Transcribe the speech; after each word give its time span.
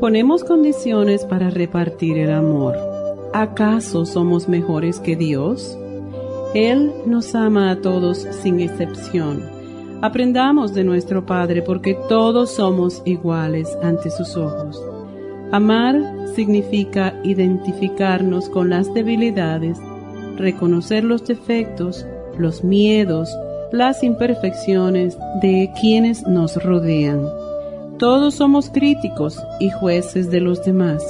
Ponemos 0.00 0.44
condiciones 0.44 1.24
para 1.24 1.50
repartir 1.50 2.18
el 2.18 2.30
amor. 2.30 2.76
¿Acaso 3.32 4.06
somos 4.06 4.48
mejores 4.48 5.00
que 5.00 5.16
Dios? 5.16 5.76
Él 6.54 6.92
nos 7.04 7.34
ama 7.34 7.72
a 7.72 7.80
todos 7.80 8.18
sin 8.18 8.60
excepción. 8.60 9.42
Aprendamos 10.00 10.72
de 10.72 10.84
nuestro 10.84 11.26
Padre 11.26 11.62
porque 11.62 11.98
todos 12.08 12.54
somos 12.54 13.02
iguales 13.06 13.76
ante 13.82 14.10
sus 14.10 14.36
ojos. 14.36 14.80
Amar 15.50 16.00
significa 16.36 17.14
identificarnos 17.24 18.48
con 18.48 18.70
las 18.70 18.94
debilidades, 18.94 19.78
reconocer 20.36 21.02
los 21.02 21.26
defectos, 21.26 22.06
los 22.38 22.62
miedos, 22.62 23.28
las 23.72 24.04
imperfecciones 24.04 25.18
de 25.42 25.72
quienes 25.80 26.24
nos 26.24 26.62
rodean. 26.62 27.37
Todos 27.98 28.36
somos 28.36 28.70
críticos 28.70 29.42
y 29.58 29.70
jueces 29.70 30.30
de 30.30 30.40
los 30.40 30.64
demás. 30.64 31.04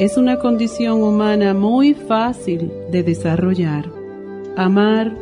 Es 0.00 0.16
una 0.16 0.40
condición 0.40 1.00
humana 1.00 1.54
muy 1.54 1.94
fácil 1.94 2.72
de 2.90 3.04
desarrollar. 3.04 3.88
Amar 4.56 5.16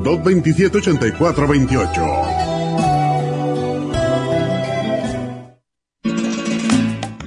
1-800-227-8428. 0.03 2.54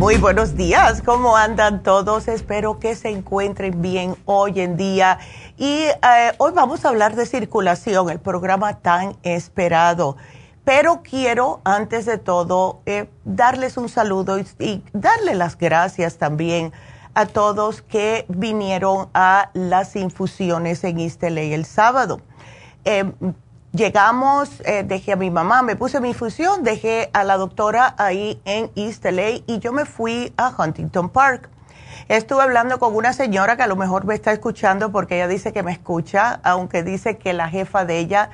Muy 0.00 0.16
buenos 0.16 0.56
días, 0.56 1.02
¿cómo 1.02 1.36
andan 1.36 1.82
todos? 1.82 2.26
Espero 2.26 2.78
que 2.78 2.94
se 2.94 3.10
encuentren 3.10 3.82
bien 3.82 4.16
hoy 4.24 4.58
en 4.60 4.78
día. 4.78 5.18
Y 5.58 5.82
eh, 5.82 6.32
hoy 6.38 6.52
vamos 6.54 6.86
a 6.86 6.88
hablar 6.88 7.16
de 7.16 7.26
circulación, 7.26 8.08
el 8.08 8.18
programa 8.18 8.78
tan 8.78 9.18
esperado. 9.24 10.16
Pero 10.64 11.02
quiero, 11.02 11.60
antes 11.64 12.06
de 12.06 12.16
todo, 12.16 12.80
eh, 12.86 13.10
darles 13.26 13.76
un 13.76 13.90
saludo 13.90 14.38
y, 14.38 14.82
darle 14.94 15.34
las 15.34 15.58
gracias 15.58 16.16
también 16.16 16.72
a 17.12 17.26
todos 17.26 17.82
que 17.82 18.24
vinieron 18.28 19.10
a 19.12 19.50
las 19.52 19.96
infusiones 19.96 20.82
en 20.82 20.98
Isteley 20.98 21.52
el 21.52 21.66
sábado. 21.66 22.22
Eh, 22.86 23.04
Llegamos, 23.72 24.60
eh, 24.64 24.82
dejé 24.82 25.12
a 25.12 25.16
mi 25.16 25.30
mamá, 25.30 25.62
me 25.62 25.76
puse 25.76 26.00
mi 26.00 26.08
infusión, 26.08 26.64
dejé 26.64 27.08
a 27.12 27.22
la 27.22 27.36
doctora 27.36 27.94
ahí 27.98 28.40
en 28.44 28.68
East 28.74 29.04
LA 29.04 29.42
y 29.46 29.60
yo 29.60 29.72
me 29.72 29.84
fui 29.84 30.32
a 30.36 30.52
Huntington 30.58 31.08
Park. 31.08 31.48
Estuve 32.08 32.42
hablando 32.42 32.80
con 32.80 32.96
una 32.96 33.12
señora 33.12 33.56
que 33.56 33.62
a 33.62 33.68
lo 33.68 33.76
mejor 33.76 34.06
me 34.06 34.16
está 34.16 34.32
escuchando 34.32 34.90
porque 34.90 35.14
ella 35.14 35.28
dice 35.28 35.52
que 35.52 35.62
me 35.62 35.70
escucha, 35.70 36.40
aunque 36.42 36.82
dice 36.82 37.16
que 37.16 37.32
la 37.32 37.48
jefa 37.48 37.84
de 37.84 38.00
ella 38.00 38.30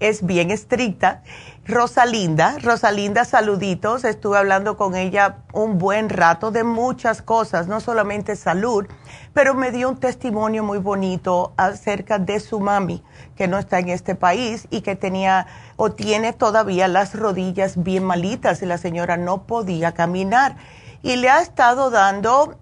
es 0.00 0.24
bien 0.24 0.50
estricta. 0.50 1.22
Rosalinda, 1.66 2.58
Rosalinda, 2.62 3.24
saluditos. 3.24 4.04
Estuve 4.04 4.38
hablando 4.38 4.76
con 4.76 4.94
ella 4.94 5.38
un 5.52 5.78
buen 5.78 6.08
rato 6.08 6.50
de 6.50 6.62
muchas 6.62 7.22
cosas, 7.22 7.66
no 7.66 7.80
solamente 7.80 8.36
salud, 8.36 8.86
pero 9.32 9.54
me 9.54 9.72
dio 9.72 9.88
un 9.88 9.98
testimonio 9.98 10.62
muy 10.62 10.78
bonito 10.78 11.52
acerca 11.56 12.18
de 12.18 12.38
su 12.38 12.60
mami, 12.60 13.02
que 13.34 13.48
no 13.48 13.58
está 13.58 13.78
en 13.80 13.88
este 13.88 14.14
país 14.14 14.68
y 14.70 14.82
que 14.82 14.94
tenía 14.94 15.46
o 15.76 15.90
tiene 15.90 16.32
todavía 16.32 16.86
las 16.88 17.14
rodillas 17.14 17.82
bien 17.82 18.04
malitas 18.04 18.62
y 18.62 18.66
la 18.66 18.78
señora 18.78 19.16
no 19.16 19.42
podía 19.42 19.92
caminar. 19.92 20.56
Y 21.02 21.16
le 21.16 21.30
ha 21.30 21.40
estado 21.40 21.90
dando 21.90 22.58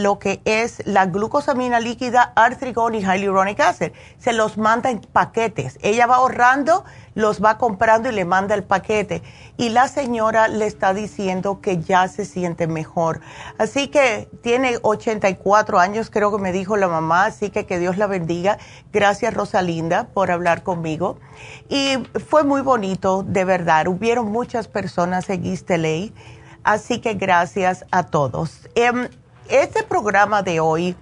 lo 0.00 0.18
que 0.18 0.40
es 0.44 0.86
la 0.86 1.06
glucosamina 1.06 1.80
líquida, 1.80 2.32
artrigón 2.36 2.94
y 2.94 3.00
hyaluronic 3.00 3.58
acid. 3.60 3.92
Se 4.18 4.32
los 4.32 4.58
manda 4.58 4.90
en 4.90 5.00
paquetes. 5.00 5.76
Ella 5.82 6.06
va 6.06 6.16
ahorrando, 6.16 6.84
los 7.14 7.42
va 7.42 7.58
comprando 7.58 8.08
y 8.08 8.12
le 8.12 8.24
manda 8.24 8.54
el 8.54 8.62
paquete. 8.62 9.22
Y 9.56 9.70
la 9.70 9.88
señora 9.88 10.46
le 10.46 10.66
está 10.66 10.94
diciendo 10.94 11.60
que 11.60 11.78
ya 11.78 12.06
se 12.06 12.24
siente 12.24 12.68
mejor. 12.68 13.20
Así 13.58 13.88
que 13.88 14.28
tiene 14.42 14.78
84 14.82 15.80
años, 15.80 16.10
creo 16.10 16.30
que 16.30 16.40
me 16.40 16.52
dijo 16.52 16.76
la 16.76 16.86
mamá, 16.86 17.24
así 17.24 17.50
que 17.50 17.66
que 17.66 17.80
Dios 17.80 17.96
la 17.98 18.06
bendiga. 18.06 18.58
Gracias 18.92 19.34
Rosalinda 19.34 20.04
por 20.14 20.30
hablar 20.30 20.62
conmigo. 20.62 21.18
Y 21.68 21.96
fue 22.28 22.44
muy 22.44 22.60
bonito, 22.60 23.24
de 23.26 23.44
verdad. 23.44 23.88
Hubieron 23.88 24.30
muchas 24.30 24.68
personas 24.68 25.28
en 25.28 25.44
East 25.44 25.68
LA. 25.70 26.12
Así 26.62 27.00
que 27.00 27.14
gracias 27.14 27.86
a 27.90 28.04
todos. 28.04 28.68
Em, 28.74 29.08
este 29.50 29.82
programa 29.82 30.42
de 30.42 30.60
hoy, 30.60 30.96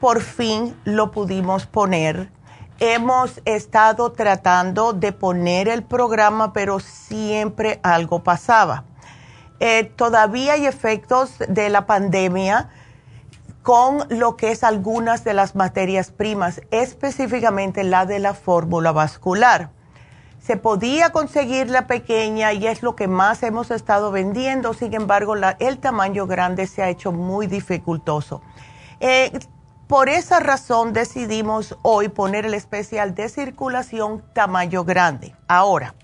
por 0.00 0.20
fin 0.20 0.74
lo 0.84 1.10
pudimos 1.10 1.66
poner. 1.66 2.30
Hemos 2.78 3.42
estado 3.44 4.12
tratando 4.12 4.94
de 4.94 5.12
poner 5.12 5.68
el 5.68 5.82
programa, 5.82 6.52
pero 6.54 6.80
siempre 6.80 7.78
algo 7.82 8.22
pasaba. 8.22 8.84
Eh, 9.60 9.84
todavía 9.84 10.54
hay 10.54 10.66
efectos 10.66 11.34
de 11.46 11.68
la 11.68 11.86
pandemia 11.86 12.70
con 13.62 14.06
lo 14.08 14.36
que 14.36 14.52
es 14.52 14.64
algunas 14.64 15.22
de 15.22 15.34
las 15.34 15.54
materias 15.54 16.10
primas, 16.10 16.62
específicamente 16.70 17.84
la 17.84 18.06
de 18.06 18.18
la 18.18 18.32
fórmula 18.32 18.92
vascular. 18.92 19.70
Se 20.50 20.56
podía 20.56 21.10
conseguir 21.10 21.70
la 21.70 21.86
pequeña 21.86 22.52
y 22.52 22.66
es 22.66 22.82
lo 22.82 22.96
que 22.96 23.06
más 23.06 23.44
hemos 23.44 23.70
estado 23.70 24.10
vendiendo, 24.10 24.74
sin 24.74 24.92
embargo 24.94 25.36
el 25.36 25.78
tamaño 25.78 26.26
grande 26.26 26.66
se 26.66 26.82
ha 26.82 26.88
hecho 26.88 27.12
muy 27.12 27.46
dificultoso. 27.46 28.42
Eh, 28.98 29.30
por 29.86 30.08
esa 30.08 30.40
razón 30.40 30.92
decidimos 30.92 31.78
hoy 31.82 32.08
poner 32.08 32.46
el 32.46 32.54
especial 32.54 33.14
de 33.14 33.28
circulación 33.28 34.24
tamaño 34.32 34.82
grande. 34.82 35.36
Ahora, 35.46 35.94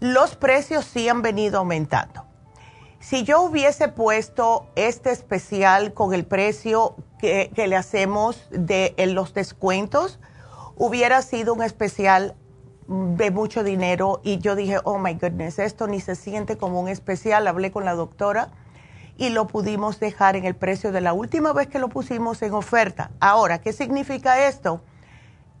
los 0.00 0.34
precios 0.34 0.86
sí 0.86 1.06
han 1.06 1.20
venido 1.20 1.58
aumentando. 1.58 2.24
Si 3.00 3.22
yo 3.22 3.42
hubiese 3.42 3.88
puesto 3.88 4.66
este 4.76 5.10
especial 5.10 5.92
con 5.92 6.14
el 6.14 6.24
precio 6.24 6.96
que, 7.18 7.52
le 7.54 7.76
hacemos 7.76 8.48
de 8.50 8.94
los 9.08 9.34
descuentos, 9.34 10.20
hubiera 10.74 11.20
sido 11.20 11.52
un 11.52 11.62
especial 11.62 12.34
de 12.88 13.30
mucho 13.30 13.62
dinero 13.62 14.20
y 14.24 14.38
yo 14.38 14.56
dije, 14.56 14.78
oh 14.84 14.98
my 14.98 15.14
goodness, 15.14 15.58
esto 15.58 15.86
ni 15.86 16.00
se 16.00 16.14
siente 16.14 16.56
como 16.56 16.80
un 16.80 16.88
especial. 16.88 17.46
Hablé 17.46 17.70
con 17.70 17.84
la 17.84 17.94
doctora 17.94 18.48
y 19.18 19.28
lo 19.28 19.46
pudimos 19.46 20.00
dejar 20.00 20.36
en 20.36 20.46
el 20.46 20.54
precio 20.54 20.90
de 20.90 21.02
la 21.02 21.12
última 21.12 21.52
vez 21.52 21.66
que 21.66 21.78
lo 21.78 21.88
pusimos 21.88 22.40
en 22.40 22.54
oferta. 22.54 23.10
Ahora, 23.20 23.60
¿qué 23.60 23.74
significa 23.74 24.46
esto? 24.46 24.80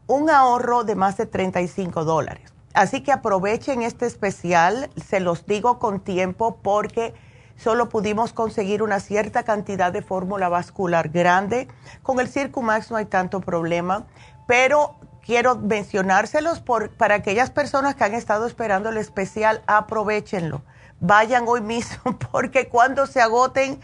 Un 0.06 0.30
ahorro 0.30 0.84
de 0.84 0.94
más 0.94 1.18
de 1.18 1.26
35 1.26 2.04
dólares. 2.04 2.50
Así 2.72 3.02
que 3.02 3.12
aprovechen 3.12 3.82
este 3.82 4.06
especial, 4.06 4.88
se 4.96 5.20
los 5.20 5.44
digo 5.44 5.78
con 5.78 6.00
tiempo 6.00 6.56
porque 6.62 7.12
solo 7.56 7.90
pudimos 7.90 8.32
conseguir 8.32 8.82
una 8.82 9.00
cierta 9.00 9.42
cantidad 9.42 9.92
de 9.92 10.00
fórmula 10.00 10.48
vascular 10.48 11.10
grande. 11.10 11.68
Con 12.02 12.20
el 12.20 12.28
Circumax 12.28 12.90
no 12.90 12.96
hay 12.96 13.06
tanto 13.06 13.40
problema, 13.40 14.06
pero 14.46 14.94
quiero 15.28 15.56
mencionárselos 15.56 16.60
por, 16.60 16.88
para 16.88 17.16
aquellas 17.16 17.50
personas 17.50 17.94
que 17.94 18.02
han 18.02 18.14
estado 18.14 18.46
esperando 18.46 18.88
el 18.88 18.96
especial, 18.96 19.62
aprovechenlo. 19.66 20.62
Vayan 21.00 21.44
hoy 21.46 21.60
mismo 21.60 22.18
porque 22.32 22.68
cuando 22.68 23.06
se 23.06 23.20
agoten, 23.20 23.78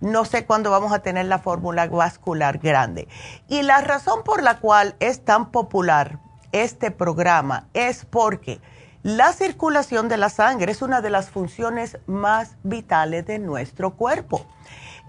no 0.00 0.24
sé 0.24 0.46
cuándo 0.46 0.70
vamos 0.70 0.94
a 0.94 1.00
tener 1.00 1.26
la 1.26 1.38
fórmula 1.38 1.86
vascular 1.86 2.56
grande. 2.56 3.08
Y 3.46 3.60
la 3.60 3.82
razón 3.82 4.24
por 4.24 4.42
la 4.42 4.58
cual 4.58 4.96
es 4.98 5.22
tan 5.22 5.50
popular 5.50 6.18
este 6.52 6.90
programa 6.90 7.68
es 7.74 8.06
porque 8.06 8.58
la 9.02 9.34
circulación 9.34 10.08
de 10.08 10.16
la 10.16 10.30
sangre 10.30 10.72
es 10.72 10.80
una 10.80 11.02
de 11.02 11.10
las 11.10 11.28
funciones 11.28 11.98
más 12.06 12.56
vitales 12.62 13.26
de 13.26 13.38
nuestro 13.38 13.90
cuerpo. 13.96 14.46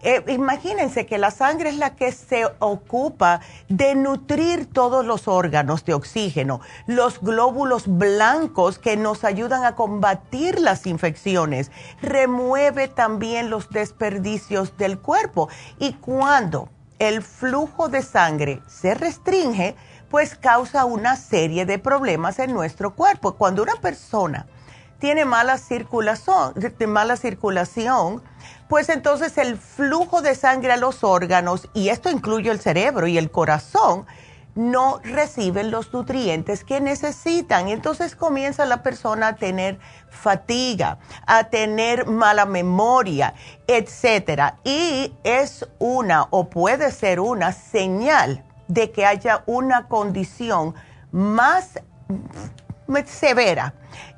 Eh, 0.01 0.23
imagínense 0.27 1.07
que 1.07 1.17
la 1.17 1.31
sangre 1.31 1.69
es 1.69 1.77
la 1.77 1.95
que 1.95 2.11
se 2.11 2.45
ocupa 2.59 3.41
de 3.67 3.95
nutrir 3.95 4.71
todos 4.71 5.03
los 5.03 5.27
órganos 5.27 5.85
de 5.85 5.95
oxígeno, 5.95 6.61
los 6.85 7.19
glóbulos 7.19 7.88
blancos 7.88 8.77
que 8.77 8.95
nos 8.95 9.23
ayudan 9.23 9.63
a 9.63 9.75
combatir 9.75 10.59
las 10.59 10.85
infecciones, 10.85 11.71
remueve 12.01 12.88
también 12.88 13.49
los 13.49 13.69
desperdicios 13.69 14.77
del 14.77 14.99
cuerpo 14.99 15.49
y 15.79 15.94
cuando 15.94 16.69
el 16.99 17.23
flujo 17.23 17.89
de 17.89 18.03
sangre 18.03 18.61
se 18.67 18.94
restringe, 18.94 19.75
pues 20.09 20.35
causa 20.35 20.85
una 20.85 21.15
serie 21.15 21.65
de 21.65 21.79
problemas 21.79 22.39
en 22.39 22.53
nuestro 22.53 22.94
cuerpo. 22.94 23.33
Cuando 23.33 23.63
una 23.63 23.75
persona 23.75 24.47
tiene 24.99 25.25
mala 25.25 25.57
circulación, 25.57 26.53
mala 26.88 27.17
circulación, 27.17 28.23
pues 28.67 28.89
entonces 28.89 29.38
el 29.38 29.57
flujo 29.57 30.21
de 30.21 30.35
sangre 30.35 30.73
a 30.73 30.77
los 30.77 31.03
órganos, 31.03 31.69
y 31.73 31.89
esto 31.89 32.09
incluye 32.09 32.51
el 32.51 32.59
cerebro 32.59 33.07
y 33.07 33.17
el 33.17 33.31
corazón, 33.31 34.05
no 34.55 34.99
reciben 35.03 35.69
los 35.69 35.94
nutrientes 35.94 36.63
que 36.63 36.81
necesitan. 36.81 37.67
Entonces 37.69 38.15
comienza 38.15 38.65
la 38.65 38.81
persona 38.81 39.27
a 39.27 39.35
tener 39.35 39.79
fatiga, 40.09 40.97
a 41.27 41.45
tener 41.45 42.07
mala 42.07 42.45
memoria, 42.45 43.35
etcétera. 43.67 44.57
Y 44.63 45.13
es 45.23 45.67
una 45.77 46.27
o 46.31 46.49
puede 46.49 46.91
ser 46.91 47.19
una 47.19 47.51
señal 47.53 48.44
de 48.67 48.91
que 48.91 49.05
haya 49.05 49.44
una 49.45 49.88
condición 49.88 50.73
más 51.11 51.79
severa 53.06 53.74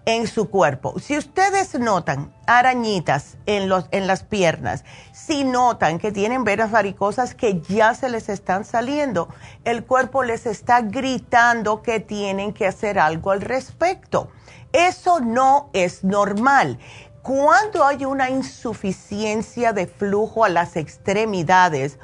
en 0.06 0.28
su 0.28 0.50
cuerpo. 0.50 1.00
Si 1.00 1.18
ustedes 1.18 1.78
notan 1.80 2.34
arañitas 2.48 3.38
en, 3.46 3.70
los, 3.70 3.86
en 3.92 4.08
las 4.08 4.24
piernas, 4.24 4.84
si 5.12 5.44
notan 5.44 6.00
que 6.00 6.12
tienen 6.12 6.44
venas 6.44 6.72
varicosas 6.72 7.36
que 7.36 7.62
ya 7.62 7.94
se 7.94 8.10
les 8.10 8.30
están 8.30 8.66
saliendo, 8.66 9.30
el 9.66 9.84
cuerpo 9.86 10.24
les 10.24 10.46
está 10.46 10.82
gritando 10.82 11.82
que 11.82 12.00
tienen 12.00 12.54
que 12.54 12.68
hacer 12.68 13.00
algo 13.00 13.32
al 13.32 13.42
respecto. 13.42 14.32
Eso 14.72 15.20
no 15.20 15.70
es 15.74 16.04
normal. 16.04 16.80
Cuando 17.22 17.86
hay 17.86 18.06
una 18.06 18.30
insuficiencia 18.30 19.74
de 19.74 19.88
flujo 19.88 20.46
a 20.46 20.50
las 20.50 20.76
extremidades, 20.76 22.00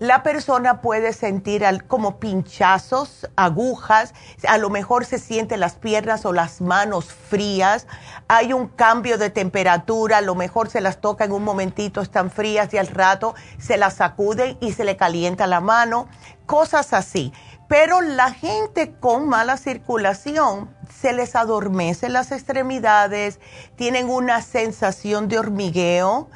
la 0.00 0.22
persona 0.22 0.80
puede 0.80 1.12
sentir 1.12 1.62
como 1.86 2.18
pinchazos, 2.18 3.28
agujas, 3.36 4.14
a 4.48 4.56
lo 4.56 4.70
mejor 4.70 5.04
se 5.04 5.18
siente 5.18 5.58
las 5.58 5.74
piernas 5.74 6.24
o 6.24 6.32
las 6.32 6.62
manos 6.62 7.12
frías, 7.12 7.86
hay 8.26 8.54
un 8.54 8.68
cambio 8.68 9.18
de 9.18 9.28
temperatura, 9.28 10.16
a 10.16 10.22
lo 10.22 10.34
mejor 10.34 10.70
se 10.70 10.80
las 10.80 11.02
toca 11.02 11.26
en 11.26 11.32
un 11.32 11.44
momentito, 11.44 12.00
están 12.00 12.30
frías 12.30 12.72
y 12.72 12.78
al 12.78 12.86
rato 12.86 13.34
se 13.58 13.76
las 13.76 13.96
sacuden 13.96 14.56
y 14.62 14.72
se 14.72 14.84
le 14.84 14.96
calienta 14.96 15.46
la 15.46 15.60
mano, 15.60 16.08
cosas 16.46 16.94
así. 16.94 17.30
Pero 17.68 18.00
la 18.00 18.32
gente 18.32 18.94
con 18.98 19.28
mala 19.28 19.58
circulación 19.58 20.74
se 20.98 21.12
les 21.12 21.36
adormece 21.36 22.08
las 22.08 22.32
extremidades, 22.32 23.38
tienen 23.76 24.08
una 24.08 24.40
sensación 24.40 25.28
de 25.28 25.38
hormigueo 25.38 26.30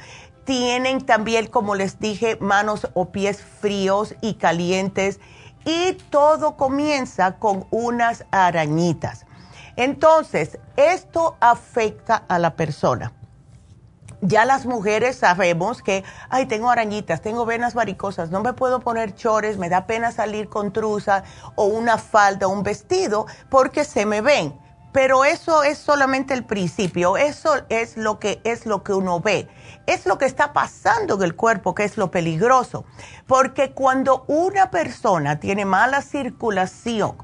tienen 0.45 1.05
también, 1.05 1.47
como 1.47 1.75
les 1.75 1.99
dije, 1.99 2.37
manos 2.41 2.89
o 2.95 3.11
pies 3.11 3.43
fríos 3.43 4.15
y 4.21 4.35
calientes 4.35 5.21
y 5.65 5.95
todo 6.11 6.57
comienza 6.57 7.37
con 7.39 7.67
unas 7.71 8.25
arañitas. 8.31 9.27
Entonces, 9.77 10.59
esto 10.77 11.37
afecta 11.41 12.25
a 12.29 12.39
la 12.39 12.55
persona. 12.55 13.13
Ya 14.21 14.45
las 14.47 14.65
mujeres 14.65 15.17
sabemos 15.17 15.83
que, 15.83 16.03
ay, 16.31 16.47
tengo 16.47 16.71
arañitas, 16.71 17.21
tengo 17.21 17.45
venas 17.45 17.75
varicosas, 17.75 18.31
no 18.31 18.41
me 18.41 18.55
puedo 18.55 18.81
poner 18.81 19.15
chores, 19.15 19.59
me 19.59 19.69
da 19.69 19.87
pena 19.87 20.13
salir 20.13 20.49
con 20.49 20.73
truza 20.73 21.25
o 21.57 21.65
una 21.65 21.99
falda 21.99 22.47
o 22.47 22.51
un 22.51 22.63
vestido 22.63 23.27
porque 23.51 23.85
se 23.85 24.07
me 24.07 24.23
ven. 24.23 24.64
Pero 24.95 25.27
eso 25.27 25.63
es 25.63 25.77
solamente 25.77 26.33
el 26.33 26.47
principio, 26.47 27.19
eso 27.19 27.51
es 27.69 27.99
lo 27.99 28.19
que 28.19 28.41
es 28.45 28.65
lo 28.65 28.83
que 28.83 28.95
uno 28.95 29.21
ve 29.21 29.49
es 29.87 30.07
lo 30.07 30.19
que 30.19 30.25
está 30.25 30.53
pasando 30.53 31.15
en 31.17 31.23
el 31.23 31.37
cuerpo, 31.37 31.75
que 31.75 31.85
es 31.85 31.97
lo 31.97 32.11
peligroso. 32.11 32.85
Porque 33.27 33.73
cuando 33.73 34.25
una 34.29 34.71
persona 34.71 35.41
tiene 35.41 35.65
mala 35.65 36.03
circulación, 36.03 37.17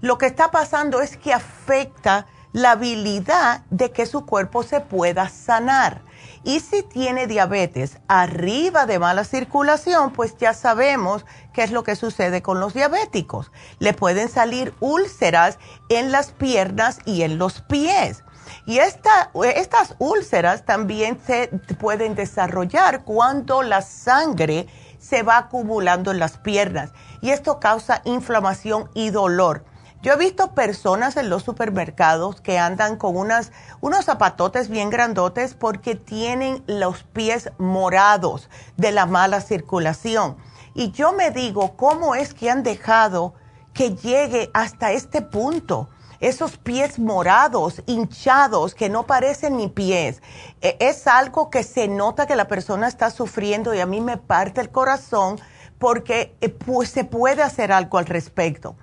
lo 0.00 0.18
que 0.18 0.26
está 0.26 0.50
pasando 0.50 1.00
es 1.00 1.16
que 1.16 1.32
afecta 1.32 2.26
la 2.52 2.72
habilidad 2.72 3.62
de 3.70 3.92
que 3.92 4.04
su 4.04 4.26
cuerpo 4.26 4.62
se 4.62 4.80
pueda 4.80 5.28
sanar. 5.28 6.02
Y 6.44 6.60
si 6.60 6.82
tiene 6.82 7.26
diabetes 7.26 7.98
arriba 8.08 8.86
de 8.86 8.98
mala 8.98 9.24
circulación, 9.24 10.12
pues 10.12 10.36
ya 10.38 10.54
sabemos 10.54 11.24
qué 11.52 11.62
es 11.62 11.70
lo 11.70 11.84
que 11.84 11.96
sucede 11.96 12.42
con 12.42 12.58
los 12.58 12.74
diabéticos. 12.74 13.52
Le 13.78 13.94
pueden 13.94 14.28
salir 14.28 14.74
úlceras 14.80 15.58
en 15.88 16.10
las 16.10 16.32
piernas 16.32 16.98
y 17.04 17.22
en 17.22 17.38
los 17.38 17.60
pies. 17.62 18.24
Y 18.66 18.78
estas 18.78 19.94
úlceras 19.98 20.64
también 20.64 21.18
se 21.24 21.48
pueden 21.78 22.14
desarrollar 22.14 23.04
cuando 23.04 23.62
la 23.62 23.82
sangre 23.82 24.66
se 24.98 25.22
va 25.22 25.38
acumulando 25.38 26.10
en 26.10 26.18
las 26.18 26.38
piernas 26.38 26.92
y 27.20 27.30
esto 27.30 27.58
causa 27.58 28.02
inflamación 28.04 28.88
y 28.94 29.10
dolor. 29.10 29.64
Yo 30.02 30.14
he 30.14 30.16
visto 30.16 30.52
personas 30.52 31.16
en 31.16 31.30
los 31.30 31.44
supermercados 31.44 32.40
que 32.40 32.58
andan 32.58 32.96
con 32.96 33.16
unos 33.16 34.04
zapatotes 34.04 34.68
bien 34.68 34.90
grandotes 34.90 35.54
porque 35.54 35.94
tienen 35.94 36.64
los 36.66 37.04
pies 37.04 37.52
morados 37.58 38.50
de 38.76 38.90
la 38.90 39.06
mala 39.06 39.40
circulación. 39.40 40.36
Y 40.74 40.90
yo 40.90 41.12
me 41.12 41.30
digo, 41.30 41.76
¿cómo 41.76 42.16
es 42.16 42.34
que 42.34 42.50
han 42.50 42.64
dejado 42.64 43.34
que 43.72 43.94
llegue 43.94 44.50
hasta 44.52 44.90
este 44.90 45.22
punto? 45.22 45.88
esos 46.18 46.56
pies 46.56 47.00
morados, 47.00 47.82
hinchados, 47.86 48.76
que 48.76 48.88
no 48.88 49.06
parecen 49.06 49.56
ni 49.56 49.66
pies. 49.66 50.22
E, 50.60 50.76
es 50.78 51.08
algo 51.08 51.50
que 51.50 51.64
se 51.64 51.88
nota 51.88 52.28
que 52.28 52.36
la 52.36 52.46
persona 52.46 52.86
está 52.86 53.10
sufriendo 53.10 53.74
y 53.74 53.80
a 53.80 53.86
mí 53.86 54.00
me 54.00 54.18
parte 54.18 54.60
el 54.60 54.70
corazón 54.70 55.40
porque 55.80 56.36
eh, 56.40 56.48
pues, 56.48 56.90
se 56.90 57.02
puede 57.02 57.42
hacer 57.42 57.72
algo 57.72 57.98
al 57.98 58.06
respecto. 58.06 58.76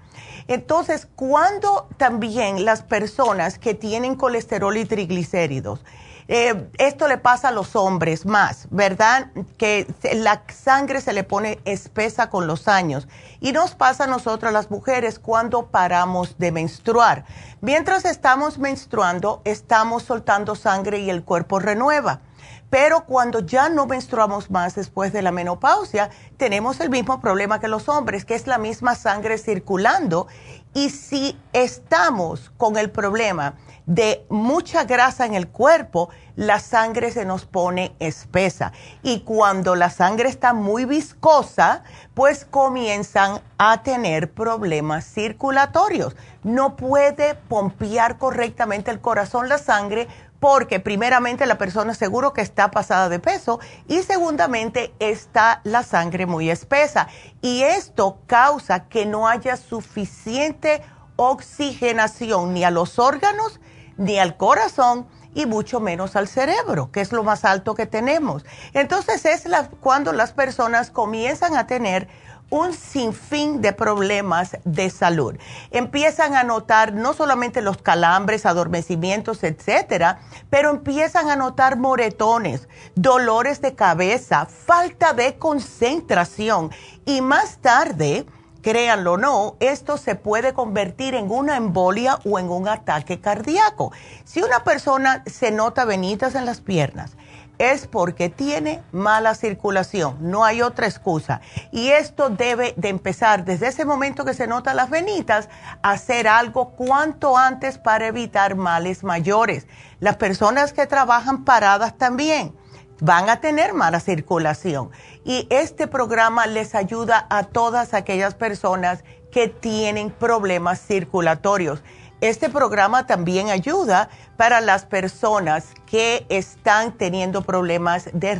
Entonces, 0.47 1.07
cuando 1.15 1.87
también 1.97 2.65
las 2.65 2.81
personas 2.83 3.59
que 3.59 3.73
tienen 3.73 4.15
colesterol 4.15 4.75
y 4.77 4.85
triglicéridos, 4.85 5.83
Eh, 6.31 6.69
esto 6.77 7.07
le 7.07 7.17
pasa 7.17 7.47
a 7.47 7.51
los 7.51 7.75
hombres 7.75 8.27
más, 8.27 8.67
¿verdad? 8.69 9.31
Que 9.57 9.87
la 10.13 10.43
sangre 10.53 11.01
se 11.01 11.11
le 11.11 11.23
pone 11.23 11.57
espesa 11.65 12.29
con 12.29 12.45
los 12.45 12.67
años. 12.67 13.07
Y 13.39 13.51
nos 13.51 13.73
pasa 13.73 14.03
a 14.03 14.07
nosotras 14.07 14.53
las 14.53 14.69
mujeres 14.69 15.17
cuando 15.17 15.71
paramos 15.71 16.37
de 16.37 16.51
menstruar. 16.51 17.25
Mientras 17.61 18.05
estamos 18.05 18.59
menstruando, 18.59 19.41
estamos 19.43 20.03
soltando 20.03 20.53
sangre 20.53 20.99
y 20.99 21.09
el 21.09 21.23
cuerpo 21.23 21.57
renueva. 21.57 22.21
Pero 22.69 23.05
cuando 23.05 23.39
ya 23.39 23.69
no 23.69 23.87
menstruamos 23.87 24.51
más 24.51 24.75
después 24.75 25.11
de 25.11 25.21
la 25.21 25.31
menopausia, 25.31 26.09
tenemos 26.37 26.79
el 26.79 26.89
mismo 26.89 27.19
problema 27.19 27.59
que 27.59 27.67
los 27.67 27.89
hombres, 27.89 28.25
que 28.25 28.35
es 28.35 28.45
la 28.45 28.57
misma 28.57 28.95
sangre 28.95 29.37
circulando. 29.37 30.27
Y 30.73 30.91
si 30.91 31.37
estamos 31.51 32.51
con 32.57 32.77
el 32.77 32.91
problema 32.91 33.55
de 33.87 34.23
mucha 34.29 34.83
grasa 34.83 35.25
en 35.25 35.33
el 35.33 35.47
cuerpo, 35.47 36.09
la 36.35 36.59
sangre 36.59 37.09
se 37.09 37.25
nos 37.25 37.45
pone 37.45 37.95
espesa. 37.97 38.71
Y 39.01 39.21
cuando 39.21 39.75
la 39.75 39.89
sangre 39.89 40.29
está 40.29 40.53
muy 40.53 40.85
viscosa, 40.85 41.83
pues 42.13 42.45
comienzan 42.45 43.41
a 43.57 43.81
tener 43.81 44.31
problemas 44.31 45.05
circulatorios. 45.05 46.15
No 46.43 46.75
puede 46.75 47.33
pompear 47.33 48.19
correctamente 48.19 48.91
el 48.91 49.01
corazón 49.01 49.49
la 49.49 49.57
sangre 49.57 50.07
porque 50.39 50.79
primeramente 50.79 51.45
la 51.45 51.57
persona 51.57 51.93
seguro 51.93 52.33
que 52.33 52.41
está 52.41 52.71
pasada 52.71 53.09
de 53.09 53.19
peso 53.19 53.59
y 53.87 54.03
segundamente 54.03 54.93
está 54.99 55.61
la 55.63 55.83
sangre 55.83 56.25
muy 56.25 56.49
espesa. 56.49 57.07
Y 57.41 57.63
esto 57.63 58.19
causa 58.25 58.87
que 58.87 59.05
no 59.05 59.27
haya 59.27 59.57
suficiente 59.57 60.81
oxigenación 61.15 62.53
ni 62.53 62.63
a 62.63 62.71
los 62.71 62.99
órganos 62.99 63.59
ni 63.97 64.17
al 64.17 64.37
corazón 64.37 65.07
y 65.35 65.45
mucho 65.45 65.79
menos 65.79 66.15
al 66.15 66.27
cerebro, 66.27 66.91
que 66.91 67.01
es 67.01 67.11
lo 67.11 67.23
más 67.23 67.45
alto 67.45 67.75
que 67.75 67.85
tenemos. 67.85 68.45
Entonces 68.73 69.25
es 69.25 69.43
cuando 69.79 70.13
las 70.13 70.31
personas 70.31 70.89
comienzan 70.89 71.55
a 71.55 71.67
tener 71.67 72.07
un 72.49 72.73
sinfín 72.73 73.61
de 73.61 73.73
problemas 73.73 74.57
de 74.65 74.89
salud. 74.89 75.35
Empiezan 75.71 76.35
a 76.35 76.43
notar 76.43 76.93
no 76.93 77.13
solamente 77.13 77.61
los 77.61 77.77
calambres, 77.77 78.45
adormecimientos, 78.45 79.43
etcétera, 79.43 80.19
pero 80.49 80.69
empiezan 80.71 81.29
a 81.29 81.35
notar 81.35 81.77
moretones, 81.77 82.67
dolores 82.95 83.61
de 83.61 83.75
cabeza, 83.75 84.45
falta 84.45 85.13
de 85.13 85.37
concentración 85.37 86.71
y 87.05 87.21
más 87.21 87.57
tarde, 87.59 88.25
créanlo 88.61 89.13
o 89.13 89.17
no, 89.17 89.55
esto 89.59 89.97
se 89.97 90.15
puede 90.15 90.53
convertir 90.53 91.15
en 91.15 91.31
una 91.31 91.55
embolia 91.57 92.19
o 92.25 92.39
en 92.39 92.49
un 92.49 92.67
ataque 92.67 93.19
cardíaco. 93.19 93.91
Si 94.25 94.41
una 94.41 94.63
persona 94.63 95.23
se 95.25 95.51
nota 95.51 95.85
venitas 95.85 96.35
en 96.35 96.45
las 96.45 96.61
piernas, 96.61 97.15
es 97.59 97.87
porque 97.87 98.29
tiene 98.29 98.81
mala 98.91 99.35
circulación, 99.35 100.17
no 100.21 100.45
hay 100.45 100.61
otra 100.61 100.87
excusa. 100.87 101.41
Y 101.71 101.89
esto 101.89 102.29
debe 102.29 102.73
de 102.77 102.89
empezar 102.89 103.45
desde 103.45 103.67
ese 103.67 103.85
momento 103.85 104.25
que 104.25 104.33
se 104.33 104.47
notan 104.47 104.77
las 104.77 104.89
venitas, 104.89 105.49
a 105.83 105.91
hacer 105.91 106.27
algo 106.27 106.71
cuanto 106.71 107.37
antes 107.37 107.77
para 107.77 108.07
evitar 108.07 108.55
males 108.55 109.03
mayores. 109.03 109.67
Las 109.99 110.15
personas 110.15 110.73
que 110.73 110.87
trabajan 110.87 111.43
paradas 111.43 111.97
también 111.97 112.55
van 113.01 113.29
a 113.29 113.41
tener 113.41 113.73
mala 113.73 113.99
circulación. 113.99 114.89
Y 115.25 115.45
este 115.49 115.87
programa 115.87 116.47
les 116.47 116.75
ayuda 116.75 117.27
a 117.29 117.43
todas 117.43 117.93
aquellas 117.93 118.35
personas 118.35 119.03
que 119.31 119.47
tienen 119.47 120.11
problemas 120.11 120.81
circulatorios. 120.81 121.83
Este 122.21 122.49
programa 122.49 123.07
también 123.07 123.49
ayuda 123.49 124.09
para 124.35 124.59
las 124.59 124.83
personas 124.83 125.67
que 125.85 126.25
están 126.27 126.97
teniendo 126.97 127.43
problemas 127.43 128.09
de, 128.11 128.35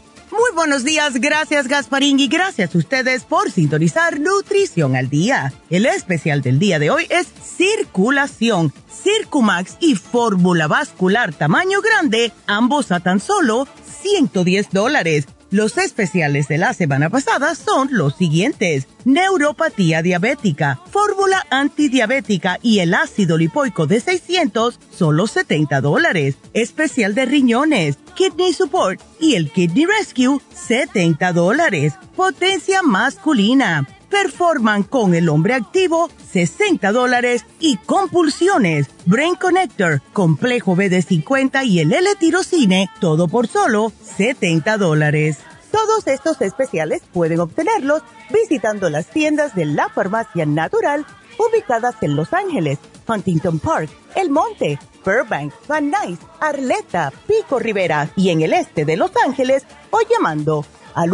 Muy 0.31 0.55
buenos 0.55 0.85
días, 0.85 1.15
gracias 1.15 1.67
Gasparín 1.67 2.17
y 2.17 2.29
gracias 2.29 2.73
a 2.73 2.77
ustedes 2.77 3.25
por 3.25 3.51
sintonizar 3.51 4.17
Nutrición 4.21 4.95
al 4.95 5.09
Día. 5.09 5.51
El 5.69 5.85
especial 5.85 6.41
del 6.41 6.57
día 6.57 6.79
de 6.79 6.89
hoy 6.89 7.05
es 7.09 7.27
circulación, 7.27 8.71
Circumax 9.03 9.75
y 9.81 9.95
fórmula 9.95 10.67
vascular 10.67 11.33
tamaño 11.33 11.81
grande, 11.81 12.31
ambos 12.47 12.93
a 12.93 13.01
tan 13.01 13.19
solo 13.19 13.67
110 14.01 14.69
dólares. 14.71 15.27
Los 15.51 15.77
especiales 15.77 16.47
de 16.47 16.57
la 16.57 16.73
semana 16.73 17.09
pasada 17.09 17.55
son 17.55 17.89
los 17.91 18.15
siguientes. 18.15 18.87
Neuropatía 19.03 20.01
diabética, 20.01 20.79
fórmula 20.89 21.45
antidiabética 21.49 22.57
y 22.61 22.79
el 22.79 22.93
ácido 22.93 23.37
lipoico 23.37 23.85
de 23.85 23.99
600, 23.99 24.79
solo 24.97 25.27
70 25.27 25.81
dólares. 25.81 26.37
Especial 26.53 27.15
de 27.15 27.25
riñones, 27.25 27.97
kidney 28.15 28.53
support 28.53 29.01
y 29.19 29.35
el 29.35 29.51
kidney 29.51 29.85
rescue, 29.85 30.39
70 30.55 31.33
dólares. 31.33 31.95
Potencia 32.15 32.81
masculina 32.81 33.85
Performan 34.11 34.83
con 34.83 35.15
el 35.15 35.29
hombre 35.29 35.53
activo 35.53 36.09
60 36.31 36.91
dólares 36.91 37.45
y 37.61 37.77
compulsiones, 37.77 38.87
Brain 39.05 39.35
Connector, 39.35 40.01
complejo 40.11 40.75
BD50 40.75 41.65
y 41.65 41.79
el 41.79 41.93
L-tirocine, 41.93 42.89
todo 42.99 43.29
por 43.29 43.47
solo 43.47 43.93
70 44.03 44.77
dólares. 44.77 45.37
Todos 45.71 46.05
estos 46.07 46.41
especiales 46.41 47.01
pueden 47.13 47.39
obtenerlos 47.39 48.03
visitando 48.29 48.89
las 48.89 49.07
tiendas 49.07 49.55
de 49.55 49.65
la 49.65 49.87
farmacia 49.87 50.45
natural 50.45 51.05
ubicadas 51.39 51.95
en 52.01 52.17
Los 52.17 52.33
Ángeles, 52.33 52.79
Huntington 53.07 53.59
Park, 53.59 53.89
El 54.15 54.29
Monte, 54.29 54.77
Burbank, 55.05 55.53
Van 55.69 55.89
Nuys, 55.89 56.19
Arleta, 56.41 57.13
Pico 57.27 57.59
Rivera 57.59 58.11
y 58.17 58.29
en 58.29 58.41
el 58.41 58.51
este 58.51 58.83
de 58.83 58.97
Los 58.97 59.11
Ángeles 59.25 59.63
o 59.89 59.99
llamando 60.01 60.65
al 60.95 61.13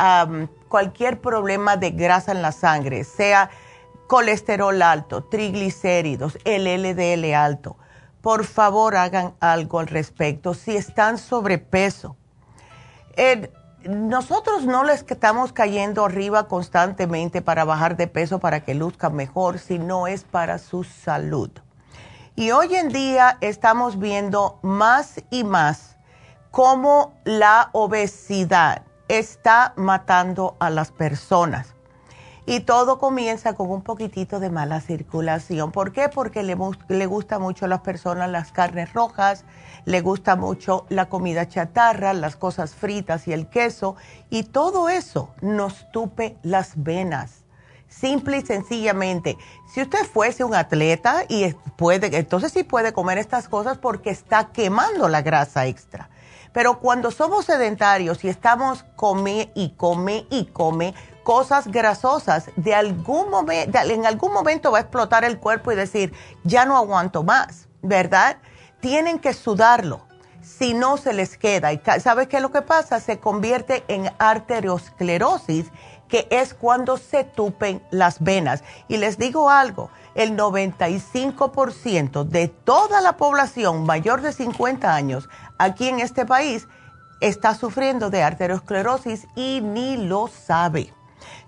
cualquier 0.67 1.19
problema 1.19 1.77
de 1.77 1.91
grasa 1.91 2.31
en 2.31 2.41
la 2.41 2.51
sangre, 2.51 3.03
sea 3.03 3.49
colesterol 4.07 4.81
alto, 4.81 5.23
triglicéridos, 5.23 6.37
el 6.45 6.65
LDL 6.65 7.33
alto, 7.33 7.77
por 8.21 8.45
favor 8.45 8.95
hagan 8.95 9.33
algo 9.39 9.79
al 9.79 9.87
respecto. 9.87 10.53
Si 10.53 10.75
están 10.75 11.17
sobrepeso, 11.17 12.15
nosotros 13.85 14.65
no 14.65 14.83
les 14.83 15.05
estamos 15.07 15.53
cayendo 15.53 16.05
arriba 16.05 16.47
constantemente 16.47 17.41
para 17.41 17.65
bajar 17.65 17.97
de 17.97 18.07
peso 18.07 18.39
para 18.39 18.61
que 18.61 18.73
luzcan 18.73 19.15
mejor, 19.15 19.59
sino 19.59 20.07
es 20.07 20.23
para 20.23 20.57
su 20.57 20.83
salud. 20.83 21.51
Y 22.39 22.51
hoy 22.51 22.73
en 22.73 22.87
día 22.87 23.37
estamos 23.41 23.99
viendo 23.99 24.59
más 24.61 25.21
y 25.29 25.43
más 25.43 25.97
cómo 26.51 27.11
la 27.25 27.69
obesidad 27.73 28.83
está 29.09 29.73
matando 29.75 30.55
a 30.61 30.69
las 30.69 30.89
personas. 30.89 31.75
Y 32.45 32.61
todo 32.61 32.97
comienza 32.97 33.55
con 33.55 33.69
un 33.69 33.81
poquitito 33.81 34.39
de 34.39 34.49
mala 34.49 34.79
circulación. 34.79 35.73
¿Por 35.73 35.91
qué? 35.91 36.07
Porque 36.07 36.41
le, 36.43 36.55
le 36.87 37.05
gusta 37.07 37.39
mucho 37.39 37.65
a 37.65 37.67
las 37.67 37.81
personas 37.81 38.29
las 38.29 38.53
carnes 38.53 38.93
rojas, 38.93 39.43
le 39.83 39.99
gusta 39.99 40.37
mucho 40.37 40.85
la 40.87 41.09
comida 41.09 41.45
chatarra, 41.49 42.13
las 42.13 42.37
cosas 42.37 42.73
fritas 42.73 43.27
y 43.27 43.33
el 43.33 43.49
queso. 43.49 43.97
Y 44.29 44.43
todo 44.43 44.87
eso 44.87 45.33
nos 45.41 45.91
tupe 45.91 46.37
las 46.41 46.81
venas 46.81 47.38
simple 47.89 48.37
y 48.37 48.45
sencillamente. 48.45 49.37
Si 49.67 49.81
usted 49.81 50.05
fuese 50.05 50.43
un 50.43 50.55
atleta 50.55 51.23
y 51.27 51.53
puede, 51.75 52.15
entonces 52.17 52.53
sí 52.53 52.63
puede 52.63 52.93
comer 52.93 53.17
estas 53.17 53.49
cosas 53.49 53.77
porque 53.77 54.11
está 54.11 54.49
quemando 54.53 55.09
la 55.09 55.21
grasa 55.21 55.65
extra. 55.65 56.09
Pero 56.53 56.79
cuando 56.79 57.11
somos 57.11 57.45
sedentarios 57.45 58.23
y 58.23 58.29
estamos 58.29 58.83
come 58.95 59.51
y 59.53 59.71
come 59.71 60.25
y 60.29 60.45
come 60.45 60.93
cosas 61.23 61.67
grasosas, 61.67 62.49
de 62.55 62.73
algún 62.73 63.29
momento, 63.29 63.77
en 63.79 64.05
algún 64.05 64.33
momento 64.33 64.71
va 64.71 64.79
a 64.79 64.81
explotar 64.81 65.23
el 65.23 65.39
cuerpo 65.39 65.71
y 65.71 65.75
decir, 65.75 66.13
ya 66.43 66.65
no 66.65 66.75
aguanto 66.75 67.23
más, 67.23 67.67
¿verdad? 67.83 68.37
Tienen 68.79 69.19
que 69.19 69.33
sudarlo, 69.33 70.01
si 70.41 70.73
no 70.73 70.97
se 70.97 71.13
les 71.13 71.37
queda. 71.37 71.71
¿Y 71.71 71.81
sabes 71.99 72.27
qué 72.27 72.37
es 72.37 72.41
lo 72.41 72.51
que 72.51 72.63
pasa? 72.63 72.99
Se 72.99 73.19
convierte 73.19 73.83
en 73.87 74.11
arteriosclerosis 74.17 75.67
que 76.09 76.27
es 76.31 76.53
cuando 76.53 76.97
se 76.97 77.23
tupen 77.23 77.81
las 77.91 78.19
venas. 78.21 78.63
Y 78.87 78.97
les 78.97 79.17
digo 79.17 79.49
algo, 79.49 79.89
el 80.15 80.35
95% 80.35 82.23
de 82.25 82.47
toda 82.49 82.99
la 82.99 83.15
población 83.15 83.85
mayor 83.85 84.21
de 84.21 84.33
50 84.33 84.93
años 84.93 85.29
aquí 85.57 85.87
en 85.87 85.99
este 85.99 86.25
país 86.25 86.67
está 87.21 87.53
sufriendo 87.53 88.09
de 88.09 88.23
arteriosclerosis 88.23 89.27
y 89.35 89.61
ni 89.61 89.97
lo 89.97 90.27
sabe. 90.27 90.93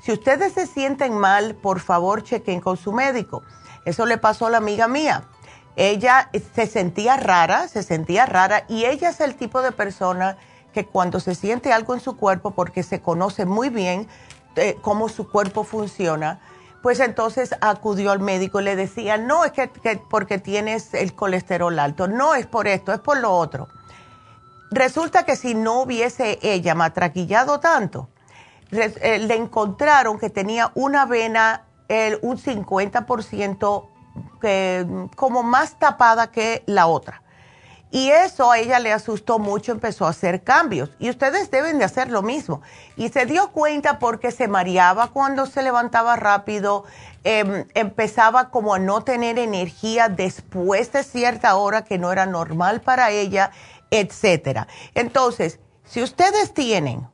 Si 0.02 0.12
ustedes 0.12 0.54
se 0.54 0.67
sienten 0.67 1.17
mal, 1.17 1.56
por 1.56 1.80
favor 1.80 2.24
chequen 2.24 2.62
con 2.62 2.78
su 2.78 2.91
médico. 2.91 3.43
Eso 3.86 4.06
le 4.06 4.17
pasó 4.17 4.47
a 4.47 4.50
la 4.52 4.58
amiga 4.58 4.88
mía. 4.88 5.24
Ella 5.76 6.30
se 6.54 6.67
sentía 6.67 7.17
rara, 7.17 7.67
se 7.67 7.82
sentía 7.82 8.26
rara 8.26 8.65
y 8.67 8.86
ella 8.86 9.10
es 9.10 9.21
el 9.21 9.36
tipo 9.36 9.62
de 9.62 9.71
persona 9.71 10.38
que 10.74 10.86
cuando 10.86 11.19
se 11.19 11.36
siente 11.36 11.74
algo 11.74 11.93
en 11.93 12.00
su 12.00 12.17
cuerpo, 12.17 12.52
porque 12.52 12.84
se 12.84 13.02
conoce 13.02 13.45
muy 13.45 13.69
bien, 13.69 14.08
cómo 14.82 15.10
su 15.10 15.30
cuerpo 15.30 15.64
funciona, 15.64 16.40
pues 16.82 17.00
entonces 17.00 17.56
acudió 17.62 18.12
al 18.12 18.20
médico 18.20 18.60
y 18.60 18.64
le 18.64 18.76
decía, 18.76 19.18
no 19.18 19.46
es 19.46 19.52
que, 19.52 19.70
porque 20.10 20.40
tienes 20.40 20.94
el 20.94 21.14
colesterol 21.14 21.78
alto, 21.78 22.08
no 22.08 22.36
es 22.36 22.48
por 22.48 22.68
esto, 22.68 22.92
es 22.92 23.00
por 23.00 23.18
lo 23.18 23.32
otro. 23.32 23.68
Resulta 24.72 25.24
que 25.24 25.36
si 25.36 25.54
no 25.54 25.82
hubiese 25.82 26.40
ella 26.42 26.74
matraquillado 26.76 27.60
tanto, 27.60 28.10
eh, 28.72 29.20
le 29.20 29.36
encontraron 29.36 30.18
que 30.18 30.30
tenía 30.30 30.72
una 30.76 31.06
vena, 31.06 31.66
un 32.22 32.38
50% 32.38 33.88
como 35.16 35.44
más 35.44 35.78
tapada 35.78 36.32
que 36.32 36.64
la 36.66 36.88
otra. 36.88 37.22
Y 37.91 38.10
eso 38.10 38.49
a 38.49 38.58
ella 38.58 38.80
le 38.80 38.93
asustó 38.93 39.38
mucho, 39.38 39.73
empezó 39.73 40.06
a 40.06 40.12
hacer 40.12 40.43
cambios. 40.43 40.89
Y 40.97 41.10
ustedes 41.10 41.51
deben 41.51 41.77
de 41.77 41.86
hacer 41.86 42.10
lo 42.10 42.21
mismo. 42.21 42.62
Y 42.95 43.10
se 43.10 43.25
dio 43.25 43.51
cuenta 43.51 43.99
porque 43.99 44.32
se 44.32 44.47
mareaba 44.47 45.08
cuando 45.08 45.45
se 45.45 45.62
levantaba 45.62 46.15
rápido, 46.15 46.86
em, 47.25 47.65
empezaba 47.73 48.49
como 48.49 48.73
a 48.73 48.80
no 48.80 49.04
tener 49.04 49.38
energía 49.38 50.08
después 50.08 50.91
de 50.93 51.04
cierta 51.04 51.56
hora 51.56 51.84
que 51.84 51.97
no 51.97 52.13
era 52.13 52.25
normal 52.25 52.80
para 52.80 53.12
ella, 53.12 53.51
etcétera. 53.91 54.67
Entonces, 54.95 55.60
si 55.84 56.01
ustedes 56.01 56.54
tienen 56.54 57.08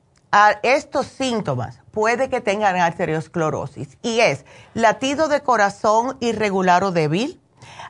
estos 0.61 1.07
síntomas, 1.07 1.79
puede 1.91 2.29
que 2.29 2.41
tengan 2.41 2.75
arteriosclerosis 2.75 3.97
y 4.03 4.19
es 4.19 4.45
latido 4.75 5.27
de 5.29 5.41
corazón 5.41 6.17
irregular 6.19 6.83
o 6.83 6.91
débil 6.91 7.41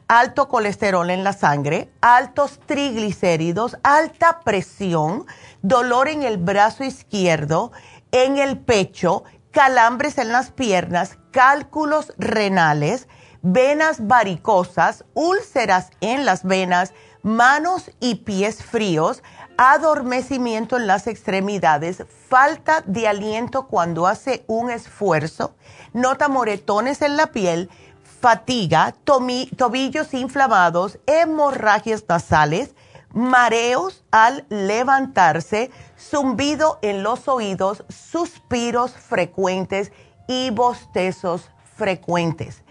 alto 0.08 0.48
colesterol 0.48 1.10
en 1.10 1.24
la 1.24 1.34
sangre, 1.34 1.91
altos 2.02 2.60
triglicéridos, 2.65 3.78
alta 3.84 4.39
presión, 4.43 5.26
dolor 5.62 6.08
en 6.08 6.24
el 6.24 6.38
brazo 6.38 6.84
izquierdo, 6.84 7.72
en 8.12 8.38
el 8.38 8.58
pecho, 8.58 9.24
calambres 9.52 10.17
en 10.17 10.32
las 10.32 10.52
piernas, 10.52 11.17
cálculos 11.32 12.13
renales, 12.17 13.08
venas 13.41 14.08
varicosas, 14.08 15.04
úlceras 15.13 15.89
en 16.00 16.26
las 16.26 16.43
venas, 16.43 16.93
manos 17.22 17.91
y 18.00 18.15
pies 18.15 18.63
fríos, 18.63 19.24
adormecimiento 19.58 20.78
en 20.78 20.88
las 20.88 21.08
extremidades, 21.08 22.04
falta 22.30 22.84
de 22.86 23.08
aliento 23.08 23.67
cuando 23.67 24.08
hace 24.08 24.46
un 24.48 24.70
esfuerzo, 24.70 25.56
nota 25.93 26.30
moretones 26.30 27.02
en 27.02 27.17
la 27.17 27.28
piel, 27.28 27.70
fatiga, 28.19 28.95
tobillos 29.03 30.13
inflamados, 30.13 30.99
hemorragias 31.06 32.03
nasales, 32.08 32.75
mareos 33.13 34.03
al 34.12 34.45
levantarse, 34.49 35.71
zumbido 35.97 36.80
en 36.82 37.03
los 37.03 37.27
oídos, 37.27 37.84
suspiros 37.89 38.91
frecuentes 38.91 39.91
y 40.27 40.49
bostezos 40.51 41.49
frecuentes. 41.75 42.63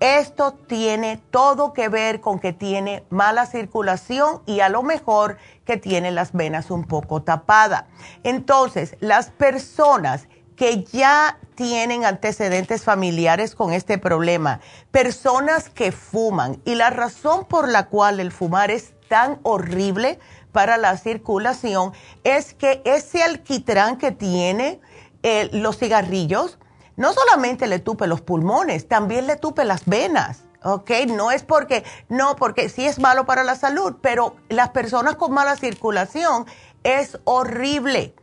Esto 0.00 0.52
tiene 0.52 1.18
todo 1.30 1.74
que 1.74 1.90
ver 1.90 2.22
con 2.22 2.38
que 2.38 2.54
tiene 2.54 3.04
mala 3.10 3.44
circulación 3.44 4.40
y 4.46 4.60
a 4.60 4.70
lo 4.70 4.82
mejor 4.82 5.36
que 5.66 5.76
tiene 5.76 6.10
las 6.10 6.32
venas 6.32 6.70
un 6.70 6.84
poco 6.86 7.22
tapadas. 7.22 7.84
Entonces, 8.22 8.96
las 9.00 9.28
personas 9.28 10.26
que 10.60 10.84
ya 10.84 11.38
tienen 11.54 12.04
antecedentes 12.04 12.84
familiares 12.84 13.54
con 13.54 13.72
este 13.72 13.96
problema, 13.96 14.60
personas 14.90 15.70
que 15.70 15.90
fuman 15.90 16.60
y 16.66 16.74
la 16.74 16.90
razón 16.90 17.46
por 17.46 17.66
la 17.66 17.86
cual 17.86 18.20
el 18.20 18.30
fumar 18.30 18.70
es 18.70 18.92
tan 19.08 19.40
horrible 19.42 20.18
para 20.52 20.76
la 20.76 20.98
circulación 20.98 21.94
es 22.24 22.52
que 22.52 22.82
ese 22.84 23.22
alquitrán 23.22 23.96
que 23.96 24.12
tiene 24.12 24.82
eh, 25.22 25.48
los 25.50 25.78
cigarrillos 25.78 26.58
no 26.98 27.14
solamente 27.14 27.66
le 27.66 27.78
tupe 27.78 28.06
los 28.06 28.20
pulmones, 28.20 28.86
también 28.86 29.26
le 29.26 29.36
tupe 29.36 29.64
las 29.64 29.86
venas. 29.86 30.44
¿ok? 30.62 30.90
No 31.08 31.30
es 31.30 31.42
porque, 31.42 31.84
no, 32.10 32.36
porque 32.36 32.68
sí 32.68 32.84
es 32.84 32.98
malo 32.98 33.24
para 33.24 33.44
la 33.44 33.54
salud, 33.54 33.96
pero 34.02 34.36
las 34.50 34.68
personas 34.68 35.16
con 35.16 35.32
mala 35.32 35.56
circulación 35.56 36.44
es 36.82 37.18
horrible. 37.24 38.14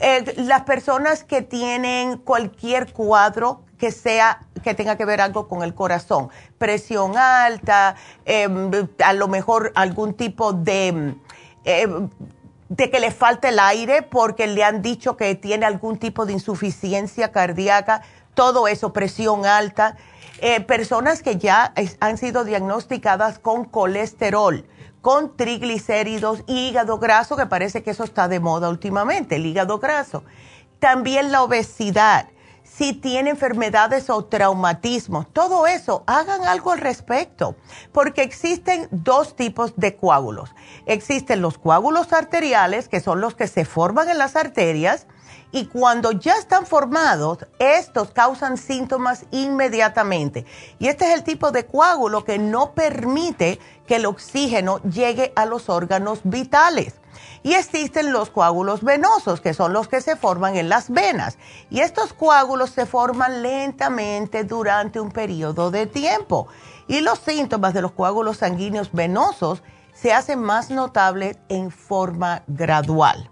Eh, 0.00 0.34
las 0.38 0.62
personas 0.62 1.24
que 1.24 1.42
tienen 1.42 2.16
cualquier 2.18 2.92
cuadro 2.92 3.62
que 3.78 3.90
sea 3.90 4.40
que 4.62 4.74
tenga 4.74 4.96
que 4.96 5.04
ver 5.04 5.20
algo 5.20 5.48
con 5.48 5.62
el 5.62 5.74
corazón, 5.74 6.30
presión 6.56 7.18
alta, 7.18 7.96
em, 8.24 8.70
a 9.04 9.12
lo 9.12 9.26
mejor 9.28 9.72
algún 9.74 10.14
tipo 10.14 10.52
de 10.52 11.16
em, 11.64 12.08
de 12.76 12.90
que 12.90 13.00
le 13.00 13.10
falta 13.10 13.50
el 13.50 13.58
aire 13.58 14.00
porque 14.00 14.46
le 14.46 14.64
han 14.64 14.80
dicho 14.80 15.14
que 15.18 15.34
tiene 15.34 15.66
algún 15.66 15.98
tipo 15.98 16.24
de 16.24 16.32
insuficiencia 16.32 17.30
cardíaca, 17.30 18.00
todo 18.32 18.66
eso, 18.66 18.94
presión 18.94 19.44
alta, 19.44 19.96
eh, 20.40 20.62
personas 20.62 21.22
que 21.22 21.36
ya 21.36 21.74
han 22.00 22.16
sido 22.16 22.44
diagnosticadas 22.44 23.38
con 23.38 23.66
colesterol, 23.66 24.64
con 25.02 25.36
triglicéridos, 25.36 26.42
hígado 26.46 26.98
graso, 26.98 27.36
que 27.36 27.44
parece 27.46 27.82
que 27.82 27.90
eso 27.90 28.04
está 28.04 28.28
de 28.28 28.40
moda 28.40 28.70
últimamente, 28.70 29.36
el 29.36 29.44
hígado 29.44 29.78
graso. 29.78 30.24
También 30.78 31.30
la 31.30 31.42
obesidad 31.42 32.28
si 32.64 32.94
tiene 32.94 33.30
enfermedades 33.30 34.08
o 34.08 34.24
traumatismos, 34.24 35.30
todo 35.32 35.66
eso, 35.66 36.04
hagan 36.06 36.44
algo 36.44 36.72
al 36.72 36.78
respecto, 36.78 37.54
porque 37.92 38.22
existen 38.22 38.88
dos 38.90 39.36
tipos 39.36 39.74
de 39.76 39.94
coágulos. 39.96 40.54
Existen 40.86 41.42
los 41.42 41.58
coágulos 41.58 42.12
arteriales, 42.14 42.88
que 42.88 43.00
son 43.00 43.20
los 43.20 43.34
que 43.34 43.46
se 43.46 43.66
forman 43.66 44.08
en 44.08 44.16
las 44.16 44.36
arterias, 44.36 45.06
y 45.54 45.66
cuando 45.66 46.12
ya 46.12 46.34
están 46.36 46.64
formados, 46.64 47.46
estos 47.58 48.10
causan 48.12 48.56
síntomas 48.56 49.26
inmediatamente. 49.30 50.46
Y 50.78 50.88
este 50.88 51.04
es 51.04 51.14
el 51.14 51.24
tipo 51.24 51.52
de 51.52 51.66
coágulo 51.66 52.24
que 52.24 52.38
no 52.38 52.72
permite 52.72 53.60
que 53.86 53.96
el 53.96 54.06
oxígeno 54.06 54.80
llegue 54.82 55.32
a 55.36 55.46
los 55.46 55.68
órganos 55.68 56.20
vitales. 56.24 56.94
Y 57.42 57.54
existen 57.54 58.12
los 58.12 58.30
coágulos 58.30 58.82
venosos, 58.82 59.40
que 59.40 59.52
son 59.52 59.72
los 59.72 59.88
que 59.88 60.00
se 60.00 60.16
forman 60.16 60.56
en 60.56 60.68
las 60.68 60.90
venas. 60.90 61.38
Y 61.70 61.80
estos 61.80 62.12
coágulos 62.12 62.70
se 62.70 62.86
forman 62.86 63.42
lentamente 63.42 64.44
durante 64.44 65.00
un 65.00 65.10
periodo 65.10 65.70
de 65.70 65.86
tiempo. 65.86 66.46
Y 66.86 67.00
los 67.00 67.18
síntomas 67.18 67.74
de 67.74 67.82
los 67.82 67.92
coágulos 67.92 68.38
sanguíneos 68.38 68.92
venosos 68.92 69.62
se 69.92 70.12
hacen 70.12 70.40
más 70.40 70.70
notables 70.70 71.38
en 71.48 71.70
forma 71.70 72.44
gradual. 72.46 73.30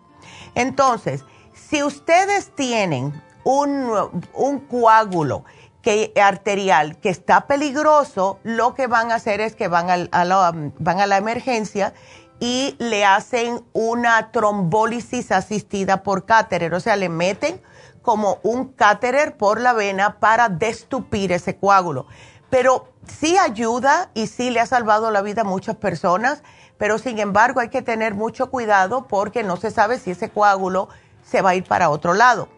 Entonces, 0.55 1.25
si 1.55 1.83
ustedes 1.83 2.55
tienen 2.55 3.23
un, 3.45 4.61
coágulo 4.69 5.45
que, 5.83 6.13
arterial 6.21 6.99
que 6.99 7.09
está 7.09 7.47
peligroso, 7.47 8.39
lo 8.43 8.75
que 8.75 8.87
van 8.87 9.11
a 9.11 9.17
hacer 9.17 9.41
es 9.41 9.55
que 9.55 9.69
van 9.69 10.09
van 10.11 11.01
a 11.01 11.07
la 11.07 11.17
emergencia 11.17 11.95
y 12.41 12.75
le 12.79 13.05
hacen 13.05 13.63
una 13.75 14.33
trombólisis 14.33 15.31
asistida 15.31 16.03
por 16.03 16.25
cáterer, 16.25 16.75
o 16.75 16.81
sea, 16.81 16.97
le 16.97 17.11
meten 17.11 17.61
como 18.03 18.39
un 18.43 18.73
cáterer 18.73 19.37
por 19.37 19.61
la 19.61 19.75
vena 19.75 20.19
para 20.19 20.49
destupir 20.49 21.33
ese 21.33 21.57
coágulo. 21.57 22.07
Pero 22.49 22.89
sí 23.07 23.37
ayuda 23.37 24.11
y 24.15 24.27
sí 24.27 24.51
le 24.51 24.61
ha 24.61 24.67
salvado 24.67 25.11
la 25.11 25.21
vida 25.21 25.43
a 25.43 25.45
muchas 25.45 25.77
personas, 25.77 26.43
pero 26.79 26.99
sin 26.99 27.19
embargo 27.19 27.61
hay 27.61 27.69
que 27.69 27.83
tener 27.83 28.15
mucho 28.15 28.51
cuidado 28.51 29.07
porque 29.07 29.43
no 29.43 29.59
se 29.59 29.71
sabe 29.71 29.99
si 29.99 30.13
ese 30.13 30.31
coágulo 30.31 30.89
se 31.23 31.43
va 31.43 31.51
a 31.51 31.55
ir 31.55 31.65
para 31.65 31.91
otro 31.91 32.15
lado. 32.15 32.49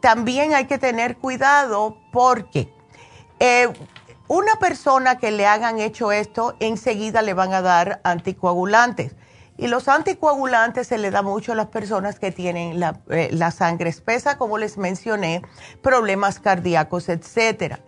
También 0.00 0.54
hay 0.54 0.66
que 0.66 0.78
tener 0.78 1.16
cuidado 1.16 1.98
porque 2.12 2.72
eh, 3.38 3.68
una 4.28 4.56
persona 4.56 5.18
que 5.18 5.30
le 5.30 5.46
hagan 5.46 5.78
hecho 5.78 6.12
esto, 6.12 6.54
enseguida 6.60 7.22
le 7.22 7.34
van 7.34 7.54
a 7.54 7.62
dar 7.62 8.00
anticoagulantes. 8.04 9.14
Y 9.56 9.66
los 9.66 9.88
anticoagulantes 9.88 10.86
se 10.86 10.98
le 10.98 11.10
da 11.10 11.22
mucho 11.22 11.52
a 11.52 11.54
las 11.56 11.66
personas 11.66 12.20
que 12.20 12.30
tienen 12.30 12.78
la, 12.78 13.00
eh, 13.10 13.36
sangre 13.50 13.90
espesa, 13.90 14.38
como 14.38 14.56
les 14.56 14.78
mencioné, 14.78 15.42
problemas 15.82 16.38
cardíacos, 16.38 17.08
etcétera. 17.08 17.80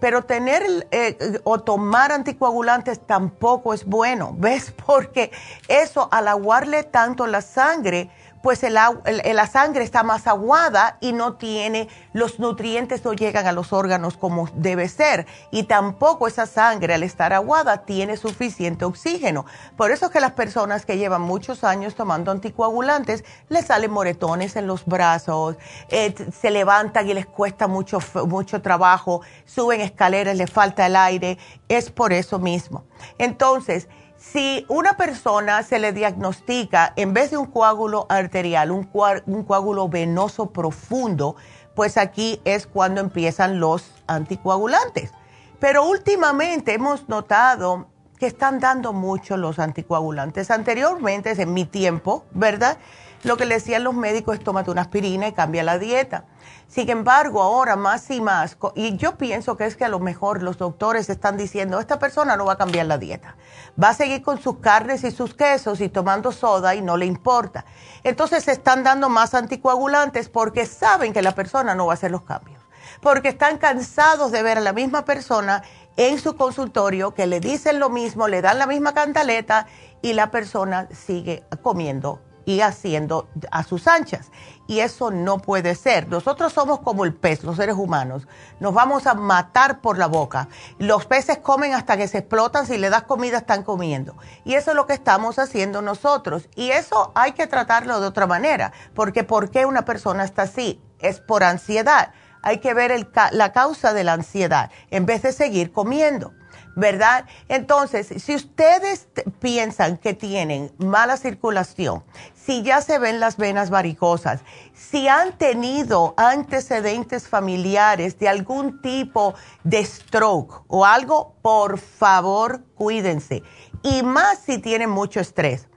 Pero 0.00 0.24
tener 0.24 0.64
eh, 0.90 1.38
o 1.44 1.60
tomar 1.60 2.10
anticoagulantes 2.10 3.06
tampoco 3.06 3.72
es 3.72 3.84
bueno, 3.84 4.34
¿ves? 4.38 4.72
Porque 4.72 5.30
eso, 5.68 6.08
al 6.10 6.26
aguarle 6.26 6.82
tanto 6.82 7.26
la 7.28 7.40
sangre, 7.40 8.10
pues 8.42 8.62
el, 8.64 8.74
la 8.74 9.46
sangre 9.46 9.84
está 9.84 10.02
más 10.02 10.26
aguada 10.26 10.98
y 11.00 11.12
no 11.12 11.34
tiene, 11.34 11.88
los 12.12 12.38
nutrientes 12.38 13.04
no 13.04 13.12
llegan 13.12 13.46
a 13.46 13.52
los 13.52 13.72
órganos 13.72 14.16
como 14.16 14.48
debe 14.54 14.88
ser. 14.88 15.26
Y 15.50 15.64
tampoco 15.64 16.26
esa 16.26 16.46
sangre, 16.46 16.94
al 16.94 17.02
estar 17.02 17.32
aguada, 17.32 17.84
tiene 17.84 18.16
suficiente 18.16 18.84
oxígeno. 18.84 19.46
Por 19.76 19.90
eso 19.92 20.06
es 20.06 20.12
que 20.12 20.20
las 20.20 20.32
personas 20.32 20.84
que 20.84 20.98
llevan 20.98 21.22
muchos 21.22 21.64
años 21.64 21.94
tomando 21.94 22.30
anticoagulantes, 22.30 23.24
les 23.48 23.66
salen 23.66 23.90
moretones 23.90 24.56
en 24.56 24.66
los 24.66 24.84
brazos, 24.84 25.56
eh, 25.88 26.14
se 26.38 26.50
levantan 26.50 27.08
y 27.08 27.14
les 27.14 27.26
cuesta 27.26 27.68
mucho, 27.68 27.98
mucho 28.26 28.60
trabajo, 28.60 29.22
suben 29.44 29.80
escaleras, 29.80 30.36
les 30.36 30.50
falta 30.50 30.86
el 30.86 30.96
aire. 30.96 31.38
Es 31.68 31.90
por 31.90 32.12
eso 32.12 32.38
mismo. 32.38 32.84
Entonces, 33.18 33.88
si 34.22 34.64
una 34.68 34.96
persona 34.96 35.62
se 35.64 35.80
le 35.80 35.92
diagnostica, 35.92 36.92
en 36.94 37.12
vez 37.12 37.32
de 37.32 37.38
un 37.38 37.46
coágulo 37.46 38.06
arterial, 38.08 38.70
un, 38.70 38.84
coágulo 38.84 39.88
venoso 39.88 40.50
profundo, 40.50 41.34
pues 41.74 41.96
aquí 41.96 42.40
es 42.44 42.68
cuando 42.68 43.00
empiezan 43.00 43.58
los 43.58 43.92
anticoagulantes. 44.06 45.12
Pero 45.58 45.84
últimamente 45.84 46.74
hemos 46.74 47.08
notado 47.08 47.88
que 48.18 48.26
están 48.26 48.60
dando 48.60 48.92
mucho 48.92 49.36
los 49.36 49.58
anticoagulantes. 49.58 50.52
Anteriormente, 50.52 51.32
en 51.32 51.52
mi 51.52 51.64
tiempo, 51.64 52.24
¿verdad? 52.32 52.78
Lo 53.22 53.36
que 53.36 53.44
le 53.44 53.54
decían 53.54 53.84
los 53.84 53.94
médicos 53.94 54.36
es 54.36 54.44
tómate 54.44 54.72
una 54.72 54.80
aspirina 54.80 55.28
y 55.28 55.32
cambia 55.32 55.62
la 55.62 55.78
dieta. 55.78 56.24
Sin 56.66 56.90
embargo, 56.90 57.40
ahora 57.40 57.76
más 57.76 58.10
y 58.10 58.20
más, 58.20 58.56
y 58.74 58.96
yo 58.96 59.16
pienso 59.16 59.56
que 59.56 59.66
es 59.66 59.76
que 59.76 59.84
a 59.84 59.88
lo 59.88 60.00
mejor 60.00 60.42
los 60.42 60.58
doctores 60.58 61.08
están 61.08 61.36
diciendo, 61.36 61.78
esta 61.78 62.00
persona 62.00 62.36
no 62.36 62.46
va 62.46 62.54
a 62.54 62.58
cambiar 62.58 62.86
la 62.86 62.98
dieta, 62.98 63.36
va 63.80 63.90
a 63.90 63.94
seguir 63.94 64.22
con 64.22 64.40
sus 64.40 64.56
carnes 64.56 65.04
y 65.04 65.12
sus 65.12 65.34
quesos 65.34 65.80
y 65.80 65.88
tomando 65.88 66.32
soda 66.32 66.74
y 66.74 66.82
no 66.82 66.96
le 66.96 67.06
importa. 67.06 67.64
Entonces 68.02 68.44
se 68.44 68.52
están 68.52 68.82
dando 68.82 69.08
más 69.08 69.34
anticoagulantes 69.34 70.28
porque 70.28 70.66
saben 70.66 71.12
que 71.12 71.22
la 71.22 71.32
persona 71.32 71.76
no 71.76 71.86
va 71.86 71.92
a 71.92 71.94
hacer 71.94 72.10
los 72.10 72.22
cambios, 72.22 72.60
porque 73.00 73.28
están 73.28 73.58
cansados 73.58 74.32
de 74.32 74.42
ver 74.42 74.58
a 74.58 74.62
la 74.62 74.72
misma 74.72 75.04
persona 75.04 75.62
en 75.96 76.18
su 76.18 76.36
consultorio 76.36 77.14
que 77.14 77.26
le 77.26 77.38
dicen 77.38 77.78
lo 77.78 77.88
mismo, 77.88 78.26
le 78.26 78.42
dan 78.42 78.58
la 78.58 78.66
misma 78.66 78.94
cantaleta 78.94 79.66
y 80.00 80.14
la 80.14 80.32
persona 80.32 80.88
sigue 80.90 81.44
comiendo 81.62 82.20
y 82.44 82.60
haciendo 82.60 83.28
a 83.50 83.62
sus 83.62 83.86
anchas. 83.86 84.30
Y 84.66 84.80
eso 84.80 85.10
no 85.10 85.38
puede 85.38 85.74
ser. 85.74 86.08
Nosotros 86.08 86.52
somos 86.52 86.80
como 86.80 87.04
el 87.04 87.14
pez, 87.14 87.42
los 87.44 87.56
seres 87.56 87.76
humanos. 87.76 88.26
Nos 88.60 88.72
vamos 88.72 89.06
a 89.06 89.14
matar 89.14 89.80
por 89.80 89.98
la 89.98 90.06
boca. 90.06 90.48
Los 90.78 91.04
peces 91.06 91.38
comen 91.38 91.74
hasta 91.74 91.96
que 91.96 92.08
se 92.08 92.18
explotan. 92.18 92.66
Si 92.66 92.78
le 92.78 92.88
das 92.88 93.02
comida, 93.02 93.38
están 93.38 93.64
comiendo. 93.64 94.16
Y 94.44 94.54
eso 94.54 94.70
es 94.70 94.76
lo 94.76 94.86
que 94.86 94.94
estamos 94.94 95.38
haciendo 95.38 95.82
nosotros. 95.82 96.48
Y 96.54 96.70
eso 96.70 97.12
hay 97.14 97.32
que 97.32 97.46
tratarlo 97.46 98.00
de 98.00 98.06
otra 98.06 98.26
manera. 98.26 98.72
Porque 98.94 99.24
¿por 99.24 99.50
qué 99.50 99.66
una 99.66 99.84
persona 99.84 100.24
está 100.24 100.42
así? 100.42 100.80
Es 101.00 101.20
por 101.20 101.44
ansiedad. 101.44 102.12
Hay 102.42 102.58
que 102.58 102.74
ver 102.74 103.08
la 103.32 103.52
causa 103.52 103.92
de 103.92 104.04
la 104.04 104.14
ansiedad 104.14 104.70
en 104.90 105.06
vez 105.06 105.22
de 105.22 105.32
seguir 105.32 105.72
comiendo. 105.72 106.32
¿verdad? 106.74 107.26
Entonces, 107.48 108.08
si 108.22 108.34
ustedes 108.34 109.08
piensan 109.40 109.98
que 109.98 110.14
tienen 110.14 110.72
mala 110.78 111.16
circulación, 111.16 112.02
si 112.44 112.62
ya 112.62 112.80
se 112.80 112.98
ven 112.98 113.20
las 113.20 113.36
venas 113.36 113.70
varicosas, 113.70 114.40
si 114.74 115.08
han 115.08 115.36
tenido 115.38 116.14
antecedentes 116.16 117.28
familiares 117.28 118.18
de 118.18 118.28
algún 118.28 118.80
tipo 118.82 119.34
de 119.64 119.84
stroke 119.84 120.64
o 120.66 120.84
algo, 120.84 121.34
por 121.42 121.78
favor, 121.78 122.64
cuídense. 122.74 123.42
Y 123.82 124.02
más 124.02 124.38
si 124.38 124.58
tienen 124.58 124.90
mucho 124.90 125.20
estrés. 125.20 125.68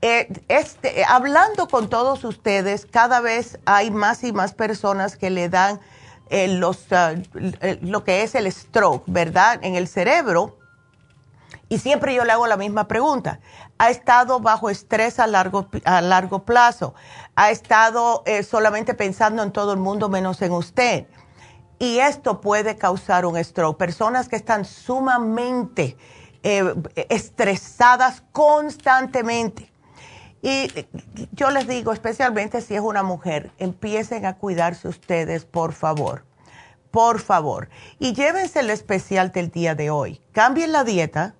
Eh, 0.00 0.28
este, 0.46 1.04
hablando 1.04 1.66
con 1.66 1.88
todos 1.88 2.24
ustedes, 2.24 2.86
cada 2.86 3.20
vez 3.20 3.58
hay 3.64 3.90
más 3.90 4.22
y 4.22 4.32
más 4.32 4.54
personas 4.54 5.16
que 5.16 5.30
le 5.30 5.48
dan 5.48 5.80
los, 6.30 6.92
ah, 6.92 7.14
lo 7.80 8.04
que 8.04 8.22
es 8.22 8.34
el 8.34 8.50
stroke, 8.52 9.04
¿verdad? 9.06 9.58
En 9.62 9.74
el 9.74 9.88
cerebro. 9.88 10.58
Y 11.68 11.78
siempre 11.78 12.14
yo 12.14 12.24
le 12.24 12.32
hago 12.32 12.46
la 12.46 12.56
misma 12.56 12.88
pregunta. 12.88 13.40
¿Ha 13.78 13.90
estado 13.90 14.40
bajo 14.40 14.70
estrés 14.70 15.20
a 15.20 15.26
largo, 15.26 15.68
a 15.84 16.00
largo 16.00 16.44
plazo? 16.44 16.94
¿Ha 17.36 17.50
estado 17.50 18.24
eh, 18.26 18.42
solamente 18.42 18.94
pensando 18.94 19.42
en 19.42 19.52
todo 19.52 19.72
el 19.72 19.78
mundo 19.78 20.08
menos 20.08 20.42
en 20.42 20.52
usted? 20.52 21.06
Y 21.78 21.98
esto 22.00 22.40
puede 22.40 22.76
causar 22.76 23.24
un 23.24 23.42
stroke. 23.42 23.78
Personas 23.78 24.28
que 24.28 24.34
están 24.34 24.64
sumamente 24.64 25.96
eh, 26.42 26.74
estresadas 27.08 28.24
constantemente. 28.32 29.70
Y 30.42 30.68
yo 31.32 31.50
les 31.50 31.66
digo, 31.66 31.92
especialmente 31.92 32.60
si 32.60 32.74
es 32.74 32.80
una 32.80 33.02
mujer, 33.02 33.52
empiecen 33.58 34.24
a 34.26 34.36
cuidarse 34.36 34.88
ustedes, 34.88 35.44
por 35.44 35.72
favor, 35.72 36.24
por 36.90 37.20
favor. 37.20 37.68
Y 37.98 38.12
llévense 38.12 38.60
el 38.60 38.70
especial 38.70 39.32
del 39.32 39.50
día 39.50 39.74
de 39.74 39.90
hoy. 39.90 40.20
Cambien 40.32 40.72
la 40.72 40.84
dieta 40.84 41.34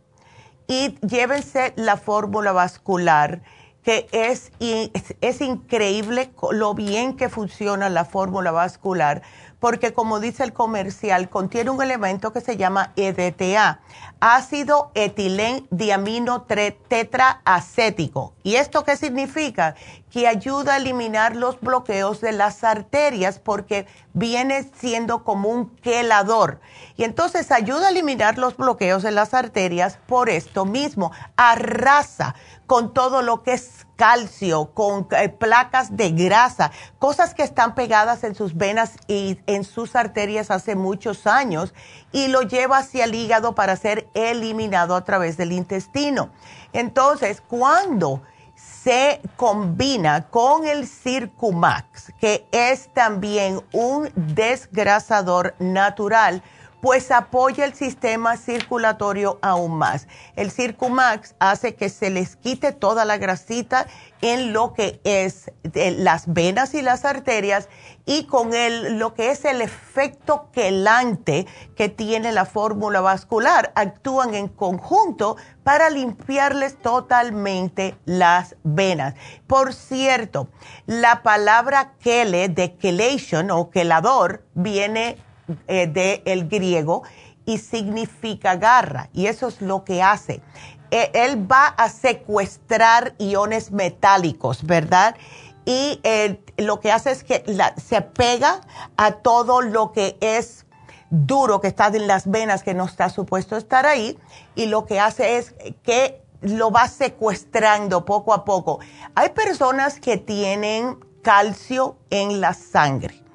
y 0.68 0.96
llévense 1.00 1.72
la 1.76 1.96
fórmula 1.96 2.52
vascular, 2.52 3.42
que 3.82 4.06
es, 4.12 4.52
es 4.60 5.40
increíble 5.40 6.30
lo 6.52 6.74
bien 6.74 7.16
que 7.16 7.30
funciona 7.30 7.88
la 7.88 8.04
fórmula 8.04 8.50
vascular 8.52 9.22
porque 9.60 9.92
como 9.92 10.20
dice 10.20 10.44
el 10.44 10.52
comercial, 10.52 11.28
contiene 11.28 11.70
un 11.70 11.82
elemento 11.82 12.32
que 12.32 12.40
se 12.40 12.56
llama 12.56 12.92
EDTA, 12.96 13.80
ácido 14.20 14.90
etilen 14.94 15.66
diamino 15.70 16.42
tetraacético. 16.42 18.34
¿Y 18.42 18.56
esto 18.56 18.84
qué 18.84 18.96
significa? 18.96 19.74
Que 20.10 20.26
ayuda 20.26 20.74
a 20.74 20.76
eliminar 20.76 21.36
los 21.36 21.60
bloqueos 21.60 22.20
de 22.20 22.32
las 22.32 22.64
arterias 22.64 23.38
porque 23.38 23.86
viene 24.12 24.70
siendo 24.78 25.24
como 25.24 25.48
un 25.48 25.68
quelador. 25.76 26.60
Y 26.96 27.04
entonces 27.04 27.50
ayuda 27.50 27.88
a 27.88 27.90
eliminar 27.90 28.38
los 28.38 28.56
bloqueos 28.56 29.02
de 29.02 29.10
las 29.10 29.34
arterias 29.34 29.98
por 30.06 30.28
esto 30.28 30.64
mismo. 30.64 31.12
Arrasa 31.36 32.34
con 32.68 32.92
todo 32.92 33.22
lo 33.22 33.42
que 33.42 33.54
es 33.54 33.86
calcio, 33.96 34.72
con 34.74 35.08
eh, 35.12 35.30
placas 35.30 35.96
de 35.96 36.10
grasa, 36.10 36.70
cosas 36.98 37.32
que 37.34 37.42
están 37.42 37.74
pegadas 37.74 38.24
en 38.24 38.34
sus 38.34 38.56
venas 38.56 38.92
y 39.08 39.40
en 39.46 39.64
sus 39.64 39.96
arterias 39.96 40.50
hace 40.50 40.76
muchos 40.76 41.26
años 41.26 41.72
y 42.12 42.28
lo 42.28 42.42
lleva 42.42 42.78
hacia 42.78 43.04
el 43.04 43.14
hígado 43.14 43.54
para 43.54 43.74
ser 43.74 44.06
eliminado 44.12 44.94
a 44.94 45.02
través 45.02 45.38
del 45.38 45.52
intestino. 45.52 46.28
Entonces, 46.74 47.40
cuando 47.40 48.20
se 48.54 49.22
combina 49.36 50.28
con 50.28 50.66
el 50.66 50.86
Circumax, 50.86 52.12
que 52.20 52.46
es 52.52 52.92
también 52.92 53.62
un 53.72 54.10
desgrasador 54.14 55.54
natural, 55.58 56.42
pues 56.80 57.10
apoya 57.10 57.64
el 57.64 57.74
sistema 57.74 58.36
circulatorio 58.36 59.38
aún 59.42 59.78
más. 59.78 60.06
El 60.36 60.50
Circumax 60.50 61.34
hace 61.38 61.74
que 61.74 61.88
se 61.88 62.10
les 62.10 62.36
quite 62.36 62.72
toda 62.72 63.04
la 63.04 63.18
grasita 63.18 63.86
en 64.20 64.52
lo 64.52 64.74
que 64.74 65.00
es 65.04 65.50
las 65.74 66.32
venas 66.32 66.74
y 66.74 66.82
las 66.82 67.04
arterias 67.04 67.68
y 68.04 68.24
con 68.24 68.54
el, 68.54 68.98
lo 68.98 69.14
que 69.14 69.30
es 69.30 69.44
el 69.44 69.60
efecto 69.60 70.48
quelante 70.52 71.46
que 71.76 71.88
tiene 71.88 72.32
la 72.32 72.46
fórmula 72.46 73.00
vascular, 73.00 73.72
actúan 73.74 74.34
en 74.34 74.48
conjunto 74.48 75.36
para 75.62 75.90
limpiarles 75.90 76.78
totalmente 76.78 77.96
las 78.06 78.56
venas. 78.62 79.14
Por 79.46 79.74
cierto, 79.74 80.48
la 80.86 81.22
palabra 81.22 81.92
quele 82.00 82.48
de 82.48 82.76
quelation 82.76 83.50
o 83.50 83.70
quelador 83.70 84.44
viene 84.54 85.18
eh, 85.66 85.86
del 85.86 86.48
griego 86.48 87.02
y 87.46 87.58
significa 87.58 88.56
garra, 88.56 89.08
y 89.14 89.26
eso 89.26 89.48
es 89.48 89.62
lo 89.62 89.82
que 89.84 90.02
hace. 90.02 90.42
Eh, 90.90 91.10
él 91.14 91.50
va 91.50 91.66
a 91.66 91.88
secuestrar 91.88 93.14
iones 93.18 93.72
metálicos, 93.72 94.64
¿verdad? 94.64 95.16
Y 95.64 96.00
eh, 96.02 96.40
lo 96.58 96.80
que 96.80 96.92
hace 96.92 97.10
es 97.10 97.24
que 97.24 97.44
se 97.76 98.00
pega 98.02 98.60
a 98.96 99.12
todo 99.12 99.62
lo 99.62 99.92
que 99.92 100.18
es 100.20 100.66
duro 101.10 101.60
que 101.60 101.68
está 101.68 101.86
en 101.86 102.06
las 102.06 102.30
venas, 102.30 102.62
que 102.62 102.74
no 102.74 102.84
está 102.84 103.08
supuesto 103.08 103.56
estar 103.56 103.86
ahí, 103.86 104.18
y 104.54 104.66
lo 104.66 104.84
que 104.84 105.00
hace 105.00 105.38
es 105.38 105.54
que 105.82 106.22
lo 106.42 106.70
va 106.70 106.86
secuestrando 106.86 108.04
poco 108.04 108.34
a 108.34 108.44
poco. 108.44 108.78
Hay 109.14 109.30
personas 109.30 110.00
que 110.00 110.18
tienen 110.18 110.98
calcio 111.22 111.96
en 112.10 112.40
la 112.40 112.52
sangre 112.54 113.27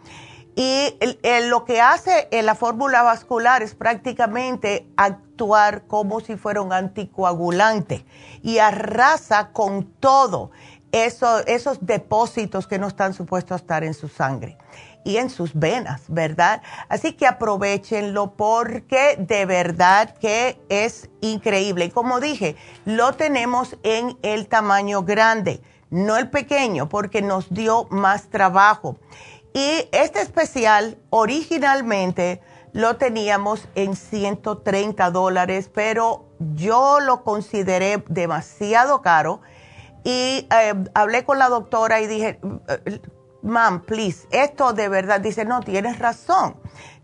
y 0.56 1.00
lo 1.50 1.66
que 1.66 1.82
hace 1.82 2.28
en 2.32 2.46
la 2.46 2.56
fórmula 2.56 3.02
vascular 3.02 3.63
es 3.63 3.74
prácticamente 3.74 4.88
actuar 4.98 5.88
como 5.88 6.20
si 6.20 6.36
fuera 6.36 6.62
un 6.62 6.74
anticoagulante 6.74 8.06
y 8.44 8.60
arrasa 8.60 9.52
con 9.52 9.86
todo 10.00 10.52
esos 10.92 11.80
depósitos 11.82 12.68
que 12.68 12.78
no 12.78 12.88
están 12.88 13.13
supuestos 13.16 13.54
a 13.54 13.56
estar 13.56 13.84
en 13.84 13.96
su 13.96 14.10
sangre 14.10 14.58
y 15.04 15.18
en 15.18 15.30
sus 15.30 15.54
venas, 15.54 16.04
¿verdad? 16.08 16.62
Así 16.88 17.13
que 17.13 17.28
aprovechenlo 17.28 18.36
porque 18.36 19.18
de 19.18 19.46
verdad 19.46 20.16
que 20.18 20.62
es 20.70 21.10
increíble. 21.20 21.86
Y 21.86 21.89
como 21.89 22.20
dije, 22.20 22.56
lo 22.86 23.13
tenemos 23.13 23.76
en 23.84 24.18
el 24.22 24.48
tamaño 24.48 25.04
grande, 25.04 25.62
no 25.89 26.16
el 26.16 26.30
pequeño, 26.30 26.89
porque 26.89 27.22
nos 27.22 27.54
dio 27.54 27.88
más 27.89 28.30
trabajo. 28.30 28.98
Y 29.54 29.88
este 29.92 30.22
especial 30.22 30.98
originalmente 31.10 32.42
lo 32.72 32.98
teníamos 32.98 33.68
en 33.76 33.96
130 33.96 35.12
dólares, 35.12 35.70
pero 35.74 36.26
yo 36.56 37.00
lo 37.00 37.24
consideré 37.24 38.04
demasiado 38.08 39.02
caro 39.02 39.42
y 40.04 40.48
eh, 40.52 40.74
hablé 40.96 41.24
con 41.24 41.38
la 41.38 41.50
doctora 41.50 42.02
y 42.02 42.08
dije, 42.08 42.39
mam, 43.44 43.82
please, 43.82 44.28
esto 44.32 44.74
de 44.74 44.89
verdad, 44.89 45.22
dice, 45.22 45.46
no, 45.46 45.62
tienes 45.62 46.00
razón. 46.00 46.56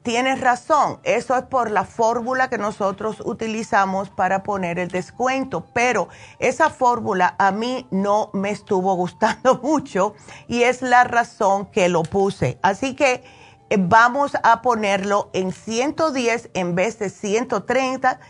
Tienes 0.03 0.39
razón, 0.39 1.01
eso 1.03 1.35
es 1.35 1.43
por 1.43 1.71
la 1.71 1.83
fórmula 1.83 2.49
que 2.49 2.57
nosotros 2.57 3.21
utilizamos 3.25 4.09
para 4.09 4.43
poner 4.43 4.79
el 4.79 4.87
descuento, 4.87 5.65
pero 5.73 6.07
esa 6.39 6.69
fórmula 6.69 7.35
a 7.37 7.51
mí 7.51 7.85
no 7.91 8.29
me 8.31 8.49
estuvo 8.49 8.93
gustando 8.95 9.59
mucho 9.63 10.15
y 10.47 10.63
es 10.63 10.81
la 10.81 11.03
razón 11.03 11.65
que 11.65 11.89
lo 11.89 12.03
puse. 12.03 12.59
Así 12.61 12.95
que 12.95 13.25
eh, 13.69 13.75
vamos 13.77 14.37
a 14.41 14.61
ponerlo 14.61 15.29
en 15.33 15.51
110 15.51 16.51
en 16.53 16.75
vez 16.75 16.97
de 16.99 17.09
130, 17.09 18.21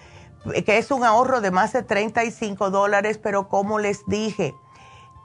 que 0.66 0.78
es 0.80 0.90
un 0.90 1.04
ahorro 1.04 1.40
de 1.40 1.52
más 1.52 1.74
de 1.74 1.84
35 1.84 2.72
dólares, 2.72 3.20
pero 3.20 3.48
como 3.48 3.78
les 3.78 4.04
dije, 4.08 4.56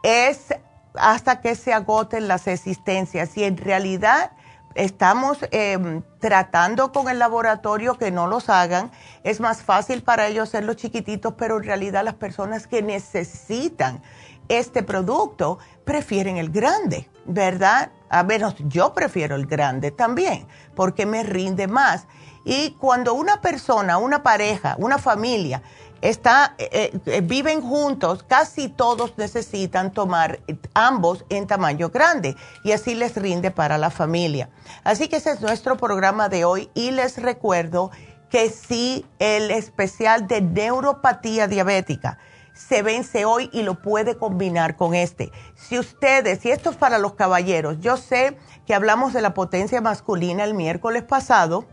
es 0.03 0.55
hasta 0.93 1.41
que 1.41 1.55
se 1.55 1.73
agoten 1.73 2.29
las 2.29 2.47
existencias 2.49 3.35
y 3.39 3.45
en 3.45 3.57
realidad 3.57 4.33
estamos 4.75 5.39
em, 5.51 6.03
tratando 6.19 6.93
con 6.93 7.09
el 7.09 7.19
laboratorio 7.19 7.97
que 7.97 8.11
no 8.11 8.27
los 8.27 8.49
hagan. 8.49 8.91
Es 9.23 9.41
más 9.41 9.63
fácil 9.63 10.03
para 10.03 10.27
ellos 10.27 10.49
hacerlos 10.49 10.77
chiquititos, 10.77 11.35
pero 11.37 11.59
en 11.59 11.65
realidad 11.65 12.05
las 12.05 12.15
personas 12.15 12.67
que 12.67 12.83
necesitan 12.83 14.03
este 14.49 14.83
producto 14.83 15.59
prefieren 15.85 16.37
el 16.37 16.51
grande, 16.51 17.09
¿verdad? 17.25 17.91
A 18.11 18.23
menos 18.23 18.55
yo 18.59 18.93
prefiero 18.93 19.37
el 19.37 19.47
grande 19.47 19.91
también, 19.91 20.47
porque 20.75 21.07
me 21.07 21.23
rinde 21.23 21.67
más. 21.67 22.07
Y 22.45 22.73
cuando 22.73 23.15
una 23.15 23.41
persona, 23.41 23.97
una 23.97 24.23
pareja, 24.23 24.77
una 24.79 24.99
familia, 24.99 25.63
está, 26.05 26.55
eh, 26.59 26.93
eh, 27.07 27.21
viven 27.23 27.63
juntos, 27.63 28.23
casi 28.23 28.69
todos 28.69 29.17
necesitan 29.17 29.91
tomar 29.91 30.41
ambos 30.75 31.25
en 31.31 31.47
tamaño 31.47 31.89
grande 31.89 32.37
y 32.63 32.73
así 32.73 32.95
les 32.95 33.17
rinde 33.17 33.51
para 33.51 33.79
la 33.79 33.91
familia. 33.91 34.51
Así 34.85 35.09
que 35.09 35.17
ese 35.17 35.31
es 35.31 35.41
nuestro 35.41 35.79
programa 35.79 36.29
de 36.29 36.45
hoy 36.45 36.71
y 36.75 36.91
les 36.91 37.17
recuerdo 37.17 37.91
que 38.29 38.51
sí, 38.51 39.07
el 39.19 39.51
especial 39.51 40.27
de 40.27 40.43
neuropatía 40.43 41.49
diabética 41.49 42.19
se 42.53 42.83
vence 42.83 43.25
hoy 43.25 43.51
y 43.53 43.63
lo 43.63 43.81
puede 43.81 44.17
combinar 44.17 44.77
con 44.77 44.95
este. 44.95 45.33
Si 45.57 45.79
ustedes, 45.79 46.45
y 46.45 46.51
esto 46.51 46.71
es 46.71 46.77
para 46.77 46.99
los 46.99 47.15
caballeros, 47.15 47.81
yo 47.81 47.97
sé 47.97 48.37
que 48.67 48.75
hablamos 48.75 49.13
de 49.13 49.23
la 49.23 49.35
potencia 49.35 49.81
masculina 49.81 50.45
el 50.45 50.55
miércoles 50.55 51.03
pasado, 51.03 51.67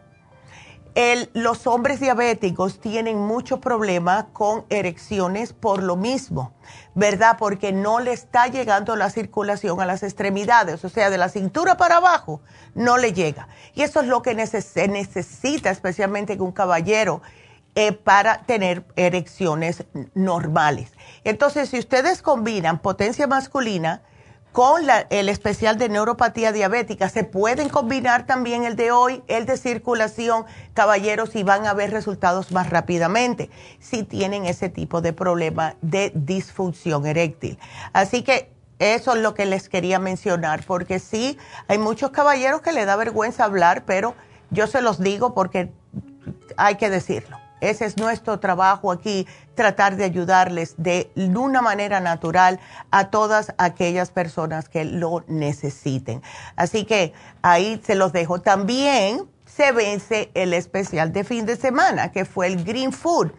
los 1.34 1.68
hombres 1.68 2.00
diabéticos 2.00 2.80
tienen 2.80 3.18
mucho 3.18 3.62
problema 3.62 4.28
con 4.34 4.66
erecciones 4.70 5.54
por 5.54 5.82
lo 5.82 5.96
mismo, 5.96 6.54
¿verdad? 6.96 7.38
Porque 7.40 7.72
no 7.72 8.00
le 8.00 8.12
está 8.12 8.48
llegando 8.48 8.96
la 8.96 9.10
circulación 9.10 9.80
a 9.80 9.86
las 9.86 10.04
extremidades, 10.04 10.84
o 10.84 10.90
sea, 10.90 11.10
de 11.10 11.18
la 11.18 11.30
cintura 11.30 11.78
para 11.78 11.98
abajo 11.98 12.42
no 12.76 12.98
le 12.98 13.14
llega. 13.14 13.48
Y 13.74 13.84
eso 13.84 14.02
es 14.02 14.08
lo 14.08 14.22
que 14.22 14.46
se 14.48 14.88
necesita, 14.88 15.70
especialmente 15.70 16.34
en 16.34 16.42
un 16.42 16.52
caballero, 16.52 17.22
eh, 17.76 17.94
para 17.94 18.42
tener 18.44 18.84
erecciones 18.98 19.86
normales. 20.14 20.92
Entonces, 21.24 21.70
si 21.70 21.80
ustedes 21.80 22.22
combinan 22.22 22.80
potencia 22.80 23.28
masculina, 23.28 24.02
con 24.52 24.82
el 25.10 25.30
especial 25.30 25.78
de 25.78 25.90
neuropatía 25.90 26.52
diabética. 26.52 27.10
Se 27.10 27.24
pueden 27.24 27.70
combinar 27.70 28.26
también 28.26 28.64
el 28.64 28.76
de 28.76 28.92
hoy, 28.92 29.24
el 29.28 29.46
de 29.46 29.58
circulación, 29.58 30.46
caballeros, 30.74 31.36
y 31.36 31.44
van 31.44 31.66
a 31.66 31.74
ver 31.74 31.92
resultados 31.92 32.52
más 32.52 32.70
rápidamente 32.70 33.50
si 33.80 34.04
tienen 34.04 34.46
ese 34.46 34.70
tipo 34.70 35.02
de 35.02 35.14
problema 35.14 35.76
de 35.82 36.12
disfunción 36.16 37.06
eréctil. 37.06 37.58
Así 37.94 38.24
que 38.24 38.52
eso 38.80 39.16
es 39.16 39.22
lo 39.22 39.36
que 39.36 39.46
les 39.46 39.70
quería 39.70 40.00
mencionar, 40.00 40.64
porque 40.66 41.00
sí, 41.00 41.38
hay 41.68 41.78
muchos 41.78 42.10
caballeros 42.12 42.62
que 42.62 42.72
le 42.72 42.86
da 42.86 42.96
vergüenza 42.96 43.46
hablar, 43.46 43.84
pero 43.86 44.16
yo 44.50 44.68
se 44.68 44.82
los 44.82 45.00
digo 45.00 45.34
porque 45.34 45.72
hay 46.58 46.76
que 46.76 46.90
decirlo. 46.90 47.41
Ese 47.62 47.86
es 47.86 47.98
nuestro 47.98 48.40
trabajo 48.40 48.92
aquí, 48.92 49.28
tratar 49.56 49.96
de 49.96 50.04
ayudarles 50.04 50.76
de 50.78 51.12
una 51.16 51.62
manera 51.62 52.00
natural 52.00 52.60
a 52.90 53.10
todas 53.10 53.54
aquellas 53.58 54.12
personas 54.12 54.68
que 54.68 54.84
lo 54.84 55.24
necesiten. 55.28 56.22
Así 56.56 56.86
que 56.86 57.14
ahí 57.42 57.82
se 57.86 57.96
los 57.96 58.12
dejo. 58.12 58.42
También, 58.42 59.30
se 59.46 59.72
vence 59.72 60.32
el 60.34 60.54
especial 60.54 61.12
de 61.12 61.24
fin 61.24 61.46
de 61.46 61.56
semana, 61.56 62.12
que 62.12 62.26
fue 62.26 62.48
el 62.48 62.64
Green 62.64 62.92
Food. 62.92 63.32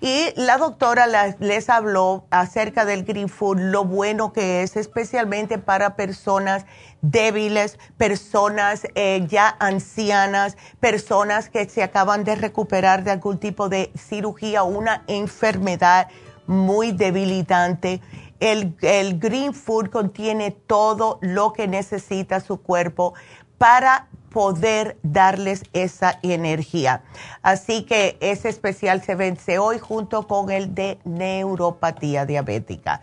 Y 0.00 0.28
la 0.36 0.58
doctora 0.58 1.06
les 1.38 1.70
habló 1.70 2.26
acerca 2.30 2.84
del 2.84 3.04
Green 3.04 3.30
Food, 3.30 3.58
lo 3.58 3.84
bueno 3.84 4.32
que 4.32 4.62
es, 4.62 4.76
especialmente 4.76 5.56
para 5.58 5.96
personas 5.96 6.66
débiles, 7.00 7.78
personas 7.96 8.86
eh, 8.94 9.24
ya 9.26 9.56
ancianas, 9.58 10.58
personas 10.80 11.48
que 11.48 11.66
se 11.68 11.82
acaban 11.82 12.24
de 12.24 12.34
recuperar 12.34 13.04
de 13.04 13.12
algún 13.12 13.38
tipo 13.38 13.70
de 13.70 13.90
cirugía 13.96 14.64
una 14.64 15.02
enfermedad 15.06 16.08
muy 16.46 16.92
debilitante. 16.92 18.02
El, 18.38 18.76
el 18.82 19.18
Green 19.18 19.54
Food 19.54 19.88
contiene 19.88 20.50
todo 20.50 21.18
lo 21.22 21.54
que 21.54 21.68
necesita 21.68 22.40
su 22.40 22.60
cuerpo 22.60 23.14
para 23.56 24.08
poder 24.36 24.98
darles 25.02 25.62
esa 25.72 26.18
energía. 26.22 27.00
Así 27.40 27.86
que 27.86 28.18
ese 28.20 28.50
especial 28.50 29.00
se 29.00 29.14
vence 29.14 29.58
hoy 29.58 29.78
junto 29.78 30.26
con 30.26 30.50
el 30.50 30.74
de 30.74 30.98
neuropatía 31.04 32.26
diabética. 32.26 33.00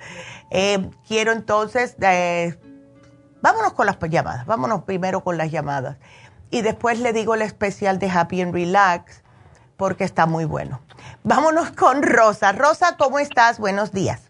Eh, 0.51 0.91
quiero 1.07 1.31
entonces, 1.31 1.97
eh, 2.01 2.55
vámonos 3.41 3.73
con 3.73 3.87
las 3.87 3.97
llamadas, 3.99 4.45
vámonos 4.45 4.83
primero 4.83 5.23
con 5.23 5.39
las 5.39 5.49
llamadas. 5.49 5.97
Y 6.51 6.61
después 6.61 6.99
le 6.99 7.13
digo 7.13 7.33
el 7.33 7.41
especial 7.41 7.97
de 7.97 8.11
Happy 8.11 8.39
and 8.39 8.53
Relax 8.53 9.23
porque 9.75 10.03
está 10.03 10.27
muy 10.27 10.45
bueno. 10.45 10.81
Vámonos 11.23 11.71
con 11.71 12.03
Rosa. 12.03 12.51
Rosa, 12.51 12.95
¿cómo 12.95 13.17
estás? 13.17 13.57
Buenos 13.57 13.91
días. 13.91 14.29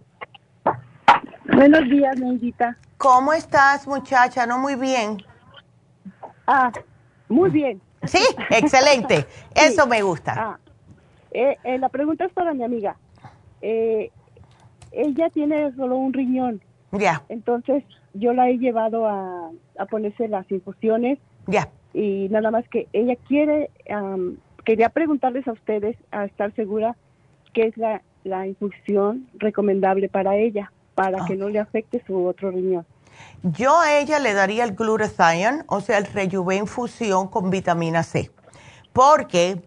Buenos 1.53 1.83
días, 1.89 2.17
Neidita. 2.17 2.77
¿Cómo 2.95 3.33
estás, 3.33 3.87
muchacha? 3.87 4.45
No 4.47 4.57
muy 4.57 4.75
bien. 4.75 5.21
Ah, 6.47 6.71
muy 7.29 7.49
bien. 7.49 7.81
Sí, 8.03 8.23
excelente. 8.49 9.25
Eso 9.55 9.87
me 9.87 10.01
gusta. 10.01 10.33
Ah, 10.35 10.59
eh, 11.31 11.57
eh, 11.63 11.77
la 11.77 11.89
pregunta 11.89 12.25
es 12.25 12.33
para 12.33 12.53
mi 12.53 12.63
amiga. 12.63 12.97
Eh, 13.61 14.11
ella 14.91 15.29
tiene 15.29 15.73
solo 15.75 15.97
un 15.97 16.13
riñón. 16.13 16.61
Ya. 16.91 17.23
Entonces, 17.29 17.83
yo 18.13 18.33
la 18.33 18.49
he 18.49 18.57
llevado 18.57 19.07
a, 19.07 19.49
ponerse 19.89 20.27
las 20.27 20.49
infusiones. 20.51 21.17
Ya. 21.47 21.69
Y 21.93 22.27
nada 22.29 22.51
más 22.51 22.67
que 22.69 22.87
ella 22.93 23.15
quiere, 23.27 23.69
quería 24.63 24.89
preguntarles 24.89 25.47
a 25.47 25.51
ustedes, 25.51 25.97
a 26.11 26.25
estar 26.25 26.53
segura, 26.55 26.95
qué 27.53 27.67
es 27.67 27.77
la, 27.77 28.01
la 28.23 28.47
infusión 28.47 29.27
recomendable 29.35 30.09
para 30.09 30.35
ella, 30.35 30.71
para 30.95 31.25
que 31.25 31.35
no 31.35 31.49
le 31.49 31.59
afecte 31.59 32.03
su 32.05 32.25
otro 32.25 32.51
riñón. 32.51 32.85
Yo 33.43 33.79
a 33.79 33.93
ella 33.97 34.19
le 34.19 34.33
daría 34.33 34.63
el 34.63 34.75
glutathione, 34.75 35.63
o 35.67 35.81
sea, 35.81 35.97
el 35.97 36.05
rejuven 36.05 36.67
fusión 36.67 37.27
con 37.27 37.49
vitamina 37.49 38.03
C, 38.03 38.31
porque 38.93 39.61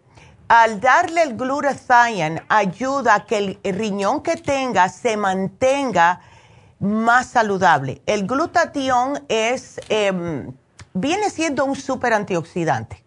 al 0.49 0.81
darle 0.81 1.23
el 1.23 1.37
glutathione 1.37 2.43
ayuda 2.49 3.15
a 3.15 3.27
que 3.27 3.59
el 3.63 3.75
riñón 3.75 4.23
que 4.23 4.37
tenga 4.37 4.89
se 4.89 5.17
mantenga 5.17 6.21
más 6.79 7.29
saludable. 7.29 8.03
El 8.07 8.27
glutatión 8.27 9.25
es, 9.29 9.81
em, 9.89 10.53
viene 10.95 11.31
siendo 11.31 11.65
un 11.65 11.77
super 11.77 12.13
antioxidante, 12.13 13.03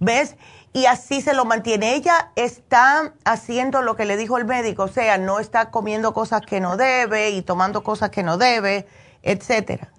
¿ves? 0.00 0.36
Y 0.72 0.86
así 0.86 1.20
se 1.20 1.34
lo 1.34 1.44
mantiene. 1.44 1.94
Ella 1.94 2.32
está 2.36 3.14
haciendo 3.24 3.82
lo 3.82 3.96
que 3.96 4.04
le 4.04 4.16
dijo 4.16 4.38
el 4.38 4.44
médico, 4.44 4.84
o 4.84 4.88
sea, 4.88 5.18
no 5.18 5.38
está 5.38 5.70
comiendo 5.70 6.12
cosas 6.12 6.42
que 6.42 6.60
no 6.60 6.76
debe 6.76 7.30
y 7.30 7.42
tomando 7.42 7.82
cosas 7.82 8.10
que 8.10 8.22
no 8.22 8.38
debe, 8.38 8.86
etcétera. 9.22 9.93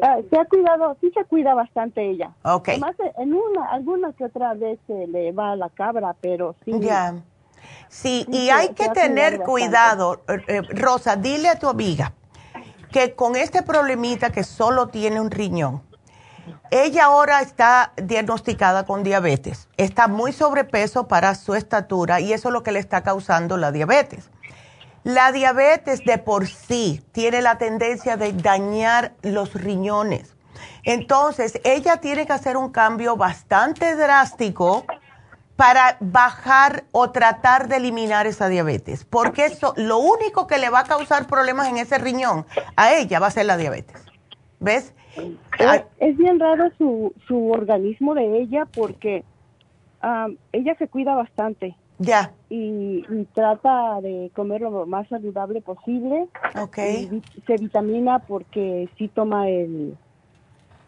Ah, 0.00 0.18
se 0.30 0.38
ha 0.38 0.44
cuidado, 0.46 0.96
sí 1.00 1.10
se 1.12 1.24
cuida 1.24 1.54
bastante 1.54 2.08
ella. 2.08 2.30
Ok. 2.44 2.68
Además, 2.68 2.96
en 3.18 3.34
una, 3.34 3.66
alguna 3.70 4.12
que 4.12 4.24
otra 4.24 4.54
vez 4.54 4.78
le 4.88 5.32
va 5.32 5.52
a 5.52 5.56
la 5.56 5.68
cabra, 5.68 6.14
pero 6.20 6.54
sí. 6.64 6.72
Ya. 6.80 7.14
Sí, 7.88 8.26
y 8.30 8.48
hay 8.48 8.70
que 8.70 8.88
tener 8.88 9.40
cuidado, 9.40 10.22
eh, 10.28 10.40
eh, 10.48 10.62
Rosa, 10.70 11.16
dile 11.16 11.48
a 11.48 11.58
tu 11.58 11.68
amiga 11.68 12.12
que 12.90 13.14
con 13.14 13.36
este 13.36 13.62
problemita 13.62 14.30
que 14.30 14.44
solo 14.44 14.88
tiene 14.88 15.20
un 15.20 15.30
riñón, 15.30 15.82
ella 16.70 17.04
ahora 17.04 17.40
está 17.40 17.92
diagnosticada 17.96 18.84
con 18.86 19.02
diabetes, 19.02 19.68
está 19.76 20.08
muy 20.08 20.32
sobrepeso 20.32 21.06
para 21.06 21.34
su 21.34 21.54
estatura 21.54 22.20
y 22.20 22.32
eso 22.32 22.48
es 22.48 22.52
lo 22.52 22.62
que 22.62 22.72
le 22.72 22.78
está 22.78 23.02
causando 23.02 23.56
la 23.56 23.72
diabetes. 23.72 24.30
La 25.04 25.32
diabetes 25.32 26.04
de 26.04 26.18
por 26.18 26.46
sí 26.46 27.02
tiene 27.12 27.42
la 27.42 27.58
tendencia 27.58 28.16
de 28.16 28.32
dañar 28.32 29.12
los 29.22 29.54
riñones. 29.54 30.36
Entonces, 30.84 31.60
ella 31.64 31.96
tiene 31.96 32.26
que 32.26 32.32
hacer 32.32 32.56
un 32.56 32.70
cambio 32.70 33.16
bastante 33.16 33.96
drástico 33.96 34.84
para 35.56 35.96
bajar 36.00 36.84
o 36.92 37.10
tratar 37.10 37.68
de 37.68 37.76
eliminar 37.76 38.26
esa 38.26 38.48
diabetes, 38.48 39.04
porque 39.04 39.46
eso 39.46 39.74
lo 39.76 39.98
único 39.98 40.46
que 40.46 40.58
le 40.58 40.70
va 40.70 40.80
a 40.80 40.84
causar 40.84 41.26
problemas 41.26 41.68
en 41.68 41.76
ese 41.76 41.98
riñón 41.98 42.46
a 42.76 42.94
ella 42.94 43.20
va 43.20 43.26
a 43.28 43.30
ser 43.30 43.46
la 43.46 43.56
diabetes. 43.56 44.04
¿Ves? 44.60 44.94
Es, 45.58 45.82
es 45.98 46.16
bien 46.16 46.40
raro 46.40 46.70
su, 46.78 47.12
su 47.26 47.50
organismo 47.50 48.14
de 48.14 48.40
ella 48.40 48.66
porque 48.72 49.24
ah, 50.00 50.28
ella 50.52 50.74
se 50.78 50.88
cuida 50.88 51.14
bastante 51.14 51.76
ya. 52.02 52.32
Y, 52.48 53.04
trata 53.34 54.00
de 54.00 54.30
comer 54.34 54.60
lo 54.60 54.86
más 54.86 55.08
saludable 55.08 55.60
posible. 55.60 56.26
Ok. 56.60 56.76
se 57.46 57.56
vitamina 57.58 58.18
porque 58.20 58.88
sí 58.98 59.08
toma 59.08 59.48
el, 59.48 59.96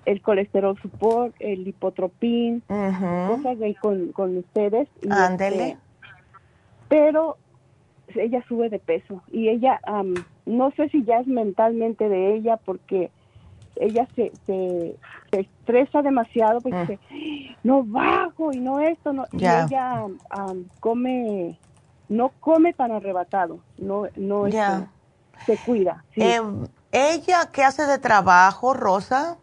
el 0.04 0.22
colesterol 0.22 0.78
support, 0.80 1.34
el 1.38 1.66
hipotropín, 1.66 2.62
cosas 2.68 3.58
de 3.58 3.74
con, 3.80 4.12
con 4.12 4.36
ustedes. 4.36 4.88
Ándele. 5.08 5.68
Este, 5.68 5.78
pero 6.88 7.36
ella 8.14 8.44
sube 8.46 8.68
de 8.68 8.78
peso 8.78 9.22
y 9.32 9.48
ella, 9.48 9.80
no 10.46 10.70
sé 10.72 10.88
si 10.90 11.04
ya 11.04 11.20
es 11.20 11.26
mentalmente 11.26 12.08
de 12.08 12.34
ella 12.34 12.58
porque 12.58 13.10
ella 13.76 14.06
se, 14.14 14.32
se, 14.46 14.96
estresa 15.32 16.02
demasiado 16.02 16.60
porque 16.60 16.76
mm. 16.76 16.86
dice, 16.86 16.98
no 17.64 17.82
bajo 17.82 18.52
y 18.52 18.60
no 18.60 18.80
esto, 18.80 19.12
no, 19.12 19.24
y 19.32 19.38
ella 19.38 20.06
come, 20.80 21.58
no 22.08 22.30
come 22.40 22.72
tan 22.72 22.92
arrebatado, 22.92 23.58
no, 23.78 24.06
no 24.16 24.46
este, 24.46 24.86
se 25.46 25.56
cuida. 25.58 26.04
Em, 26.14 26.66
¿Ella 26.92 27.50
qué 27.52 27.64
hace 27.64 27.86
de 27.86 27.98
trabajo, 27.98 28.74
Rosa? 28.74 29.36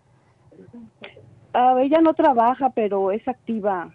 Ah, 1.54 1.76
ella 1.82 2.00
no 2.00 2.14
trabaja, 2.14 2.70
pero 2.70 3.12
es 3.12 3.28
activa 3.28 3.92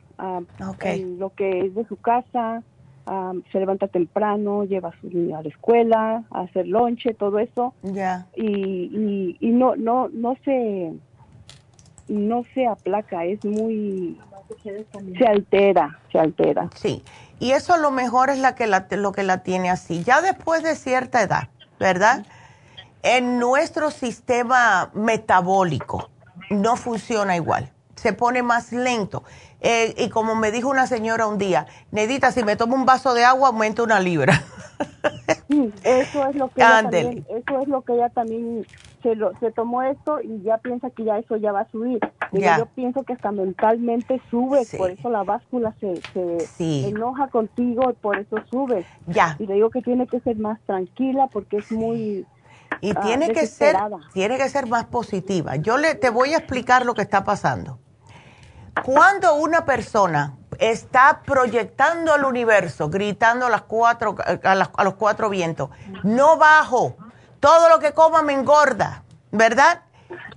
en 0.83 1.19
lo 1.19 1.31
que 1.31 1.67
es 1.67 1.75
de 1.75 1.87
su 1.87 1.97
casa 1.97 2.63
se 3.53 3.59
levanta 3.59 3.87
temprano, 3.89 4.65
lleva 4.65 4.89
a 4.89 5.01
su 5.01 5.09
niño 5.09 5.39
a 5.39 5.43
la 5.43 5.49
escuela, 5.49 6.25
a 6.31 6.41
hacer 6.41 6.67
lonche, 6.67 7.15
todo 7.15 7.39
eso. 7.39 7.73
Ya. 7.83 8.27
Y, 8.35 9.37
y, 9.41 9.49
no, 9.51 9.77
no, 9.77 10.09
no 10.09 10.37
se, 10.45 10.93
no 12.09 12.43
se 12.55 12.67
aplaca, 12.67 13.25
es 13.25 13.45
muy, 13.45 14.19
se 15.19 15.27
altera, 15.27 16.01
se 16.11 16.19
altera. 16.19 16.69
Sí. 16.75 17.03
Y 17.39 17.53
eso 17.53 17.75
a 17.75 17.79
lo 17.79 17.91
mejor 17.91 18.31
es 18.31 18.39
la 18.39 18.55
que 18.55 18.67
la, 18.67 18.87
lo 18.91 19.13
que 19.13 19.23
la 19.23 19.43
tiene 19.43 19.71
así. 19.71 20.03
Ya 20.03 20.21
después 20.21 20.63
de 20.63 20.75
cierta 20.75 21.23
edad, 21.23 21.49
¿verdad? 21.79 22.27
En 23.03 23.39
nuestro 23.39 23.91
sistema 23.91 24.91
metabólico 24.95 26.11
no 26.51 26.77
funciona 26.77 27.37
igual, 27.37 27.71
se 27.97 28.13
pone 28.13 28.43
más 28.43 28.73
lento. 28.73 29.25
Eh, 29.61 29.95
y 29.99 30.11
como 30.11 30.37
me 30.37 30.53
dijo 30.53 30.69
una 30.69 30.87
señora 30.87 31.27
un 31.27 31.39
día, 31.39 31.67
Nedita, 31.91 32.31
si 32.31 32.45
me 32.45 32.57
tomo 32.57 32.77
un 32.77 32.87
vaso 32.87 33.15
de 33.15 33.25
agua, 33.25 33.49
aumenta 33.49 33.83
una 33.83 33.99
libra. 33.99 34.45
sí, 35.49 35.73
eso 35.83 36.27
es 36.27 36.37
lo 36.37 36.49
que 36.49 36.61
ella 36.61 36.83
también, 36.83 37.27
eso 37.29 37.61
es 37.61 37.69
lo 37.69 37.83
que 37.83 37.95
ella 37.95 38.09
también 38.11 38.67
se, 39.03 39.17
lo, 39.17 39.37
se 39.39 39.51
tomó 39.51 39.83
esto 39.83 40.21
y 40.23 40.43
ya 40.43 40.59
piensa 40.59 40.91
que 40.91 41.05
ya 41.05 41.19
eso 41.19 41.37
ya 41.37 41.53
va 41.53 41.61
a 41.61 41.71
subir. 41.71 42.01
yo 42.33 42.67
pienso 42.75 43.03
que 43.03 43.15
hasta 43.15 43.33
mentalmente 43.33 44.21
sube, 44.31 44.67
por 44.77 44.91
eso 44.91 45.09
la 45.09 45.25
báscula 45.25 45.75
se, 45.81 46.01
se 46.13 46.89
enoja 46.89 47.29
contigo 47.29 47.91
y 47.91 47.95
por 47.95 48.19
eso 48.19 48.37
sube. 48.51 48.85
Ya. 49.07 49.37
Y 49.39 49.47
le 49.47 49.55
digo 49.55 49.71
que 49.71 49.81
tiene 49.81 50.07
que 50.07 50.21
ser 50.21 50.37
más 50.37 50.61
tranquila 50.67 51.29
porque 51.33 51.57
es 51.57 51.73
muy 51.73 52.27
y 52.81 52.91
ah, 52.91 53.01
tiene 53.01 53.33
que 53.33 53.47
ser 53.47 53.77
tiene 54.13 54.37
que 54.37 54.49
ser 54.49 54.67
más 54.67 54.85
positiva. 54.85 55.57
Yo 55.57 55.79
le 55.79 55.95
te 55.95 56.11
voy 56.11 56.35
a 56.35 56.39
explicar 56.39 56.85
lo 56.85 56.95
que 56.95 57.03
está 57.03 57.25
pasando. 57.25 57.79
Cuando 58.85 59.35
una 59.35 59.65
persona 59.65 60.37
está 60.59 61.23
proyectando 61.25 62.13
al 62.13 62.25
universo, 62.25 62.89
gritando 62.89 63.47
a, 63.47 63.51
las 63.51 63.63
cuatro, 63.63 64.17
a, 64.43 64.85
los 64.85 64.95
cuatro 64.95 65.31
vientos, 65.31 65.71
no 66.03 66.37
bajo, 66.37 66.97
todo 67.41 67.69
lo 67.69 67.79
que 67.79 67.93
coma 67.93 68.23
me 68.23 68.35
engorda, 68.35 69.03
¿verdad? 69.33 69.83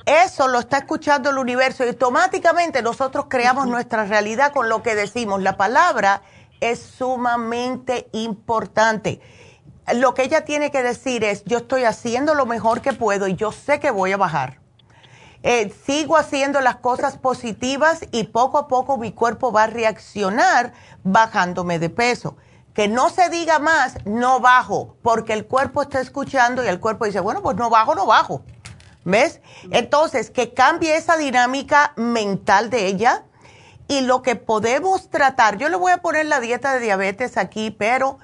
Eso 0.06 0.48
lo 0.48 0.60
está 0.60 0.80
escuchando 0.80 1.30
el 1.30 1.38
universo 1.38 1.84
y 1.86 1.90
automáticamente 1.90 2.82
nosotros 2.82 3.26
creamos 3.30 3.68
nuestra 3.68 4.06
realidad 4.06 4.52
con 4.54 4.70
lo 4.70 4.82
que 4.82 4.96
decimos. 4.96 5.42
La 5.42 5.58
palabra 5.58 6.22
es 6.60 6.80
sumamente 6.80 8.10
importante. 8.14 9.22
Lo 9.94 10.14
que 10.14 10.24
ella 10.24 10.46
tiene 10.46 10.72
que 10.72 10.82
decir 10.82 11.24
es, 11.24 11.44
yo 11.46 11.60
estoy 11.60 11.84
haciendo 11.84 12.34
lo 12.36 12.46
mejor 12.46 12.82
que 12.82 12.94
puedo 12.94 13.28
y 13.28 13.36
yo 13.36 13.52
sé 13.52 13.80
que 13.80 13.92
voy 13.92 14.12
a 14.12 14.18
bajar 14.18 14.60
eh, 15.42 15.74
sigo 15.86 16.18
haciendo 16.18 16.60
las 16.60 16.78
cosas 16.78 17.18
positivas 17.18 18.02
y 18.12 18.26
poco 18.26 18.58
a 18.58 18.68
poco 18.68 18.98
mi 18.98 19.12
cuerpo 19.12 19.52
va 19.52 19.64
a 19.64 19.68
reaccionar 19.68 20.74
bajándome 21.04 21.80
de 21.80 21.90
peso. 21.90 22.36
Que 22.74 22.88
no 22.88 23.10
se 23.10 23.30
diga 23.30 23.60
más, 23.60 23.98
no 24.06 24.40
bajo, 24.40 24.96
porque 25.02 25.34
el 25.34 25.46
cuerpo 25.46 25.82
está 25.82 26.00
escuchando 26.00 26.64
y 26.64 26.68
el 26.68 26.80
cuerpo 26.80 27.06
dice, 27.06 27.20
bueno, 27.20 27.42
pues 27.42 27.56
no 27.58 27.70
bajo, 27.70 27.96
no 27.96 28.06
bajo. 28.06 28.44
¿Ves? 29.06 29.42
Entonces, 29.72 30.30
que 30.30 30.54
cambie 30.54 30.96
esa 30.96 31.18
dinámica 31.18 31.94
mental 31.96 32.70
de 32.70 32.88
ella 32.88 33.24
y 33.88 34.02
lo 34.02 34.22
que 34.22 34.36
podemos 34.36 35.10
tratar, 35.10 35.58
yo 35.58 35.70
le 35.70 35.78
voy 35.78 35.92
a 35.92 35.98
poner 35.98 36.26
la 36.26 36.40
dieta 36.40 36.74
de 36.74 36.82
diabetes 36.82 37.38
aquí, 37.38 37.72
pero 37.72 38.20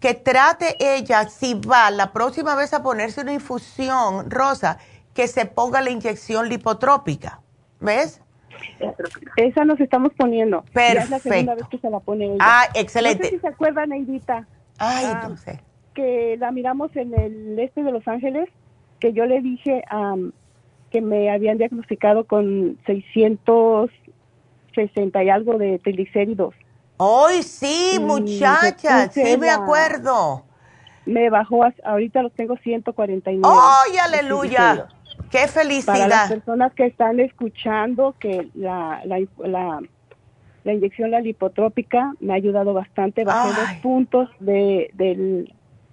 que 0.00 0.14
trate 0.14 0.76
ella, 0.78 1.28
si 1.28 1.54
va 1.54 1.90
la 1.90 2.12
próxima 2.12 2.54
vez 2.54 2.74
a 2.74 2.82
ponerse 2.82 3.22
una 3.22 3.32
infusión 3.32 4.30
rosa, 4.30 4.78
que 5.16 5.26
se 5.26 5.46
ponga 5.46 5.80
la 5.80 5.90
inyección 5.90 6.50
lipotrópica. 6.50 7.40
¿Ves? 7.80 8.20
Esa 9.36 9.64
nos 9.64 9.80
estamos 9.80 10.12
poniendo. 10.14 10.62
Perfecto. 10.72 11.04
es 11.04 11.10
la 11.10 11.18
segunda 11.18 11.54
vez 11.54 11.66
que 11.68 11.78
se 11.78 11.90
la 11.90 12.00
pone 12.00 12.26
ella. 12.26 12.36
Ah, 12.38 12.66
excelente. 12.74 13.24
No 13.24 13.24
sé 13.24 13.30
si 13.36 13.40
se 13.40 13.48
acuerdan, 13.48 13.88
Neidita. 13.88 14.46
Ay, 14.78 15.06
ah, 15.08 15.26
no 15.28 15.38
sé. 15.38 15.62
Que 15.94 16.36
la 16.38 16.50
miramos 16.52 16.94
en 16.94 17.18
el 17.18 17.58
este 17.58 17.82
de 17.82 17.90
Los 17.90 18.06
Ángeles, 18.06 18.50
que 19.00 19.14
yo 19.14 19.24
le 19.24 19.40
dije 19.40 19.82
que 20.90 21.00
me 21.00 21.30
habían 21.30 21.56
diagnosticado 21.56 22.26
con 22.26 22.78
660 22.86 25.24
y 25.24 25.30
algo 25.30 25.56
de 25.56 25.78
triglicéridos. 25.78 26.54
¡Ay, 26.98 27.42
sí, 27.42 27.98
muchacha! 28.00 29.10
Sí, 29.10 29.38
me 29.38 29.48
acuerdo. 29.48 30.44
Me 31.06 31.30
bajó, 31.30 31.62
ahorita 31.84 32.22
los 32.22 32.34
tengo 32.34 32.58
149. 32.58 33.42
¡Ay, 33.46 33.96
aleluya! 33.98 34.88
¡Qué 35.36 35.48
felicidad! 35.48 35.94
Para 35.94 36.08
las 36.08 36.28
personas 36.30 36.72
que 36.72 36.86
están 36.86 37.20
escuchando, 37.20 38.14
que 38.18 38.48
la, 38.54 39.02
la, 39.04 39.20
la, 40.64 40.72
inyección, 40.72 41.10
la 41.10 41.20
lipotrópica, 41.20 42.12
me 42.20 42.32
ha 42.32 42.36
ayudado 42.36 42.72
bastante. 42.72 43.24
Bajé 43.24 43.60
dos 43.60 43.72
puntos 43.82 44.30
de, 44.40 44.90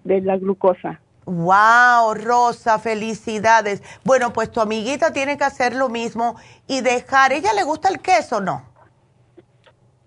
de 0.03 0.21
la 0.21 0.37
glucosa. 0.37 0.99
Wow, 1.25 2.15
Rosa, 2.15 2.79
felicidades. 2.79 3.81
Bueno, 4.03 4.33
pues 4.33 4.51
tu 4.51 4.59
amiguita 4.59 5.13
tiene 5.13 5.37
que 5.37 5.43
hacer 5.43 5.73
lo 5.73 5.89
mismo 5.89 6.35
y 6.67 6.81
dejar. 6.81 7.31
¿Ella 7.31 7.53
le 7.53 7.63
gusta 7.63 7.89
el 7.89 7.99
queso 7.99 8.37
o 8.37 8.41
no? 8.41 8.72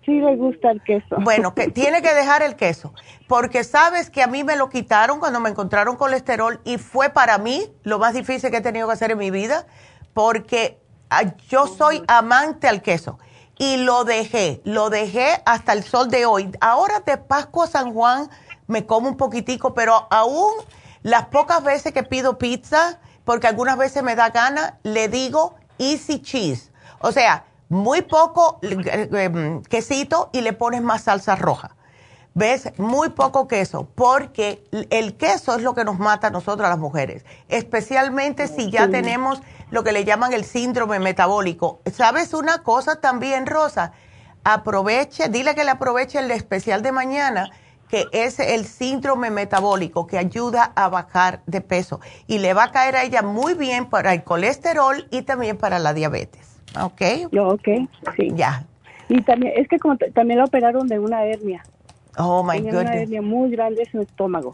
Sí, 0.07 0.21
le 0.21 0.37
gusta 0.37 0.71
el 0.71 0.81
queso. 0.83 1.17
Bueno, 1.19 1.53
que 1.53 1.67
tiene 1.67 2.01
que 2.01 2.13
dejar 2.13 2.41
el 2.41 2.55
queso, 2.55 2.93
porque 3.27 3.65
sabes 3.65 4.09
que 4.09 4.23
a 4.23 4.27
mí 4.27 4.45
me 4.45 4.55
lo 4.55 4.69
quitaron 4.69 5.19
cuando 5.19 5.41
me 5.41 5.49
encontraron 5.49 5.97
colesterol 5.97 6.61
y 6.63 6.77
fue 6.77 7.09
para 7.09 7.37
mí 7.37 7.69
lo 7.83 7.99
más 7.99 8.13
difícil 8.13 8.49
que 8.49 8.57
he 8.57 8.61
tenido 8.61 8.87
que 8.87 8.93
hacer 8.93 9.11
en 9.11 9.17
mi 9.17 9.31
vida, 9.31 9.67
porque 10.13 10.79
ah, 11.09 11.23
yo 11.49 11.67
soy 11.67 12.03
amante 12.07 12.69
al 12.69 12.81
queso 12.81 13.19
y 13.57 13.83
lo 13.83 14.05
dejé, 14.05 14.61
lo 14.63 14.89
dejé 14.89 15.41
hasta 15.45 15.73
el 15.73 15.83
sol 15.83 16.09
de 16.09 16.25
hoy. 16.25 16.51
Ahora 16.61 17.01
de 17.01 17.17
Pascua 17.17 17.65
a 17.65 17.67
San 17.67 17.93
Juan 17.93 18.29
me 18.65 18.85
como 18.85 19.09
un 19.09 19.17
poquitico, 19.17 19.73
pero 19.73 20.07
aún 20.09 20.53
las 21.03 21.25
pocas 21.25 21.61
veces 21.65 21.91
que 21.91 22.03
pido 22.03 22.37
pizza, 22.37 23.01
porque 23.25 23.47
algunas 23.47 23.77
veces 23.77 24.03
me 24.03 24.15
da 24.15 24.29
gana, 24.29 24.77
le 24.83 25.09
digo 25.09 25.55
easy 25.79 26.21
cheese. 26.21 26.71
O 26.99 27.11
sea, 27.11 27.43
muy 27.69 28.01
poco 28.01 28.59
eh, 28.61 29.09
em, 29.11 29.61
quesito 29.63 30.29
y 30.33 30.41
le 30.41 30.53
pones 30.53 30.81
más 30.81 31.03
salsa 31.03 31.35
roja. 31.35 31.75
¿Ves? 32.33 32.71
Muy 32.77 33.09
poco 33.09 33.47
queso, 33.47 33.87
porque 33.95 34.63
el 34.91 35.17
queso 35.17 35.55
es 35.55 35.63
lo 35.63 35.73
que 35.73 35.83
nos 35.83 35.97
mata 35.97 36.27
a 36.27 36.29
nosotras 36.29 36.69
las 36.69 36.77
mujeres, 36.77 37.25
especialmente 37.49 38.47
si 38.47 38.69
ya 38.69 38.87
tenemos 38.89 39.41
lo 39.71 39.83
que 39.83 39.91
le 39.91 40.05
llaman 40.05 40.33
el 40.33 40.45
síndrome 40.45 40.99
metabólico. 40.99 41.81
¿Sabes 41.91 42.35
una 42.35 42.61
cosa 42.61 42.97
también, 43.01 43.47
Rosa? 43.47 43.91
Aproveche, 44.43 45.29
dile 45.29 45.55
que 45.55 45.63
le 45.63 45.71
aproveche 45.71 46.19
el 46.19 46.29
especial 46.29 46.83
de 46.83 46.91
mañana, 46.91 47.49
que 47.89 48.05
es 48.11 48.39
el 48.39 48.67
síndrome 48.67 49.31
metabólico, 49.31 50.05
que 50.05 50.19
ayuda 50.19 50.73
a 50.75 50.89
bajar 50.89 51.41
de 51.47 51.61
peso. 51.61 51.99
Y 52.27 52.37
le 52.37 52.53
va 52.53 52.65
a 52.65 52.71
caer 52.71 52.97
a 52.97 53.03
ella 53.03 53.23
muy 53.23 53.55
bien 53.55 53.89
para 53.89 54.13
el 54.13 54.23
colesterol 54.23 55.07
y 55.09 55.23
también 55.23 55.57
para 55.57 55.79
la 55.79 55.93
diabetes. 55.93 56.46
Ok. 56.81 57.01
Yo, 57.31 57.47
ok, 57.49 57.67
sí. 58.15 58.29
Ya. 58.35 58.63
Y 59.09 59.21
también, 59.21 59.53
es 59.55 59.67
que 59.67 59.79
como 59.79 59.97
también 59.97 60.39
la 60.39 60.45
operaron 60.45 60.87
de 60.87 60.99
una 60.99 61.23
hernia. 61.25 61.63
Oh, 62.17 62.43
my 62.43 62.57
Tenía 62.57 62.71
goodness. 62.71 62.91
una 62.91 63.01
hernia 63.01 63.21
muy 63.21 63.51
grande 63.51 63.83
en 63.83 63.91
su 63.91 64.01
estómago. 64.01 64.53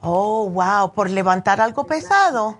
Oh, 0.00 0.48
wow, 0.48 0.92
por 0.94 1.10
levantar 1.10 1.60
algo 1.60 1.84
pesado. 1.84 2.58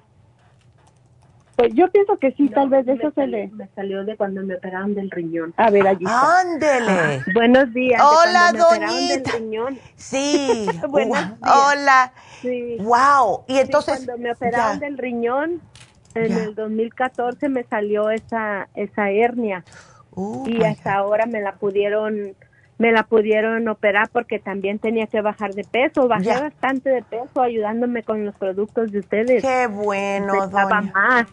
Pues 1.56 1.74
yo 1.74 1.90
pienso 1.90 2.16
que 2.18 2.32
sí, 2.32 2.48
tal 2.48 2.70
vez 2.70 2.88
eso 2.88 3.10
se 3.14 3.26
le... 3.26 3.48
Me 3.48 3.68
salió 3.74 4.02
de 4.04 4.16
cuando 4.16 4.42
me 4.42 4.54
operaron 4.54 4.94
del 4.94 5.10
riñón. 5.10 5.52
A 5.58 5.68
ver, 5.70 5.86
allí 5.86 6.04
está. 6.06 6.40
Ándele. 6.40 7.22
Buenos 7.34 7.72
días. 7.74 8.00
de 8.00 8.06
Hola, 8.06 8.52
doñita. 8.52 9.32
del 9.32 9.40
riñón. 9.42 9.78
Sí. 9.96 10.66
Buenos 10.88 11.18
días. 11.18 11.32
Hola. 11.42 12.12
Sí. 12.40 12.76
Wow. 12.80 13.44
Y 13.46 13.54
Sí, 13.54 13.60
entonces. 13.60 14.04
cuando 14.06 14.22
me 14.22 14.32
operaron 14.32 14.80
ya. 14.80 14.86
del 14.86 14.96
riñón, 14.96 15.60
en 16.14 16.28
Ya. 16.28 16.44
el 16.44 16.54
2014 16.54 17.48
me 17.48 17.64
salió 17.64 18.10
esa 18.10 18.68
esa 18.74 19.10
hernia 19.10 19.64
Oh, 20.12 20.44
y 20.46 20.62
hasta 20.64 20.94
ahora 20.94 21.26
me 21.26 21.40
la 21.40 21.52
pudieron 21.52 22.34
me 22.78 22.90
la 22.92 23.02
pudieron 23.04 23.68
operar 23.68 24.08
porque 24.10 24.38
también 24.38 24.78
tenía 24.78 25.06
que 25.06 25.20
bajar 25.20 25.52
de 25.54 25.64
peso, 25.64 26.08
bajé 26.08 26.30
bastante 26.40 26.88
de 26.90 27.02
peso 27.02 27.42
ayudándome 27.42 28.02
con 28.02 28.24
los 28.24 28.34
productos 28.34 28.90
de 28.90 29.00
ustedes. 29.00 29.42
Qué 29.42 29.66
bueno, 29.66 30.32
doña. 30.48 30.66
más. 30.94 31.26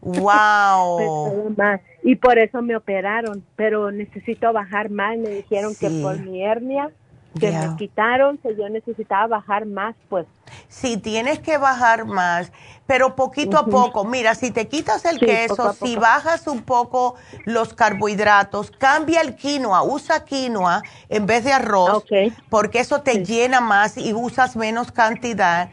Wow. 0.00 1.54
Más. 1.56 1.80
Y 2.02 2.16
por 2.16 2.38
eso 2.38 2.62
me 2.62 2.76
operaron, 2.76 3.44
pero 3.56 3.90
necesito 3.90 4.52
bajar 4.52 4.90
más. 4.90 5.18
Me 5.18 5.28
dijeron 5.30 5.74
Sí. 5.74 5.86
que 5.86 6.02
por 6.02 6.18
mi 6.20 6.42
hernia 6.42 6.90
que 7.38 7.52
me 7.52 7.76
quitaron, 7.76 8.38
que 8.38 8.56
yo 8.56 8.68
necesitaba 8.68 9.26
bajar 9.26 9.66
más, 9.66 9.94
pues. 10.08 10.26
Si 10.68 10.96
tienes 10.96 11.38
que 11.38 11.58
bajar 11.58 12.04
más, 12.04 12.50
pero 12.86 13.14
poquito 13.14 13.56
a 13.56 13.66
poco. 13.66 14.04
Mira, 14.04 14.34
si 14.34 14.50
te 14.50 14.66
quitas 14.66 15.04
el 15.04 15.20
Sí, 15.20 15.26
queso, 15.26 15.74
si 15.74 15.94
bajas 15.96 16.46
un 16.48 16.62
poco 16.62 17.14
los 17.44 17.72
carbohidratos, 17.72 18.72
cambia 18.72 19.20
el 19.20 19.36
quinoa, 19.36 19.82
usa 19.84 20.24
quinoa 20.24 20.82
en 21.08 21.26
vez 21.26 21.44
de 21.44 21.52
arroz, 21.52 22.04
porque 22.48 22.80
eso 22.80 23.02
te 23.02 23.24
llena 23.24 23.60
más 23.60 23.96
y 23.96 24.12
usas 24.12 24.56
menos 24.56 24.90
cantidad. 24.90 25.70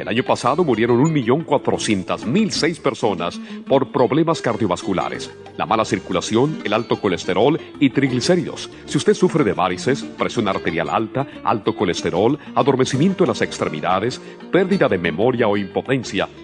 El 0.00 0.08
año 0.08 0.22
pasado 0.22 0.64
murieron 0.64 0.98
1.400.006 1.14 2.80
personas 2.80 3.38
por 3.68 3.92
problemas 3.92 4.40
cardiovasculares, 4.40 5.30
la 5.58 5.66
mala 5.66 5.84
circulación, 5.84 6.62
el 6.64 6.72
alto 6.72 6.98
colesterol 6.98 7.60
y 7.78 7.90
triglicéridos. 7.90 8.70
Si 8.86 8.96
usted 8.96 9.12
sufre 9.12 9.44
de 9.44 9.52
varices, 9.52 10.02
presión 10.02 10.48
arterial 10.48 10.88
alta, 10.88 11.26
alto 11.44 11.76
colesterol, 11.76 12.38
adormecimiento 12.54 13.24
en 13.24 13.28
las 13.28 13.42
extremidades, 13.42 14.22
pérdida 14.50 14.88
de 14.88 14.96
memoria 14.96 15.48
o 15.48 15.58
impotencia, 15.58 16.30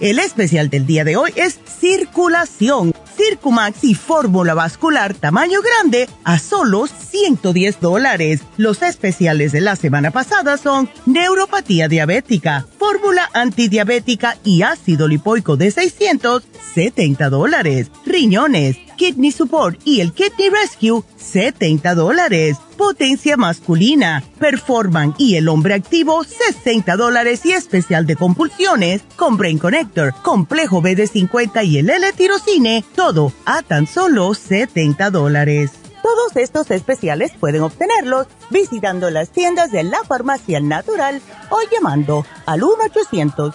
El 0.00 0.20
especial 0.20 0.70
del 0.70 0.86
día 0.86 1.02
de 1.02 1.16
hoy 1.16 1.32
es 1.34 1.58
circulación. 1.80 2.94
Circumax 3.16 3.82
y 3.82 3.96
fórmula 3.96 4.54
vascular 4.54 5.12
tamaño 5.12 5.60
grande 5.60 6.08
a 6.22 6.38
solo 6.38 6.86
110 6.86 7.80
dólares. 7.80 8.42
Los 8.56 8.82
especiales 8.82 9.50
de 9.50 9.60
la 9.60 9.74
semana 9.74 10.12
pasada 10.12 10.56
son 10.56 10.88
neuropatía 11.04 11.88
diabética, 11.88 12.64
fórmula 12.78 13.28
antidiabética 13.34 14.36
y 14.44 14.62
ácido 14.62 15.08
lipoico 15.08 15.56
de 15.56 15.72
670 15.72 17.28
dólares. 17.28 17.90
Riñones 18.18 18.76
Kidney 18.96 19.30
Support 19.30 19.80
y 19.84 20.00
el 20.00 20.12
Kidney 20.12 20.50
Rescue, 20.50 21.04
70 21.18 21.94
dólares. 21.94 22.56
Potencia 22.76 23.36
masculina, 23.36 24.24
Performan 24.40 25.14
y 25.18 25.36
el 25.36 25.48
hombre 25.48 25.74
activo, 25.74 26.24
60 26.24 26.96
dólares 26.96 27.46
y 27.46 27.52
especial 27.52 28.06
de 28.06 28.16
compulsiones 28.16 29.02
con 29.14 29.36
Brain 29.36 29.58
Connector, 29.58 30.14
complejo 30.24 30.82
BD50 30.82 31.64
y 31.64 31.78
el 31.78 31.90
L-tirocine, 31.90 32.84
todo 32.96 33.32
a 33.44 33.62
tan 33.62 33.86
solo 33.86 34.34
70 34.34 35.10
dólares. 35.10 35.70
Todos 36.02 36.34
estos 36.34 36.72
especiales 36.72 37.30
pueden 37.38 37.62
obtenerlos 37.62 38.26
visitando 38.50 39.10
las 39.10 39.30
tiendas 39.30 39.70
de 39.70 39.84
la 39.84 40.02
farmacia 40.02 40.58
natural 40.58 41.22
o 41.50 41.58
llamando 41.70 42.26
al 42.46 42.64
1 42.64 42.74
800 42.90 43.54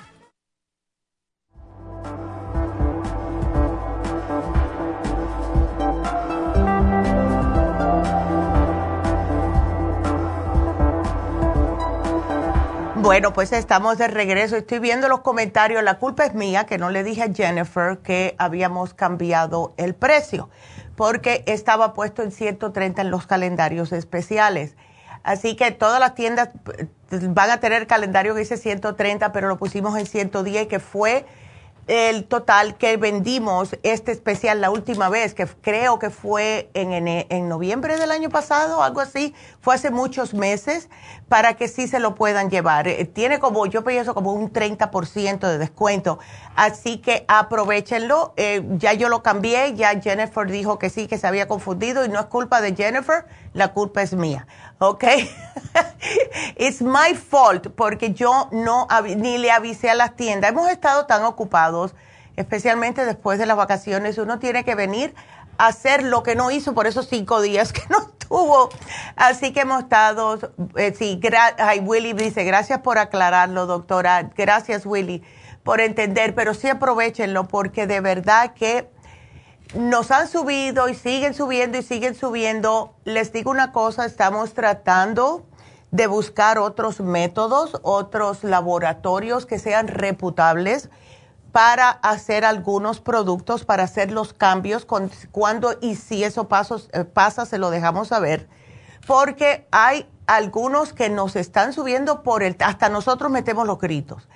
Bueno, 13.01 13.33
pues 13.33 13.51
estamos 13.51 13.97
de 13.97 14.07
regreso. 14.07 14.55
Estoy 14.55 14.77
viendo 14.77 15.07
los 15.09 15.21
comentarios. 15.21 15.83
La 15.83 15.97
culpa 15.97 16.23
es 16.23 16.35
mía 16.35 16.67
que 16.67 16.77
no 16.77 16.91
le 16.91 17.03
dije 17.03 17.23
a 17.23 17.33
Jennifer 17.33 17.97
que 17.97 18.35
habíamos 18.37 18.93
cambiado 18.93 19.73
el 19.77 19.95
precio 19.95 20.51
porque 20.95 21.43
estaba 21.47 21.95
puesto 21.95 22.21
en 22.21 22.31
130 22.31 23.01
en 23.01 23.09
los 23.09 23.25
calendarios 23.25 23.91
especiales. 23.91 24.75
Así 25.23 25.55
que 25.55 25.71
todas 25.71 25.99
las 25.99 26.13
tiendas 26.13 26.49
eh, 26.77 26.87
van 27.29 27.49
a 27.49 27.59
tener 27.59 27.87
calendario 27.87 28.35
que 28.35 28.41
dice 28.41 28.57
130, 28.57 29.31
pero 29.31 29.47
lo 29.47 29.57
pusimos 29.57 29.97
en 29.97 30.05
110, 30.05 30.67
que 30.67 30.79
fue 30.79 31.25
el 31.87 32.25
total 32.25 32.77
que 32.77 32.97
vendimos 32.97 33.75
este 33.83 34.11
especial 34.11 34.61
la 34.61 34.69
última 34.69 35.09
vez, 35.09 35.33
que 35.33 35.47
creo 35.47 35.99
que 35.99 36.09
fue 36.09 36.69
en, 36.73 37.07
en, 37.07 37.49
noviembre 37.49 37.97
del 37.97 38.11
año 38.11 38.29
pasado, 38.29 38.83
algo 38.83 39.01
así, 39.01 39.33
fue 39.59 39.75
hace 39.75 39.91
muchos 39.91 40.33
meses, 40.33 40.89
para 41.27 41.55
que 41.55 41.67
sí 41.67 41.87
se 41.87 41.99
lo 41.99 42.15
puedan 42.15 42.49
llevar. 42.49 42.87
Eh, 42.87 43.05
tiene 43.05 43.39
como, 43.39 43.65
yo 43.65 43.83
pienso 43.83 44.13
como 44.13 44.33
un 44.33 44.51
30% 44.51 45.39
de 45.39 45.57
descuento, 45.57 46.19
así 46.55 46.97
que 46.97 47.25
aprovechenlo. 47.27 48.33
Eh, 48.37 48.63
ya 48.77 48.93
yo 48.93 49.09
lo 49.09 49.23
cambié, 49.23 49.73
ya 49.75 49.99
Jennifer 49.99 50.49
dijo 50.49 50.77
que 50.77 50.89
sí, 50.89 51.07
que 51.07 51.17
se 51.17 51.27
había 51.27 51.47
confundido 51.47 52.05
y 52.05 52.09
no 52.09 52.19
es 52.19 52.25
culpa 52.27 52.61
de 52.61 52.75
Jennifer, 52.75 53.25
la 53.53 53.69
culpa 53.69 54.01
es 54.01 54.13
mía. 54.13 54.47
¿Ok? 54.81 55.03
It's 56.57 56.81
my 56.81 57.13
fault 57.13 57.67
porque 57.75 58.13
yo 58.13 58.49
no 58.51 58.87
ni 59.15 59.37
le 59.37 59.51
avisé 59.51 59.91
a 59.91 59.95
las 59.95 60.15
tiendas. 60.15 60.51
Hemos 60.51 60.69
estado 60.69 61.05
tan 61.05 61.23
ocupados, 61.23 61.93
especialmente 62.35 63.05
después 63.05 63.37
de 63.37 63.45
las 63.45 63.57
vacaciones. 63.57 64.17
Uno 64.17 64.39
tiene 64.39 64.63
que 64.65 64.73
venir 64.73 65.13
a 65.59 65.67
hacer 65.67 66.01
lo 66.03 66.23
que 66.23 66.35
no 66.35 66.49
hizo 66.49 66.73
por 66.73 66.87
esos 66.87 67.07
cinco 67.07 67.41
días 67.41 67.71
que 67.73 67.83
no 67.89 68.09
tuvo. 68.27 68.69
Así 69.15 69.53
que 69.53 69.61
hemos 69.61 69.83
estado, 69.83 70.39
eh, 70.75 70.93
sí, 70.97 71.21
ay, 71.59 71.79
Willy 71.79 72.13
dice, 72.13 72.43
gracias 72.43 72.79
por 72.79 72.97
aclararlo, 72.97 73.67
doctora. 73.67 74.31
Gracias, 74.35 74.87
Willy, 74.87 75.21
por 75.63 75.79
entender, 75.79 76.33
pero 76.33 76.55
sí 76.55 76.67
aprovechenlo 76.67 77.47
porque 77.47 77.85
de 77.85 78.01
verdad 78.01 78.55
que 78.55 78.89
nos 79.75 80.11
han 80.11 80.27
subido 80.27 80.89
y 80.89 80.95
siguen 80.95 81.33
subiendo 81.33 81.77
y 81.77 81.83
siguen 81.83 82.15
subiendo. 82.15 82.95
Les 83.05 83.31
digo 83.31 83.51
una 83.51 83.71
cosa, 83.71 84.05
estamos 84.05 84.53
tratando 84.53 85.45
de 85.91 86.07
buscar 86.07 86.57
otros 86.57 86.99
métodos, 87.01 87.79
otros 87.83 88.43
laboratorios 88.43 89.45
que 89.45 89.59
sean 89.59 89.87
reputables 89.87 90.89
para 91.51 91.89
hacer 91.89 92.45
algunos 92.45 93.01
productos, 93.01 93.65
para 93.65 93.83
hacer 93.83 94.11
los 94.11 94.33
cambios 94.33 94.85
cuando 94.85 95.77
y 95.81 95.95
si 95.95 96.23
eso 96.23 96.47
eh, 96.93 97.03
pasa, 97.03 97.45
se 97.45 97.57
lo 97.57 97.69
dejamos 97.69 98.07
saber. 98.07 98.47
Porque 99.05 99.67
hay 99.71 100.07
algunos 100.27 100.93
que 100.93 101.09
nos 101.09 101.35
están 101.35 101.73
subiendo 101.73 102.23
por 102.23 102.43
el, 102.43 102.55
hasta 102.59 102.87
nosotros 102.87 103.31
metemos 103.31 103.67
los 103.67 103.79
gritos. 103.79 104.29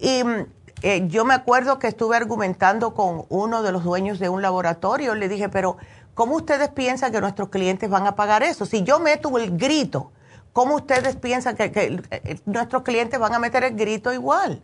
Y 0.00 0.24
mm, 0.24 0.46
eh, 0.88 1.08
yo 1.08 1.24
me 1.24 1.34
acuerdo 1.34 1.80
que 1.80 1.88
estuve 1.88 2.16
argumentando 2.16 2.94
con 2.94 3.24
uno 3.28 3.64
de 3.64 3.72
los 3.72 3.82
dueños 3.82 4.20
de 4.20 4.28
un 4.28 4.40
laboratorio, 4.40 5.16
le 5.16 5.28
dije, 5.28 5.48
pero 5.48 5.78
¿cómo 6.14 6.36
ustedes 6.36 6.68
piensan 6.68 7.10
que 7.10 7.20
nuestros 7.20 7.48
clientes 7.48 7.90
van 7.90 8.06
a 8.06 8.14
pagar 8.14 8.44
eso? 8.44 8.66
Si 8.66 8.84
yo 8.84 9.00
meto 9.00 9.36
el 9.36 9.58
grito, 9.58 10.12
¿cómo 10.52 10.76
ustedes 10.76 11.16
piensan 11.16 11.56
que, 11.56 11.72
eh, 11.74 12.40
nuestros 12.44 12.84
clientes 12.84 13.18
van 13.18 13.34
a 13.34 13.40
meter 13.40 13.64
el 13.64 13.74
grito 13.74 14.12
igual? 14.12 14.62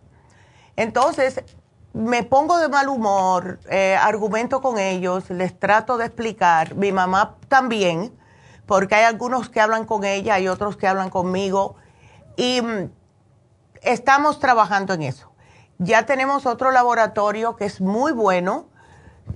Entonces, 0.76 1.42
me 1.92 2.22
pongo 2.22 2.56
de 2.58 2.68
mal 2.68 2.88
humor, 2.88 3.58
eh, 3.68 3.96
argumento 4.00 4.62
con 4.62 4.78
ellos, 4.78 5.28
les 5.28 5.58
trato 5.58 5.98
de 5.98 6.06
explicar, 6.06 6.76
mi 6.76 6.92
mamá 6.92 7.34
también, 7.48 8.16
porque 8.66 8.94
hay 8.94 9.06
algunos 9.06 9.48
que 9.48 9.60
hablan 9.60 9.86
con 9.86 10.04
ella, 10.04 10.34
hay 10.34 10.46
otros 10.46 10.76
que 10.76 10.86
hablan 10.86 11.10
conmigo, 11.10 11.74
y 12.36 12.62
mm, 12.62 12.92
estamos 13.82 14.38
trabajando 14.38 14.94
en 14.94 15.02
eso 15.02 15.31
ya 15.82 16.06
tenemos 16.06 16.46
otro 16.46 16.70
laboratorio 16.70 17.56
que 17.56 17.64
es 17.64 17.80
muy 17.80 18.12
bueno 18.12 18.66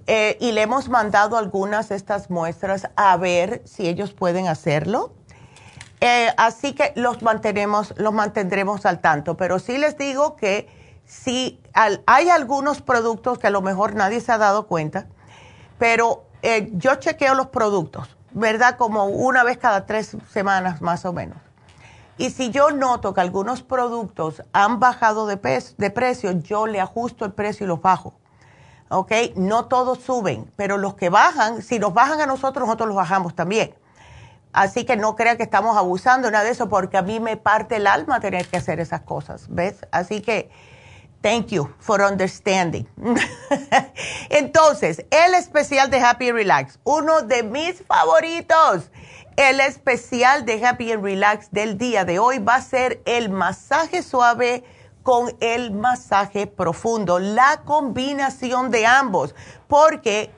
eh, 0.06 0.36
y 0.40 0.52
le 0.52 0.62
hemos 0.62 0.88
mandado 0.88 1.36
algunas 1.36 1.88
de 1.88 1.96
estas 1.96 2.30
muestras 2.30 2.88
a 2.96 3.16
ver 3.16 3.62
si 3.64 3.88
ellos 3.88 4.12
pueden 4.12 4.48
hacerlo. 4.48 5.12
Eh, 6.00 6.28
así 6.36 6.74
que 6.74 6.92
los 6.94 7.22
mantenemos, 7.22 7.94
los 7.96 8.12
mantendremos 8.12 8.86
al 8.86 9.00
tanto. 9.00 9.36
Pero 9.36 9.58
sí 9.58 9.78
les 9.78 9.96
digo 9.96 10.36
que 10.36 10.68
si 11.04 11.60
hay 11.72 12.28
algunos 12.28 12.82
productos 12.82 13.38
que 13.38 13.46
a 13.46 13.50
lo 13.50 13.62
mejor 13.62 13.94
nadie 13.94 14.20
se 14.20 14.32
ha 14.32 14.38
dado 14.38 14.66
cuenta, 14.66 15.06
pero 15.78 16.24
eh, 16.42 16.70
yo 16.74 16.94
chequeo 16.96 17.34
los 17.34 17.48
productos, 17.48 18.16
¿verdad? 18.32 18.76
Como 18.76 19.06
una 19.06 19.44
vez 19.44 19.58
cada 19.58 19.86
tres 19.86 20.16
semanas 20.32 20.80
más 20.82 21.04
o 21.04 21.12
menos. 21.12 21.45
Y 22.18 22.30
si 22.30 22.50
yo 22.50 22.70
noto 22.70 23.12
que 23.12 23.20
algunos 23.20 23.62
productos 23.62 24.42
han 24.52 24.80
bajado 24.80 25.26
de, 25.26 25.36
de 25.76 25.90
precio, 25.90 26.32
yo 26.32 26.66
le 26.66 26.80
ajusto 26.80 27.24
el 27.24 27.32
precio 27.32 27.64
y 27.64 27.68
los 27.68 27.82
bajo. 27.82 28.14
¿Ok? 28.88 29.12
No 29.34 29.66
todos 29.66 29.98
suben, 29.98 30.50
pero 30.56 30.78
los 30.78 30.94
que 30.94 31.10
bajan, 31.10 31.62
si 31.62 31.78
nos 31.78 31.92
bajan 31.92 32.20
a 32.20 32.26
nosotros, 32.26 32.66
nosotros 32.66 32.88
los 32.88 32.96
bajamos 32.96 33.34
también. 33.34 33.74
Así 34.52 34.86
que 34.86 34.96
no 34.96 35.16
crea 35.16 35.36
que 35.36 35.42
estamos 35.42 35.76
abusando 35.76 36.30
nada 36.30 36.44
de 36.44 36.50
eso, 36.50 36.70
porque 36.70 36.96
a 36.96 37.02
mí 37.02 37.20
me 37.20 37.36
parte 37.36 37.76
el 37.76 37.86
alma 37.86 38.20
tener 38.20 38.46
que 38.46 38.56
hacer 38.56 38.80
esas 38.80 39.02
cosas, 39.02 39.48
¿ves? 39.50 39.86
Así 39.90 40.22
que, 40.22 40.50
thank 41.20 41.48
you 41.48 41.68
for 41.78 42.00
understanding. 42.00 42.88
Entonces, 44.30 45.04
el 45.10 45.34
especial 45.34 45.90
de 45.90 46.00
Happy 46.00 46.32
Relax, 46.32 46.78
uno 46.84 47.20
de 47.20 47.42
mis 47.42 47.82
favoritos. 47.82 48.90
El 49.36 49.60
especial 49.60 50.46
de 50.46 50.64
Happy 50.64 50.92
and 50.92 51.04
Relax 51.04 51.50
del 51.50 51.76
día 51.76 52.06
de 52.06 52.18
hoy 52.18 52.38
va 52.38 52.54
a 52.54 52.62
ser 52.62 53.02
el 53.04 53.28
masaje 53.28 54.02
suave 54.02 54.64
con 55.02 55.36
el 55.40 55.72
masaje 55.72 56.46
profundo, 56.46 57.18
la 57.18 57.60
combinación 57.66 58.70
de 58.70 58.86
ambos, 58.86 59.34
porque 59.68 60.30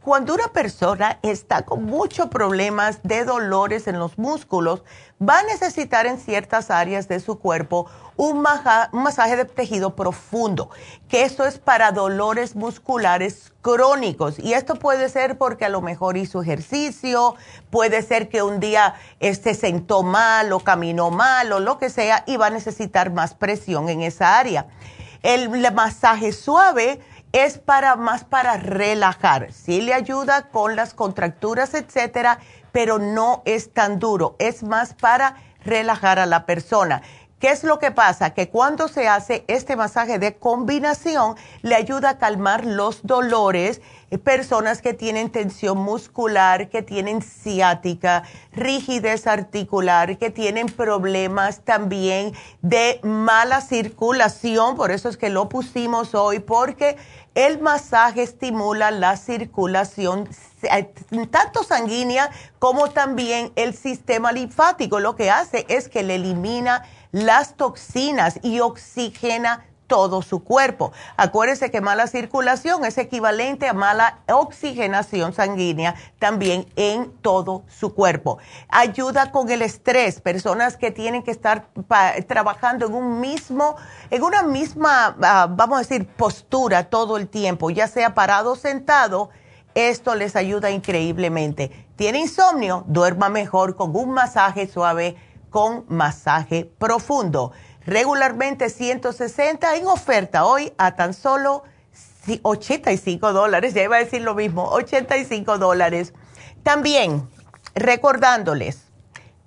cuando 0.00 0.32
una 0.32 0.46
persona 0.52 1.18
está 1.22 1.62
con 1.62 1.82
muchos 1.82 2.28
problemas 2.28 3.00
de 3.02 3.24
dolores 3.24 3.88
en 3.88 3.98
los 3.98 4.16
músculos, 4.16 4.84
va 5.20 5.40
a 5.40 5.42
necesitar 5.42 6.06
en 6.06 6.18
ciertas 6.18 6.70
áreas 6.70 7.08
de 7.08 7.18
su 7.18 7.40
cuerpo 7.40 7.90
un, 8.16 8.40
masaje 8.40 9.36
de 9.36 9.44
tejido 9.44 9.94
profundo, 9.94 10.70
que 11.08 11.22
esto 11.24 11.44
es 11.44 11.58
para 11.58 11.92
dolores 11.92 12.56
musculares 12.56 13.52
crónicos. 13.60 14.38
Y 14.38 14.54
esto 14.54 14.76
puede 14.76 15.08
ser 15.08 15.38
porque 15.38 15.64
a 15.64 15.68
lo 15.68 15.82
mejor 15.82 16.16
hizo 16.16 16.42
ejercicio, 16.42 17.34
puede 17.70 18.02
ser 18.02 18.28
que 18.28 18.42
un 18.42 18.60
día 18.60 18.94
se 19.20 19.28
este, 19.28 19.54
sentó 19.54 20.02
mal 20.02 20.52
o 20.52 20.60
caminó 20.60 21.10
mal 21.10 21.52
o 21.52 21.60
lo 21.60 21.78
que 21.78 21.90
sea 21.90 22.24
y 22.26 22.36
va 22.36 22.46
a 22.46 22.50
necesitar 22.50 23.12
más 23.12 23.34
presión 23.34 23.88
en 23.88 24.02
esa 24.02 24.38
área. 24.38 24.66
El, 25.22 25.50
masaje 25.72 26.32
suave 26.32 27.00
es 27.32 27.58
para 27.58 27.96
más 27.96 28.24
para 28.24 28.56
relajar. 28.56 29.52
Sí 29.52 29.80
le 29.80 29.92
ayuda 29.92 30.48
con 30.48 30.76
las 30.76 30.94
contracturas, 30.94 31.74
etcétera, 31.74 32.38
pero 32.72 32.98
no 32.98 33.42
es 33.44 33.72
tan 33.72 33.98
duro. 33.98 34.36
Es 34.38 34.62
más 34.62 34.94
para 34.94 35.36
relajar 35.66 36.18
a 36.18 36.26
la 36.26 36.46
persona. 36.46 37.02
¿Qué 37.38 37.50
es 37.50 37.64
lo 37.64 37.78
que 37.78 37.90
pasa? 37.90 38.30
Que 38.30 38.48
cuando 38.48 38.88
se 38.88 39.08
hace 39.08 39.44
este 39.46 39.76
masaje 39.76 40.18
de 40.18 40.36
combinación, 40.36 41.36
le 41.60 41.74
ayuda 41.74 42.10
a 42.10 42.18
calmar 42.18 42.64
los 42.64 43.06
dolores, 43.06 43.82
eh, 44.10 44.16
personas 44.16 44.80
que 44.80 44.94
tienen 44.94 45.28
tensión 45.28 45.76
muscular, 45.76 46.70
que 46.70 46.80
tienen 46.80 47.20
ciática, 47.20 48.22
rigidez 48.52 49.26
articular, 49.26 50.16
que 50.16 50.30
tienen 50.30 50.68
problemas 50.68 51.60
también 51.60 52.32
de 52.62 53.00
mala 53.02 53.60
circulación, 53.60 54.74
por 54.74 54.90
eso 54.90 55.10
es 55.10 55.18
que 55.18 55.28
lo 55.28 55.50
pusimos 55.50 56.14
hoy, 56.14 56.38
porque 56.38 56.96
el 57.34 57.60
masaje 57.60 58.22
estimula 58.22 58.90
la 58.90 59.18
circulación 59.18 60.26
eh, 60.62 60.90
tanto 61.30 61.64
sanguínea 61.64 62.30
como 62.58 62.88
también 62.88 63.52
el 63.56 63.74
sistema 63.74 64.32
linfático. 64.32 65.00
Lo 65.00 65.16
que 65.16 65.30
hace 65.30 65.66
es 65.68 65.90
que 65.90 66.02
le 66.02 66.14
elimina 66.14 66.82
las 67.12 67.56
toxinas 67.56 68.38
y 68.42 68.60
oxigena 68.60 69.64
todo 69.86 70.22
su 70.22 70.42
cuerpo. 70.42 70.92
Acuérdese 71.16 71.70
que 71.70 71.80
mala 71.80 72.06
circulación 72.06 72.84
es 72.84 72.98
equivalente 72.98 73.68
a 73.68 73.72
mala 73.72 74.18
oxigenación 74.28 75.32
sanguínea 75.32 75.94
también 76.18 76.66
en 76.76 77.12
todo 77.22 77.64
su 77.68 77.94
cuerpo. 77.94 78.38
Ayuda 78.68 79.30
con 79.30 79.50
el 79.50 79.62
estrés, 79.62 80.20
personas 80.20 80.76
que 80.76 80.90
tienen 80.90 81.22
que 81.22 81.30
estar 81.30 81.68
trabajando 82.26 82.86
en 82.86 82.94
un 82.94 83.20
mismo, 83.20 83.76
en 84.10 84.22
una 84.22 84.42
misma, 84.42 85.16
ah, 85.22 85.46
vamos 85.48 85.78
a 85.78 85.80
decir, 85.80 86.06
postura 86.06 86.84
todo 86.84 87.16
el 87.16 87.28
tiempo, 87.28 87.70
ya 87.70 87.86
sea 87.86 88.14
parado 88.14 88.52
o 88.52 88.56
sentado, 88.56 89.30
esto 89.74 90.14
les 90.14 90.36
ayuda 90.36 90.70
increíblemente. 90.70 91.86
¿Tiene 91.96 92.20
insomnio? 92.20 92.84
Duerma 92.86 93.28
mejor 93.28 93.76
con 93.76 93.94
un 93.94 94.10
masaje 94.10 94.66
suave 94.66 95.16
con 95.56 95.86
masaje 95.88 96.66
profundo. 96.66 97.50
Regularmente 97.86 98.68
160 98.68 99.76
en 99.76 99.86
oferta 99.86 100.44
hoy 100.44 100.74
a 100.76 100.96
tan 100.96 101.14
solo 101.14 101.62
85 102.42 103.32
dólares. 103.32 103.72
Ya 103.72 103.84
iba 103.84 103.96
a 103.96 104.00
decir 104.00 104.20
lo 104.20 104.34
mismo, 104.34 104.68
85 104.68 105.56
dólares. 105.56 106.12
También 106.62 107.26
recordándoles 107.74 108.82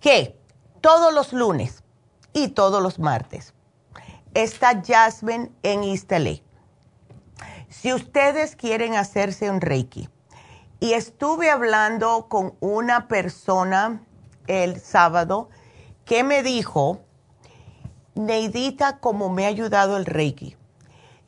que 0.01 0.35
todos 0.81 1.13
los 1.13 1.31
lunes 1.31 1.83
y 2.33 2.47
todos 2.47 2.81
los 2.81 2.97
martes 2.97 3.53
está 4.33 4.81
Jasmine 4.83 5.51
en 5.61 5.83
East 5.83 6.11
Si 7.69 7.93
ustedes 7.93 8.55
quieren 8.55 8.95
hacerse 8.95 9.51
un 9.51 9.61
Reiki, 9.61 10.09
y 10.79 10.93
estuve 10.93 11.51
hablando 11.51 12.25
con 12.29 12.55
una 12.61 13.07
persona 13.07 14.01
el 14.47 14.81
sábado, 14.81 15.49
¿Qué 16.09 16.23
me 16.23 16.41
dijo, 16.41 17.01
Neidita, 18.15 18.97
cómo 18.97 19.29
me 19.29 19.45
ha 19.45 19.49
ayudado 19.49 19.95
el 19.95 20.07
Reiki. 20.07 20.57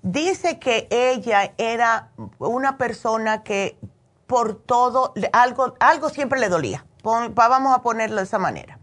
Dice 0.02 0.58
que 0.58 0.88
ella 0.90 1.54
era 1.60 2.10
una 2.40 2.80
persona 2.80 3.44
que 3.44 3.78
por 4.26 4.56
todo, 4.56 5.14
algo, 5.34 5.76
algo 5.80 6.10
siempre 6.10 6.40
le 6.40 6.50
dolía. 6.50 6.84
vamos 7.04 7.76
a 7.76 7.84
ponerlo 7.84 8.16
de 8.16 8.24
esa 8.24 8.40
manera. 8.40 8.80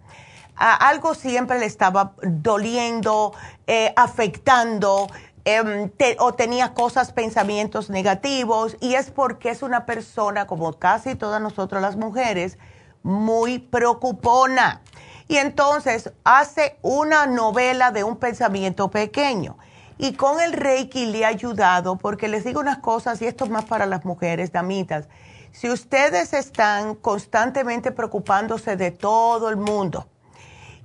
algo 0.55 1.15
siempre 1.15 1.59
le 1.59 1.67
estaba 1.67 2.13
doliendo, 2.23 3.33
eh, 3.67 3.93
afectando, 3.97 5.09
em, 5.45 5.91
o 6.21 6.33
tenía 6.33 6.75
cosas, 6.75 7.11
pensamientos 7.11 7.91
negativos, 7.91 8.77
y 8.79 8.95
es 8.95 9.11
porque 9.11 9.51
es 9.51 9.65
una 9.65 9.85
persona, 9.85 10.47
como 10.47 10.75
casi 10.75 11.17
todas 11.17 11.43
nosotras 11.43 11.83
las 11.83 11.97
mujeres, 11.97 12.57
muy 13.03 13.59
preocupona. 13.59 14.81
Y 15.29 15.37
entonces 15.37 16.11
hace 16.25 16.79
una 16.83 17.27
novela 17.27 17.91
de 17.91 18.03
un 18.03 18.17
pensamiento 18.17 18.91
pequeño. 18.91 19.59
Y 19.99 20.15
con 20.15 20.41
el 20.41 20.53
Reiki 20.53 21.07
le 21.07 21.25
ha 21.25 21.29
ayudado, 21.29 21.97
porque 21.97 22.29
les 22.29 22.45
digo 22.45 22.61
unas 22.61 22.79
cosas, 22.79 23.21
y 23.21 23.27
esto 23.27 23.45
es 23.45 23.51
más 23.51 23.67
para 23.67 23.85
las 23.85 24.05
mujeres, 24.05 24.53
damitas. 24.53 25.09
Si 25.53 25.69
ustedes 25.69 26.33
están 26.33 26.95
constantemente 26.95 27.91
preocupándose 27.91 28.77
de 28.77 28.91
todo 28.91 29.49
el 29.49 29.57
mundo 29.57 30.07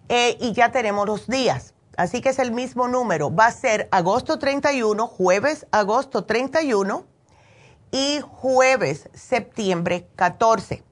eh, 0.08 0.36
y 0.40 0.52
ya 0.52 0.72
tenemos 0.72 1.06
los 1.06 1.26
días. 1.26 1.74
Así 1.96 2.20
que 2.20 2.30
es 2.30 2.38
el 2.38 2.52
mismo 2.52 2.88
número. 2.88 3.34
Va 3.34 3.46
a 3.46 3.52
ser 3.52 3.88
agosto 3.92 4.38
31, 4.38 5.06
jueves 5.06 5.66
agosto 5.70 6.24
31 6.24 7.04
y 7.92 8.20
jueves 8.20 9.08
septiembre 9.14 10.08
14. 10.16 10.82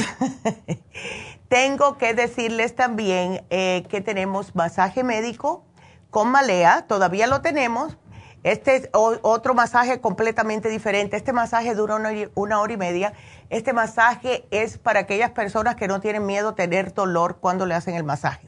tengo 1.49 1.97
que 1.97 2.13
decirles 2.13 2.75
también 2.75 3.43
eh, 3.49 3.85
que 3.89 4.01
tenemos 4.01 4.55
masaje 4.55 5.03
médico 5.03 5.65
con 6.09 6.29
Malea, 6.29 6.85
todavía 6.87 7.27
lo 7.27 7.41
tenemos. 7.41 7.97
Este 8.43 8.77
es 8.77 8.89
otro 8.93 9.53
masaje 9.53 9.99
completamente 9.99 10.69
diferente. 10.69 11.17
Este 11.17 11.33
masaje 11.33 11.75
dura 11.75 11.97
una, 12.35 12.61
hora 12.61 12.73
y 12.73 12.77
media. 12.77 13.11
Este 13.49 13.73
masaje 13.73 14.47
es 14.49 14.77
para 14.77 15.01
aquellas 15.01 15.31
personas 15.31 15.75
que 15.75 15.89
no 15.89 15.99
tienen 15.99 16.25
miedo 16.25 16.49
a 16.49 16.55
tener 16.55 16.93
dolor 16.93 17.39
cuando 17.41 17.65
le 17.65 17.75
hacen 17.75 17.95
el 17.95 18.05
masaje. 18.05 18.47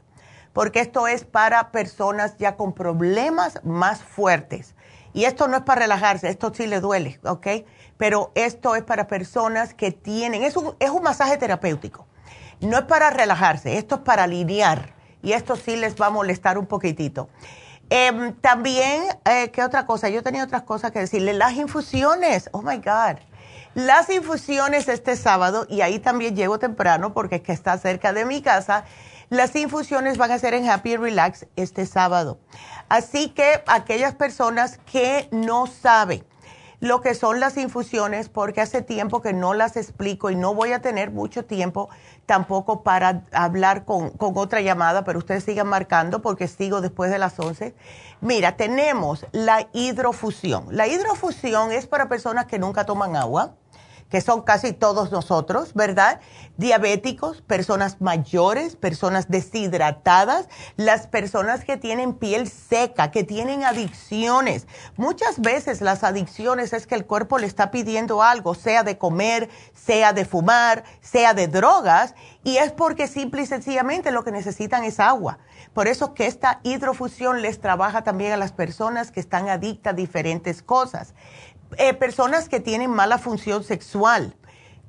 Porque 0.54 0.80
esto 0.80 1.08
es 1.08 1.24
para 1.24 1.72
personas 1.72 2.38
ya 2.38 2.56
con 2.56 2.72
problemas 2.72 3.60
más 3.64 4.02
fuertes. 4.02 4.74
Y 5.14 5.24
esto 5.24 5.48
no 5.48 5.58
es 5.58 5.62
para 5.62 5.82
relajarse, 5.82 6.28
esto 6.28 6.52
sí 6.54 6.66
le 6.66 6.80
duele, 6.80 7.20
¿ok? 7.24 7.46
Pero 7.98 8.32
esto 8.34 8.74
es 8.76 8.82
para 8.82 9.06
personas 9.06 9.74
que 9.74 9.92
tienen, 9.92 10.42
es 10.42 10.56
un, 10.56 10.74
es 10.78 10.90
un 10.90 11.02
masaje 11.02 11.36
terapéutico. 11.36 12.06
No 12.60 12.78
es 12.78 12.84
para 12.84 13.10
relajarse, 13.10 13.76
esto 13.76 13.96
es 13.96 14.00
para 14.02 14.24
alinear 14.24 14.94
y 15.22 15.32
esto 15.32 15.56
sí 15.56 15.76
les 15.76 16.00
va 16.00 16.06
a 16.06 16.10
molestar 16.10 16.58
un 16.58 16.66
poquitito. 16.66 17.28
Em, 17.90 18.32
también, 18.34 19.02
eh, 19.24 19.50
¿qué 19.50 19.62
otra 19.62 19.84
cosa? 19.84 20.08
Yo 20.08 20.22
tenía 20.22 20.44
otras 20.44 20.62
cosas 20.62 20.92
que 20.92 21.00
decirle. 21.00 21.34
Las 21.34 21.52
infusiones, 21.52 22.48
oh 22.52 22.62
my 22.62 22.78
God. 22.78 23.18
Las 23.74 24.08
infusiones 24.10 24.88
este 24.88 25.16
sábado, 25.16 25.66
y 25.68 25.80
ahí 25.80 25.98
también 25.98 26.34
llego 26.34 26.58
temprano 26.58 27.12
porque 27.12 27.36
es 27.36 27.42
que 27.42 27.52
está 27.52 27.76
cerca 27.78 28.12
de 28.12 28.24
mi 28.24 28.42
casa. 28.42 28.84
Las 29.28 29.54
infusiones 29.56 30.18
van 30.18 30.30
a 30.30 30.38
ser 30.38 30.54
en 30.54 30.68
Happy 30.68 30.96
Relax 30.96 31.46
este 31.56 31.86
sábado. 31.86 32.38
Así 32.92 33.30
que 33.30 33.62
aquellas 33.68 34.14
personas 34.14 34.78
que 34.84 35.26
no 35.32 35.66
saben 35.66 36.26
lo 36.78 37.00
que 37.00 37.14
son 37.14 37.40
las 37.40 37.56
infusiones, 37.56 38.28
porque 38.28 38.60
hace 38.60 38.82
tiempo 38.82 39.22
que 39.22 39.32
no 39.32 39.54
las 39.54 39.78
explico 39.78 40.28
y 40.28 40.36
no 40.36 40.52
voy 40.54 40.72
a 40.72 40.82
tener 40.82 41.10
mucho 41.10 41.46
tiempo 41.46 41.88
tampoco 42.26 42.82
para 42.82 43.24
hablar 43.32 43.86
con, 43.86 44.12
otra 44.18 44.60
llamada, 44.60 45.04
pero 45.04 45.20
ustedes 45.20 45.42
sigan 45.42 45.68
marcando 45.68 46.20
porque 46.20 46.48
sigo 46.48 46.82
después 46.82 47.10
de 47.10 47.16
las 47.16 47.40
11. 47.40 47.74
Mira, 48.20 48.58
tenemos 48.58 49.24
la 49.32 49.68
hidrofusión. 49.72 50.66
La 50.70 50.86
hidrofusión 50.86 51.72
es 51.72 51.86
para 51.86 52.10
personas 52.10 52.44
que 52.44 52.58
nunca 52.58 52.84
toman 52.84 53.16
agua 53.16 53.54
que 54.12 54.20
son 54.20 54.42
casi 54.42 54.74
todos 54.74 55.10
nosotros, 55.10 55.72
¿verdad? 55.72 56.20
Diabéticos, 56.58 57.40
personas 57.40 58.02
mayores, 58.02 58.76
personas 58.76 59.30
deshidratadas, 59.30 60.50
las 60.76 61.06
personas 61.06 61.64
que 61.64 61.78
tienen 61.78 62.12
piel 62.12 62.46
seca, 62.46 63.10
que 63.10 63.24
tienen 63.24 63.64
adicciones. 63.64 64.66
Muchas 64.98 65.40
veces 65.40 65.80
las 65.80 66.04
adicciones 66.04 66.74
es 66.74 66.86
que 66.86 66.94
el 66.94 67.06
cuerpo 67.06 67.38
le 67.38 67.46
está 67.46 67.70
pidiendo 67.70 68.22
algo, 68.22 68.54
sea 68.54 68.82
de 68.82 68.98
comer, 68.98 69.48
sea 69.72 70.12
de 70.12 70.26
fumar, 70.26 70.84
sea 71.00 71.32
de 71.32 71.48
drogas, 71.48 72.14
y 72.44 72.58
es 72.58 72.70
porque 72.70 73.06
simple 73.06 73.40
y 73.40 73.46
sencillamente 73.46 74.10
lo 74.10 74.24
que 74.24 74.30
necesitan 74.30 74.84
es 74.84 75.00
agua. 75.00 75.38
Por 75.72 75.88
eso 75.88 76.12
que 76.12 76.26
esta 76.26 76.60
hidrofusión 76.64 77.40
les 77.40 77.62
trabaja 77.62 78.04
también 78.04 78.32
a 78.32 78.36
las 78.36 78.52
personas 78.52 79.10
que 79.10 79.20
están 79.20 79.48
adictas 79.48 79.94
a 79.94 79.96
diferentes 79.96 80.62
cosas. 80.62 81.14
Eh, 81.78 81.94
personas 81.94 82.48
que 82.48 82.60
tienen 82.60 82.90
mala 82.90 83.18
función 83.18 83.64
sexual, 83.64 84.34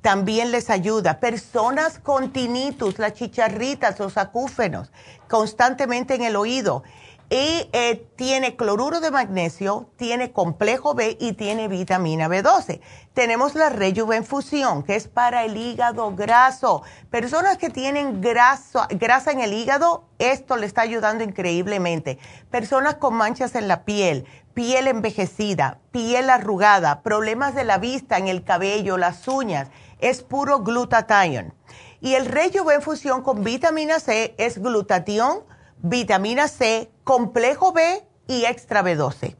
también 0.04 0.50
les 0.50 0.68
ayuda. 0.68 1.18
Personas 1.18 1.98
con 1.98 2.30
tinnitus, 2.30 2.98
las 2.98 3.14
chicharritas, 3.14 3.98
los 3.98 4.18
acúfenos, 4.18 4.92
constantemente 5.28 6.14
en 6.14 6.22
el 6.22 6.36
oído. 6.36 6.82
Y 7.30 7.70
eh, 7.72 8.06
tiene 8.16 8.54
cloruro 8.54 9.00
de 9.00 9.10
magnesio, 9.10 9.88
tiene 9.96 10.30
complejo 10.30 10.94
B 10.94 11.16
y 11.18 11.32
tiene 11.32 11.68
vitamina 11.68 12.28
B12. 12.28 12.80
Tenemos 13.14 13.54
la 13.54 13.70
Rejuvenfusión, 13.70 14.82
que 14.82 14.94
es 14.94 15.08
para 15.08 15.44
el 15.44 15.56
hígado 15.56 16.14
graso. 16.14 16.82
Personas 17.10 17.56
que 17.56 17.70
tienen 17.70 18.20
grasa 18.20 19.30
en 19.30 19.40
el 19.40 19.54
hígado, 19.54 20.04
esto 20.18 20.56
le 20.56 20.66
está 20.66 20.82
ayudando 20.82 21.24
increíblemente. 21.24 22.18
Personas 22.50 22.96
con 22.96 23.14
manchas 23.14 23.54
en 23.54 23.68
la 23.68 23.84
piel, 23.84 24.26
piel 24.54 24.86
envejecida, 24.86 25.80
piel 25.90 26.30
arrugada, 26.30 27.02
problemas 27.02 27.54
de 27.54 27.64
la 27.64 27.78
vista 27.78 28.16
en 28.18 28.28
el 28.28 28.44
cabello, 28.44 28.96
las 28.96 29.26
uñas, 29.28 29.68
es 29.98 30.22
puro 30.22 30.60
glutathione. 30.60 31.52
Y 32.00 32.14
el 32.14 32.26
Rejuvenfusión 32.26 33.22
con 33.22 33.42
vitamina 33.42 33.98
C 33.98 34.34
es 34.38 34.58
glutatión, 34.58 35.40
vitamina 35.78 36.48
C, 36.48 36.90
complejo 37.02 37.72
B 37.72 38.06
y 38.28 38.44
extra 38.44 38.82
B12. 38.82 39.36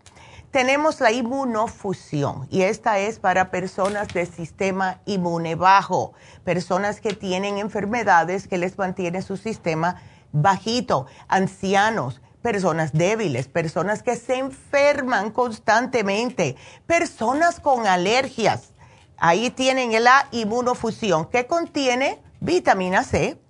Tenemos 0.50 1.00
la 1.00 1.10
inmunofusión 1.10 2.46
y 2.48 2.62
esta 2.62 2.98
es 2.98 3.18
para 3.18 3.50
personas 3.50 4.08
de 4.14 4.24
sistema 4.24 5.00
inmune 5.04 5.56
bajo, 5.56 6.14
personas 6.44 7.00
que 7.00 7.12
tienen 7.12 7.58
enfermedades 7.58 8.46
que 8.46 8.58
les 8.58 8.78
mantiene 8.78 9.20
su 9.22 9.36
sistema 9.36 10.00
bajito, 10.30 11.06
ancianos, 11.28 12.20
personas 12.44 12.92
débiles, 12.92 13.48
personas 13.48 14.02
que 14.02 14.16
se 14.16 14.36
enferman 14.36 15.30
constantemente, 15.30 16.56
personas 16.86 17.58
con 17.58 17.86
alergias. 17.86 18.74
Ahí 19.16 19.48
tienen 19.48 20.04
la 20.04 20.28
inmunofusión 20.30 21.24
que 21.30 21.46
contiene 21.46 22.20
vitamina 22.40 23.02
C, 23.02 23.40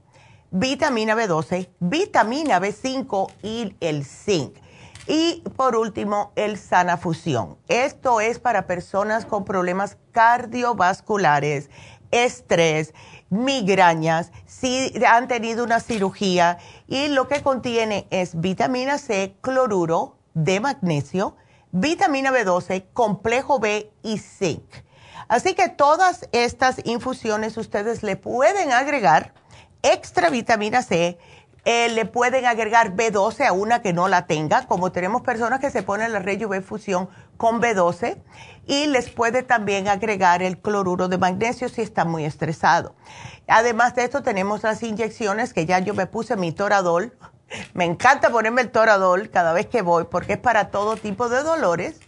vitamina 0.53 1.17
B12, 1.17 1.71
vitamina 1.81 2.61
B5 2.61 3.33
y 3.43 3.75
el 3.81 4.05
zinc. 4.05 4.59
Y 5.09 5.43
por 5.57 5.75
último, 5.75 6.31
el 6.37 6.57
sana 6.57 6.97
fusión. 6.97 7.59
Esto 7.67 8.21
es 8.21 8.39
para 8.39 8.69
personas 8.69 9.27
con 9.27 9.45
problemas 9.45 9.97
cardiovasculares, 10.13 11.69
estrés, 12.13 12.95
migrañas, 13.29 14.31
si 14.47 14.93
han 15.05 15.27
tenido 15.27 15.65
una 15.65 15.81
cirugía 15.81 16.59
y 16.87 17.09
lo 17.09 17.29
que 17.29 17.43
contiene 17.43 18.07
es 18.11 18.41
vitamina 18.41 18.99
C, 18.99 19.37
cloruro 19.41 20.17
de 20.35 20.61
magnesio, 20.61 21.37
vitamina 21.73 22.31
B12, 22.31 22.87
complejo 22.93 23.59
B 23.59 23.91
y 24.03 24.19
zinc. 24.19 24.65
Así 25.29 25.55
que 25.55 25.69
todas 25.69 26.29
estas 26.33 26.81
infusiones 26.85 27.57
ustedes 27.57 28.03
le 28.03 28.17
pueden 28.17 28.73
agregar 28.73 29.33
extra 29.83 30.31
vitamina 30.31 30.83
C, 30.83 31.19
eh, 31.65 31.89
le 31.89 32.05
pueden 32.05 32.45
agregar 32.45 32.95
B12 32.95 33.47
a 33.47 33.53
una 33.53 33.81
que 33.81 33.95
no 33.95 34.09
la 34.09 34.27
tenga, 34.27 34.67
como 34.67 34.93
tenemos 34.93 35.23
personas 35.23 35.61
que 35.61 35.71
se 35.71 35.83
ponen 35.83 36.13
la 36.13 36.23
Fusión 36.63 37.09
con 37.37 37.61
B12 37.61 38.17
y 38.67 38.87
les 38.87 39.11
puede 39.11 39.43
también 39.43 39.89
agregar 39.89 40.43
el 40.43 40.59
cloruro 40.59 41.09
de 41.09 41.19
magnesio 41.19 41.69
si 41.69 41.83
está 41.83 42.05
muy 42.05 42.25
estresado. 42.25 42.95
Además 43.47 43.95
de 43.95 44.05
esto 44.05 44.23
tenemos 44.23 44.63
las 44.63 44.83
inyecciones 44.83 45.53
que 45.53 45.67
ya 45.67 45.79
yo 45.79 45.95
me 45.95 46.07
puse 46.07 46.37
mi 46.37 46.53
toradol. 46.53 47.17
Me 47.75 47.85
encanta 47.85 48.31
ponerme 48.31 48.63
el 48.63 48.71
toradol 48.71 49.31
cada 49.31 49.53
vez 49.53 49.67
que 49.67 49.83
voy 49.83 50.05
porque 50.05 50.33
es 50.33 50.39
para 50.39 50.71
todo 50.71 50.97
tipo 50.97 51.29
de 51.29 51.43
dolores 51.43 52.01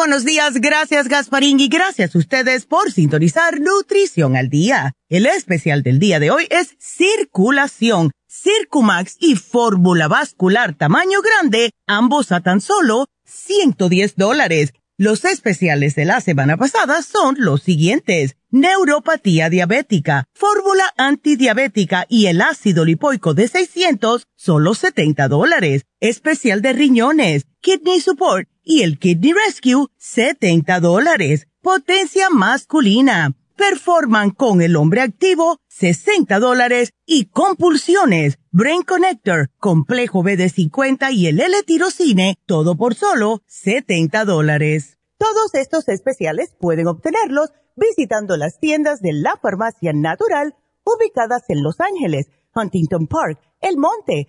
Buenos 0.00 0.24
días, 0.24 0.54
gracias 0.62 1.08
Gasparín 1.08 1.60
y 1.60 1.68
gracias 1.68 2.14
a 2.14 2.18
ustedes 2.18 2.64
por 2.64 2.90
sintonizar 2.90 3.60
Nutrición 3.60 4.34
al 4.34 4.48
Día. 4.48 4.94
El 5.10 5.26
especial 5.26 5.82
del 5.82 5.98
día 5.98 6.18
de 6.18 6.30
hoy 6.30 6.46
es 6.48 6.74
circulación, 6.78 8.10
Circumax 8.26 9.18
y 9.20 9.36
fórmula 9.36 10.08
vascular 10.08 10.72
tamaño 10.72 11.20
grande, 11.20 11.72
ambos 11.86 12.32
a 12.32 12.40
tan 12.40 12.62
solo 12.62 13.08
110 13.26 14.16
dólares. 14.16 14.72
Los 14.96 15.26
especiales 15.26 15.94
de 15.96 16.06
la 16.06 16.22
semana 16.22 16.56
pasada 16.56 17.02
son 17.02 17.36
los 17.38 17.62
siguientes. 17.62 18.36
Neuropatía 18.50 19.50
diabética, 19.50 20.24
fórmula 20.32 20.94
antidiabética 20.96 22.06
y 22.08 22.26
el 22.26 22.40
ácido 22.40 22.86
lipoico 22.86 23.34
de 23.34 23.48
600, 23.48 24.26
solo 24.34 24.74
70 24.74 25.28
dólares. 25.28 25.82
Especial 26.00 26.62
de 26.62 26.72
riñones, 26.72 27.46
kidney 27.60 28.00
support 28.00 28.48
y 28.70 28.84
el 28.84 29.00
Kidney 29.00 29.32
Rescue, 29.32 29.88
70 29.98 30.78
dólares. 30.78 31.48
Potencia 31.60 32.30
masculina. 32.30 33.34
Performan 33.56 34.30
con 34.30 34.62
el 34.62 34.76
hombre 34.76 35.00
activo, 35.00 35.58
60 35.66 36.38
dólares. 36.38 36.92
Y 37.04 37.24
compulsiones, 37.24 38.38
Brain 38.52 38.82
Connector, 38.82 39.50
complejo 39.58 40.22
BD50 40.22 41.12
y 41.12 41.26
el 41.26 41.40
L-tirocine, 41.40 42.36
todo 42.46 42.76
por 42.76 42.94
solo 42.94 43.42
70 43.46 44.24
dólares. 44.24 44.98
Todos 45.18 45.52
estos 45.54 45.88
especiales 45.88 46.54
pueden 46.60 46.86
obtenerlos 46.86 47.50
visitando 47.74 48.36
las 48.36 48.60
tiendas 48.60 49.00
de 49.00 49.14
la 49.14 49.36
farmacia 49.42 49.92
natural 49.92 50.54
ubicadas 50.84 51.42
en 51.48 51.64
Los 51.64 51.80
Ángeles, 51.80 52.28
Huntington 52.54 53.08
Park, 53.08 53.40
El 53.60 53.78
Monte, 53.78 54.28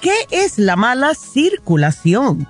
¿Qué 0.00 0.14
es 0.30 0.58
la 0.58 0.76
mala 0.76 1.14
circulación? 1.14 2.46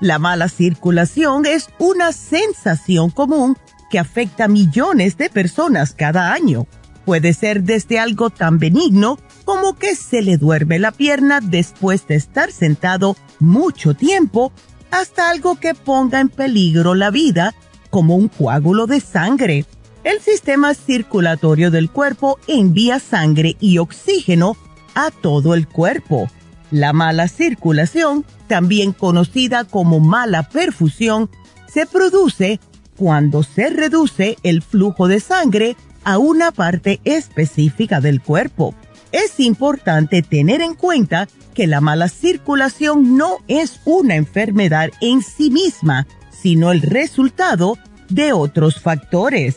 La 0.00 0.18
mala 0.18 0.48
circulación 0.48 1.44
es 1.44 1.68
una 1.78 2.12
sensación 2.12 3.10
común 3.10 3.58
que 3.90 3.98
afecta 3.98 4.44
a 4.44 4.48
millones 4.48 5.18
de 5.18 5.28
personas 5.28 5.92
cada 5.92 6.32
año. 6.32 6.66
Puede 7.04 7.34
ser 7.34 7.64
desde 7.64 7.98
algo 7.98 8.30
tan 8.30 8.58
benigno 8.58 9.18
como 9.44 9.76
que 9.76 9.94
se 9.94 10.22
le 10.22 10.38
duerme 10.38 10.78
la 10.78 10.90
pierna 10.90 11.40
después 11.42 12.06
de 12.06 12.14
estar 12.14 12.50
sentado 12.50 13.14
mucho 13.40 13.92
tiempo, 13.92 14.50
hasta 14.90 15.28
algo 15.28 15.56
que 15.56 15.74
ponga 15.74 16.18
en 16.18 16.30
peligro 16.30 16.94
la 16.94 17.10
vida, 17.10 17.54
como 17.90 18.16
un 18.16 18.28
coágulo 18.28 18.86
de 18.86 19.00
sangre. 19.00 19.66
El 20.02 20.20
sistema 20.20 20.72
circulatorio 20.72 21.70
del 21.70 21.90
cuerpo 21.90 22.38
envía 22.46 23.00
sangre 23.00 23.58
y 23.60 23.76
oxígeno 23.76 24.56
a 24.94 25.10
todo 25.10 25.52
el 25.52 25.68
cuerpo 25.68 26.30
la 26.70 26.92
mala 26.92 27.28
circulación, 27.28 28.24
también 28.46 28.92
conocida 28.92 29.64
como 29.64 30.00
mala 30.00 30.44
perfusión, 30.44 31.30
se 31.66 31.86
produce 31.86 32.60
cuando 32.96 33.42
se 33.42 33.70
reduce 33.70 34.36
el 34.42 34.62
flujo 34.62 35.08
de 35.08 35.20
sangre 35.20 35.76
a 36.04 36.18
una 36.18 36.52
parte 36.52 37.00
específica 37.04 38.00
del 38.00 38.20
cuerpo. 38.20 38.74
Es 39.12 39.40
importante 39.40 40.22
tener 40.22 40.60
en 40.60 40.74
cuenta 40.74 41.28
que 41.54 41.66
la 41.66 41.80
mala 41.80 42.08
circulación 42.08 43.16
no 43.16 43.38
es 43.48 43.80
una 43.84 44.14
enfermedad 44.14 44.90
en 45.00 45.22
sí 45.22 45.50
misma, 45.50 46.06
sino 46.30 46.72
el 46.72 46.82
resultado 46.82 47.76
de 48.08 48.32
otros 48.32 48.80
factores. 48.80 49.56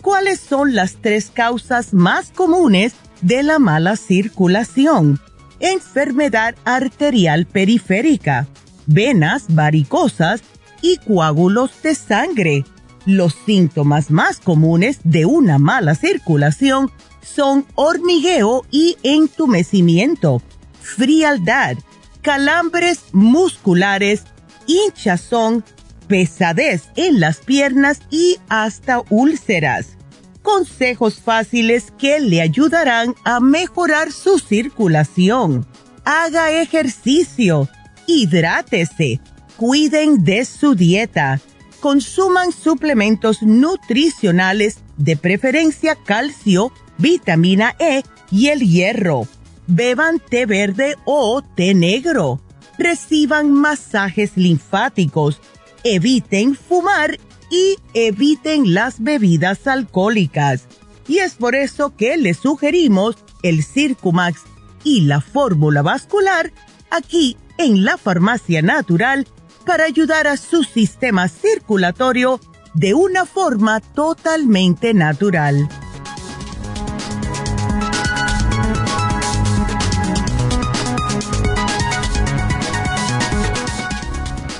¿Cuáles 0.00 0.40
son 0.40 0.74
las 0.74 0.96
tres 0.96 1.30
causas 1.32 1.94
más 1.94 2.30
comunes 2.30 2.94
de 3.20 3.42
la 3.42 3.58
mala 3.58 3.96
circulación? 3.96 5.20
Enfermedad 5.62 6.54
arterial 6.64 7.46
periférica, 7.46 8.46
venas 8.86 9.44
varicosas 9.48 10.42
y 10.82 10.98
coágulos 10.98 11.70
de 11.82 11.94
sangre. 11.94 12.64
Los 13.06 13.34
síntomas 13.46 14.10
más 14.10 14.38
comunes 14.38 15.00
de 15.04 15.24
una 15.24 15.58
mala 15.58 15.94
circulación 15.94 16.90
son 17.22 17.64
hormigueo 17.76 18.66
y 18.70 18.96
entumecimiento, 19.02 20.42
frialdad, 20.80 21.76
calambres 22.20 23.04
musculares, 23.12 24.24
hinchazón, 24.66 25.64
pesadez 26.08 26.90
en 26.96 27.20
las 27.20 27.38
piernas 27.38 28.00
y 28.10 28.38
hasta 28.48 29.02
úlceras 29.08 29.96
consejos 30.42 31.20
fáciles 31.20 31.92
que 31.98 32.20
le 32.20 32.40
ayudarán 32.40 33.14
a 33.24 33.40
mejorar 33.40 34.12
su 34.12 34.38
circulación. 34.38 35.66
Haga 36.04 36.50
ejercicio, 36.50 37.68
hidrátese, 38.06 39.20
cuiden 39.56 40.24
de 40.24 40.44
su 40.44 40.74
dieta, 40.74 41.40
consuman 41.80 42.52
suplementos 42.52 43.42
nutricionales, 43.42 44.78
de 44.96 45.16
preferencia 45.16 45.96
calcio, 45.96 46.72
vitamina 46.98 47.74
E 47.78 48.02
y 48.30 48.48
el 48.48 48.60
hierro. 48.60 49.26
Beban 49.66 50.20
té 50.20 50.46
verde 50.46 50.96
o 51.04 51.42
té 51.42 51.74
negro. 51.74 52.40
Reciban 52.78 53.50
masajes 53.50 54.32
linfáticos. 54.36 55.40
Eviten 55.84 56.54
fumar 56.54 57.18
y 57.52 57.76
eviten 57.92 58.72
las 58.72 59.02
bebidas 59.02 59.66
alcohólicas. 59.66 60.64
Y 61.06 61.18
es 61.18 61.34
por 61.34 61.54
eso 61.54 61.94
que 61.94 62.16
les 62.16 62.38
sugerimos 62.38 63.16
el 63.42 63.62
Circumax 63.62 64.40
y 64.82 65.02
la 65.02 65.20
fórmula 65.20 65.82
vascular 65.82 66.50
aquí 66.90 67.36
en 67.58 67.84
la 67.84 67.98
farmacia 67.98 68.62
natural 68.62 69.28
para 69.66 69.84
ayudar 69.84 70.26
a 70.26 70.38
su 70.38 70.64
sistema 70.64 71.28
circulatorio 71.28 72.40
de 72.72 72.94
una 72.94 73.26
forma 73.26 73.80
totalmente 73.80 74.94
natural. 74.94 75.68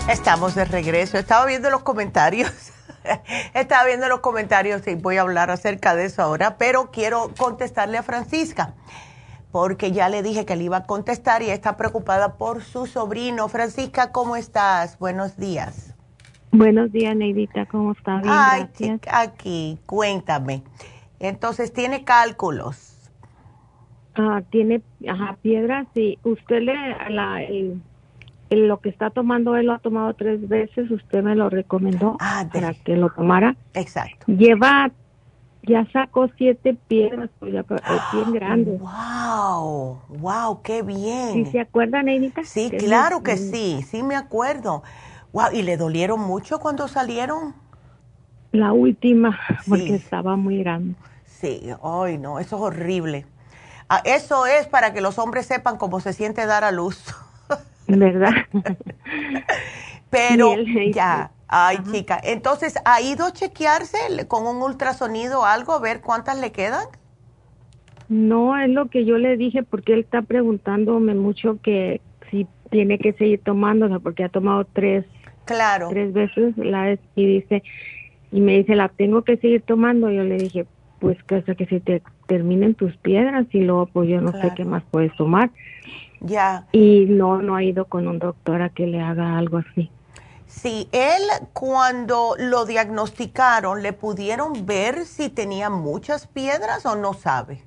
Estamos 0.09 0.55
de 0.55 0.67
regreso. 0.67 1.17
Estaba 1.17 1.47
viendo 1.47 1.71
los 1.71 1.83
comentarios. 1.83 2.72
Estaba 3.55 3.87
viendo 3.87 4.09
los 4.09 4.21
comentarios 4.21 4.87
y 4.87 4.95
voy 4.95 5.17
a 5.17 5.23
hablar 5.23 5.51
acerca 5.51 5.95
de 5.95 6.07
eso 6.07 6.23
ahora, 6.23 6.57
pero 6.59 6.91
quiero 6.91 7.31
contestarle 7.37 7.99
a 7.99 8.03
Francisca 8.03 8.75
porque 9.53 9.93
ya 9.93 10.09
le 10.09 10.23
dije 10.23 10.47
que 10.47 10.57
le 10.57 10.65
iba 10.65 10.79
a 10.79 10.85
contestar 10.85 11.43
y 11.43 11.51
está 11.51 11.77
preocupada 11.77 12.37
por 12.39 12.63
su 12.63 12.87
sobrino. 12.87 13.49
Francisca, 13.49 14.11
¿cómo 14.11 14.35
estás? 14.35 14.99
Buenos 14.99 15.37
días. 15.37 15.95
Buenos 16.51 16.91
días, 16.91 17.15
Neidita, 17.15 17.67
¿cómo 17.67 17.93
está? 17.93 18.21
Bien, 18.21 18.31
Ay, 18.31 18.67
aquí, 19.11 19.79
cuéntame. 19.87 20.63
Entonces, 21.19 21.73
¿tiene 21.73 22.05
cálculos? 22.05 23.11
Ah, 24.15 24.43
tiene 24.51 24.83
ajá, 25.09 25.37
piedras 25.41 25.87
y 25.95 26.19
usted 26.25 26.61
le, 26.61 26.75
la, 27.11 27.41
lo 28.57 28.81
que 28.81 28.89
está 28.89 29.11
tomando, 29.11 29.57
él 29.57 29.67
lo 29.67 29.75
ha 29.75 29.79
tomado 29.79 30.15
tres 30.15 30.49
veces, 30.49 30.91
usted 30.91 31.23
me 31.23 31.35
lo 31.35 31.51
recomendó 31.51 32.17
ah, 32.21 32.47
para 32.53 32.75
que 32.75 32.97
lo 32.97 33.11
tomara. 33.11 33.57
Exacto. 33.75 34.25
Lleva 34.27 34.91
ya 35.63 35.87
sacó 35.93 36.29
siete 36.37 36.77
piedras, 36.89 37.31
pues 37.39 37.53
ya 37.53 37.61
es 37.61 38.03
bien 38.13 38.33
grande. 38.33 38.79
¡Wow! 38.79 40.01
¡Wow! 40.09 40.63
¡Qué 40.63 40.83
bien! 40.83 41.33
¿Sí 41.33 41.45
se 41.47 41.61
acuerdan, 41.61 42.09
Edita? 42.09 42.43
Sí, 42.45 42.71
claro 42.71 43.23
que 43.23 43.37
sí, 43.37 43.85
sí 43.89 44.03
me 44.03 44.17
acuerdo. 44.17 44.83
¡Wow! 45.33 45.53
¿Y 45.53 45.63
le 45.63 45.77
dolieron 45.77 46.21
mucho 46.21 46.59
cuando 46.59 46.89
salieron? 46.89 47.55
La 48.51 48.73
última, 48.73 49.39
porque 49.69 49.95
estaba 49.95 50.37
muy 50.37 50.59
grande. 50.59 50.95
Sí, 51.25 51.71
ay 51.83 52.19
no, 52.19 52.39
eso 52.39 52.57
es 52.57 52.63
horrible. 52.63 53.27
Ah, 53.89 54.03
eso 54.05 54.47
es 54.47 54.67
para 54.67 54.93
que 54.93 55.01
los 55.01 55.19
hombres 55.19 55.47
sepan 55.47 55.77
cómo 55.77 56.01
se 56.01 56.13
siente 56.13 56.45
dar 56.47 56.65
a 56.65 56.73
luz. 56.73 57.05
¿Verdad? 57.87 58.33
Pero 60.11 60.57
ya, 60.93 61.31
Ay, 61.55 61.77
chica. 61.93 62.19
Entonces, 62.25 62.77
¿ha 62.87 63.03
ido 63.03 63.27
a 63.27 63.33
chequearse 63.33 63.99
con 64.27 64.47
un 64.47 64.63
ultrasonido 64.63 65.41
o 65.41 65.45
algo 65.45 65.75
a 65.75 65.81
ver 65.81 66.01
cuántas 66.01 66.41
le 66.41 66.51
quedan? 66.51 66.87
No, 68.09 68.59
es 68.59 68.71
lo 68.71 68.89
que 68.89 69.05
yo 69.05 69.19
le 69.19 69.37
dije 69.37 69.63
porque 69.63 69.93
él 69.93 70.01
está 70.01 70.23
preguntándome 70.23 71.15
mucho 71.15 71.59
que 71.63 72.01
si 72.31 72.47
tiene 72.71 72.99
que 72.99 73.13
seguir 73.13 73.43
tomándola 73.43 73.99
porque 73.99 74.25
ha 74.25 74.31
tomado 74.31 74.65
tres, 74.65 75.05
claro. 75.45 75.89
tres 75.91 76.15
veces 76.15 76.57
la 76.57 76.97
y 77.15 77.27
dice 77.27 77.63
y 78.31 78.41
me 78.41 78.57
dice 78.57 78.75
la 78.75 78.89
tengo 78.89 79.21
que 79.21 79.37
seguir 79.37 79.61
tomando. 79.61 80.11
Yo 80.11 80.25
le 80.25 80.39
dije 80.39 80.67
pues 81.01 81.23
que 81.25 81.35
hasta 81.35 81.55
que 81.55 81.67
se 81.67 81.81
te 81.81 82.03
terminen 82.29 82.75
tus 82.75 82.97
piedras 82.97 83.47
y 83.53 83.61
luego 83.61 83.87
pues 83.87 84.09
yo 84.09 84.23
no 84.23 84.33
sé 84.33 84.53
qué 84.57 84.65
más 84.65 84.83
puedes 84.91 85.15
tomar. 85.17 85.51
Ya. 86.25 86.67
Y 86.73 87.07
no, 87.09 87.43
no 87.43 87.57
ha 87.57 87.63
ido 87.63 87.87
con 87.87 88.07
un 88.07 88.19
doctor 88.19 88.63
a 88.63 88.69
que 88.71 88.87
le 88.87 89.01
haga 89.01 89.39
algo 89.39 89.59
así. 89.59 89.91
Sí, 90.47 90.89
él 90.93 91.23
cuando 91.53 92.35
lo 92.39 92.67
diagnosticaron, 92.67 93.83
¿le 93.83 93.93
pudieron 93.93 94.67
ver 94.67 95.07
si 95.07 95.31
tenía 95.31 95.71
muchas 95.71 96.27
piedras 96.27 96.85
o 96.85 96.95
no 96.95 97.15
sabe? 97.15 97.63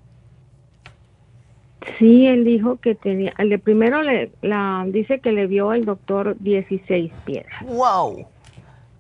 Sí, 1.98 2.28
él 2.28 2.46
dijo 2.46 2.78
que 2.78 2.96
tenía, 2.96 3.34
el 3.38 3.60
primero 3.60 4.02
le, 4.02 4.32
la, 4.42 4.86
dice 4.88 5.20
que 5.20 5.32
le 5.32 5.48
vio 5.48 5.74
el 5.74 5.86
doctor 5.86 6.36
16 6.40 7.12
piedras. 7.26 7.66
Wow. 7.66 8.28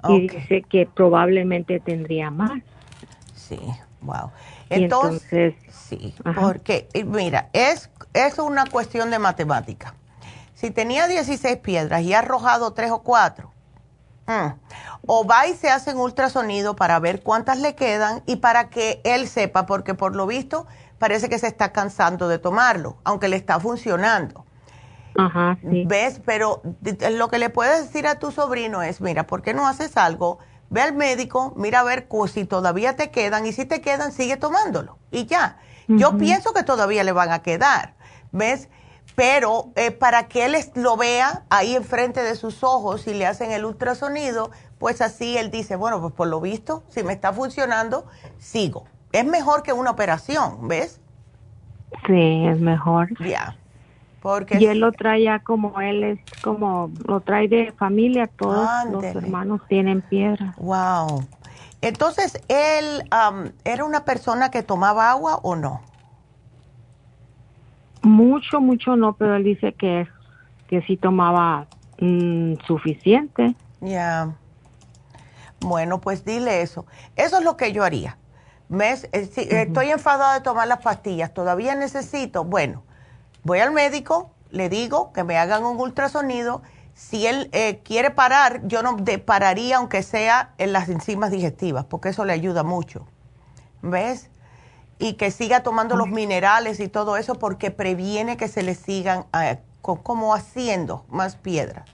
Y 0.10 0.28
dice 0.28 0.64
que 0.64 0.88
probablemente 0.88 1.80
tendría 1.80 2.30
más. 2.30 2.62
Sí, 3.34 3.60
wow. 4.01 4.32
Entonces, 4.70 5.56
sí, 5.70 6.14
porque 6.39 6.88
mira, 7.06 7.49
es, 7.53 7.89
es 8.16 8.39
una 8.39 8.66
cuestión 8.66 9.11
de 9.11 9.20
matemática. 9.20 9.95
Si 10.53 10.72
tenía 10.72 11.07
16 11.07 11.57
piedras 11.57 12.01
y 12.01 12.13
ha 12.13 12.20
arrojado 12.20 12.74
3 12.74 12.91
o 12.91 13.03
4, 13.03 13.51
Mm. 14.28 14.53
O 15.07 15.26
va 15.26 15.47
y 15.47 15.53
se 15.53 15.70
hace 15.70 15.93
un 15.93 15.99
ultrasonido 15.99 16.76
para 16.76 16.99
ver 16.99 17.22
cuántas 17.22 17.59
le 17.59 17.76
quedan 17.76 18.24
y 18.26 18.38
para 18.38 18.70
que 18.70 19.01
él 19.03 19.28
sepa, 19.28 19.66
porque 19.66 19.93
por 19.93 20.16
lo 20.16 20.26
visto 20.26 20.66
parece 20.97 21.30
que 21.30 21.38
se 21.38 21.47
está 21.47 21.72
cansando 21.72 22.28
de 22.28 22.39
tomarlo, 22.39 22.97
aunque 23.03 23.28
le 23.28 23.36
está 23.36 23.59
funcionando. 23.59 24.45
Ajá, 25.18 25.57
sí. 25.61 25.84
¿Ves? 25.86 26.22
Pero 26.26 26.61
lo 27.11 27.30
que 27.30 27.38
le 27.38 27.49
puedes 27.49 27.86
decir 27.86 28.07
a 28.07 28.18
tu 28.20 28.32
sobrino 28.32 28.82
es, 28.82 28.99
mira, 28.99 29.28
¿por 29.28 29.41
qué 29.41 29.53
no 29.53 29.68
haces 29.68 29.95
algo? 29.95 30.39
Ve 30.70 30.82
al 30.82 30.93
médico, 30.93 31.53
mira 31.55 31.82
a 31.82 31.84
ver 31.84 32.07
si 32.28 32.45
todavía 32.45 32.95
te 32.95 33.11
quedan 33.11 33.45
y 33.45 33.53
si 33.53 33.66
te 33.66 33.82
quedan, 33.82 34.11
sigue 34.11 34.38
tomándolo 34.38 34.97
y 35.11 35.26
ya. 35.26 35.59
Yo 35.88 36.18
pienso 36.18 36.51
que 36.51 36.63
todavía 36.63 37.03
le 37.03 37.11
van 37.11 37.32
a 37.32 37.43
quedar. 37.43 37.93
¿Ves? 38.36 38.69
pero 39.15 39.71
eh, 39.75 39.91
para 39.91 40.27
que 40.27 40.45
él 40.45 40.55
lo 40.75 40.97
vea 40.97 41.43
ahí 41.49 41.75
enfrente 41.75 42.21
de 42.21 42.36
sus 42.36 42.63
ojos 42.63 43.07
y 43.07 43.13
le 43.13 43.25
hacen 43.25 43.51
el 43.51 43.63
ultrasonido, 43.65 44.51
pues 44.77 45.01
así 45.01 45.38
él 45.38 45.51
dice, 45.51 45.75
bueno, 45.75 46.01
pues 46.01 46.13
por 46.13 46.27
lo 46.27 46.41
visto, 46.41 46.83
si 46.89 47.03
me 47.03 47.13
está 47.13 47.31
funcionando, 47.31 48.05
sigo. 48.38 48.86
Es 49.13 49.25
mejor 49.25 49.63
que 49.63 49.71
una 49.71 49.91
operación, 49.91 50.67
¿ves? 50.67 50.99
Sí, 52.05 52.45
es 52.45 52.59
mejor. 52.59 53.07
Ya. 53.25 53.55
Porque 54.21 54.57
y 54.59 54.65
él 54.65 54.79
lo 54.79 54.91
trae 54.91 55.23
ya 55.23 55.39
como 55.39 55.79
él 55.79 56.03
es, 56.03 56.19
como 56.41 56.91
lo 57.07 57.21
trae 57.21 57.47
de 57.47 57.71
familia, 57.77 58.27
todos 58.27 58.67
los 58.91 59.03
hermanos 59.03 59.61
tienen 59.69 60.01
piedra. 60.01 60.55
Wow. 60.57 61.23
Entonces, 61.81 62.41
¿él 62.47 63.07
era 63.63 63.86
una 63.86 64.03
persona 64.03 64.49
que 64.49 64.63
tomaba 64.63 65.11
agua 65.11 65.39
o 65.43 65.55
no? 65.55 65.81
Mucho, 68.06 68.62
mucho 68.62 68.95
no, 68.95 69.14
pero 69.14 69.36
él 69.36 69.43
dice 69.43 69.74
que, 69.74 70.08
que 70.68 70.84
sí 70.84 70.95
tomaba 70.95 71.66
mm, 71.99 72.53
suficiente. 72.68 73.56
Ya. 73.82 74.36
Bueno, 75.60 75.99
pues 75.99 76.24
dile 76.24 76.62
eso. 76.62 76.86
Eso 77.16 77.39
es 77.39 77.43
lo 77.43 77.58
que 77.58 77.72
yo 77.72 77.84
haría. 77.84 78.18
Eh, 78.80 79.30
estoy 79.49 79.89
enfadada 79.89 80.36
de 80.36 80.41
tomar 80.41 80.68
las 80.68 80.82
pastillas, 80.82 81.34
todavía 81.34 81.74
necesito. 81.74 82.43
Bueno, 82.43 82.84
voy 83.43 83.60
al 83.60 83.72
médico, 83.72 84.32
le 84.51 84.70
digo 84.70 85.12
que 85.12 85.24
me 85.24 85.39
hagan 85.39 85.64
un 85.66 85.80
ultrasonido. 85.80 86.62
Si 86.93 87.26
él 87.26 87.49
eh, 87.53 87.82
quiere 87.84 88.12
parar, 88.12 88.62
yo 88.68 88.84
no 88.84 88.97
de, 88.97 89.18
pararía 89.18 89.78
aunque 89.78 90.03
sea 90.03 90.53
en 90.60 90.74
las 90.74 90.89
enzimas 90.89 91.32
digestivas, 91.32 91.86
porque 91.86 92.10
eso 92.10 92.24
le 92.24 92.34
ayuda 92.34 92.62
mucho. 92.62 93.08
¿Ves? 93.82 94.30
Y 94.99 95.13
que 95.13 95.31
siga 95.31 95.63
tomando 95.63 95.95
los 95.95 96.09
minerales 96.09 96.79
y 96.79 96.87
todo 96.87 97.17
eso 97.17 97.35
porque 97.35 97.71
previene 97.71 98.37
que 98.37 98.47
se 98.47 98.63
le 98.63 98.75
sigan 98.75 99.25
eh, 99.39 99.59
como 99.81 100.33
haciendo 100.33 101.05
más 101.09 101.35
piedras. 101.35 101.85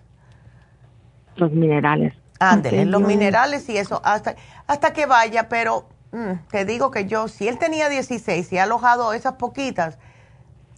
Los 1.36 1.52
minerales. 1.52 2.14
Ándele, 2.40 2.86
los 2.86 3.02
minerales 3.02 3.70
y 3.70 3.78
eso, 3.78 4.02
hasta, 4.04 4.36
hasta 4.66 4.94
que 4.94 5.06
vaya, 5.06 5.48
pero 5.48 5.88
mm, 6.12 6.48
te 6.50 6.66
digo 6.66 6.90
que 6.90 7.06
yo, 7.06 7.28
si 7.28 7.48
él 7.48 7.60
tenía 7.60 7.88
16 7.88 8.52
y 8.52 8.58
ha 8.58 8.64
alojado 8.64 9.14
esas 9.14 9.34
poquitas, 9.34 10.00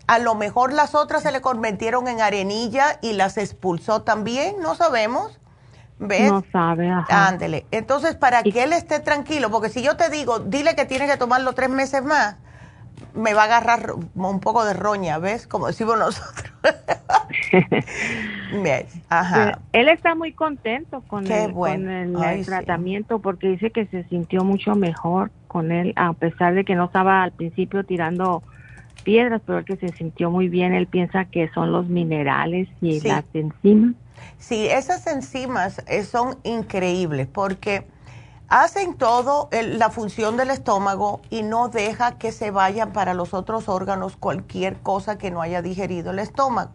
a 0.08 0.20
lo 0.20 0.36
mejor 0.36 0.74
las 0.74 0.94
otras 0.96 1.24
se 1.24 1.32
le 1.32 1.40
convirtieron 1.40 2.10
en 2.10 2.20
arenilla 2.20 3.00
y 3.02 3.14
las 3.14 3.38
expulsó 3.38 4.02
también, 4.02 4.56
no 4.62 4.76
sabemos. 4.76 5.40
¿Ves? 6.00 6.32
No 6.32 6.44
sabe, 6.52 6.92
Ándele. 7.10 7.66
Entonces, 7.72 8.16
para 8.16 8.44
que 8.44 8.64
él 8.64 8.74
esté 8.74 9.00
tranquilo, 9.00 9.50
porque 9.50 9.70
si 9.70 9.82
yo 9.82 9.96
te 9.96 10.10
digo, 10.10 10.40
dile 10.40 10.76
que 10.76 10.86
tiene 10.86 11.08
que 11.08 11.18
tomarlo 11.18 11.54
tres 11.54 11.70
meses 11.70 12.04
más, 12.04 12.36
me 13.14 13.34
va 13.34 13.44
a 13.44 13.46
agarrar 13.46 13.94
un 14.16 14.40
poco 14.40 14.66
de 14.66 14.74
roña, 14.74 15.20
¿ves? 15.20 15.48
Como 15.48 15.68
decimos 15.68 15.98
nosotros. 15.98 16.52
Ajá. 19.10 19.60
Él 19.72 19.90
está 19.90 20.16
muy 20.16 20.34
contento 20.34 21.02
con 21.08 21.30
el, 21.32 21.54
con 21.54 21.90
el, 21.90 22.46
tratamiento 22.46 23.20
porque 23.20 23.50
dice 23.50 23.72
que 23.72 23.86
se 23.88 24.04
sintió 24.06 24.44
mucho 24.44 24.76
mejor 24.76 25.32
con 25.48 25.72
él, 25.72 25.94
a 25.96 26.14
pesar 26.14 26.56
de 26.56 26.64
que 26.64 26.76
no 26.76 26.86
estaba 26.86 27.24
al 27.24 27.32
principio 27.32 27.84
tirando 27.84 28.44
piedras, 29.04 29.42
pero 29.46 29.64
que 29.66 29.76
se 29.76 29.90
sintió 29.90 30.32
muy 30.32 30.50
bien, 30.50 30.74
él 30.74 30.88
piensa 30.88 31.26
que 31.26 31.50
son 31.50 31.72
los 31.72 31.88
minerales 31.88 32.68
y 32.82 33.02
las 33.02 33.26
enzimas. 33.34 33.96
Sí, 34.40 34.68
esas 34.68 35.08
enzimas 35.08 35.82
eh, 35.88 36.04
son 36.04 36.40
increíbles 36.44 37.28
porque 37.28 37.88
hacen 38.50 38.96
todo 38.96 39.50
la 39.52 39.90
función 39.90 40.38
del 40.38 40.52
estómago 40.52 41.22
y 41.30 41.44
no 41.44 41.70
deja 41.70 42.18
que 42.18 42.32
se 42.32 42.52
vayan 42.52 42.94
para 42.94 43.14
los 43.14 43.34
otros 43.34 43.68
órganos 43.70 44.16
cualquier 44.16 44.80
cosa 44.82 45.18
que 45.18 45.32
no 45.32 45.42
haya 45.42 45.62
digerido 45.62 46.12
el 46.12 46.20
estómago. 46.20 46.72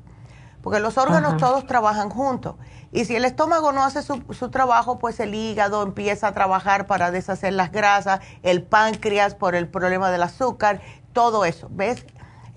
Porque 0.63 0.81
los 0.81 0.99
órganos 0.99 1.37
todos 1.37 1.67
trabajan 1.67 2.11
juntos. 2.11 2.57
Y 2.91 3.05
si 3.05 3.15
el 3.15 3.25
estómago 3.25 3.71
no 3.71 3.85
hace 3.85 4.03
su, 4.03 4.23
su, 4.31 4.51
trabajo, 4.51 4.99
pues 4.99 5.21
el 5.21 5.35
hígado 5.35 5.83
empieza 5.83 6.29
a 6.29 6.33
trabajar 6.33 6.87
para 6.87 7.11
deshacer 7.11 7.53
las 7.53 7.71
grasas, 7.71 8.21
el 8.43 8.63
páncreas 8.63 9.35
por 9.35 9.55
el 9.55 9.69
problema 9.69 10.11
del 10.11 10.23
azúcar, 10.23 10.81
todo 11.13 11.45
eso, 11.45 11.69
¿ves? 11.71 12.05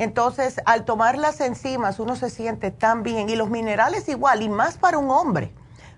Entonces, 0.01 0.59
al 0.65 0.83
tomar 0.83 1.15
las 1.15 1.41
enzimas, 1.41 1.99
uno 1.99 2.15
se 2.15 2.31
siente 2.31 2.71
tan 2.71 3.03
bien. 3.03 3.29
Y 3.29 3.35
los 3.35 3.51
minerales 3.51 4.09
igual, 4.09 4.41
y 4.41 4.49
más 4.49 4.79
para 4.79 4.97
un 4.97 5.11
hombre, 5.11 5.53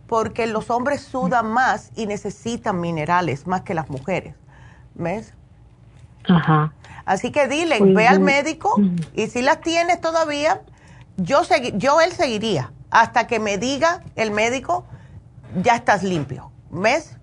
porque 0.07 0.45
los 0.45 0.69
hombres 0.69 0.99
sudan 0.99 1.49
más 1.53 1.89
y 1.95 2.05
necesitan 2.05 2.81
minerales 2.81 3.47
más 3.47 3.61
que 3.61 3.73
las 3.73 3.89
mujeres, 3.89 4.35
¿ves? 4.93 5.33
Ajá. 6.27 6.73
Así 7.05 7.31
que 7.31 7.47
dile, 7.47 7.79
ve 7.79 8.05
al 8.05 8.19
médico 8.19 8.75
y 9.13 9.27
si 9.27 9.41
las 9.41 9.61
tienes 9.61 10.01
todavía, 10.01 10.63
yo, 11.15 11.43
yo 11.75 12.01
él 12.01 12.11
seguiría 12.11 12.73
hasta 12.89 13.25
que 13.25 13.39
me 13.39 13.57
diga 13.57 14.03
el 14.17 14.31
médico, 14.31 14.85
ya 15.61 15.77
estás 15.77 16.03
limpio. 16.03 16.51
¿Ves? 16.71 17.15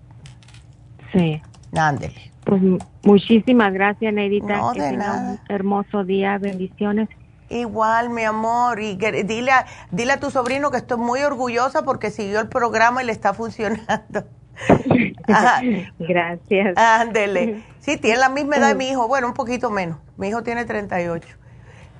Sí. 1.13 1.43
Ándele. 1.75 2.30
Pues 2.51 2.61
muchísimas 3.03 3.71
gracias, 3.71 4.13
Neidita. 4.13 4.57
No, 4.57 4.73
de 4.73 4.91
nada. 4.91 5.39
Un 5.47 5.55
hermoso 5.55 6.03
día, 6.03 6.37
bendiciones. 6.37 7.07
Igual, 7.47 8.09
mi 8.09 8.23
amor, 8.23 8.81
y 8.81 8.97
dile 8.97 9.51
a, 9.51 9.65
dile 9.89 10.11
a 10.11 10.19
tu 10.19 10.31
sobrino 10.31 10.69
que 10.69 10.75
estoy 10.75 10.97
muy 10.97 11.21
orgullosa 11.21 11.83
porque 11.85 12.11
siguió 12.11 12.41
el 12.41 12.49
programa 12.49 13.01
y 13.01 13.05
le 13.05 13.13
está 13.13 13.33
funcionando. 13.33 14.25
Gracias. 15.97 16.77
Ándele. 16.77 17.63
Sí, 17.79 17.95
tiene 17.95 18.17
la 18.17 18.27
misma 18.27 18.57
edad 18.57 18.67
de 18.67 18.75
mi 18.75 18.89
hijo, 18.89 19.07
bueno, 19.07 19.27
un 19.27 19.33
poquito 19.33 19.69
menos. 19.69 19.99
Mi 20.17 20.27
hijo 20.27 20.43
tiene 20.43 20.65
38. 20.65 21.25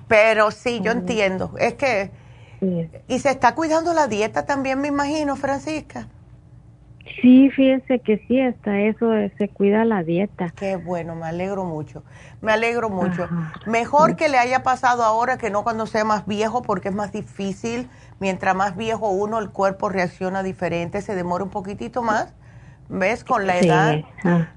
Pero 0.10 0.52
sí, 0.52 0.82
yo 0.84 0.92
entiendo. 0.92 1.54
Es 1.60 1.76
que 1.76 2.12
y 3.08 3.20
se 3.20 3.30
está 3.30 3.56
cuidando 3.56 3.94
la 3.94 4.10
dieta 4.10 4.46
también, 4.46 4.82
me 4.82 4.90
imagino, 4.90 5.38
Francisca. 5.38 6.10
Sí, 7.22 7.50
fíjese 7.50 8.00
que 8.00 8.24
sí, 8.28 8.40
está 8.40 8.80
eso, 8.80 9.08
se 9.38 9.50
cuida 9.50 9.86
la 9.86 10.04
dieta. 10.04 10.52
Qué 10.56 10.76
bueno, 10.76 11.16
me 11.16 11.26
alegro 11.26 11.66
mucho, 11.66 12.04
me 12.42 12.52
alegro 12.52 12.90
mucho. 12.90 13.28
Mejor 13.66 14.16
que 14.16 14.30
le 14.30 14.38
haya 14.38 14.64
pasado 14.64 15.04
ahora 15.04 15.38
que 15.38 15.50
no 15.50 15.64
cuando 15.64 15.86
sea 15.88 16.04
más 16.04 16.26
viejo, 16.28 16.62
porque 16.62 16.90
es 16.90 16.96
más 16.96 17.12
difícil. 17.12 17.90
Mientras 18.20 18.56
más 18.56 18.76
viejo 18.76 19.10
uno, 19.10 19.40
el 19.40 19.50
cuerpo 19.50 19.90
reacciona 19.90 20.44
diferente, 20.44 21.02
se 21.02 21.16
demora 21.16 21.44
un 21.44 21.50
poquitito 21.50 22.02
más, 22.04 22.34
¿ves? 22.88 23.24
Con 23.24 23.48
la 23.48 23.58
edad. 23.58 24.02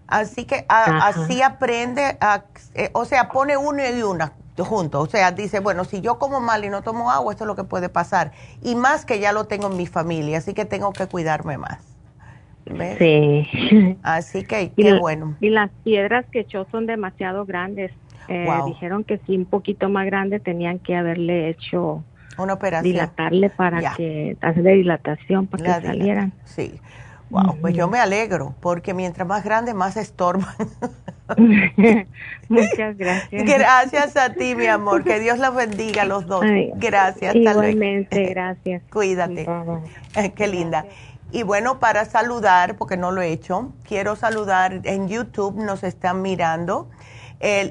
Así 0.07 0.45
que 0.45 0.67
así 0.69 1.41
aprende, 1.43 2.19
a, 2.21 2.45
eh, 2.75 2.91
o 2.93 3.05
sea, 3.05 3.29
pone 3.31 3.57
uno 3.57 3.83
y 3.83 4.03
una 4.03 4.33
juntos. 4.63 5.09
O 5.09 5.11
sea, 5.11 5.33
dice, 5.33 5.59
bueno, 5.59 5.85
si 5.85 6.01
yo 6.01 6.19
como 6.19 6.41
mal 6.41 6.65
y 6.65 6.69
no 6.69 6.83
tomo 6.83 7.11
agua, 7.11 7.33
esto 7.33 7.45
es 7.45 7.49
lo 7.49 7.57
que 7.57 7.65
puede 7.65 7.89
pasar. 7.89 8.31
Y 8.63 8.77
más 8.77 9.05
que 9.05 9.19
ya 9.19 9.33
lo 9.33 9.47
tengo 9.47 9.67
en 9.67 9.77
mi 9.77 9.87
familia, 9.87 10.39
así 10.39 10.55
que 10.55 10.65
tengo 10.65 10.93
que 10.93 11.07
cuidarme 11.07 11.59
más. 11.59 11.94
Sí. 12.99 13.99
Así 14.03 14.45
que, 14.45 14.73
qué 14.77 14.99
bueno. 14.99 15.37
Y 15.41 15.51
las 15.51 15.71
piedras 15.85 16.27
que 16.31 16.41
echó 16.41 16.67
son 16.71 16.87
demasiado 16.87 17.45
grandes. 17.45 17.93
Eh, 18.29 18.49
dijeron 18.67 19.05
que 19.05 19.19
si 19.27 19.37
un 19.37 19.45
poquito 19.45 19.91
más 19.91 20.07
grande 20.07 20.41
tenían 20.41 20.79
que 20.79 20.97
haberle 20.97 21.51
hecho 21.51 22.03
una 22.39 22.55
operación. 22.55 22.93
Dilatarle 22.93 23.51
para 23.51 23.95
que, 23.95 24.37
hacer 24.41 24.63
dilatación 24.63 25.47
para 25.47 25.81
que 25.81 25.87
salieran. 25.87 26.33
Sí. 26.45 26.81
Wow, 27.31 27.57
pues 27.61 27.75
yo 27.75 27.89
me 27.89 27.99
alegro, 27.99 28.55
porque 28.61 28.95
mientras 28.95 29.27
más 29.27 29.43
grande, 29.43 29.75
más 29.75 29.97
estorban. 29.97 30.55
Muchas 32.49 32.97
gracias. 32.99 33.45
Gracias 33.45 34.17
a 34.17 34.35
ti, 34.35 34.55
mi 34.55 34.67
amor. 34.67 35.03
Que 35.05 35.19
Dios 35.19 35.39
los 35.39 35.55
bendiga 35.55 36.03
a 36.03 36.05
los 36.05 36.27
dos. 36.27 36.45
gracias. 36.77 37.35
Igualmente, 37.35 38.27
gracias. 38.27 38.83
Cuídate. 38.91 39.49
Qué 40.37 40.47
linda. 40.47 40.85
Y 41.33 41.43
bueno, 41.43 41.81
para 41.81 42.05
saludar, 42.05 42.77
porque 42.77 42.97
no 42.97 43.11
lo 43.11 43.23
he 43.23 43.31
hecho, 43.31 43.73
quiero 43.83 44.15
saludar 44.17 44.81
en 44.85 45.09
YouTube, 45.09 45.57
nos 45.57 45.83
están 45.83 46.23
mirando. 46.23 46.89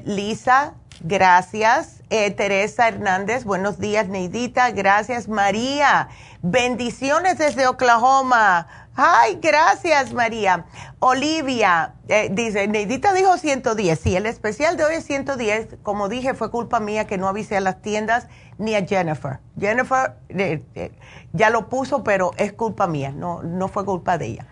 Lisa, 0.04 0.74
gracias. 1.00 2.02
Eh, 2.10 2.30
Teresa 2.30 2.86
Hernández, 2.86 3.44
buenos 3.44 3.78
días, 3.78 4.08
Neidita, 4.08 4.70
gracias. 4.70 5.28
María, 5.28 6.08
bendiciones 6.42 7.38
desde 7.38 7.66
Oklahoma. 7.66 8.68
Ay, 8.96 9.40
gracias, 9.42 10.12
María. 10.12 10.66
Olivia, 11.00 11.94
eh, 12.06 12.28
dice, 12.30 12.68
Neidita 12.68 13.12
dijo 13.12 13.36
110. 13.36 13.98
Sí, 13.98 14.14
el 14.14 14.26
especial 14.26 14.76
de 14.76 14.84
hoy 14.84 14.94
es 14.94 15.04
110. 15.04 15.78
Como 15.82 16.08
dije, 16.08 16.34
fue 16.34 16.52
culpa 16.52 16.78
mía 16.78 17.04
que 17.04 17.18
no 17.18 17.26
avisé 17.26 17.56
a 17.56 17.60
las 17.60 17.82
tiendas 17.82 18.28
ni 18.56 18.76
a 18.76 18.86
Jennifer. 18.86 19.40
Jennifer 19.58 20.14
eh, 20.28 20.62
eh, 20.76 20.92
ya 21.32 21.50
lo 21.50 21.68
puso, 21.68 22.04
pero 22.04 22.30
es 22.36 22.52
culpa 22.52 22.86
mía, 22.86 23.10
no, 23.10 23.42
no 23.42 23.66
fue 23.66 23.84
culpa 23.84 24.16
de 24.16 24.26
ella. 24.26 24.46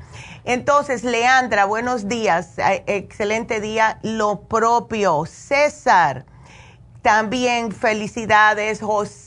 Entonces, 0.45 1.05
Leandra, 1.05 1.64
buenos 1.64 2.09
días. 2.09 2.55
excelente 2.86 3.61
día. 3.61 4.01
Lo 4.03 4.40
propio. 4.40 5.24
César. 5.24 6.24
También 7.01 7.72
felicidades, 7.72 8.80
José, 8.80 9.22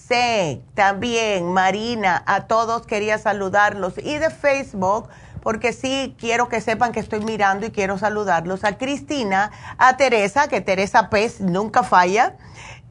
también 0.73 1.51
Marina, 1.51 2.23
a 2.25 2.47
todos 2.47 2.85
quería 2.85 3.17
saludarlos. 3.17 3.97
Y 3.97 4.17
de 4.17 4.29
Facebook, 4.29 5.09
porque 5.41 5.73
sí 5.73 6.15
quiero 6.19 6.49
que 6.49 6.61
sepan 6.61 6.91
que 6.91 6.99
estoy 6.99 7.19
mirando 7.21 7.65
y 7.65 7.71
quiero 7.71 7.97
saludarlos. 7.97 8.63
A 8.63 8.77
Cristina, 8.77 9.51
a 9.77 9.97
Teresa, 9.97 10.47
que 10.47 10.61
Teresa 10.61 11.09
Pez 11.09 11.41
nunca 11.41 11.83
falla. 11.83 12.35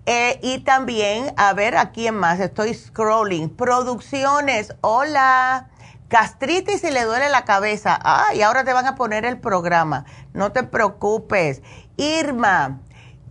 Eh, 0.07 0.39
y 0.43 0.59
también, 0.59 1.33
a 1.37 1.55
ver, 1.55 1.77
¿a 1.77 1.91
quién 1.91 2.15
más? 2.15 2.41
Estoy 2.41 2.75
scrolling. 2.75 3.49
Producciones, 3.49 4.75
hola. 4.83 5.69
Gastritis 6.11 6.85
y 6.85 6.91
le 6.91 7.05
duele 7.05 7.29
la 7.29 7.45
cabeza. 7.45 7.99
Ah, 8.03 8.27
y 8.35 8.43
ahora 8.43 8.65
te 8.65 8.73
van 8.73 8.87
a 8.87 8.95
poner 8.95 9.25
el 9.25 9.39
programa. 9.41 10.05
No 10.33 10.53
te 10.53 10.63
preocupes. 10.63 11.63
Irma, 11.97 12.81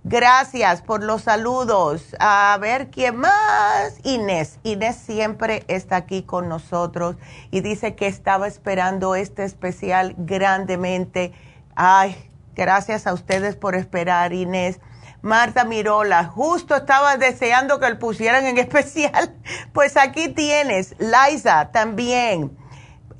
Gracias 0.06 0.82
por 0.82 1.02
los 1.02 1.22
saludos. 1.22 2.14
A 2.20 2.58
ver, 2.60 2.90
¿quién 2.90 3.16
más? 3.16 4.00
Inés. 4.04 4.60
Inés 4.64 4.98
siempre 4.98 5.64
está 5.70 5.96
aquí 5.96 6.24
con 6.24 6.50
nosotros 6.50 7.16
y 7.52 7.62
dice 7.62 7.96
que 7.96 8.08
estaba 8.08 8.48
esperando 8.48 9.16
este 9.16 9.46
especial 9.46 10.14
grandemente. 10.18 11.32
Ay, 11.76 12.18
gracias 12.54 13.08
a 13.08 13.14
ustedes 13.14 13.56
por 13.56 13.76
esperar, 13.76 14.34
Inés. 14.34 14.82
Marta 15.22 15.64
Mirola, 15.64 16.26
justo 16.26 16.76
estaba 16.76 17.16
deseando 17.16 17.80
que 17.80 17.90
lo 17.90 17.98
pusieran 17.98 18.46
en 18.46 18.58
especial. 18.58 19.34
Pues 19.72 19.96
aquí 19.96 20.28
tienes. 20.28 20.96
Liza 21.00 21.72
también. 21.72 22.58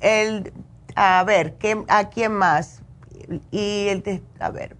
El, 0.00 0.52
a 0.96 1.24
ver, 1.24 1.54
¿qué, 1.56 1.82
¿a 1.88 2.10
quién 2.10 2.32
más? 2.32 2.82
Y 3.50 3.88
el, 3.88 4.22
a 4.38 4.50
ver, 4.50 4.76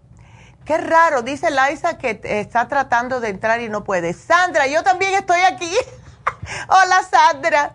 Qué 0.64 0.78
raro, 0.78 1.20
dice 1.22 1.50
Liza 1.50 1.98
que 1.98 2.20
está 2.24 2.68
tratando 2.68 3.20
de 3.20 3.28
entrar 3.28 3.60
y 3.60 3.68
no 3.68 3.84
puede. 3.84 4.14
Sandra, 4.14 4.66
yo 4.66 4.82
también 4.82 5.14
estoy 5.14 5.40
aquí. 5.42 5.70
Hola, 6.68 7.02
Sandra. 7.02 7.74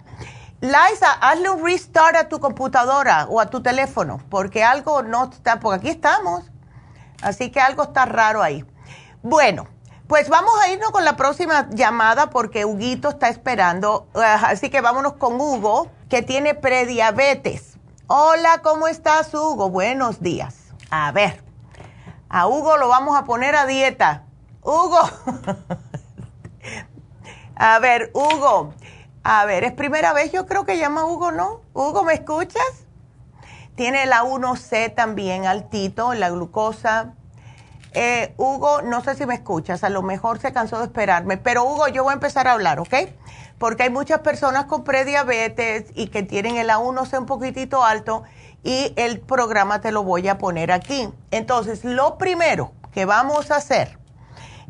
Liza, 0.61 1.11
hazle 1.21 1.51
un 1.51 1.63
restart 1.63 2.15
a 2.15 2.27
tu 2.27 2.39
computadora 2.39 3.27
o 3.29 3.39
a 3.39 3.45
tu 3.45 3.61
teléfono, 3.61 4.19
porque 4.29 4.63
algo 4.63 5.03
no 5.03 5.29
está, 5.31 5.59
porque 5.59 5.79
aquí 5.79 5.89
estamos. 5.89 6.49
Así 7.21 7.51
que 7.51 7.61
algo 7.61 7.83
está 7.83 8.05
raro 8.05 8.41
ahí. 8.41 8.65
Bueno, 9.21 9.67
pues 10.07 10.27
vamos 10.27 10.53
a 10.63 10.69
irnos 10.69 10.89
con 10.89 11.05
la 11.05 11.15
próxima 11.15 11.67
llamada 11.69 12.31
porque 12.31 12.65
Huguito 12.65 13.09
está 13.09 13.29
esperando. 13.29 14.07
Ah, 14.15 14.47
así 14.47 14.71
que 14.71 14.81
vámonos 14.81 15.13
con 15.13 15.39
Hugo, 15.39 15.91
que 16.09 16.23
tiene 16.23 16.55
prediabetes. 16.55 17.77
Hola, 18.07 18.61
¿cómo 18.63 18.87
estás, 18.87 19.31
Hugo? 19.33 19.69
Buenos 19.69 20.21
días. 20.21 20.55
A 20.89 21.11
ver. 21.11 21.48
A 22.29 22.47
Hugo 22.47 22.77
lo 22.77 22.87
vamos 22.87 23.17
a 23.17 23.25
poner 23.25 23.55
a 23.55 23.65
dieta. 23.65 24.23
Hugo. 24.61 24.99
a 27.55 27.79
ver, 27.79 28.11
Hugo. 28.13 28.73
A 29.23 29.45
ver, 29.45 29.63
es 29.63 29.73
primera 29.73 30.13
vez 30.13 30.31
yo 30.31 30.45
creo 30.45 30.63
que 30.63 30.77
llama 30.77 31.05
Hugo, 31.05 31.31
¿no? 31.31 31.61
Hugo, 31.73 32.03
¿me 32.03 32.13
escuchas? 32.13 32.85
Tiene 33.75 34.05
la 34.05 34.23
1C 34.23 34.93
también 34.93 35.47
altito, 35.47 36.13
la 36.13 36.29
glucosa. 36.29 37.15
Eh, 37.93 38.35
Hugo, 38.37 38.83
no 38.83 39.01
sé 39.01 39.15
si 39.15 39.25
me 39.25 39.33
escuchas, 39.33 39.83
a 39.83 39.89
lo 39.89 40.03
mejor 40.03 40.39
se 40.39 40.53
cansó 40.53 40.77
de 40.77 40.85
esperarme, 40.85 41.37
pero 41.37 41.63
Hugo, 41.63 41.87
yo 41.87 42.03
voy 42.03 42.11
a 42.11 42.13
empezar 42.13 42.47
a 42.47 42.51
hablar, 42.51 42.79
¿ok? 42.79 42.93
Porque 43.57 43.83
hay 43.83 43.89
muchas 43.89 44.19
personas 44.19 44.65
con 44.65 44.83
prediabetes 44.83 45.85
y 45.95 46.07
que 46.07 46.21
tienen 46.21 46.57
el 46.57 46.69
A1C 46.69 47.17
un 47.17 47.25
poquitito 47.25 47.83
alto 47.83 48.23
y 48.63 48.93
el 48.95 49.19
programa 49.19 49.81
te 49.81 49.91
lo 49.91 50.03
voy 50.03 50.27
a 50.27 50.37
poner 50.37 50.71
aquí. 50.71 51.09
Entonces, 51.31 51.83
lo 51.83 52.17
primero 52.17 52.73
que 52.91 53.05
vamos 53.05 53.51
a 53.51 53.57
hacer 53.57 53.97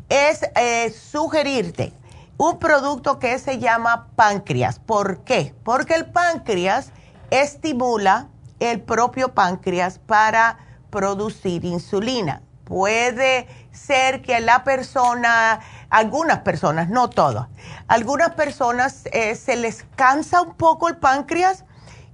es 0.08 0.42
eh, 0.56 0.90
sugerirte 0.90 1.92
un 2.36 2.58
producto 2.58 3.18
que 3.18 3.38
se 3.38 3.58
llama 3.58 4.08
páncreas. 4.16 4.78
¿Por 4.78 5.24
qué? 5.24 5.54
Porque 5.62 5.94
el 5.94 6.06
páncreas 6.06 6.90
estimula 7.30 8.28
el 8.60 8.80
propio 8.80 9.34
páncreas 9.34 9.98
para 9.98 10.58
producir 10.90 11.64
insulina. 11.64 12.42
Puede 12.64 13.46
ser 13.72 14.22
que 14.22 14.40
la 14.40 14.64
persona, 14.64 15.60
algunas 15.90 16.40
personas, 16.40 16.88
no 16.88 17.10
todas, 17.10 17.48
algunas 17.88 18.30
personas 18.34 19.04
eh, 19.12 19.34
se 19.34 19.56
les 19.56 19.84
cansa 19.96 20.42
un 20.42 20.54
poco 20.54 20.88
el 20.88 20.96
páncreas 20.96 21.64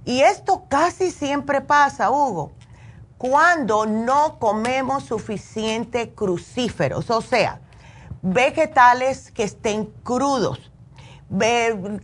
y 0.07 0.21
esto 0.21 0.63
casi 0.69 1.11
siempre 1.11 1.59
pasa, 1.59 2.09
Hugo, 2.09 2.53
cuando 3.17 3.85
no 3.85 4.39
comemos 4.39 5.03
suficiente 5.03 6.13
crucíferos, 6.13 7.09
o 7.09 7.19
sea, 7.19 7.59
vegetales 8.21 9.31
que 9.31 9.43
estén 9.43 9.87
crudos, 10.03 10.71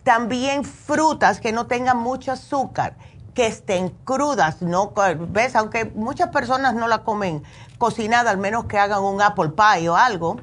también 0.04 0.66
frutas 0.66 1.40
que 1.40 1.54
no 1.54 1.68
tengan 1.68 1.98
mucho 1.98 2.34
azúcar, 2.34 2.98
que 3.34 3.48
estén 3.48 3.88
crudas, 4.04 4.62
¿no? 4.62 4.92
¿Ves? 5.30 5.56
Aunque 5.56 5.86
muchas 5.86 6.28
personas 6.28 6.76
no 6.76 6.90
la 6.90 7.06
comen 7.06 7.42
cocinada, 7.78 8.32
al 8.32 8.38
menos 8.38 8.66
que 8.66 8.78
hagan 8.78 9.02
un 9.02 9.22
apple 9.22 9.52
pie 9.52 9.88
o 9.88 9.96
algo. 9.96 10.42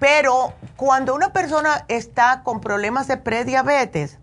Pero 0.00 0.52
cuando 0.74 1.14
una 1.14 1.32
persona 1.32 1.84
está 1.86 2.42
con 2.42 2.60
problemas 2.60 3.06
de 3.06 3.18
prediabetes, 3.18 4.17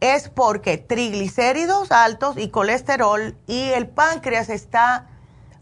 es 0.00 0.28
porque 0.28 0.78
triglicéridos 0.78 1.92
altos 1.92 2.36
y 2.38 2.48
colesterol 2.48 3.36
y 3.46 3.68
el 3.70 3.88
páncreas 3.88 4.48
está 4.48 5.06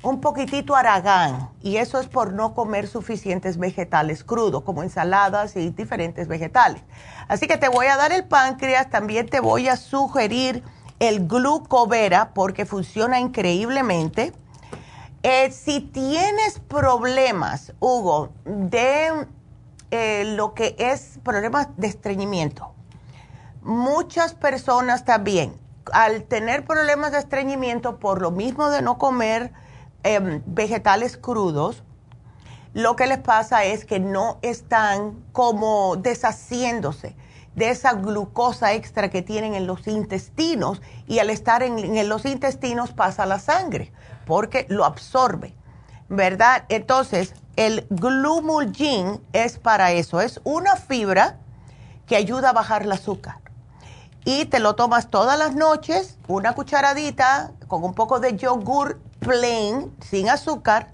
un 0.03 0.21
poquitito 0.21 0.77
aragán 0.77 1.51
y 1.61 1.77
eso 1.79 1.99
es 1.99 2.07
por 2.07 2.33
no 2.33 2.55
comer 2.55 2.87
suficientes 2.87 3.59
vegetales 3.59 4.23
crudos 4.23 4.63
como 4.63 4.83
ensaladas 4.83 5.57
y 5.57 5.71
diferentes 5.71 6.29
vegetales. 6.29 6.83
Así 7.27 7.49
que 7.49 7.57
te 7.57 7.69
voy 7.69 7.87
a 7.87 7.97
dar 7.97 8.13
el 8.13 8.25
páncreas, 8.25 8.91
también 8.91 9.29
te 9.29 9.41
voy 9.41 9.69
a 9.69 9.77
sugerir 9.77 10.63
el 11.01 11.27
glucovera 11.27 12.33
porque 12.33 12.65
funciona 12.65 13.19
increíblemente. 13.19 14.33
Eh, 15.25 15.51
si 15.51 15.81
tienes 15.81 16.61
problemas, 16.61 17.73
Hugo, 17.81 18.31
de 18.45 19.27
eh, 19.91 20.25
lo 20.37 20.55
que 20.55 20.77
es 20.79 21.19
problemas 21.25 21.69
de 21.77 21.89
estreñimiento, 21.89 22.73
muchas 23.63 24.35
personas 24.35 25.05
también, 25.05 25.55
al 25.93 26.25
tener 26.25 26.65
problemas 26.65 27.13
de 27.13 27.19
estreñimiento 27.19 27.99
por 27.99 28.21
lo 28.21 28.31
mismo 28.31 28.71
de 28.71 28.83
no 28.83 28.99
comer, 28.99 29.53
Em, 30.05 30.43
vegetales 30.47 31.17
crudos, 31.17 31.83
lo 32.73 32.95
que 32.95 33.09
les 33.09 33.19
pasa 33.19 33.65
es 33.65 33.85
que 33.85 33.99
no 33.99 34.39
están 34.43 35.25
como 35.33 35.97
deshaciéndose 35.97 37.17
de 37.57 37.71
esa 37.71 37.95
glucosa 37.95 38.75
extra 38.75 39.11
que 39.11 39.23
tienen 39.23 39.55
en 39.55 39.67
los 39.67 39.89
intestinos 39.89 40.81
y 41.09 41.19
al 41.19 41.31
estar 41.31 41.65
en, 41.65 42.09
los 42.09 42.25
intestinos 42.27 42.93
pasa 42.93 43.27
la 43.27 43.41
sangre 43.41 43.93
porque 44.25 44.67
lo 44.69 44.85
absorbe, 44.85 45.53
¿verdad? 46.09 46.65
Entonces, 46.69 47.35
el 47.57 47.85
glumulgin 47.91 49.21
es 49.33 49.59
para 49.59 49.91
eso, 49.91 50.21
es 50.21 50.41
una 50.45 50.77
fibra 50.77 51.39
que 52.07 52.15
ayuda 52.15 52.51
a 52.51 52.53
bajar 52.53 52.83
el 52.85 52.93
azúcar. 52.93 53.48
Y 54.29 54.45
te 54.45 54.59
lo 54.59 54.75
tomas 54.75 55.09
todas 55.09 55.39
las 55.39 55.55
noches, 55.55 56.19
una 56.29 56.53
cucharadita 56.53 57.53
con 57.67 57.83
un 57.83 57.95
poco 57.95 58.21
de 58.21 58.37
yogur 58.37 59.01
plain, 59.21 59.91
sin 60.03 60.29
azúcar, 60.29 60.91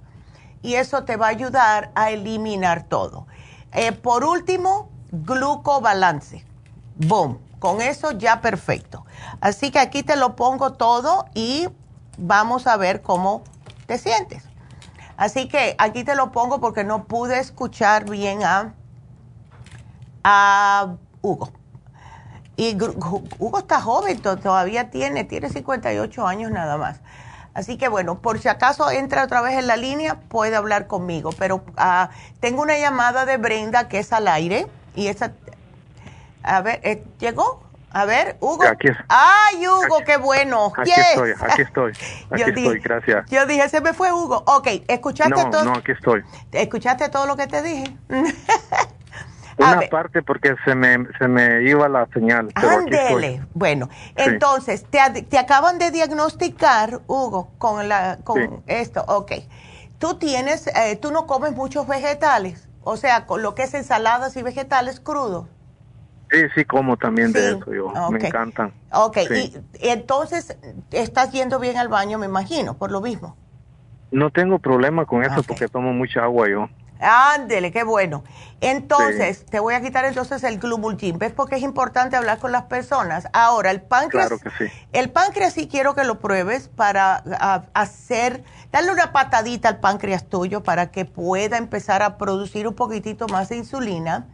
y 0.62 0.74
eso 0.74 1.02
te 1.02 1.16
va 1.16 1.26
a 1.26 1.30
ayudar 1.30 1.90
a 1.96 2.12
eliminar 2.12 2.84
todo. 2.84 3.26
Eh, 3.72 3.90
por 3.90 4.22
último, 4.22 4.88
glucobalance. 5.10 6.46
Boom. 6.94 7.40
Con 7.58 7.80
eso 7.80 8.12
ya 8.12 8.40
perfecto. 8.40 9.04
Así 9.40 9.72
que 9.72 9.80
aquí 9.80 10.04
te 10.04 10.14
lo 10.14 10.36
pongo 10.36 10.74
todo 10.74 11.26
y 11.34 11.68
vamos 12.16 12.68
a 12.68 12.76
ver 12.76 13.02
cómo 13.02 13.42
te 13.86 13.98
sientes. 13.98 14.44
Así 15.16 15.48
que 15.48 15.74
aquí 15.78 16.04
te 16.04 16.14
lo 16.14 16.30
pongo 16.30 16.60
porque 16.60 16.84
no 16.84 17.06
pude 17.06 17.40
escuchar 17.40 18.08
bien 18.08 18.44
a, 18.44 18.74
a 20.22 20.94
Hugo. 21.20 21.50
Y 22.56 22.76
Hugo 23.38 23.58
está 23.58 23.80
joven, 23.80 24.20
todavía 24.20 24.90
tiene, 24.90 25.24
tiene 25.24 25.48
58 25.48 26.26
años 26.26 26.50
nada 26.50 26.76
más. 26.76 27.00
Así 27.52 27.78
que 27.78 27.88
bueno, 27.88 28.18
por 28.18 28.38
si 28.40 28.48
acaso 28.48 28.90
entra 28.90 29.24
otra 29.24 29.40
vez 29.40 29.58
en 29.58 29.66
la 29.66 29.76
línea, 29.76 30.16
puede 30.28 30.56
hablar 30.56 30.86
conmigo. 30.86 31.30
Pero 31.38 31.64
ah, 31.76 32.10
tengo 32.40 32.62
una 32.62 32.78
llamada 32.78 33.24
de 33.24 33.36
Brenda 33.36 33.88
que 33.88 34.00
es 34.00 34.12
al 34.12 34.28
aire 34.28 34.66
y 34.94 35.06
esa... 35.06 35.32
A 36.42 36.60
ver, 36.60 36.80
eh, 36.82 37.04
¿llegó? 37.18 37.62
A 37.94 38.06
ver, 38.06 38.36
Hugo. 38.40 38.64
¡Ay, 39.08 39.68
Hugo, 39.68 40.00
qué 40.04 40.16
bueno! 40.16 40.72
Aquí 40.76 40.90
estoy, 40.90 41.30
aquí 41.38 41.62
estoy. 41.62 41.92
Aquí 42.30 42.42
estoy, 42.42 42.80
gracias. 42.80 43.30
Yo 43.30 43.46
dije, 43.46 43.68
se 43.68 43.80
me 43.80 43.94
fue 43.94 44.12
Hugo. 44.12 44.42
Ok, 44.48 44.66
¿escuchaste 44.88 45.44
todo? 45.48 45.64
No, 45.64 45.74
aquí 45.74 45.92
estoy. 45.92 46.24
¿Escuchaste 46.50 47.08
todo 47.08 47.26
lo 47.26 47.36
que 47.36 47.46
te 47.46 47.62
dije? 47.62 47.96
Una 49.58 49.80
parte 49.82 50.22
porque 50.22 50.56
se 50.64 50.74
me, 50.74 51.06
se 51.18 51.28
me 51.28 51.62
iba 51.62 51.88
la 51.88 52.06
señal. 52.12 52.48
Ándele. 52.54 53.42
Bueno, 53.54 53.88
entonces, 54.16 54.84
te, 54.84 55.22
te, 55.22 55.38
acaban 55.38 55.78
de 55.78 55.90
diagnosticar, 55.90 57.00
Hugo, 57.06 57.52
con, 57.58 57.88
la, 57.88 58.18
con 58.24 58.62
esto. 58.66 59.04
Ok. 59.06 59.32
Tú 59.98 60.18
tienes, 60.18 60.66
eh, 60.66 60.96
tú 61.00 61.12
no 61.12 61.26
comes 61.26 61.52
muchos 61.52 61.86
vegetales, 61.86 62.68
o 62.82 62.96
sea, 62.96 63.26
con 63.26 63.42
lo 63.42 63.54
que 63.54 63.62
es 63.62 63.74
ensaladas 63.74 64.36
y 64.36 64.42
vegetales 64.42 65.00
crudos. 65.00 65.46
Sí, 66.30 66.40
sí, 66.54 66.64
como 66.64 66.96
también 66.96 67.32
de 67.32 67.52
eso, 67.52 67.72
yo, 67.72 67.92
me 68.10 68.18
encantan. 68.18 68.72
Ok, 68.92 69.18
y, 69.30 69.54
entonces 69.80 70.58
estás 70.90 71.30
yendo 71.30 71.60
bien 71.60 71.76
al 71.76 71.88
baño, 71.88 72.18
me 72.18 72.26
imagino, 72.26 72.74
por 72.74 72.90
lo 72.90 73.00
mismo. 73.00 73.36
No 74.10 74.30
tengo 74.30 74.58
problema 74.58 75.06
con 75.06 75.22
eso 75.22 75.42
porque 75.42 75.68
tomo 75.68 75.92
mucha 75.92 76.24
agua 76.24 76.48
yo. 76.48 76.68
Ándele, 77.00 77.72
qué 77.72 77.82
bueno. 77.84 78.24
Entonces, 78.60 79.44
te 79.44 79.60
voy 79.60 79.74
a 79.74 79.82
quitar 79.82 80.04
entonces 80.04 80.42
el 80.44 80.58
glumulgin. 80.58 81.18
¿Ves 81.18 81.32
por 81.32 81.48
qué 81.48 81.56
es 81.56 81.62
importante 81.62 82.16
hablar 82.16 82.38
con 82.38 82.52
las 82.52 82.64
personas? 82.64 83.28
Ahora, 83.32 83.70
el 83.70 83.82
páncreas. 83.82 84.28
Claro 84.28 84.42
que 84.42 84.50
sí. 84.50 84.72
El 84.92 85.10
páncreas 85.10 85.52
sí 85.52 85.68
quiero 85.68 85.94
que 85.94 86.04
lo 86.04 86.18
pruebes 86.18 86.68
para 86.68 87.22
hacer, 87.74 88.42
darle 88.72 88.92
una 88.92 89.12
patadita 89.12 89.68
al 89.68 89.80
páncreas 89.80 90.24
tuyo 90.24 90.62
para 90.62 90.90
que 90.90 91.04
pueda 91.04 91.58
empezar 91.58 92.02
a 92.02 92.16
producir 92.16 92.66
un 92.66 92.74
poquitito 92.74 93.28
más 93.28 93.50
de 93.50 93.56
insulina. 93.56 94.26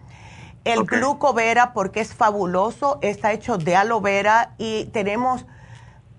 El 0.65 0.85
glucovera, 0.85 1.73
porque 1.73 2.01
es 2.01 2.15
fabuloso, 2.15 2.99
está 3.01 3.32
hecho 3.32 3.57
de 3.57 3.77
aloe 3.77 4.01
vera 4.01 4.51
y 4.59 4.85
tenemos 4.93 5.47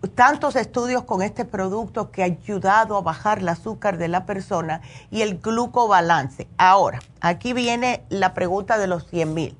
tantos 0.07 0.55
estudios 0.55 1.03
con 1.03 1.21
este 1.21 1.45
producto 1.45 2.11
que 2.11 2.23
ha 2.23 2.25
ayudado 2.25 2.97
a 2.97 3.01
bajar 3.01 3.39
el 3.39 3.49
azúcar 3.49 3.97
de 3.97 4.07
la 4.07 4.25
persona 4.25 4.81
y 5.11 5.21
el 5.21 5.39
glucobalance. 5.39 6.47
Ahora, 6.57 6.99
aquí 7.21 7.53
viene 7.53 8.03
la 8.09 8.33
pregunta 8.33 8.77
de 8.77 8.87
los 8.87 9.07
100 9.07 9.33
mil. 9.33 9.57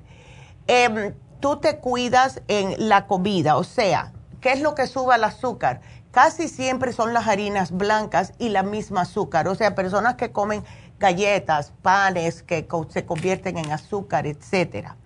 Em, 0.66 1.14
tú 1.40 1.56
te 1.56 1.78
cuidas 1.78 2.42
en 2.48 2.88
la 2.88 3.06
comida, 3.06 3.56
o 3.56 3.64
sea, 3.64 4.12
¿qué 4.40 4.52
es 4.52 4.60
lo 4.60 4.74
que 4.74 4.86
sube 4.86 5.14
el 5.14 5.24
azúcar? 5.24 5.80
Casi 6.10 6.48
siempre 6.48 6.92
son 6.92 7.14
las 7.14 7.26
harinas 7.26 7.70
blancas 7.70 8.32
y 8.38 8.50
la 8.50 8.62
misma 8.62 9.02
azúcar, 9.02 9.48
o 9.48 9.54
sea, 9.54 9.74
personas 9.74 10.16
que 10.16 10.30
comen 10.30 10.62
galletas, 10.98 11.72
panes 11.82 12.42
que 12.42 12.66
se 12.90 13.06
convierten 13.06 13.58
en 13.58 13.70
azúcar, 13.72 14.26
etcétera. 14.26 14.96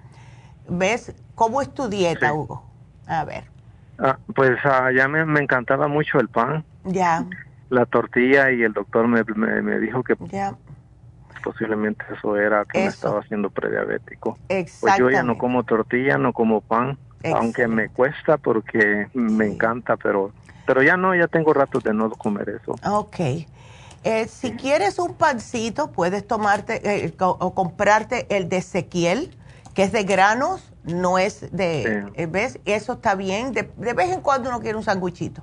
¿Ves? 0.69 1.13
¿Cómo 1.35 1.63
es 1.63 1.73
tu 1.73 1.89
dieta, 1.89 2.33
Hugo? 2.33 2.65
A 3.07 3.25
ver. 3.25 3.56
Ah, 3.99 4.19
pues 4.35 4.59
ah, 4.65 4.91
ya 4.95 5.09
me, 5.09 5.41
encantaba 5.41 5.89
mucho 5.89 6.19
el 6.19 6.29
pan. 6.29 6.65
Ya. 6.85 7.25
La 7.71 7.87
tortilla 7.87 8.51
y 8.53 8.63
el 8.63 8.73
doctor 8.73 9.09
me, 9.09 9.25
me, 9.63 9.79
dijo 9.81 10.03
que 10.03 10.17
posiblemente 11.43 12.05
eso 12.17 12.37
era 12.37 12.65
que 12.65 12.81
me 12.81 12.87
estaba 12.87 13.21
haciendo 13.21 13.51
prediabético. 13.51 14.39
Pues 14.49 14.97
yo 14.99 15.11
ya 15.11 15.23
no 15.23 15.39
como 15.39 15.65
tortilla, 15.65 16.19
no 16.19 16.33
como 16.33 16.61
pan, 16.61 16.99
aunque 17.35 17.67
me 17.67 17.89
cuesta 17.89 18.37
porque 18.37 19.09
me 19.15 19.47
encanta, 19.47 19.97
pero 19.97 20.33
pero 20.67 20.83
ya 20.83 20.97
no, 20.97 21.15
ya 21.15 21.29
tengo 21.29 21.55
rato 21.55 21.79
de 21.79 21.95
no 21.95 22.11
comer 22.11 22.61
eso. 22.61 22.75
Ok. 22.85 23.47
Eh, 24.05 24.29
si 24.29 24.53
quieres 24.53 24.99
un 24.99 25.15
pancito, 25.15 25.93
puedes 25.93 26.27
tomarte 26.27 27.07
eh, 27.07 27.15
o 27.19 27.55
comprarte 27.55 28.27
el 28.37 28.49
de 28.49 28.59
Ezequiel, 28.59 29.35
que 29.75 29.85
es 29.85 29.93
de 29.93 30.03
granos 30.03 30.73
no 30.87 31.19
es 31.19 31.53
de, 31.53 32.07
eh, 32.15 32.27
¿ves? 32.27 32.59
Eso 32.65 32.95
está 32.95 33.15
bien. 33.15 33.53
De, 33.53 33.63
vez 33.77 34.11
en 34.11 34.21
cuando 34.21 34.49
uno 34.49 34.61
quiere 34.61 34.77
un 34.77 34.85
sanguichito. 34.85 35.43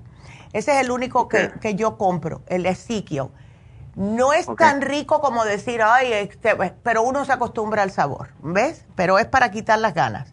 Ese 0.53 0.73
es 0.75 0.81
el 0.85 0.91
único 0.91 1.27
que, 1.27 1.75
yo 1.75 1.97
compro, 1.97 2.41
el 2.47 2.65
Ezekiel. 2.65 3.27
No 3.95 4.33
es 4.33 4.47
tan 4.57 4.81
rico 4.81 5.21
como 5.21 5.43
decir, 5.43 5.81
ay, 5.83 6.13
este, 6.13 6.55
pues", 6.55 6.71
pero 6.81 7.03
uno 7.03 7.25
se 7.25 7.33
acostumbra 7.33 7.83
al 7.83 7.91
sabor, 7.91 8.29
¿ves? 8.41 8.85
Pero 8.95 9.19
es 9.19 9.25
para 9.25 9.51
quitar 9.51 9.79
las 9.79 9.93
ganas. 9.93 10.29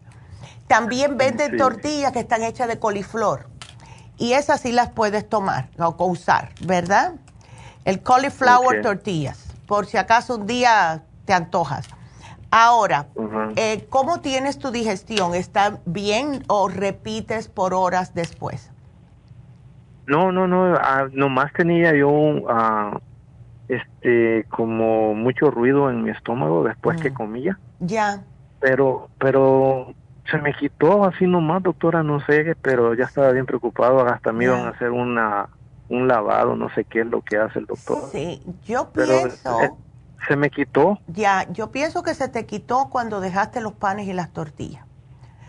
También 0.67 1.17
venden 1.17 1.57
tortillas 1.57 2.11
que 2.11 2.19
están 2.19 2.43
hechas 2.43 2.67
de 2.67 2.79
coliflor. 2.79 3.49
Y 4.17 4.33
esas 4.33 4.61
sí 4.61 4.71
las 4.71 4.89
puedes 4.89 5.27
tomar 5.27 5.69
o 5.77 6.05
usar, 6.05 6.53
¿verdad? 6.61 7.13
El 7.83 8.01
cauliflower 8.01 8.81
tortillas, 8.81 9.39
por 9.67 9.87
si 9.87 9.97
acaso 9.97 10.35
un 10.35 10.47
día 10.47 11.03
te 11.25 11.33
antojas. 11.33 11.87
Ahora, 12.51 13.07
eh, 13.55 13.87
¿cómo 13.89 14.19
tienes 14.19 14.59
tu 14.59 14.71
digestión? 14.71 15.35
¿Está 15.35 15.79
bien 15.85 16.43
o 16.47 16.67
repites 16.67 17.47
por 17.47 17.73
horas 17.73 18.13
después? 18.13 18.71
No, 20.05 20.33
no, 20.33 20.47
no, 20.47 20.75
ah, 20.75 21.07
nomás 21.13 21.53
tenía 21.53 21.95
yo 21.95 22.11
ah, 22.49 22.99
este 23.69 24.45
como 24.49 25.15
mucho 25.15 25.49
ruido 25.49 25.89
en 25.89 26.03
mi 26.03 26.09
estómago 26.09 26.65
después 26.65 27.01
que 27.01 27.11
mm. 27.11 27.13
comía. 27.13 27.59
Ya. 27.79 28.21
Pero 28.59 29.07
pero 29.17 29.93
se 30.29 30.37
me 30.37 30.53
quitó 30.53 31.05
así 31.05 31.27
nomás, 31.27 31.63
doctora, 31.63 32.03
no 32.03 32.19
sé, 32.25 32.55
pero 32.61 32.93
ya 32.95 33.05
estaba 33.05 33.31
bien 33.31 33.45
preocupado, 33.45 34.05
hasta 34.05 34.33
me 34.33 34.43
iban 34.43 34.65
a 34.65 34.69
hacer 34.69 34.91
una 34.91 35.47
un 35.87 36.07
lavado, 36.07 36.57
no 36.57 36.69
sé 36.73 36.83
qué 36.83 37.01
es 37.01 37.07
lo 37.07 37.21
que 37.21 37.37
hace 37.37 37.59
el 37.59 37.65
doctor. 37.65 38.09
Sí, 38.11 38.41
yo 38.65 38.89
pienso 38.91 39.61
eh, 39.61 39.71
se 40.27 40.35
me 40.35 40.49
quitó. 40.49 40.99
Ya, 41.07 41.51
yo 41.51 41.71
pienso 41.71 42.03
que 42.03 42.13
se 42.13 42.27
te 42.27 42.45
quitó 42.45 42.89
cuando 42.89 43.19
dejaste 43.21 43.61
los 43.61 43.73
panes 43.73 44.07
y 44.07 44.13
las 44.13 44.31
tortillas. 44.31 44.85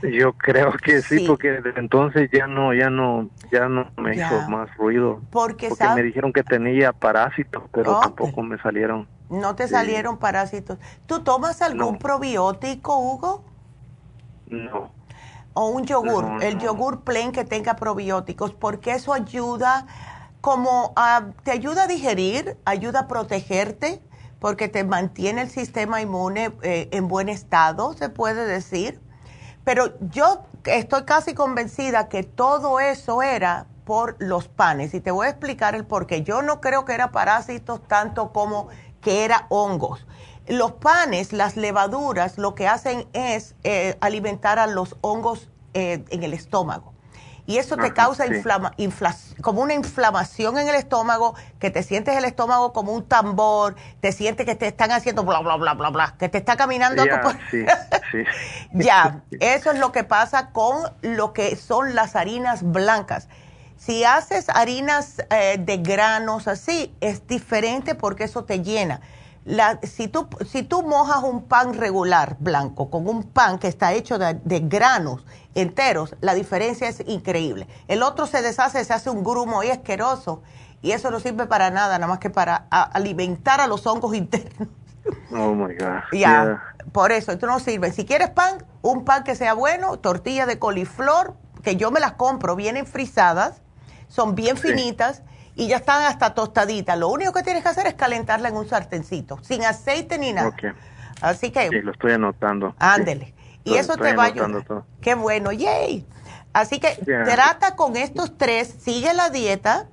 Yo 0.03 0.33
creo 0.33 0.73
que 0.73 1.01
sí, 1.01 1.25
porque 1.29 1.53
desde 1.61 1.79
entonces 1.79 2.29
ya 2.33 2.49
no, 2.49 2.75
ya 2.75 2.91
no, 2.91 3.29
ya 3.53 3.69
no 3.69 3.89
me 3.97 4.17
hizo 4.17 4.49
más 4.49 4.75
ruido. 4.77 5.21
Porque, 5.31 5.71
me 5.95 6.03
dijeron 6.03 6.33
que 6.33 6.43
tenía 6.43 6.93
parásitos, 6.93 7.63
pero 7.73 8.01
tampoco 8.01 8.43
me 8.43 8.59
salieron. 8.59 9.07
No 9.31 9.55
te 9.55 9.69
salieron 9.69 10.19
parásitos. 10.19 10.79
¿Tú 11.07 11.21
tomas 11.21 11.63
algún 11.63 11.99
probiótico, 11.99 12.99
Hugo? 12.99 13.45
No. 14.49 14.91
O 15.55 15.69
un 15.69 15.85
yogur, 15.85 16.43
el 16.43 16.59
yogur 16.59 17.03
plain 17.03 17.31
que 17.31 17.45
tenga 17.45 17.77
probióticos, 17.77 18.53
porque 18.55 18.93
eso 18.93 19.13
ayuda 19.13 19.87
como 20.41 20.93
a, 20.97 21.27
te 21.45 21.53
ayuda 21.53 21.85
a 21.85 21.87
digerir, 21.87 22.57
ayuda 22.65 23.01
a 23.01 23.09
protegerte, 23.09 24.03
porque 24.43 24.69
te 24.69 24.85
mantiene 24.85 25.41
el 25.41 25.49
sistema 25.49 26.03
inmune 26.03 26.53
eh, 26.61 26.91
en 26.93 27.09
buen 27.09 27.31
estado, 27.31 27.95
se 27.95 28.11
puede 28.11 28.45
decir 28.45 29.01
pero 29.65 29.99
yo 30.01 30.43
estoy 30.65 31.05
casi 31.05 31.35
convencida 31.35 32.09
que 32.09 32.23
todo 32.23 32.81
eso 32.81 33.23
era 33.23 33.67
por 33.85 34.17
los 34.19 34.49
panes 34.49 34.95
y 34.95 35.01
te 35.01 35.11
voy 35.11 35.27
a 35.27 35.31
explicar 35.31 35.75
el 35.75 35.85
por 35.85 36.07
qué. 36.07 36.23
Yo 36.23 36.43
no 36.43 36.61
creo 36.61 36.85
que 36.85 36.95
era 36.95 37.13
parásitos 37.13 37.87
tanto 37.87 38.33
como 38.33 38.69
que 39.01 39.25
era 39.25 39.47
hongos. 39.51 40.07
Los 40.49 40.73
panes, 40.73 41.33
las 41.33 41.57
levaduras, 41.57 42.39
lo 42.39 42.55
que 42.55 42.67
hacen 42.67 43.09
es 43.13 43.55
eh, 43.63 43.97
alimentar 44.01 44.59
a 44.59 44.67
los 44.67 44.97
hongos 45.01 45.49
eh, 45.75 46.05
en 46.11 46.23
el 46.25 46.35
estómago 46.35 46.92
y 47.47 47.59
eso 47.59 47.77
te 47.77 47.93
causa 47.93 48.27
inflama, 48.27 48.73
como 49.41 49.63
una 49.63 49.75
inflamación 49.75 50.59
en 50.59 50.69
el 50.69 50.77
estómago, 50.77 51.35
que 51.59 51.71
te 51.71 51.83
sientes 51.83 52.17
el 52.17 52.25
estómago 52.25 52.73
como 52.73 52.93
un 52.93 53.05
tambor, 53.05 53.75
te 54.01 54.13
sientes 54.13 54.47
que 54.47 54.55
te 54.55 54.69
están 54.69 54.93
haciendo 54.93 55.25
bla, 55.25 55.41
bla, 55.41 55.57
bla, 55.57 55.75
bla, 55.75 55.91
bla, 55.91 56.15
que 56.19 56.29
te 56.29 56.39
está 56.39 56.57
caminando. 56.57 57.05
ya, 58.73 59.23
eso 59.41 59.73
es 59.73 59.79
lo 59.79 59.91
que 59.91 60.05
pasa 60.05 60.51
con 60.51 60.91
lo 61.03 61.33
que 61.33 61.57
son 61.57 61.95
las 61.95 62.15
harinas 62.15 62.63
blancas. 62.63 63.29
Si 63.77 64.05
haces 64.05 64.49
harinas 64.49 65.25
eh, 65.31 65.57
de 65.59 65.79
granos 65.79 66.47
así, 66.47 66.95
es 67.01 67.27
diferente 67.27 67.97
porque 67.97 68.25
eso 68.25 68.45
te 68.45 68.63
llena 68.63 69.01
la, 69.45 69.81
si, 69.83 70.07
tú, 70.07 70.29
si 70.47 70.63
tú 70.63 70.83
mojas 70.83 71.23
un 71.25 71.43
pan 71.43 71.75
regular 71.75 72.37
blanco 72.39 72.91
con 72.91 73.09
un 73.09 73.25
pan 73.25 73.59
que 73.59 73.67
está 73.67 73.93
hecho 73.93 74.19
de, 74.19 74.61
granos 74.61 75.25
enteros, 75.55 76.17
la 76.21 76.35
diferencia 76.35 76.89
es 76.89 77.03
increíble. 77.07 77.67
El 77.89 78.03
otro 78.03 78.27
se 78.27 78.43
deshace, 78.43 78.85
se 78.85 78.93
hace 78.93 79.11
un 79.11 79.23
grumo 79.23 79.63
y 79.63 79.71
asqueroso 79.71 80.43
y 80.83 80.93
eso 80.93 81.11
no 81.11 81.21
sirve 81.21 81.47
para 81.47 81.71
nada, 81.71 81.99
nada 81.99 82.09
más 82.09 82.19
que 82.19 82.31
para 82.31 82.67
alimentar 82.71 83.61
a 83.61 83.67
los 83.67 83.87
hongos 83.87 84.15
internos. 84.17 84.69
Oh 85.33 85.55
my 85.55 85.75
God. 85.75 86.03
Ya, 86.13 86.63
por 86.93 87.13
eso, 87.13 87.33
esto 87.33 87.47
no 87.47 87.59
sirve. 87.59 87.93
Si 87.93 88.05
quieres 88.05 88.31
pan, 88.31 88.65
un 88.83 89.05
pan 89.05 89.25
que 89.25 89.35
sea 89.35 89.55
bueno, 89.55 89.99
tortilla 89.99 90.47
de 90.47 90.59
coliflor, 90.59 91.35
que 91.63 91.77
yo 91.77 91.91
me 91.91 92.01
las 92.01 92.13
compro, 92.13 92.57
vienen 92.57 92.87
frisadas, 92.87 93.63
son 94.09 94.35
bien 94.35 94.57
finitas 94.57 95.23
y 95.55 95.69
ya 95.69 95.77
están 95.77 96.05
hasta 96.05 96.35
tostaditas. 96.35 96.99
Lo 96.99 97.09
único 97.09 97.33
que 97.33 97.43
tienes 97.43 97.63
que 97.63 97.69
hacer 97.69 97.87
es 97.87 97.95
calentarla 97.95 98.49
en 98.49 98.57
un 98.57 98.69
sartencito, 98.69 99.39
sin 99.43 99.65
aceite 99.65 100.19
ni 100.19 100.33
nada. 100.33 100.55
Así 101.21 101.51
que... 101.51 101.69
Sí, 101.69 101.81
lo 101.81 101.93
estoy 101.93 102.13
anotando. 102.13 102.75
Ándele. 102.79 103.35
Y 103.65 103.75
eso 103.75 103.97
te 103.97 104.15
va 104.15 104.25
a 104.25 104.27
ayudar. 104.27 104.85
Qué 105.01 105.15
bueno, 105.15 105.53
yay. 105.53 106.07
Así 106.53 106.81
que 106.81 106.97
trata 107.05 107.77
con 107.77 107.97
estos 107.97 108.37
tres, 108.37 108.69
sigue 108.69 109.15
la 109.15 109.31
dieta 109.31 109.87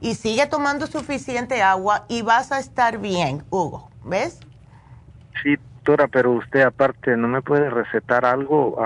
y 0.00 0.14
sigue 0.14 0.46
tomando 0.46 0.86
suficiente 0.86 1.62
agua 1.62 2.04
y 2.08 2.22
vas 2.22 2.52
a 2.52 2.58
estar 2.58 2.98
bien, 2.98 3.44
Hugo. 3.50 3.90
¿Ves? 4.04 4.40
Sí, 5.42 5.56
doctora, 5.56 6.08
pero 6.08 6.32
usted 6.32 6.62
aparte, 6.62 7.16
¿no 7.16 7.28
me 7.28 7.40
puede 7.40 7.70
recetar 7.70 8.24
algo? 8.24 8.76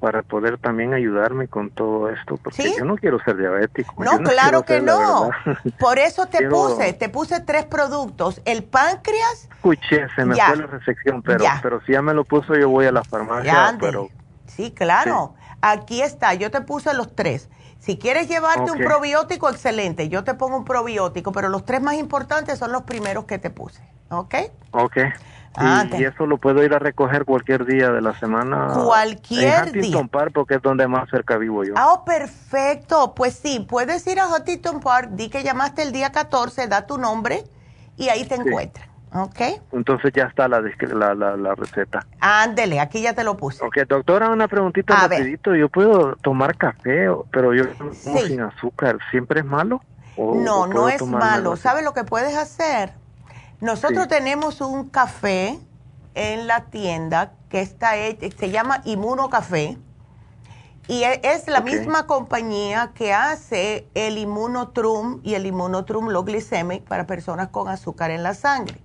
Para 0.00 0.22
poder 0.22 0.58
también 0.58 0.94
ayudarme 0.94 1.48
con 1.48 1.70
todo 1.70 2.10
esto, 2.10 2.36
porque 2.36 2.74
yo 2.76 2.84
no 2.84 2.96
quiero 2.96 3.18
ser 3.24 3.36
diabético. 3.36 4.04
No, 4.04 4.18
claro 4.18 4.62
que 4.64 4.80
no. 4.80 5.30
Por 5.78 5.98
eso 5.98 6.26
te 6.26 6.48
puse, 6.48 6.92
te 6.92 7.08
puse 7.08 7.40
tres 7.40 7.64
productos. 7.64 8.40
El 8.44 8.64
páncreas. 8.64 9.48
Escuché, 9.50 10.06
se 10.14 10.24
me 10.24 10.36
fue 10.36 10.56
la 10.56 10.66
recepción, 10.66 11.22
pero, 11.22 11.44
pero 11.62 11.80
si 11.82 11.92
ya 11.92 12.02
me 12.02 12.14
lo 12.14 12.24
puso, 12.24 12.54
yo 12.54 12.68
voy 12.68 12.86
a 12.86 12.92
la 12.92 13.04
farmacia. 13.04 13.76
pero, 13.80 14.08
sí, 14.46 14.70
claro. 14.70 15.34
Aquí 15.62 16.02
está, 16.02 16.34
yo 16.34 16.50
te 16.50 16.60
puse 16.60 16.92
los 16.94 17.14
tres. 17.14 17.48
Si 17.78 17.98
quieres 17.98 18.28
llevarte 18.28 18.70
un 18.70 18.78
probiótico, 18.78 19.48
excelente. 19.48 20.08
Yo 20.08 20.24
te 20.24 20.34
pongo 20.34 20.56
un 20.58 20.64
probiótico, 20.64 21.32
pero 21.32 21.48
los 21.48 21.64
tres 21.64 21.80
más 21.80 21.94
importantes 21.94 22.58
son 22.58 22.72
los 22.72 22.82
primeros 22.82 23.24
que 23.26 23.38
te 23.38 23.50
puse. 23.50 23.82
¿Ok? 24.10 24.34
Ok. 24.72 24.98
Ah, 25.56 25.86
y, 25.98 26.04
eso 26.04 26.26
lo 26.26 26.38
puedo 26.38 26.62
ir 26.62 26.74
a 26.74 26.78
recoger 26.78 27.24
cualquier 27.24 27.64
día 27.64 27.90
de 27.90 28.00
la 28.00 28.18
semana. 28.18 28.68
Cualquier 28.74 29.68
en 29.68 29.76
Huntington 29.76 30.08
Park 30.08 30.32
porque 30.34 30.56
es 30.56 30.62
donde 30.62 30.86
más 30.86 31.08
cerca 31.10 31.38
vivo 31.38 31.64
yo. 31.64 31.74
Ah, 31.76 31.94
oh, 31.94 32.04
perfecto. 32.04 33.14
Pues 33.14 33.34
sí, 33.34 33.66
puedes 33.68 34.06
ir 34.06 34.20
a 34.20 34.28
Huntington 34.28 34.80
Park, 34.80 35.10
di 35.12 35.28
que 35.30 35.42
llamaste 35.42 35.82
el 35.82 35.92
día 35.92 36.12
14, 36.12 36.68
da 36.68 36.86
tu 36.86 36.98
nombre 36.98 37.44
y 37.96 38.08
ahí 38.08 38.24
te 38.24 38.34
encuentras. 38.34 38.88
¿Ok? 39.14 39.40
Entonces 39.72 40.12
ya 40.14 40.24
está 40.24 40.46
la, 40.46 40.60
la, 40.60 41.36
la, 41.36 41.54
receta. 41.54 42.06
Ándele, 42.20 42.80
aquí 42.80 43.00
ya 43.00 43.14
te 43.14 43.24
lo 43.24 43.36
puse. 43.36 43.64
Ok, 43.64 43.78
doctora, 43.88 44.28
una 44.28 44.46
preguntita 44.46 45.08
rapidito. 45.08 45.54
Yo 45.54 45.68
puedo 45.70 46.16
tomar 46.16 46.56
café, 46.56 47.08
pero 47.30 47.54
yo 47.54 47.64
como 47.78 47.92
sin 47.94 48.40
azúcar. 48.40 48.98
¿Siempre 49.10 49.40
es 49.40 49.46
malo? 49.46 49.80
no, 50.18 50.66
no 50.66 50.88
es 50.88 51.02
malo. 51.02 51.56
¿Sabes 51.56 51.84
lo 51.84 51.94
que 51.94 52.04
puedes 52.04 52.36
hacer? 52.36 52.92
Nosotros 53.60 54.06
tenemos 54.08 54.60
un 54.60 54.90
café 54.90 55.58
en 56.14 56.46
la 56.46 56.66
tienda 56.66 57.32
que 57.48 57.62
está 57.62 57.92
se 57.92 58.50
llama 58.50 58.82
Inmuno 58.84 59.30
Café 59.30 59.78
y 60.88 61.02
e, 61.04 61.20
es 61.24 61.48
la 61.48 61.62
misma 61.62 62.06
compañía 62.06 62.92
que 62.94 63.14
hace 63.14 63.88
el 63.94 64.18
Inmunotrum 64.18 65.20
y 65.24 65.34
el 65.34 65.46
Inmunotrum 65.46 66.08
Low 66.10 66.24
Glycemic 66.24 66.84
para 66.84 67.06
personas 67.06 67.48
con 67.48 67.68
azúcar 67.68 68.10
en 68.10 68.22
la 68.22 68.34
sangre. 68.34 68.76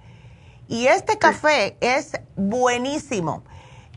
Y 0.70 0.88
este 0.88 1.18
café 1.18 1.78
es 1.82 2.14
buenísimo 2.38 3.44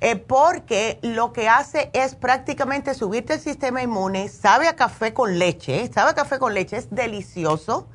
eh, 0.00 0.16
porque 0.16 0.98
lo 1.02 1.32
que 1.32 1.48
hace 1.48 1.90
es 1.92 2.16
prácticamente 2.16 2.94
subirte 2.94 3.34
el 3.34 3.40
sistema 3.40 3.80
inmune, 3.80 4.28
sabe 4.28 4.66
a 4.66 4.74
café 4.74 5.14
con 5.14 5.38
leche, 5.38 5.88
sabe 5.92 6.10
a 6.10 6.14
café 6.14 6.40
con 6.40 6.52
leche, 6.52 6.76
es 6.76 6.90
delicioso 6.90 7.86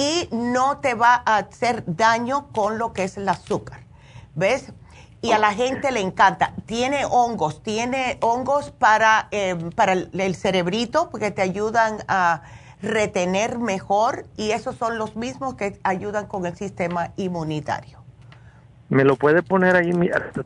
y 0.00 0.30
no 0.32 0.78
te 0.78 0.94
va 0.94 1.22
a 1.26 1.36
hacer 1.36 1.84
daño 1.86 2.48
con 2.52 2.78
lo 2.78 2.94
que 2.94 3.04
es 3.04 3.18
el 3.18 3.28
azúcar. 3.28 3.80
¿Ves? 4.34 4.72
Y 5.20 5.32
a 5.32 5.38
la 5.38 5.52
gente 5.52 5.92
le 5.92 6.00
encanta. 6.00 6.54
Tiene 6.64 7.04
hongos, 7.04 7.62
tiene 7.62 8.16
hongos 8.22 8.70
para, 8.70 9.28
eh, 9.30 9.54
para 9.76 9.92
el, 9.92 10.34
cerebrito, 10.34 11.10
porque 11.10 11.30
te 11.30 11.42
ayudan 11.42 11.98
a 12.08 12.40
retener 12.80 13.58
mejor 13.58 14.24
y 14.38 14.52
esos 14.52 14.76
son 14.76 14.96
los 14.96 15.16
mismos 15.16 15.56
que 15.56 15.78
ayudan 15.82 16.26
con 16.26 16.46
el 16.46 16.56
sistema 16.56 17.12
inmunitario. 17.16 17.99
¿Me 18.90 19.04
lo 19.04 19.14
puede 19.14 19.44
poner 19.44 19.76
ahí 19.76 19.92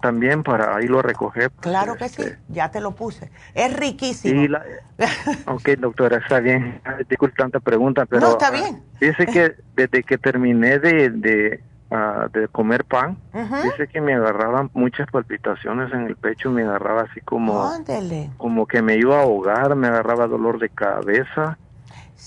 también 0.03 0.43
para 0.43 0.77
ahí 0.77 0.87
lo 0.87 1.01
recoger? 1.01 1.51
Claro 1.61 1.97
que 1.97 2.11
sí, 2.11 2.23
este, 2.23 2.39
ya 2.49 2.71
te 2.71 2.79
lo 2.81 2.95
puse. 2.95 3.31
Es 3.55 3.75
riquísimo. 3.75 4.59
ok, 5.47 5.69
doctora, 5.79 6.19
está 6.19 6.41
bien. 6.41 6.79
Disculpe 7.09 7.37
tanta 7.37 7.59
pregunta, 7.59 8.05
pero... 8.05 8.21
No, 8.21 8.33
está 8.33 8.51
bien. 8.51 8.83
dice 9.01 9.25
que 9.25 9.55
desde 9.75 10.03
que 10.03 10.19
terminé 10.19 10.79
de, 10.79 11.09
de, 11.09 11.65
ah, 11.91 12.29
comer 12.53 12.85
pan, 12.85 13.16
dice 13.33 13.89
que 13.89 14.03
me 14.03 14.12
agarraban 14.12 14.71
muchas 14.75 15.11
palpitaciones 15.11 15.91
en 15.95 16.03
el 16.03 16.16
pecho, 16.16 16.51
me 16.51 16.65
agarraba 16.65 17.07
así 17.11 17.23
como... 17.23 17.66
Como 18.37 18.66
que 18.66 18.83
me 18.83 18.97
iba 18.97 19.21
a 19.21 19.23
ahogar, 19.23 19.75
me 19.75 19.87
agarraba 19.87 20.27
dolor 20.27 20.59
de 20.59 20.69
cabeza 20.69 21.57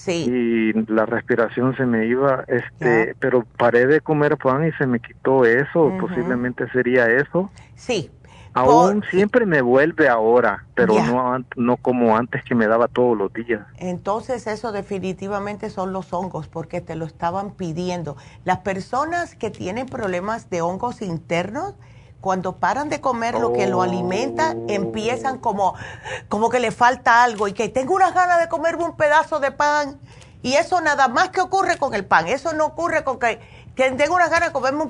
y 0.07 0.73
la 0.91 1.05
respiración 1.05 1.75
se 1.75 1.85
me 1.85 2.05
iba, 2.05 2.43
este, 2.47 3.15
pero 3.19 3.43
paré 3.57 3.87
de 3.87 4.01
comer 4.01 4.37
pan 4.37 4.67
y 4.67 4.71
se 4.73 4.87
me 4.87 4.99
quitó 4.99 5.45
eso, 5.45 5.91
posiblemente 5.99 6.69
sería 6.71 7.07
eso. 7.07 7.49
Sí. 7.75 8.11
Aún 8.53 9.03
siempre 9.11 9.45
me 9.45 9.61
vuelve 9.61 10.09
ahora, 10.09 10.65
pero 10.73 10.95
no, 10.95 11.37
no 11.55 11.77
como 11.77 12.17
antes 12.17 12.43
que 12.43 12.55
me 12.55 12.65
daba 12.67 12.87
todos 12.87 13.15
los 13.15 13.31
días. 13.31 13.61
Entonces 13.77 14.47
eso 14.47 14.71
definitivamente 14.71 15.69
son 15.69 15.93
los 15.93 16.11
hongos, 16.11 16.47
porque 16.47 16.81
te 16.81 16.95
lo 16.95 17.05
estaban 17.05 17.51
pidiendo. 17.51 18.17
Las 18.45 18.59
personas 18.59 19.35
que 19.35 19.51
tienen 19.51 19.85
problemas 19.85 20.49
de 20.49 20.61
hongos 20.61 21.03
internos, 21.03 21.75
Cuando 22.21 22.57
paran 22.57 22.89
de 22.89 22.99
comer 22.99 23.35
lo 23.35 23.53
que 23.53 23.67
lo 23.67 23.81
alimenta, 23.81 24.55
empiezan 24.67 25.37
como, 25.37 25.75
como 26.29 26.49
que 26.49 26.59
le 26.59 26.71
falta 26.71 27.23
algo 27.23 27.47
y 27.47 27.53
que 27.53 27.69
tengo 27.69 27.93
unas 27.93 28.13
ganas 28.13 28.39
de 28.39 28.49
comerme 28.49 28.83
un 28.83 28.97
pedazo 28.97 29.39
de 29.39 29.51
pan. 29.51 29.99
Y 30.41 30.53
eso 30.53 30.81
nada 30.81 31.07
más 31.07 31.29
que 31.29 31.41
ocurre 31.41 31.77
con 31.77 31.93
el 31.93 32.05
pan. 32.05 32.27
Eso 32.27 32.53
no 32.53 32.65
ocurre 32.65 33.03
con 33.03 33.19
que, 33.19 33.39
tengo 33.75 34.15
unas 34.15 34.29
ganas 34.29 34.49
de 34.49 34.53
comerme 34.53 34.85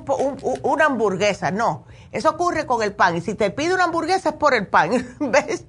una 0.62 0.86
hamburguesa. 0.86 1.50
No, 1.50 1.84
eso 2.12 2.30
ocurre 2.30 2.66
con 2.66 2.82
el 2.82 2.94
pan. 2.94 3.16
Y 3.16 3.20
si 3.20 3.34
te 3.34 3.50
pide 3.50 3.74
una 3.74 3.84
hamburguesa 3.84 4.30
es 4.30 4.34
por 4.34 4.54
el 4.54 4.66
pan. 4.66 4.90
¿Ves? 5.20 5.66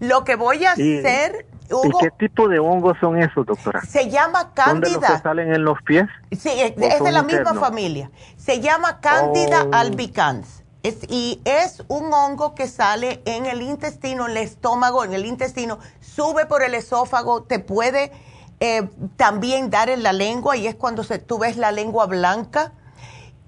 Lo 0.00 0.24
que 0.24 0.36
voy 0.36 0.64
a 0.64 0.72
hacer 0.72 1.46
¿Y 1.70 1.90
qué 2.00 2.10
tipo 2.18 2.48
de 2.48 2.58
hongos 2.58 2.96
son 3.00 3.20
esos, 3.20 3.44
doctora? 3.44 3.82
Se 3.82 4.08
llama 4.08 4.52
cándida. 4.54 4.92
¿Son 4.92 5.00
los 5.02 5.10
que 5.10 5.18
salen 5.22 5.54
en 5.54 5.64
los 5.64 5.82
pies? 5.82 6.06
Sí, 6.32 6.50
es, 6.56 6.76
de 6.76 7.12
la 7.12 7.22
misma 7.22 7.54
familia. 7.54 8.10
Se 8.36 8.60
llama 8.60 9.00
cándida 9.00 9.64
oh. 9.64 9.74
albicans. 9.74 10.57
Y 10.82 11.40
es 11.44 11.82
un 11.88 12.12
hongo 12.12 12.54
que 12.54 12.68
sale 12.68 13.20
en 13.24 13.46
el 13.46 13.62
intestino, 13.62 14.26
en 14.26 14.32
el 14.32 14.36
estómago, 14.38 15.04
en 15.04 15.12
el 15.12 15.26
intestino, 15.26 15.78
sube 16.00 16.46
por 16.46 16.62
el 16.62 16.74
esófago, 16.74 17.42
te 17.42 17.58
puede 17.58 18.12
eh, 18.60 18.88
también 19.16 19.70
dar 19.70 19.90
en 19.90 20.02
la 20.02 20.12
lengua 20.12 20.56
y 20.56 20.66
es 20.66 20.74
cuando 20.76 21.04
se, 21.04 21.18
tú 21.18 21.38
ves 21.38 21.56
la 21.56 21.72
lengua 21.72 22.06
blanca. 22.06 22.72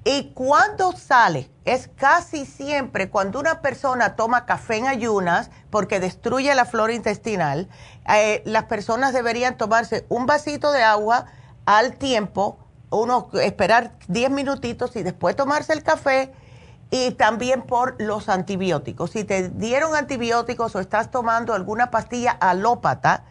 Y 0.03 0.33
cuando 0.33 0.93
sale, 0.93 1.51
es 1.67 1.89
casi 1.95 2.47
siempre 2.47 3.11
cuando 3.11 3.39
una 3.39 3.61
persona 3.61 4.17
toma 4.17 4.47
café 4.47 4.77
en 4.77 4.87
ayunas, 4.87 5.51
porque 5.69 6.01
destruye 6.01 6.55
la 6.55 6.65
flora 6.65 6.95
intestinal, 6.95 7.69
eh, 8.09 8.43
las 8.47 8.65
personas 8.65 9.13
deberían 9.13 9.59
tomarse 9.59 10.07
un 10.09 10.25
vasito 10.27 10.73
de 10.73 10.83
agua 10.83 11.27
al 11.67 11.97
tiempo, 11.97 12.59
uno 12.89 13.29
esperar 13.35 13.93
10 14.09 14.31
minutitos 14.31 14.97
y 14.97 15.03
después 15.03 15.37
tomarse 15.37 15.75
el 15.75 15.83
café 15.83 16.33
y 16.91 17.13
también 17.13 17.63
por 17.63 18.01
los 18.01 18.29
antibióticos. 18.29 19.11
Si 19.11 19.25
te 19.25 19.49
dieron 19.49 19.95
antibióticos 19.95 20.75
o 20.75 20.81
estás 20.81 21.11
tomando 21.11 21.55
alguna 21.55 21.91
pastilla 21.91 22.33
alópata 22.33 23.25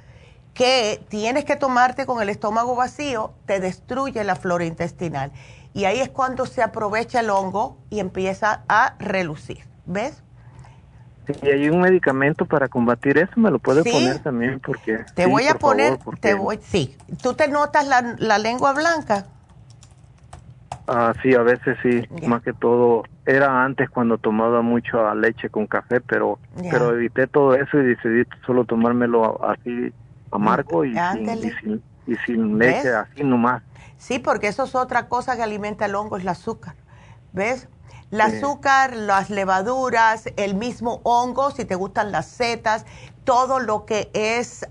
que 0.54 1.04
tienes 1.10 1.46
que 1.46 1.56
tomarte 1.56 2.06
con 2.06 2.22
el 2.22 2.30
estómago 2.30 2.76
vacío, 2.76 3.34
te 3.46 3.60
destruye 3.60 4.24
la 4.24 4.36
flora 4.36 4.66
intestinal 4.66 5.32
y 5.74 5.86
ahí 5.86 6.00
es 6.00 6.10
cuando 6.10 6.46
se 6.46 6.62
aprovecha 6.62 7.20
el 7.20 7.30
hongo 7.30 7.78
y 7.90 8.00
empieza 8.00 8.64
a 8.68 8.96
relucir. 9.00 9.60
¿Ves? 9.86 10.24
Sí, 11.28 11.48
hay 11.48 11.70
un 11.70 11.82
medicamento 11.82 12.46
para 12.46 12.68
combatir 12.68 13.18
eso, 13.18 13.32
me 13.36 13.52
lo 13.52 13.60
puede 13.60 13.84
poner 13.84 14.20
también 14.20 14.60
porque... 14.60 15.06
Te 15.14 15.28
voy 15.28 15.48
a 15.48 15.56
poner, 15.56 16.00
te 16.20 16.34
voy, 16.34 16.60
sí. 16.62 16.98
¿Tú 17.22 17.34
te 17.36 17.48
notas 17.48 17.88
la, 17.88 18.38
lengua 18.40 18.74
blanca? 18.74 19.28
Ah, 20.88 21.14
sí, 21.22 21.36
a 21.36 21.44
veces 21.44 21.78
sí, 21.84 22.02
más 22.26 22.42
que 22.42 22.54
todo. 22.54 23.04
Era 23.30 23.64
antes 23.64 23.92
cuando 23.92 24.18
tomaba 24.18 24.64
mucho 24.64 25.14
leche 25.14 25.52
con 25.52 25.68
café, 25.68 26.02
pero 26.02 26.40
pero 26.72 26.96
evité 26.96 27.28
todo 27.28 27.54
eso 27.54 27.78
y 27.78 27.84
decidí 27.84 28.24
solo 28.44 28.66
tomármelo 28.66 29.40
así 29.48 29.94
amargo 30.32 30.84
y, 30.84 30.96
sin, 30.96 31.84
y, 32.08 32.16
sin, 32.26 32.58
leche, 32.58 32.92
así 32.92 33.24
nomás. 33.24 33.62
Sí, 34.00 34.18
porque 34.18 34.48
eso 34.48 34.64
es 34.64 34.74
otra 34.74 35.10
cosa 35.10 35.36
que 35.36 35.44
alimenta 35.44 35.86
el 35.86 35.94
hongo, 35.94 36.18
es 36.18 36.24
el 36.24 36.30
azúcar. 36.30 36.74
¿Ves? 37.32 37.68
El 38.10 38.22
azúcar, 38.22 38.96
las 38.96 39.30
levaduras, 39.30 40.26
el 40.36 40.56
mismo 40.56 41.00
hongo, 41.04 41.52
si 41.52 41.66
te 41.66 41.76
gustan 41.76 42.12
las 42.12 42.26
setas, 42.26 42.88
todo 43.26 43.60
lo 43.60 43.86
que 43.86 44.10
es, 44.14 44.68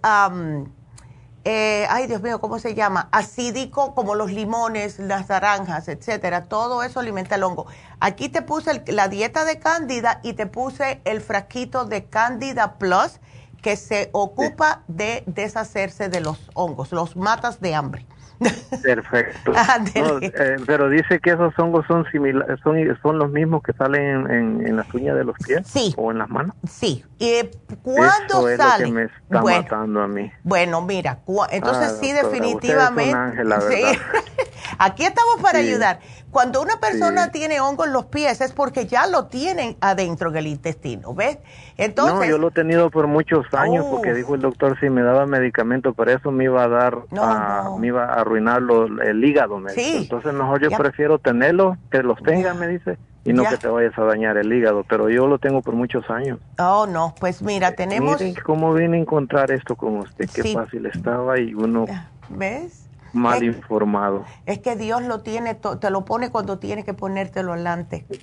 eh, 1.51 1.87
ay 1.89 2.07
Dios 2.09 2.21
mío, 2.21 2.43
¿cómo 2.43 2.59
se 2.59 2.75
llama? 2.75 3.09
Acídico, 3.11 3.95
como 3.95 4.15
los 4.15 4.31
limones, 4.31 4.99
las 4.99 5.31
naranjas, 5.31 5.89
etcétera. 5.89 6.45
Todo 6.45 6.83
eso 6.83 7.01
alimenta 7.01 7.37
el 7.37 7.43
hongo. 7.43 7.65
Aquí 8.01 8.29
te 8.29 8.43
puse 8.43 8.83
la 8.89 9.09
dieta 9.09 9.47
de 9.47 9.59
cándida 9.59 10.21
y 10.23 10.35
te 10.35 10.45
puse 10.45 11.01
el 11.07 11.23
frasquito 11.23 11.87
de 11.87 12.05
cándida 12.05 12.75
plus 12.75 13.19
que 13.63 13.77
se 13.77 14.11
ocupa 14.13 14.83
de 14.89 15.25
deshacerse 15.25 16.11
de 16.11 16.21
los 16.21 16.51
hongos, 16.53 16.93
los 16.93 17.17
matas 17.17 17.63
de 17.63 17.75
hambre. 17.75 18.05
Perfecto. 18.83 19.53
Eh, 20.21 20.57
pero 20.67 20.89
dice 20.89 21.21
que 21.21 21.31
esos 21.31 21.57
hongos 21.59 21.87
son 21.87 22.05
similares, 22.11 22.59
son, 22.63 22.77
son 23.03 23.19
los 23.19 23.31
mismos 23.31 23.63
que 23.63 23.73
salen 23.73 24.31
en, 24.31 24.77
las 24.77 24.93
uñas 24.95 25.17
de 25.17 25.25
los 25.25 25.37
pies 25.39 25.67
sí. 25.67 25.95
o 25.97 26.11
en 26.11 26.19
las 26.19 26.29
manos. 26.29 26.55
Sí. 26.69 27.05
¿Y 27.19 27.43
cuándo 27.83 28.49
Eso 28.49 28.49
es 28.49 28.57
sale? 28.59 28.85
Lo 28.85 28.87
que 28.87 28.93
me 28.93 29.03
está 29.05 29.41
bueno, 29.41 29.63
matando 29.63 30.03
a 30.03 30.09
mí. 30.09 30.31
Bueno, 30.43 30.83
mira, 30.83 31.21
entonces 31.51 31.93
ah, 31.95 31.99
sí, 32.01 32.13
definitivamente. 32.13 33.43
Aquí 34.79 35.05
estamos 35.05 35.41
para 35.43 35.59
ayudar. 35.59 36.01
Cuando 36.31 36.61
una 36.61 36.79
persona 36.79 37.31
tiene 37.31 37.61
hongo 37.61 37.87
en 37.87 37.93
los 37.93 38.07
pies 38.07 38.41
es 38.41 38.53
porque 38.53 38.87
ya 38.87 39.07
lo 39.07 39.27
tienen 39.27 39.77
adentro 39.81 40.31
del 40.31 40.47
intestino, 40.47 41.15
¿ves? 41.15 41.39
Entonces, 41.79 42.15
no, 42.15 42.25
yo 42.25 42.39
lo 42.39 42.49
he 42.49 42.51
tenido 42.51 42.91
por 42.91 43.07
muchos 43.07 43.47
años 43.55 43.87
porque 43.91 44.13
dijo 44.13 44.35
el 44.35 44.43
doctor 44.43 44.79
si 44.79 44.91
me 44.91 45.03
daba 45.03 45.27
medicamento 45.27 45.95
para 45.95 46.13
eso 46.13 46.31
me 46.31 46.45
iba 46.45 46.65
a 46.65 46.69
dar, 46.69 46.99
me 47.79 47.87
iba 47.87 48.05
a 48.05 48.21
arruinar 48.21 48.63
el 49.05 49.25
hígado. 49.25 49.59
Me 49.59 49.73
Entonces 49.75 50.33
mejor 50.35 50.61
yo 50.61 50.71
prefiero 50.77 51.19
tenerlo, 51.19 51.77
que 51.91 52.03
los 52.03 52.23
tenga, 52.23 52.53
me 52.55 52.69
dice, 52.69 52.99
y 53.25 53.33
no 53.33 53.45
que 53.45 53.57
te 53.57 53.69
vayas 53.69 53.97
a 53.99 54.05
dañar 54.05 54.37
el 54.37 54.53
hígado, 54.53 54.85
pero 54.89 55.09
yo 55.09 55.27
lo 55.27 55.39
tengo 55.39 55.63
por 55.63 55.75
muchos 55.75 56.09
años. 56.11 56.39
Oh, 56.59 56.87
no, 56.87 57.15
pues 57.19 57.43
mira, 57.43 57.73
tenemos... 57.73 58.21
Miren 58.21 58.37
cómo 58.45 58.75
vine 58.75 58.97
a 58.97 59.01
encontrar 59.01 59.51
esto 59.51 59.77
con 59.77 59.99
usted, 59.99 60.29
qué 60.33 60.53
fácil 60.53 60.87
estaba 60.87 61.39
y 61.39 61.55
uno... 61.55 61.87
¿Ves? 62.31 62.88
Mal 63.13 63.43
informado. 63.43 64.25
Es 64.47 64.59
que 64.59 64.77
Dios 64.77 65.03
lo 65.03 65.21
tiene, 65.21 65.55
te 65.55 65.91
lo 65.91 66.05
pone 66.05 66.31
cuando 66.31 66.59
tiene 66.59 66.85
que 66.85 66.95
ponértelo 66.95 67.53
adelante. 67.53 68.07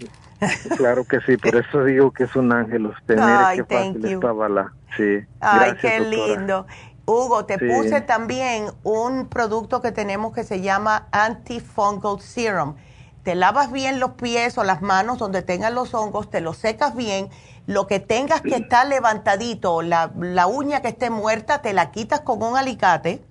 Claro 0.77 1.05
que 1.05 1.21
sí, 1.21 1.37
por 1.37 1.55
eso 1.55 1.85
digo 1.85 2.11
que 2.11 2.25
es 2.25 2.35
un 2.35 2.51
ángel 2.51 2.87
usted. 2.87 3.17
Ay, 3.17 3.57
qué 3.57 3.63
fácil 3.63 4.05
estaba 4.05 4.49
la. 4.49 4.73
Sí. 4.97 5.19
Ay, 5.39 5.71
qué 5.81 6.01
lindo. 6.01 6.67
Hugo, 7.05 7.45
te 7.45 7.57
puse 7.57 8.01
también 8.01 8.65
un 8.83 9.27
producto 9.27 9.81
que 9.81 9.91
tenemos 9.91 10.33
que 10.33 10.43
se 10.43 10.61
llama 10.61 11.07
Antifungal 11.11 12.19
Serum. 12.19 12.75
Te 13.23 13.33
lavas 13.35 13.71
bien 13.71 13.99
los 13.99 14.11
pies 14.11 14.57
o 14.57 14.63
las 14.63 14.81
manos 14.81 15.17
donde 15.17 15.41
tengan 15.41 15.73
los 15.73 15.93
hongos, 15.93 16.29
te 16.29 16.41
los 16.41 16.57
secas 16.57 16.95
bien. 16.95 17.29
Lo 17.65 17.87
que 17.87 17.99
tengas 17.99 18.41
que 18.41 18.55
estar 18.55 18.85
levantadito, 18.87 19.81
la, 19.81 20.11
la 20.19 20.47
uña 20.47 20.81
que 20.81 20.89
esté 20.89 21.09
muerta, 21.09 21.61
te 21.61 21.73
la 21.73 21.91
quitas 21.91 22.21
con 22.21 22.43
un 22.43 22.57
alicate 22.57 23.23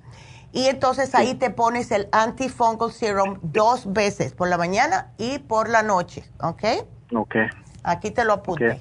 y 0.54 0.68
entonces 0.68 1.14
ahí 1.16 1.34
te 1.34 1.50
pones 1.50 1.90
el 1.90 2.08
antifungal 2.12 2.92
serum 2.92 3.38
dos 3.42 3.92
veces, 3.92 4.34
por 4.34 4.48
la 4.48 4.56
mañana 4.56 5.12
y 5.18 5.40
por 5.40 5.68
la 5.68 5.82
noche, 5.82 6.24
¿ok? 6.40 6.62
Ok. 7.12 7.34
Aquí 7.82 8.12
te 8.12 8.24
lo 8.24 8.34
apunté. 8.34 8.80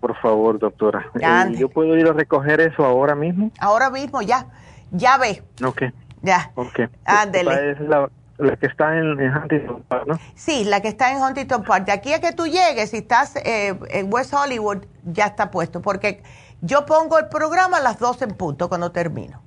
Por 0.00 0.16
favor, 0.20 0.60
doctora. 0.60 1.10
Eh, 1.20 1.56
¿Yo 1.58 1.68
puedo 1.68 1.96
ir 1.96 2.06
a 2.06 2.12
recoger 2.12 2.60
eso 2.60 2.84
ahora 2.84 3.16
mismo? 3.16 3.50
Ahora 3.58 3.90
mismo, 3.90 4.22
ya. 4.22 4.46
Ya 4.92 5.18
ve. 5.18 5.42
Ok. 5.64 5.82
Ya. 6.22 6.52
Ok. 6.54 6.82
Ándele. 7.04 7.72
Es 7.72 7.80
la, 7.80 8.08
que 8.56 8.66
está 8.66 8.96
en, 8.96 9.18
Huntington 9.18 9.82
Park, 9.88 10.04
¿no? 10.06 10.20
Sí, 10.36 10.64
la 10.64 10.80
que 10.82 10.88
está 10.88 11.10
en 11.10 11.20
Huntington 11.20 11.64
Park. 11.64 11.86
De 11.86 11.92
aquí 11.92 12.12
a 12.12 12.20
que 12.20 12.30
tú 12.30 12.46
llegues, 12.46 12.90
si 12.90 12.98
estás 12.98 13.34
eh, 13.36 13.76
en 13.90 14.12
West 14.12 14.32
Hollywood, 14.32 14.84
ya 15.04 15.26
está 15.26 15.50
puesto. 15.50 15.82
Porque 15.82 16.22
yo 16.60 16.86
pongo 16.86 17.18
el 17.18 17.28
programa 17.28 17.78
a 17.78 17.80
las 17.80 17.98
12 17.98 18.26
en 18.26 18.30
punto 18.36 18.68
cuando 18.68 18.92
termino. 18.92 19.45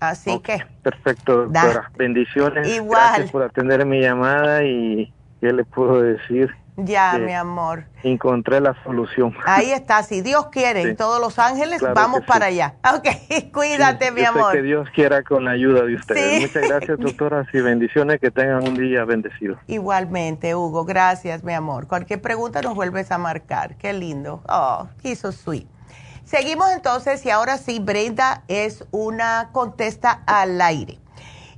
Así 0.00 0.38
que. 0.40 0.64
Perfecto, 0.82 1.44
doctora. 1.44 1.90
Bendiciones. 1.96 2.68
Igual. 2.68 3.00
Gracias 3.00 3.30
por 3.30 3.42
atender 3.42 3.84
mi 3.84 4.00
llamada 4.00 4.64
y 4.64 5.12
¿qué 5.40 5.52
le 5.52 5.64
puedo 5.64 6.02
decir? 6.02 6.54
Ya, 6.80 7.18
mi 7.18 7.34
amor. 7.34 7.86
Encontré 8.04 8.60
la 8.60 8.80
solución. 8.84 9.34
Ahí 9.44 9.72
está, 9.72 10.04
si 10.04 10.20
Dios 10.20 10.46
quiere, 10.46 10.82
en 10.82 10.96
todos 10.96 11.20
los 11.20 11.36
ángeles, 11.40 11.82
vamos 11.92 12.20
para 12.24 12.46
allá. 12.46 12.74
Ok, 12.94 13.52
cuídate, 13.52 14.12
mi 14.12 14.24
amor. 14.24 14.52
que 14.52 14.62
Dios 14.62 14.88
quiera 14.94 15.24
con 15.24 15.44
la 15.44 15.50
ayuda 15.52 15.84
de 15.84 15.96
ustedes. 15.96 16.42
Muchas 16.42 16.68
gracias, 16.68 16.98
doctora, 17.00 17.44
y 17.52 17.60
bendiciones, 17.60 18.20
que 18.20 18.30
tengan 18.30 18.66
un 18.66 18.74
día 18.74 19.04
bendecido. 19.04 19.58
Igualmente, 19.66 20.54
Hugo, 20.54 20.84
gracias, 20.84 21.42
mi 21.42 21.52
amor. 21.52 21.88
Cualquier 21.88 22.22
pregunta 22.22 22.62
nos 22.62 22.76
vuelves 22.76 23.10
a 23.10 23.18
marcar. 23.18 23.74
Qué 23.76 23.92
lindo. 23.92 24.42
Oh, 24.48 24.88
he's 25.02 25.18
so 25.18 25.32
sweet. 25.32 25.66
Seguimos 26.28 26.70
entonces 26.72 27.24
y 27.24 27.30
ahora 27.30 27.56
sí, 27.56 27.78
Brenda 27.78 28.42
es 28.48 28.84
una 28.90 29.48
contesta 29.52 30.24
al 30.26 30.60
aire. 30.60 30.98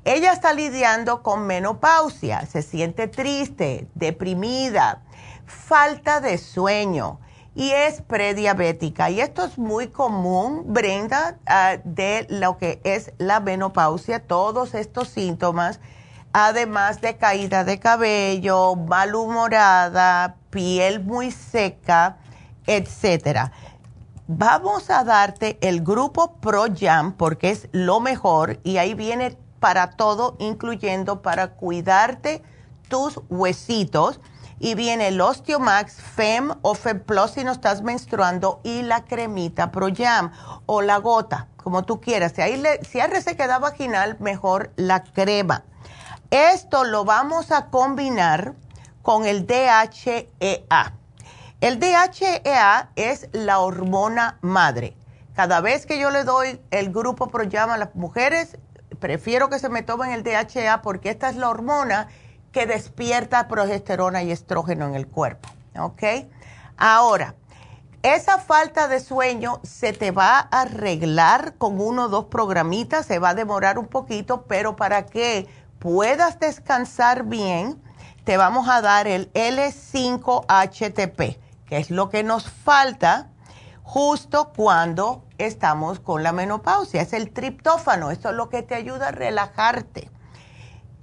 Ella 0.04 0.32
está 0.32 0.52
lidiando 0.52 1.24
con 1.24 1.44
menopausia, 1.44 2.46
se 2.46 2.62
siente 2.62 3.08
triste, 3.08 3.88
deprimida, 3.96 5.02
falta 5.44 6.20
de 6.20 6.38
sueño 6.38 7.18
y 7.56 7.72
es 7.72 8.00
prediabética. 8.02 9.10
Y 9.10 9.20
esto 9.20 9.44
es 9.44 9.58
muy 9.58 9.88
común, 9.88 10.62
Brenda, 10.66 11.38
ah, 11.46 11.78
de 11.82 12.28
lo 12.30 12.56
que 12.56 12.80
es 12.84 13.12
la 13.18 13.40
menopausia, 13.40 14.24
todos 14.24 14.74
estos 14.74 15.08
síntomas, 15.08 15.80
además 16.32 17.00
de 17.00 17.16
caída 17.16 17.64
de 17.64 17.80
cabello, 17.80 18.76
malhumorada, 18.76 20.36
piel 20.50 21.02
muy 21.02 21.32
seca, 21.32 22.18
etcétera. 22.68 23.50
Vamos 24.32 24.90
a 24.90 25.02
darte 25.02 25.58
el 25.60 25.82
grupo 25.82 26.36
Pro 26.36 26.66
Jam 26.72 27.14
porque 27.14 27.50
es 27.50 27.68
lo 27.72 27.98
mejor 27.98 28.60
y 28.62 28.76
ahí 28.76 28.94
viene 28.94 29.36
para 29.58 29.90
todo, 29.90 30.36
incluyendo 30.38 31.20
para 31.20 31.54
cuidarte 31.54 32.40
tus 32.88 33.20
huesitos. 33.28 34.20
y 34.60 34.76
viene 34.76 35.08
el 35.08 35.20
Osteomax, 35.20 35.94
FEM 35.94 36.52
o 36.62 36.74
FEM 36.74 37.00
Plus 37.00 37.32
si 37.32 37.42
no 37.42 37.50
estás 37.50 37.82
menstruando 37.82 38.60
y 38.62 38.82
la 38.82 39.04
cremita 39.04 39.72
ProYam 39.72 40.30
o 40.66 40.80
la 40.80 40.98
gota, 40.98 41.48
como 41.56 41.82
tú 41.82 42.00
quieras. 42.00 42.32
Si 42.36 42.40
hay, 42.40 42.62
si 42.88 43.00
hay 43.00 43.10
resequedad 43.10 43.58
vaginal, 43.58 44.16
mejor 44.20 44.70
la 44.76 45.02
crema. 45.02 45.64
Esto 46.30 46.84
lo 46.84 47.04
vamos 47.04 47.50
a 47.50 47.66
combinar 47.66 48.54
con 49.02 49.26
el 49.26 49.44
DHEA. 49.44 50.99
El 51.60 51.78
DHEA 51.78 52.90
es 52.96 53.28
la 53.32 53.58
hormona 53.58 54.38
madre. 54.40 54.96
Cada 55.34 55.60
vez 55.60 55.84
que 55.84 55.98
yo 55.98 56.10
le 56.10 56.24
doy 56.24 56.58
el 56.70 56.90
grupo 56.90 57.28
ProYam 57.28 57.68
a 57.68 57.76
las 57.76 57.94
mujeres, 57.94 58.56
prefiero 58.98 59.50
que 59.50 59.58
se 59.58 59.68
me 59.68 59.82
tomen 59.82 60.12
el 60.12 60.22
DHEA 60.22 60.80
porque 60.80 61.10
esta 61.10 61.28
es 61.28 61.36
la 61.36 61.50
hormona 61.50 62.08
que 62.50 62.64
despierta 62.64 63.46
progesterona 63.46 64.22
y 64.22 64.32
estrógeno 64.32 64.86
en 64.86 64.94
el 64.94 65.06
cuerpo. 65.06 65.50
¿Ok? 65.78 66.02
Ahora, 66.78 67.34
esa 68.02 68.38
falta 68.38 68.88
de 68.88 68.98
sueño 68.98 69.60
se 69.62 69.92
te 69.92 70.12
va 70.12 70.38
a 70.38 70.62
arreglar 70.62 71.56
con 71.58 71.78
uno 71.78 72.04
o 72.04 72.08
dos 72.08 72.24
programitas, 72.24 73.04
se 73.04 73.18
va 73.18 73.28
a 73.30 73.34
demorar 73.34 73.78
un 73.78 73.88
poquito, 73.88 74.46
pero 74.46 74.76
para 74.76 75.04
que 75.04 75.46
puedas 75.78 76.40
descansar 76.40 77.24
bien, 77.24 77.82
te 78.24 78.38
vamos 78.38 78.66
a 78.68 78.80
dar 78.80 79.06
el 79.06 79.30
L5HTP, 79.34 81.36
que 81.70 81.78
es 81.78 81.90
lo 81.90 82.10
que 82.10 82.24
nos 82.24 82.50
falta 82.50 83.28
justo 83.84 84.52
cuando 84.56 85.24
estamos 85.38 86.00
con 86.00 86.24
la 86.24 86.32
menopausia. 86.32 87.00
Es 87.00 87.12
el 87.12 87.30
triptófano, 87.30 88.10
esto 88.10 88.30
es 88.30 88.34
lo 88.34 88.48
que 88.48 88.62
te 88.62 88.74
ayuda 88.74 89.08
a 89.08 89.12
relajarte. 89.12 90.10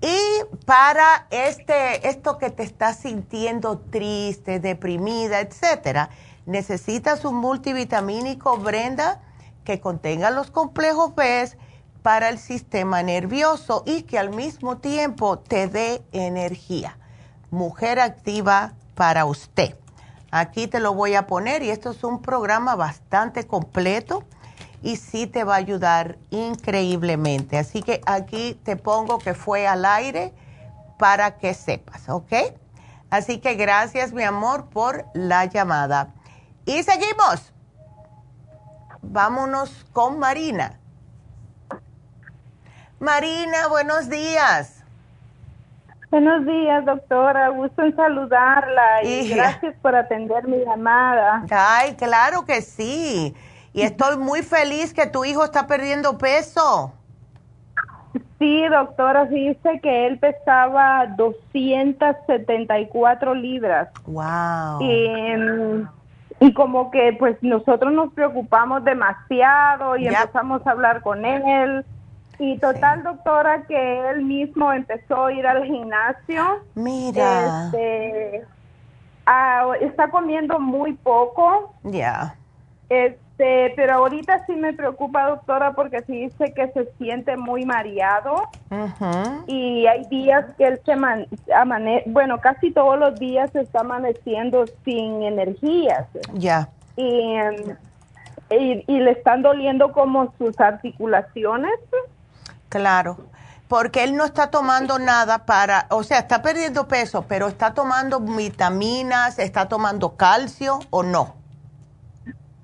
Y 0.01 0.19
para 0.65 1.25
este, 1.31 2.09
esto 2.09 2.37
que 2.37 2.49
te 2.49 2.63
estás 2.63 2.97
sintiendo 2.97 3.79
triste, 3.79 4.59
deprimida, 4.59 5.39
etcétera, 5.39 6.09
necesitas 6.45 7.23
un 7.23 7.35
multivitamínico 7.35 8.57
Brenda 8.57 9.21
que 9.63 9.79
contenga 9.79 10.31
los 10.31 10.51
complejos 10.51 11.15
B 11.15 11.49
para 12.01 12.27
el 12.27 12.39
sistema 12.39 13.03
nervioso 13.03 13.83
y 13.85 14.03
que 14.03 14.19
al 14.19 14.31
mismo 14.31 14.79
tiempo 14.79 15.39
te 15.39 15.69
dé 15.69 16.03
energía. 16.11 16.97
Mujer 17.51 18.01
activa 18.01 18.73
para 18.95 19.23
usted. 19.23 19.77
Aquí 20.31 20.67
te 20.67 20.79
lo 20.79 20.93
voy 20.93 21.15
a 21.15 21.25
poner 21.25 21.63
y 21.63 21.69
esto 21.69 21.91
es 21.91 22.03
un 22.03 22.21
programa 22.21 22.75
bastante 22.75 23.47
completo 23.47 24.23
y 24.83 24.97
sí 24.97 25.27
te 25.27 25.43
va 25.43 25.55
a 25.55 25.57
ayudar 25.57 26.17
increíblemente. 26.29 27.57
Así 27.57 27.81
que 27.81 28.01
aquí 28.05 28.59
te 28.63 28.75
pongo 28.75 29.19
que 29.19 29.33
fue 29.33 29.67
al 29.67 29.85
aire 29.85 30.33
para 30.97 31.37
que 31.37 31.53
sepas, 31.53 32.09
¿ok? 32.09 32.33
Así 33.09 33.39
que 33.39 33.55
gracias, 33.55 34.11
mi 34.11 34.23
amor, 34.23 34.65
por 34.65 35.05
la 35.13 35.45
llamada. 35.45 36.13
Y 36.65 36.83
seguimos. 36.83 37.53
Vámonos 39.01 39.85
con 39.93 40.19
Marina. 40.19 40.79
Marina, 42.99 43.67
buenos 43.67 44.09
días. 44.09 44.76
Buenos 46.09 46.45
días, 46.45 46.85
doctora. 46.85 47.49
Gusto 47.49 47.81
en 47.81 47.93
saludarla 47.95 49.03
y 49.03 49.27
gracias 49.29 49.75
por 49.81 49.93
atender 49.93 50.47
mi 50.47 50.63
llamada. 50.63 51.43
Ay, 51.51 51.95
claro 51.95 52.45
que 52.45 52.61
sí. 52.61 53.35
Y 53.73 53.81
estoy 53.81 54.15
muy 54.17 54.41
feliz 54.41 54.93
que 54.93 55.07
tu 55.07 55.25
hijo 55.25 55.43
está 55.43 55.67
perdiendo 55.67 56.17
peso. 56.17 56.93
Sí, 58.39 58.65
doctora, 58.69 59.25
dice 59.25 59.81
que 59.81 60.07
él 60.07 60.17
pesaba 60.17 61.07
274 61.17 63.35
libras. 63.35 63.89
Wow. 64.05 64.79
Y, 64.81 65.85
como 66.53 66.91
que 66.91 67.15
pues 67.17 67.35
nosotros 67.41 67.91
nos 67.91 68.13
preocupamos 68.13 68.83
demasiado 68.83 69.97
y 69.97 70.05
empezamos 70.07 70.65
a 70.65 70.71
hablar 70.71 71.01
con 71.01 71.25
él. 71.25 71.83
Y 72.39 72.57
total, 72.59 73.03
doctora, 73.03 73.63
que 73.63 74.09
él 74.09 74.23
mismo 74.23 74.71
empezó 74.71 75.25
a 75.25 75.33
ir 75.33 75.47
al 75.47 75.63
gimnasio. 75.63 76.61
Mira. 76.75 77.65
Este, 77.65 78.43
ah, 79.25 79.71
está 79.81 80.09
comiendo 80.09 80.59
muy 80.59 80.93
poco. 80.93 81.73
Ya. 81.83 82.35
Este, 82.89 83.73
pero 83.75 83.95
ahorita 83.95 84.45
sí 84.45 84.55
me 84.55 84.73
preocupa, 84.73 85.29
doctora, 85.29 85.73
porque 85.73 86.01
sí 86.03 86.23
dice 86.23 86.53
que 86.53 86.69
se 86.69 86.85
siente 86.97 87.35
muy 87.35 87.65
mareado 87.65 88.49
y 89.45 89.85
hay 89.85 90.05
días 90.05 90.45
que 90.57 90.67
él 90.67 90.79
se 90.85 90.93
amane 91.53 92.03
bueno, 92.05 92.39
casi 92.39 92.71
todos 92.71 92.97
los 92.97 93.19
días 93.19 93.51
se 93.51 93.61
está 93.61 93.81
amaneciendo 93.81 94.65
sin 94.85 95.21
energías. 95.21 96.07
Ya. 96.33 96.69
Y, 96.95 97.35
y, 98.49 98.99
le 98.99 99.11
están 99.11 99.41
doliendo 99.41 99.91
como 99.91 100.33
sus 100.37 100.59
articulaciones. 100.59 101.77
Claro 102.69 103.17
porque 103.67 104.03
él 104.03 104.15
no 104.15 104.25
está 104.25 104.49
tomando 104.49 104.97
nada 104.97 105.45
para, 105.45 105.87
o 105.89 106.03
sea, 106.03 106.19
está 106.19 106.41
perdiendo 106.41 106.87
peso, 106.87 107.25
pero 107.27 107.47
está 107.47 107.73
tomando 107.73 108.19
vitaminas, 108.19 109.39
está 109.39 109.67
tomando 109.67 110.15
calcio 110.15 110.79
o 110.89 111.03
no. 111.03 111.35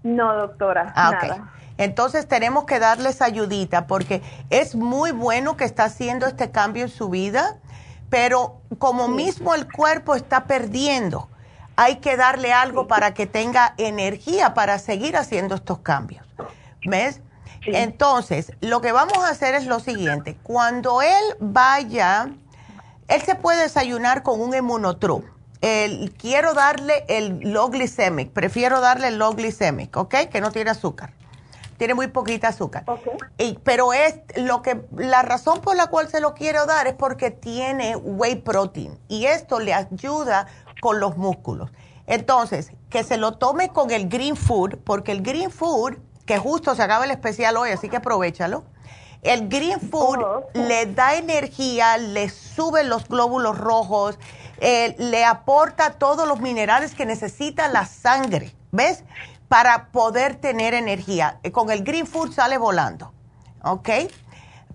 No, 0.03 0.33
doctora. 0.33 0.93
Ah, 0.95 1.11
nada. 1.11 1.51
Entonces 1.77 2.27
tenemos 2.27 2.65
que 2.65 2.79
darles 2.79 3.21
ayudita 3.21 3.87
porque 3.87 4.21
es 4.49 4.75
muy 4.75 5.11
bueno 5.11 5.57
que 5.57 5.65
está 5.65 5.85
haciendo 5.85 6.27
este 6.27 6.51
cambio 6.51 6.83
en 6.83 6.89
su 6.89 7.09
vida, 7.09 7.57
pero 8.09 8.61
como 8.77 9.07
mismo 9.07 9.55
el 9.55 9.69
cuerpo 9.71 10.15
está 10.15 10.45
perdiendo, 10.45 11.29
hay 11.75 11.97
que 11.97 12.15
darle 12.15 12.53
algo 12.53 12.87
para 12.87 13.13
que 13.13 13.25
tenga 13.25 13.73
energía 13.77 14.53
para 14.53 14.77
seguir 14.77 15.17
haciendo 15.17 15.55
estos 15.55 15.79
cambios. 15.79 16.25
¿Ves? 16.85 17.21
Entonces, 17.65 18.51
lo 18.61 18.81
que 18.81 18.91
vamos 18.91 19.17
a 19.17 19.29
hacer 19.29 19.55
es 19.55 19.65
lo 19.65 19.79
siguiente. 19.79 20.37
Cuando 20.43 21.01
él 21.01 21.23
vaya, 21.39 22.29
él 23.07 23.21
se 23.21 23.35
puede 23.35 23.63
desayunar 23.63 24.23
con 24.23 24.41
un 24.41 24.53
emunotrum 24.53 25.23
quiero 26.17 26.53
darle 26.53 27.05
el 27.07 27.53
low 27.53 27.69
glycemic, 27.69 28.31
prefiero 28.31 28.81
darle 28.81 29.07
el 29.07 29.17
low 29.17 29.33
glycemic, 29.33 29.95
¿ok? 29.95 30.15
Que 30.29 30.41
no 30.41 30.51
tiene 30.51 30.71
azúcar. 30.71 31.13
Tiene 31.77 31.93
muy 31.93 32.07
poquita 32.07 32.49
azúcar. 32.49 32.83
Okay. 32.85 33.59
pero 33.63 33.93
es 33.93 34.15
lo 34.35 34.61
que, 34.61 34.85
la 34.95 35.21
razón 35.21 35.61
por 35.61 35.75
la 35.75 35.87
cual 35.87 36.07
se 36.09 36.19
lo 36.19 36.33
quiero 36.33 36.65
dar 36.65 36.87
es 36.87 36.93
porque 36.93 37.31
tiene 37.31 37.95
whey 37.95 38.35
protein 38.35 38.97
y 39.07 39.25
esto 39.25 39.59
le 39.59 39.73
ayuda 39.73 40.47
con 40.81 40.99
los 40.99 41.17
músculos. 41.17 41.71
Entonces, 42.05 42.71
que 42.89 43.03
se 43.03 43.17
lo 43.17 43.37
tome 43.37 43.69
con 43.69 43.89
el 43.91 44.09
green 44.09 44.35
food, 44.35 44.77
porque 44.83 45.13
el 45.13 45.21
green 45.21 45.49
food, 45.49 45.95
que 46.25 46.37
justo 46.37 46.75
se 46.75 46.83
acaba 46.83 47.05
el 47.05 47.11
especial 47.11 47.57
hoy, 47.57 47.71
así 47.71 47.89
que 47.89 47.97
aprovechalo. 47.97 48.63
El 49.21 49.47
green 49.47 49.79
food 49.79 50.19
oh, 50.21 50.49
le 50.53 50.85
da 50.85 51.15
energía, 51.15 51.97
le 51.97 52.29
sube 52.29 52.83
los 52.83 53.07
glóbulos 53.07 53.57
rojos, 53.57 54.19
eh, 54.59 54.95
le 54.97 55.23
aporta 55.23 55.93
todos 55.93 56.27
los 56.27 56.41
minerales 56.41 56.93
que 56.93 57.05
necesita 57.05 57.67
la 57.69 57.85
sangre, 57.85 58.53
¿ves? 58.71 59.03
Para 59.47 59.87
poder 59.87 60.35
tener 60.35 60.73
energía. 60.73 61.39
Con 61.51 61.69
el 61.69 61.83
Green 61.83 62.07
Food 62.07 62.33
sale 62.33 62.57
volando, 62.57 63.13
¿ok? 63.63 63.89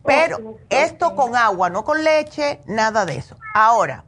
Pero 0.04 0.58
esto 0.70 1.14
con 1.14 1.36
agua, 1.36 1.68
no 1.68 1.84
con 1.84 2.02
leche, 2.02 2.60
nada 2.66 3.04
de 3.04 3.16
eso. 3.16 3.36
Ahora, 3.54 4.04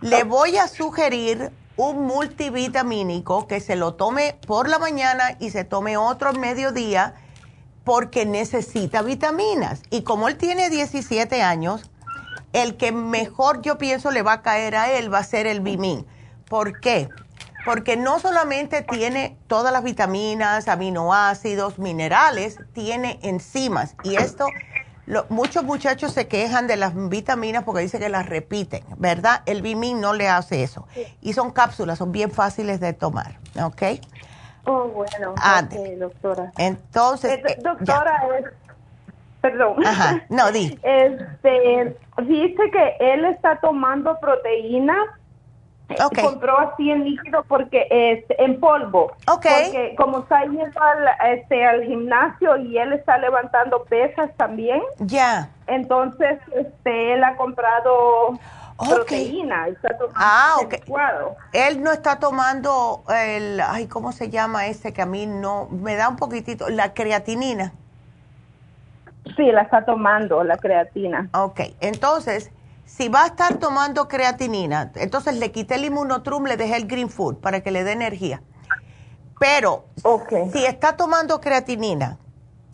le 0.00 0.24
voy 0.24 0.56
a 0.58 0.68
sugerir 0.68 1.52
un 1.80 2.02
multivitamínico 2.02 3.46
que 3.46 3.58
se 3.60 3.74
lo 3.74 3.94
tome 3.94 4.36
por 4.46 4.68
la 4.68 4.78
mañana 4.78 5.36
y 5.38 5.48
se 5.48 5.64
tome 5.64 5.96
otro 5.96 6.28
al 6.28 6.38
mediodía 6.38 7.14
porque 7.84 8.26
necesita 8.26 9.00
vitaminas. 9.00 9.80
Y 9.88 10.02
como 10.02 10.28
él 10.28 10.36
tiene 10.36 10.68
17 10.68 11.40
años, 11.40 11.90
el 12.52 12.76
que 12.76 12.92
mejor 12.92 13.62
yo 13.62 13.78
pienso 13.78 14.10
le 14.10 14.20
va 14.20 14.34
a 14.34 14.42
caer 14.42 14.76
a 14.76 14.92
él 14.92 15.12
va 15.12 15.20
a 15.20 15.24
ser 15.24 15.46
el 15.46 15.60
Bimin. 15.60 16.06
¿Por 16.50 16.80
qué? 16.80 17.08
Porque 17.64 17.96
no 17.96 18.20
solamente 18.20 18.82
tiene 18.82 19.38
todas 19.46 19.72
las 19.72 19.82
vitaminas, 19.82 20.68
aminoácidos, 20.68 21.78
minerales, 21.78 22.58
tiene 22.74 23.18
enzimas. 23.22 23.96
Y 24.04 24.16
esto, 24.16 24.46
muchos 25.28 25.64
muchachos 25.64 26.12
se 26.12 26.28
quejan 26.28 26.66
de 26.66 26.76
las 26.76 26.92
vitaminas 27.08 27.64
porque 27.64 27.82
dicen 27.82 28.00
que 28.00 28.08
las 28.08 28.26
repiten, 28.26 28.84
¿verdad? 28.96 29.42
El 29.46 29.62
Bimin 29.62 30.00
no 30.00 30.14
le 30.14 30.28
hace 30.28 30.62
eso. 30.62 30.86
Y 31.20 31.32
son 31.32 31.50
cápsulas, 31.50 31.98
son 31.98 32.12
bien 32.12 32.30
fáciles 32.30 32.80
de 32.80 32.92
tomar, 32.92 33.38
¿ok? 33.62 33.82
Oh, 34.64 34.84
bueno, 34.88 35.34
doctora. 35.98 36.52
Entonces, 36.58 37.40
eh, 37.44 37.58
doctora, 37.62 38.22
es 38.38 38.46
perdón. 39.40 39.84
Ajá, 39.84 40.22
no, 40.28 40.52
di. 40.52 40.78
Este, 40.82 41.96
dice 42.22 42.70
que 42.70 42.96
él 43.00 43.24
está 43.24 43.58
tomando 43.60 44.18
proteína 44.20 44.94
Compró 46.22 46.58
así 46.58 46.90
en 46.90 47.04
líquido 47.04 47.44
porque 47.48 47.86
es 47.90 48.24
en 48.38 48.60
polvo. 48.60 49.12
Porque 49.26 49.94
como 49.96 50.20
está 50.20 50.42
yendo 50.44 50.80
al, 50.80 51.32
este, 51.32 51.64
al 51.64 51.84
gimnasio 51.84 52.56
y 52.58 52.78
él 52.78 52.92
está 52.92 53.18
levantando 53.18 53.84
pesas 53.84 54.30
también. 54.36 54.82
Ya. 54.98 55.50
Entonces, 55.66 56.38
este, 56.54 57.14
él 57.14 57.24
ha 57.24 57.36
comprado 57.36 58.38
proteína. 58.88 59.68
Está 59.68 59.96
ah, 60.14 60.56
ok. 60.62 60.74
Él 61.52 61.82
no 61.82 61.92
está 61.92 62.18
tomando 62.18 63.04
el, 63.08 63.60
ay, 63.60 63.86
¿cómo 63.86 64.12
se 64.12 64.30
llama 64.30 64.66
ese 64.66 64.92
que 64.92 65.02
a 65.02 65.06
mí 65.06 65.26
no, 65.26 65.68
me 65.70 65.96
da 65.96 66.08
un 66.08 66.16
poquitito, 66.16 66.68
la 66.68 66.94
creatinina? 66.94 67.72
Sí, 69.36 69.52
la 69.52 69.62
está 69.62 69.84
tomando, 69.84 70.42
la 70.44 70.56
creatina. 70.56 71.28
Ok, 71.34 71.60
entonces, 71.80 72.50
si 72.90 73.08
va 73.08 73.22
a 73.22 73.26
estar 73.28 73.58
tomando 73.58 74.08
creatinina, 74.08 74.90
entonces 74.96 75.36
le 75.36 75.52
quité 75.52 75.76
el 75.76 75.84
inmunotrum, 75.84 76.44
le 76.46 76.56
dejé 76.56 76.76
el 76.76 76.88
green 76.88 77.08
food 77.08 77.36
para 77.36 77.60
que 77.60 77.70
le 77.70 77.84
dé 77.84 77.92
energía. 77.92 78.42
Pero, 79.38 79.86
si 80.52 80.66
está 80.66 80.96
tomando 80.96 81.40
creatinina, 81.40 82.18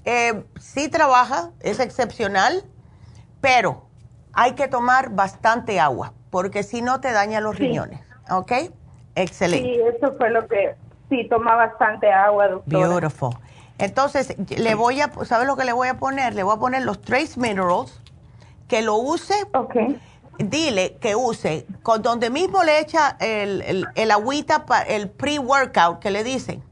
eh, 0.06 0.43
sí 0.59 0.88
trabaja, 0.88 1.51
es 1.60 1.80
excepcional, 1.80 2.64
pero 3.43 3.84
hay 4.32 4.52
que 4.52 4.68
tomar 4.68 5.10
bastante 5.10 5.78
agua, 5.78 6.14
porque 6.30 6.62
si 6.62 6.80
no 6.80 7.01
te 7.01 7.12
daña 7.12 7.40
los 7.40 7.56
riñones. 7.56 8.01
¿Ok? 8.30 8.52
Excelente. 9.14 9.68
Sí, 9.68 9.80
eso 9.97 10.14
fue 10.16 10.30
lo 10.30 10.48
que, 10.48 10.76
sí, 11.10 11.28
toma 11.28 11.55
bastante 11.56 12.10
agua, 12.10 12.48
doctora. 12.48 12.88
Beautiful. 12.88 13.36
Entonces, 13.78 14.34
le 14.48 14.74
voy 14.74 15.02
a, 15.02 15.12
¿sabes 15.24 15.47
lo 15.47 15.56
que 15.56 15.64
le 15.64 15.74
voy 15.74 15.88
a 15.88 15.98
poner? 15.98 16.34
Le 16.34 16.43
voy 16.43 16.56
a 16.56 16.59
poner 16.59 16.82
los 16.82 17.02
Trace 17.02 17.38
Minerals, 17.38 18.01
que 18.68 18.82
lo 18.82 18.97
use. 18.97 19.34
Dile 20.38 20.97
que 21.01 21.16
use, 21.16 21.66
con 21.82 22.02
donde 22.02 22.28
mismo 22.28 22.62
le 22.62 22.80
echa 22.80 23.16
el, 23.20 23.86
el, 23.94 24.10
agüita, 24.10 24.66
para 24.66 24.82
el 24.82 25.09
pre-workout 25.09 25.98
que 25.98 26.10
le 26.10 26.24
dicen. 26.24 26.62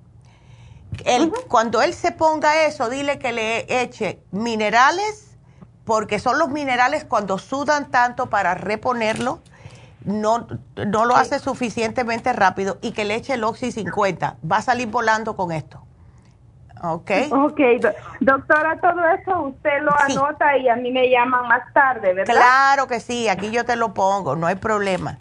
El, 1.07 1.33
Cuando 1.49 1.81
él 1.81 1.95
se 1.95 2.12
ponga 2.12 2.66
eso, 2.66 2.91
dile 2.91 3.19
que 3.19 3.33
le 3.33 3.83
eche 3.83 4.21
minerales 4.33 5.35
porque 5.85 6.19
son 6.19 6.39
los 6.39 6.49
minerales 6.49 7.05
cuando 7.05 7.39
sudan 7.39 7.91
tanto 7.91 8.31
para 8.31 8.55
reponerlo, 8.55 9.41
no, 10.05 10.47
no 10.77 11.05
lo 11.05 11.16
hace 11.16 11.39
suficientemente 11.39 12.33
rápido 12.33 12.79
y 12.83 12.93
que 12.93 13.05
le 13.05 13.15
eche 13.15 13.35
el 13.35 13.45
Oxy 13.45 13.73
50. 13.73 14.37
Va 14.51 14.59
a 14.59 14.62
salir 14.62 14.89
volando 14.89 15.37
con 15.37 15.53
esto. 15.53 15.84
¿Ok? 16.85 17.11
Ok, 17.31 17.61
doctora, 18.20 18.78
todo 18.81 19.01
eso 19.09 19.43
usted 19.43 19.82
lo 19.82 19.93
anota 19.98 20.56
y 20.59 20.69
a 20.69 20.77
mí 20.77 20.93
me 20.93 21.09
llaman 21.09 21.48
más 21.48 21.73
tarde, 21.73 22.12
¿verdad? 22.12 22.35
Claro 22.35 22.86
que 22.86 23.01
sí, 23.01 23.28
aquí 23.28 23.51
yo 23.51 23.65
te 23.65 23.77
lo 23.77 23.94
pongo, 23.94 24.36
no 24.36 24.47
hay 24.47 24.56
problema. 24.56 25.19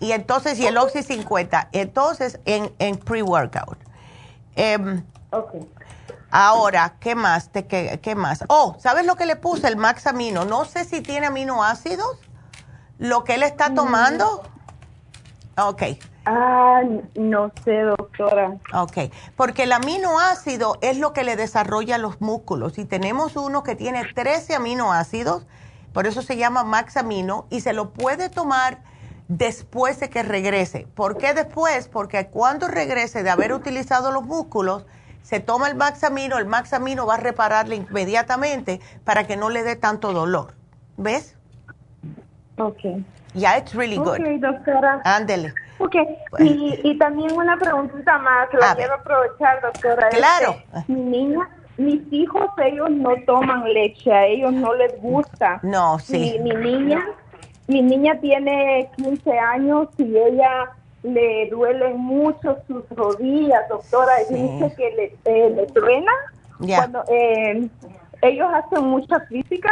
Y 0.00 0.12
entonces, 0.12 0.58
y 0.58 0.66
el 0.66 0.76
Oxy 0.76 1.02
50, 1.02 1.68
entonces 1.72 2.38
en, 2.44 2.70
en 2.78 2.98
pre-workout. 2.98 3.78
Eh, 4.56 5.02
Ahora, 6.36 6.96
¿qué 6.98 7.14
más? 7.14 7.50
¿Te, 7.50 7.64
qué, 7.64 8.14
más? 8.16 8.42
Oh, 8.48 8.74
¿sabes 8.80 9.06
lo 9.06 9.14
que 9.14 9.24
le 9.24 9.36
puse? 9.36 9.68
El 9.68 9.76
Max 9.76 10.08
Amino. 10.08 10.44
No 10.44 10.64
sé 10.64 10.84
si 10.84 11.00
tiene 11.00 11.26
aminoácidos, 11.26 12.18
lo 12.98 13.22
que 13.22 13.36
él 13.36 13.44
está 13.44 13.72
tomando. 13.72 14.42
Ok. 15.56 15.82
Ah, 16.26 16.82
no 17.14 17.52
sé, 17.64 17.82
doctora. 17.82 18.56
Ok, 18.72 19.12
porque 19.36 19.64
el 19.64 19.72
aminoácido 19.72 20.78
es 20.80 20.98
lo 20.98 21.12
que 21.12 21.24
le 21.24 21.36
desarrolla 21.36 21.98
los 21.98 22.20
músculos. 22.20 22.78
Y 22.78 22.86
tenemos 22.86 23.36
uno 23.36 23.62
que 23.62 23.76
tiene 23.76 24.04
13 24.14 24.54
aminoácidos, 24.54 25.46
por 25.92 26.06
eso 26.06 26.22
se 26.22 26.36
llama 26.36 26.64
Max 26.64 26.96
Amino, 26.96 27.46
y 27.50 27.60
se 27.60 27.72
lo 27.72 27.90
puede 27.90 28.30
tomar 28.30 28.78
después 29.28 30.00
de 30.00 30.10
que 30.10 30.22
regrese. 30.22 30.86
¿Por 30.94 31.18
qué 31.18 31.34
después? 31.34 31.88
Porque 31.88 32.26
cuando 32.28 32.68
regrese 32.68 33.22
de 33.22 33.30
haber 33.30 33.52
utilizado 33.52 34.10
los 34.10 34.24
músculos, 34.24 34.86
se 35.22 35.40
toma 35.40 35.68
el 35.68 35.74
Maxamino, 35.74 36.38
el 36.38 36.46
Maxamino 36.46 37.06
va 37.06 37.14
a 37.14 37.18
repararle 37.18 37.76
inmediatamente 37.76 38.80
para 39.04 39.26
que 39.26 39.36
no 39.36 39.48
le 39.48 39.62
dé 39.62 39.74
tanto 39.74 40.12
dolor. 40.12 40.54
¿Ves? 40.96 41.36
Ok. 42.58 42.80
Ya, 43.34 43.58
it's 43.58 43.74
really 43.74 43.96
good. 43.96 44.20
Ok, 44.20 44.40
doctora. 44.40 45.00
Ándele. 45.04 45.52
Ok, 45.78 45.96
y, 46.38 46.80
y, 46.84 46.98
también 46.98 47.32
una 47.32 47.56
preguntita 47.56 48.18
más, 48.18 48.48
la 48.54 48.76
quiero 48.76 48.94
aprovechar, 48.94 49.60
doctora. 49.60 50.08
Claro. 50.10 50.56
mi 50.86 51.00
niña, 51.00 51.48
mis 51.76 52.00
hijos, 52.12 52.48
ellos 52.64 52.90
no 52.90 53.10
toman 53.26 53.64
leche, 53.72 54.12
a 54.12 54.26
ellos 54.26 54.52
no 54.52 54.72
les 54.74 55.00
gusta. 55.00 55.58
No, 55.64 55.98
sí. 55.98 56.38
mi 56.40 56.50
niña, 56.50 57.04
mi 57.66 57.82
niña 57.82 58.18
tiene 58.20 58.88
15 58.96 59.38
años 59.38 59.88
y 59.98 60.16
ella 60.16 60.70
le 61.02 61.48
duelen 61.50 61.98
mucho 61.98 62.56
sus 62.68 62.88
rodillas, 62.90 63.68
doctora, 63.68 64.12
y 64.30 64.34
dice 64.34 64.74
que 64.76 64.90
le, 64.90 65.16
eh, 65.24 65.50
le 65.50 65.66
truena 65.66 66.12
cuando 66.58 67.02
eh, 67.08 67.68
ellos 68.22 68.48
hacen 68.54 68.86
mucha 68.86 69.20
física 69.20 69.70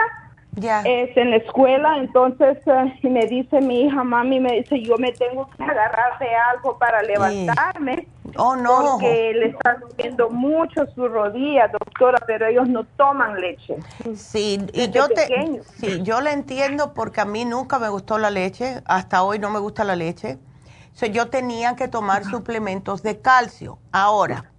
es 0.56 1.16
en 1.16 1.30
la 1.30 1.36
escuela, 1.36 1.96
entonces 1.98 2.58
eh, 2.66 3.08
me 3.08 3.26
dice 3.26 3.60
mi 3.60 3.82
hija, 3.82 4.04
mami, 4.04 4.40
me 4.40 4.52
dice, 4.60 4.82
yo 4.82 4.98
me 4.98 5.12
tengo 5.12 5.48
que 5.56 5.62
agarrar 5.62 6.18
de 6.18 6.28
algo 6.52 6.78
para 6.78 7.02
levantarme. 7.02 8.08
Oh, 8.36 8.56
no. 8.56 8.98
Porque 8.98 9.32
le 9.34 9.46
están 9.46 9.80
doliendo 9.80 10.30
mucho 10.30 10.86
sus 10.94 11.10
rodillas, 11.10 11.70
doctora, 11.72 12.18
pero 12.26 12.46
ellos 12.46 12.68
no 12.68 12.84
toman 12.96 13.40
leche. 13.40 13.76
Sí, 14.14 14.58
y 14.72 14.90
yo 14.90 15.08
te, 15.08 15.28
sí, 15.78 16.02
yo 16.02 16.20
le 16.20 16.32
entiendo 16.32 16.94
porque 16.94 17.20
a 17.20 17.24
mí 17.24 17.44
nunca 17.44 17.78
me 17.78 17.88
gustó 17.88 18.18
la 18.18 18.30
leche, 18.30 18.82
hasta 18.86 19.22
hoy 19.22 19.38
no 19.38 19.50
me 19.50 19.58
gusta 19.58 19.84
la 19.84 19.96
leche 19.96 20.38
yo 21.10 21.28
tenía 21.28 21.74
que 21.74 21.88
tomar 21.88 22.24
suplementos 22.24 23.02
de 23.02 23.20
calcio. 23.20 23.78
Ahora, 23.90 24.52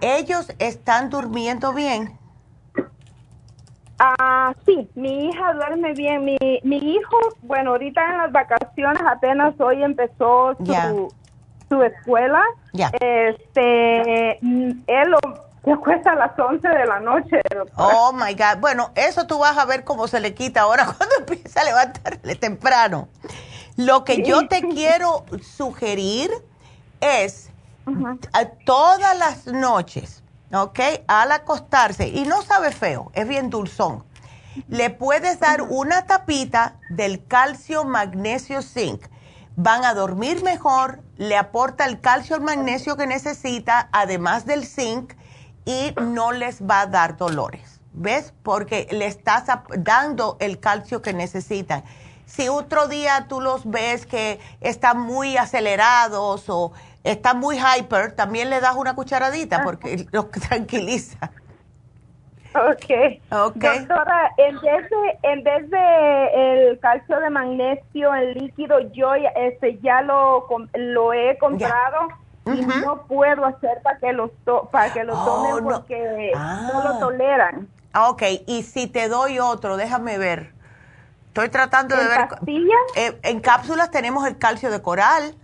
¿ellos 0.00 0.52
están 0.58 1.10
durmiendo 1.10 1.72
bien? 1.72 2.18
Ah, 4.06 4.54
sí, 4.66 4.88
mi 4.94 5.28
hija 5.28 5.54
duerme 5.54 5.92
bien. 5.94 6.24
Mi, 6.24 6.36
mi 6.62 6.76
hijo, 6.76 7.16
bueno, 7.42 7.70
ahorita 7.70 8.04
en 8.04 8.18
las 8.18 8.32
vacaciones 8.32 9.02
apenas 9.06 9.58
hoy 9.58 9.82
empezó 9.82 10.54
su, 10.58 11.14
su 11.70 11.82
escuela. 11.82 12.42
Ya. 12.72 12.90
Este, 13.00 14.38
él 14.38 15.10
lo, 15.10 15.18
se 15.64 15.72
acuesta 15.72 16.12
a 16.12 16.16
las 16.16 16.38
11 16.38 16.68
de 16.68 16.86
la 16.86 17.00
noche. 17.00 17.40
Oh, 17.76 18.12
my 18.12 18.34
God. 18.34 18.60
Bueno, 18.60 18.90
eso 18.94 19.26
tú 19.26 19.38
vas 19.38 19.56
a 19.56 19.64
ver 19.64 19.84
cómo 19.84 20.06
se 20.06 20.20
le 20.20 20.34
quita 20.34 20.62
ahora 20.62 20.84
cuando 20.96 21.14
empieza 21.20 21.62
a 21.62 21.64
levantarle 21.64 22.34
temprano. 22.34 23.08
Lo 23.76 24.04
que 24.04 24.22
yo 24.22 24.46
te 24.48 24.60
quiero 24.68 25.24
sugerir 25.42 26.30
es 27.00 27.50
todas 28.66 29.18
las 29.18 29.46
noches, 29.46 30.22
¿ok? 30.52 30.80
Al 31.06 31.32
acostarse, 31.32 32.08
y 32.08 32.24
no 32.24 32.42
sabe 32.42 32.72
feo, 32.72 33.10
es 33.14 33.26
bien 33.26 33.50
dulzón, 33.50 34.04
le 34.68 34.90
puedes 34.90 35.40
dar 35.40 35.62
una 35.62 36.06
tapita 36.06 36.76
del 36.90 37.26
calcio 37.26 37.84
magnesio 37.84 38.62
zinc. 38.62 39.06
Van 39.56 39.84
a 39.84 39.94
dormir 39.94 40.42
mejor, 40.42 41.02
le 41.16 41.36
aporta 41.36 41.84
el 41.86 42.00
calcio, 42.00 42.36
el 42.36 42.42
magnesio 42.42 42.96
que 42.96 43.06
necesita, 43.06 43.88
además 43.92 44.46
del 44.46 44.64
zinc, 44.66 45.14
y 45.64 45.94
no 46.00 46.32
les 46.32 46.62
va 46.62 46.82
a 46.82 46.86
dar 46.86 47.16
dolores. 47.16 47.80
¿Ves? 47.92 48.34
Porque 48.42 48.88
le 48.90 49.06
estás 49.06 49.44
dando 49.76 50.36
el 50.40 50.58
calcio 50.58 51.00
que 51.00 51.12
necesitan 51.12 51.84
si 52.26 52.48
otro 52.48 52.88
día 52.88 53.26
tú 53.28 53.40
los 53.40 53.68
ves 53.68 54.06
que 54.06 54.40
están 54.60 55.00
muy 55.00 55.36
acelerados 55.36 56.48
o 56.48 56.72
están 57.04 57.38
muy 57.38 57.58
hyper, 57.58 58.12
también 58.12 58.50
le 58.50 58.60
das 58.60 58.74
una 58.74 58.94
cucharadita 58.94 59.62
porque 59.62 60.06
los 60.10 60.30
tranquiliza. 60.30 61.30
Ok. 62.54 63.20
okay. 63.30 63.78
Doctora, 63.80 64.32
en 64.38 64.60
vez 64.60 64.88
de, 64.88 65.18
en 65.22 65.42
vez 65.42 65.70
de 65.70 66.70
el 66.70 66.78
calcio 66.78 67.18
de 67.18 67.28
magnesio 67.28 68.14
en 68.14 68.34
líquido, 68.34 68.78
yo 68.92 69.12
este 69.14 69.78
ya 69.82 70.02
lo, 70.02 70.46
lo 70.72 71.12
he 71.12 71.36
comprado 71.38 72.08
y 72.46 72.64
no 72.64 73.02
puedo 73.06 73.44
hacer 73.44 73.82
para 73.82 73.98
que 73.98 74.12
lo, 74.12 74.30
para 74.70 74.92
que 74.92 75.02
lo 75.02 75.14
oh, 75.14 75.24
tomen 75.24 75.64
porque 75.64 76.32
no. 76.32 76.84
lo 76.84 76.90
ah. 76.90 76.98
toleran. 77.00 77.68
Ah, 77.92 78.10
ok, 78.10 78.22
y 78.46 78.62
si 78.62 78.86
te 78.86 79.08
doy 79.08 79.40
otro, 79.40 79.76
déjame 79.76 80.16
ver. 80.18 80.52
Estoy 81.28 81.48
tratando 81.48 81.96
de 81.96 82.06
ver. 82.06 82.28
Eh, 82.94 83.18
en 83.22 83.40
cápsulas 83.40 83.90
tenemos 83.90 84.26
el 84.26 84.38
calcio 84.38 84.70
de 84.70 84.80
coral. 84.80 85.34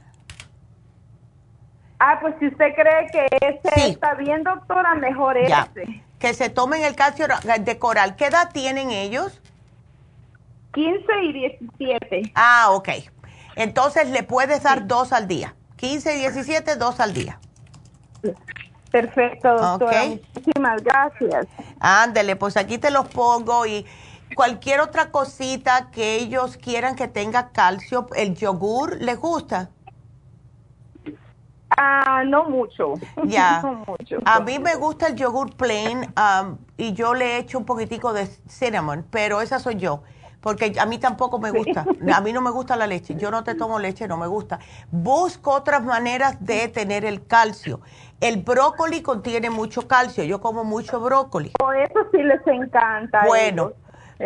Ah, 2.03 2.19
pues 2.19 2.35
si 2.41 2.47
usted 2.47 2.75
cree 2.75 3.07
que 3.13 3.27
ese 3.47 3.91
está 3.91 4.15
bien, 4.15 4.43
doctora, 4.43 4.95
mejor 4.95 5.37
ese. 5.37 6.03
Que 6.19 6.33
se 6.33 6.49
tomen 6.49 6.83
el 6.83 6.97
calcio 6.97 7.27
de 7.61 7.79
coral. 7.79 8.17
¿Qué 8.17 8.27
edad 8.27 8.51
tienen 8.53 8.91
ellos? 8.91 9.43
15 10.73 11.05
y 11.25 11.33
17. 11.33 12.33
Ah, 12.35 12.69
ok. 12.71 12.89
Entonces 13.55 14.09
le 14.09 14.23
puedes 14.23 14.63
dar 14.63 14.87
dos 14.87 15.13
al 15.13 15.29
día. 15.29 15.55
15 15.77 16.17
y 16.17 16.21
17, 16.21 16.77
dos 16.77 17.01
al 17.01 17.13
día. 17.13 17.39
Perfecto, 18.91 19.55
doctora. 19.55 20.05
Muchísimas 20.07 20.83
gracias. 20.83 21.47
Ándele, 21.81 22.35
pues 22.37 22.57
aquí 22.57 22.79
te 22.79 22.91
los 22.91 23.09
pongo 23.09 23.67
y 23.67 23.85
cualquier 24.35 24.81
otra 24.81 25.11
cosita 25.11 25.91
que 25.91 26.17
ellos 26.17 26.57
quieran 26.57 26.97
que 26.97 27.09
tenga 27.09 27.51
calcio, 27.51 28.07
el 28.17 28.35
yogur, 28.37 28.97
¿les 29.03 29.19
gusta? 29.19 29.69
Ah, 31.83 32.23
no 32.27 32.45
mucho. 32.45 32.93
Ya. 33.25 33.63
A 34.27 34.41
mí 34.41 34.59
me 34.59 34.75
gusta 34.75 35.07
el 35.07 35.17
yogur 35.17 35.57
plain 35.57 36.01
um, 36.01 36.59
y 36.77 36.93
yo 36.93 37.15
le 37.15 37.39
echo 37.39 37.57
un 37.57 37.65
poquitico 37.65 38.13
de 38.13 38.27
cinnamon, 38.27 39.07
pero 39.11 39.41
esa 39.41 39.59
soy 39.59 39.77
yo. 39.77 40.03
Porque 40.43 40.73
a 40.79 40.87
mí 40.87 40.99
tampoco 40.99 41.39
me 41.39 41.51
gusta. 41.51 41.87
A 42.15 42.21
mí 42.21 42.33
no 42.33 42.41
me 42.41 42.51
gusta 42.51 42.77
la 42.77 42.87
leche. 42.87 43.15
Yo 43.15 43.31
no 43.31 43.45
te 43.45 43.55
tomo 43.55 43.79
leche, 43.79 44.09
no 44.09 44.17
me 44.17 44.27
gusta. 44.27 44.59
Busco 44.91 45.53
otras 45.53 45.83
maneras 45.83 46.43
de 46.45 46.69
tener 46.69 47.05
el 47.05 47.27
calcio. 47.27 47.81
El 48.21 48.43
brócoli 48.43 49.03
contiene 49.03 49.51
mucho 49.51 49.87
calcio. 49.87 50.25
Yo 50.25 50.41
como 50.41 50.65
mucho 50.65 50.99
brócoli. 51.01 51.53
Por 51.59 51.77
eso 51.77 52.01
sí 52.11 52.23
les 52.23 52.47
encanta. 52.47 53.23
Bueno. 53.27 53.73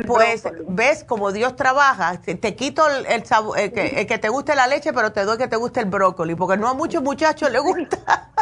Pues 0.07 0.43
ves 0.67 1.05
como 1.05 1.31
Dios 1.31 1.55
trabaja, 1.55 2.19
te, 2.21 2.57
quito 2.57 2.85
el, 2.89 3.25
sabor, 3.25 3.59
el, 3.59 3.73
que, 3.73 4.19
te 4.19 4.29
guste 4.29 4.57
la 4.57 4.67
leche, 4.67 4.93
pero 4.93 5.13
te 5.13 5.25
doy 5.25 5.39
que 5.39 5.47
te 5.47 5.57
guste 5.57 5.81
el 5.81 5.87
brócoli, 5.87 6.35
porque 6.35 6.57
no 6.57 6.69
a 6.69 6.75
muchos 6.75 7.03
muchachos 7.03 7.51
les 7.51 7.63
gusta. 7.63 8.31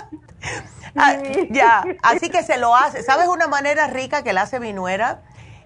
Ah, 0.95 1.17
ya, 1.49 1.85
así 2.03 2.29
que 2.29 2.43
se 2.43 2.59
lo 2.59 2.77
hace. 2.77 3.03
¿Sabes 3.03 3.27
una 3.27 3.49
manera 3.49 3.87
rica 3.87 4.23
que 4.23 4.35
la 4.35 4.43
hace 4.43 4.61
mi 4.61 4.75
nuera? 4.75 5.23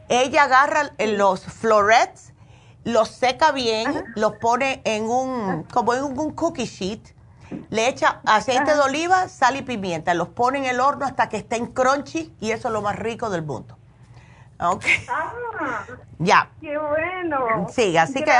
Ella 0.08 0.44
agarra 0.44 0.92
los 1.00 1.44
florets, 1.44 2.32
los 2.84 3.08
seca 3.08 3.50
bien, 3.50 4.04
los 4.14 4.36
pone 4.36 4.82
en 4.84 5.10
un, 5.10 5.64
como 5.64 5.94
en 5.94 6.04
un 6.04 6.30
cookie 6.30 6.66
sheet, 6.66 7.12
le 7.70 7.88
echa 7.88 8.20
aceite 8.24 8.72
de 8.72 8.80
oliva, 8.80 9.28
sal 9.28 9.56
y 9.56 9.62
pimienta, 9.62 10.14
los 10.14 10.28
pone 10.28 10.58
en 10.58 10.66
el 10.66 10.78
horno 10.78 11.06
hasta 11.06 11.28
que 11.28 11.38
estén 11.38 11.66
crunchy 11.66 12.32
y 12.40 12.52
eso 12.52 12.68
es 12.68 12.72
lo 12.72 12.80
más 12.80 12.96
rico 12.96 13.28
del 13.28 13.42
mundo. 13.42 13.76
Ok. 14.60 14.84
Ah, 15.08 15.84
ya. 16.18 16.50
Qué 16.60 16.76
bueno. 16.78 17.66
Sí, 17.72 17.96
así 17.96 18.22
que 18.22 18.32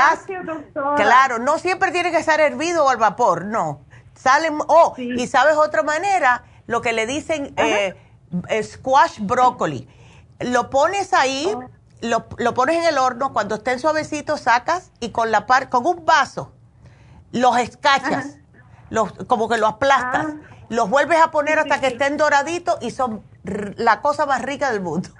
Claro, 0.95 1.39
no 1.39 1.59
siempre 1.59 1.91
tiene 1.91 2.11
que 2.11 2.17
estar 2.17 2.39
hervido 2.39 2.85
o 2.85 2.89
al 2.89 2.97
vapor, 2.97 3.45
no. 3.45 3.81
Salen, 4.15 4.57
oh, 4.67 4.95
y 4.97 5.27
sabes 5.27 5.57
otra 5.57 5.83
manera, 5.83 6.43
lo 6.65 6.81
que 6.81 6.91
le 6.91 7.05
dicen 7.05 7.53
eh, 7.57 7.95
squash 8.63 9.19
brócoli. 9.19 9.87
Lo 10.39 10.69
pones 10.69 11.13
ahí, 11.13 11.51
oh. 11.55 11.69
lo, 12.01 12.25
lo, 12.37 12.53
pones 12.55 12.77
en 12.77 12.85
el 12.85 12.97
horno, 12.97 13.31
cuando 13.31 13.55
estén 13.55 13.79
suavecitos 13.79 14.41
sacas 14.41 14.91
y 14.99 15.11
con 15.11 15.31
la 15.31 15.45
par, 15.45 15.69
con 15.69 15.85
un 15.85 16.03
vaso 16.03 16.53
los 17.31 17.57
escachas, 17.57 18.37
los, 18.89 19.11
como 19.27 19.49
que 19.49 19.57
lo 19.57 19.67
aplastas, 19.67 20.27
ah. 20.29 20.65
los 20.69 20.89
vuelves 20.89 21.19
a 21.21 21.31
poner 21.31 21.59
hasta 21.59 21.79
que 21.79 21.87
estén 21.87 22.17
doraditos 22.17 22.77
y 22.81 22.91
son 22.91 23.23
la 23.77 24.01
cosa 24.01 24.25
más 24.25 24.41
rica 24.41 24.71
del 24.71 24.81
mundo. 24.81 25.09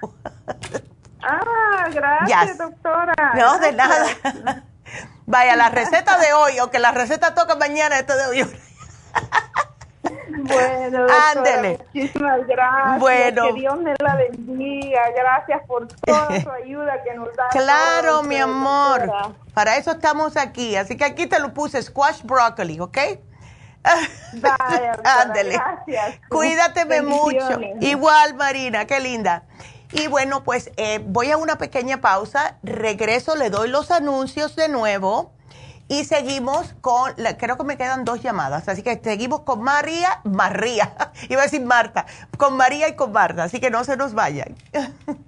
Ah, 1.20 1.88
gracias, 1.92 2.58
doctora. 2.58 3.12
No, 3.34 3.58
de 3.58 3.72
nada. 3.72 4.06
Vaya, 5.26 5.56
la 5.56 5.68
receta 5.68 6.16
de 6.16 6.32
hoy, 6.32 6.60
o 6.60 6.70
que 6.70 6.78
la 6.78 6.92
receta 6.92 7.34
toca 7.34 7.56
mañana, 7.56 7.98
esto 7.98 8.16
de 8.16 8.26
hoy. 8.26 8.56
Bueno, 10.42 11.06
Ándele. 11.36 11.78
muchísimas 11.92 12.46
gracias. 12.46 13.00
Bueno. 13.00 13.46
Que 13.48 13.52
Dios 13.54 13.80
me 13.80 13.94
la 13.98 14.14
bendiga. 14.16 15.00
Gracias 15.16 15.62
por 15.66 15.88
toda 15.88 16.40
su 16.40 16.50
ayuda 16.50 17.02
que 17.02 17.14
nos 17.14 17.34
da. 17.36 17.48
Claro, 17.48 18.22
mi 18.22 18.36
amor. 18.36 19.10
Para 19.54 19.76
eso 19.76 19.90
estamos 19.90 20.36
aquí. 20.36 20.76
Así 20.76 20.96
que 20.96 21.04
aquí 21.04 21.26
te 21.26 21.40
lo 21.40 21.52
puse 21.52 21.82
squash 21.82 22.22
broccoli, 22.22 22.78
¿ok? 22.80 22.98
Ándele. 25.04 25.54
Gracias. 25.54 26.20
Cuídateme 26.28 27.02
mucho. 27.02 27.60
Igual, 27.80 28.34
Marina, 28.34 28.86
qué 28.86 29.00
linda. 29.00 29.44
Y 29.92 30.06
bueno, 30.06 30.44
pues 30.44 30.70
eh, 30.76 31.00
voy 31.02 31.30
a 31.30 31.38
una 31.38 31.56
pequeña 31.56 32.00
pausa, 32.00 32.56
regreso, 32.62 33.36
le 33.36 33.48
doy 33.48 33.68
los 33.70 33.90
anuncios 33.90 34.54
de 34.54 34.68
nuevo 34.68 35.32
y 35.88 36.04
seguimos 36.04 36.74
con, 36.82 37.14
creo 37.38 37.56
que 37.56 37.64
me 37.64 37.78
quedan 37.78 38.04
dos 38.04 38.22
llamadas, 38.22 38.68
así 38.68 38.82
que 38.82 39.00
seguimos 39.02 39.40
con 39.40 39.62
María, 39.62 40.20
María, 40.24 40.94
iba 41.30 41.40
a 41.40 41.44
decir 41.44 41.64
Marta, 41.64 42.04
con 42.36 42.56
María 42.56 42.88
y 42.88 42.96
con 42.96 43.12
Marta, 43.12 43.44
así 43.44 43.60
que 43.60 43.70
no 43.70 43.82
se 43.84 43.96
nos 43.96 44.12
vayan. 44.12 44.54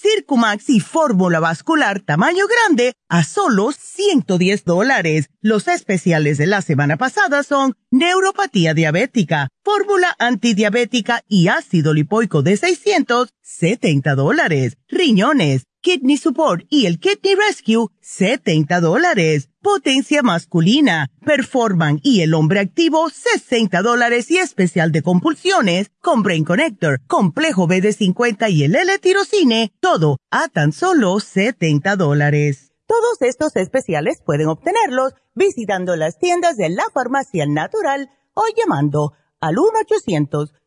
Circumax 0.00 0.70
y 0.70 0.78
fórmula 0.78 1.40
vascular 1.40 1.98
tamaño 1.98 2.44
grande 2.46 2.94
a 3.08 3.24
solo 3.24 3.72
110 3.72 4.64
dólares. 4.64 5.28
Los 5.40 5.66
especiales 5.66 6.38
de 6.38 6.46
la 6.46 6.62
semana 6.62 6.96
pasada 6.96 7.42
son 7.42 7.74
neuropatía 7.90 8.74
diabética, 8.74 9.48
fórmula 9.64 10.14
antidiabética 10.20 11.24
y 11.26 11.48
ácido 11.48 11.94
lipoico 11.94 12.42
de 12.42 12.56
670 12.56 14.14
dólares. 14.14 14.76
Riñones, 14.86 15.64
Kidney 15.88 16.18
Support 16.18 16.66
y 16.68 16.84
el 16.84 17.00
Kidney 17.00 17.34
Rescue, 17.34 17.86
70 18.02 18.82
dólares. 18.82 19.48
Potencia 19.62 20.22
masculina, 20.22 21.08
Performan 21.24 21.98
y 22.02 22.20
el 22.20 22.34
hombre 22.34 22.60
activo, 22.60 23.08
60 23.08 23.80
dólares 23.80 24.30
y 24.30 24.36
especial 24.36 24.92
de 24.92 25.00
compulsiones, 25.00 25.90
con 26.02 26.22
Brain 26.22 26.44
Connector, 26.44 27.00
complejo 27.06 27.66
BD50 27.66 28.50
y 28.50 28.64
el 28.64 28.76
L-tirocine, 28.76 29.72
todo 29.80 30.18
a 30.30 30.48
tan 30.48 30.72
solo 30.72 31.20
70 31.20 31.96
dólares. 31.96 32.70
Todos 32.86 33.22
estos 33.22 33.56
especiales 33.56 34.20
pueden 34.22 34.48
obtenerlos 34.48 35.14
visitando 35.34 35.96
las 35.96 36.18
tiendas 36.18 36.58
de 36.58 36.68
la 36.68 36.84
farmacia 36.92 37.46
natural 37.46 38.10
o 38.34 38.42
llamando 38.54 39.14
al 39.40 39.56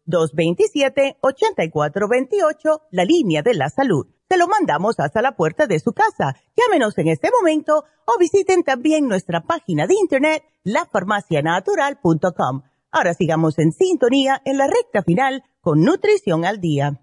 1-800-227-8428, 0.07 2.81
la 2.89 3.05
línea 3.05 3.43
de 3.43 3.53
la 3.53 3.69
salud 3.69 4.07
te 4.31 4.37
lo 4.37 4.47
mandamos 4.47 4.97
hasta 5.01 5.21
la 5.21 5.35
puerta 5.35 5.67
de 5.67 5.77
su 5.81 5.91
casa. 5.91 6.37
Llámenos 6.55 6.97
en 6.97 7.09
este 7.09 7.29
momento 7.37 7.83
o 8.05 8.17
visiten 8.17 8.63
también 8.63 9.09
nuestra 9.09 9.41
página 9.41 9.87
de 9.87 9.95
internet, 9.95 10.45
lafarmacianatural.com. 10.63 12.61
Ahora 12.91 13.13
sigamos 13.13 13.59
en 13.59 13.73
sintonía 13.73 14.41
en 14.45 14.57
la 14.57 14.67
recta 14.67 15.03
final 15.03 15.43
con 15.59 15.81
Nutrición 15.81 16.45
al 16.45 16.61
Día. 16.61 17.01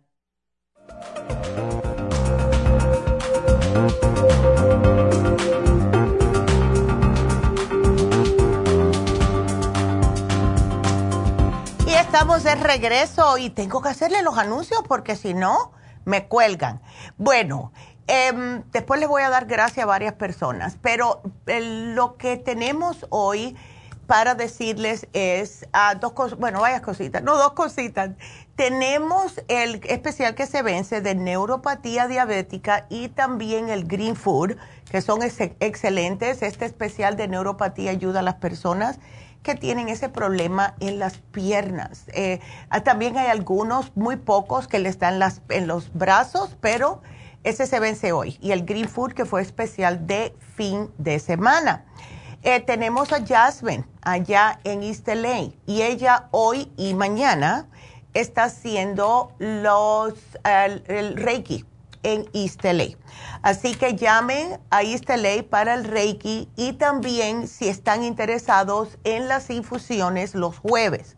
Y 11.87 11.91
estamos 11.91 12.43
de 12.45 12.55
regreso 12.55 13.37
y 13.37 13.51
tengo 13.51 13.83
que 13.83 13.91
hacerle 13.91 14.23
los 14.23 14.39
anuncios 14.39 14.81
porque 14.89 15.15
si 15.15 15.35
no 15.35 15.77
me 16.09 16.27
cuelgan. 16.27 16.81
Bueno, 17.19 17.71
em, 18.07 18.63
después 18.73 18.99
les 18.99 19.09
voy 19.09 19.23
a 19.23 19.29
dar 19.29 19.47
gracias 19.47 19.85
a 19.85 19.87
varias 19.87 20.15
personas, 20.15 20.79
pero 20.81 21.23
lo 21.47 22.17
que 22.17 22.39
tenemos 22.39 23.07
hoy 23.11 23.55
para 24.07 24.35
decirles 24.35 25.07
es 25.13 25.69
a 25.75 25.95
dos 25.97 26.13
cosas, 26.15 26.39
bueno, 26.39 26.63
varias 26.63 26.81
cositas, 26.81 27.23
no 27.23 27.37
dos 27.37 27.53
cositas. 27.53 28.13
Tenemos 28.57 29.43
el 29.49 29.83
especial 29.85 30.35
que 30.35 30.47
se 30.47 30.63
vence 30.63 31.03
de 31.03 31.15
neuropatía 31.15 32.09
diabética 32.09 32.87
y 32.89 33.09
también 33.09 33.69
el 33.69 33.87
Green 33.87 34.17
Food, 34.17 34.57
que 34.91 35.03
son 35.03 35.21
excelentes. 35.23 36.41
Este 36.41 36.65
especial 36.65 37.17
de 37.17 37.29
neuropatía 37.29 37.91
ayuda 37.91 38.21
a 38.21 38.23
las 38.23 38.37
personas 38.37 38.99
que 39.43 39.55
tienen 39.55 39.89
ese 39.89 40.09
problema 40.09 40.75
en 40.81 40.99
las 40.99 41.19
piernas. 41.19 42.05
Eh, 42.09 42.41
ah, 42.71 42.83
también 42.83 43.17
hay 43.17 43.29
algunos, 43.29 43.97
muy 43.97 44.17
pocos, 44.17 44.69
que 44.69 44.79
le 44.79 44.89
están 44.89 45.19
las, 45.19 45.43
en 45.49 45.67
los 45.67 45.93
brazos, 45.95 46.57
pero 46.61 47.03
ese 47.45 47.67
se 47.67 47.81
vence 47.81 48.13
hoy. 48.13 48.39
Y 48.41 48.53
el 48.53 48.65
Green 48.65 48.89
Food, 48.89 49.13
que 49.13 49.25
fue 49.25 49.43
especial 49.43 50.07
de 50.07 50.35
fin 50.57 50.91
de 50.99 51.19
semana. 51.19 51.85
Eh, 52.43 52.61
tenemos 52.61 53.13
a 53.13 53.25
Jasmine 53.25 53.85
allá 54.03 54.61
en 54.65 54.83
East 54.83 55.09
LA 55.09 55.51
y 55.67 55.83
ella 55.83 56.29
hoy 56.31 56.71
y 56.77 56.95
mañana 56.95 57.67
está 58.15 58.45
haciendo 58.45 59.33
los, 59.39 60.15
el 60.45 61.17
Reiki 61.17 61.65
en 62.03 62.27
LA. 62.33 62.97
Así 63.43 63.75
que 63.75 63.95
llamen 63.95 64.59
a 64.71 64.83
LA 64.83 65.43
para 65.49 65.75
el 65.75 65.85
Reiki 65.85 66.49
y 66.57 66.73
también 66.75 67.49
si 67.49 67.69
están 67.69 68.05
interesados 68.05 68.99
en 69.05 69.29
las 69.29 69.49
infusiones 69.51 70.35
los 70.35 70.59
jueves. 70.59 71.17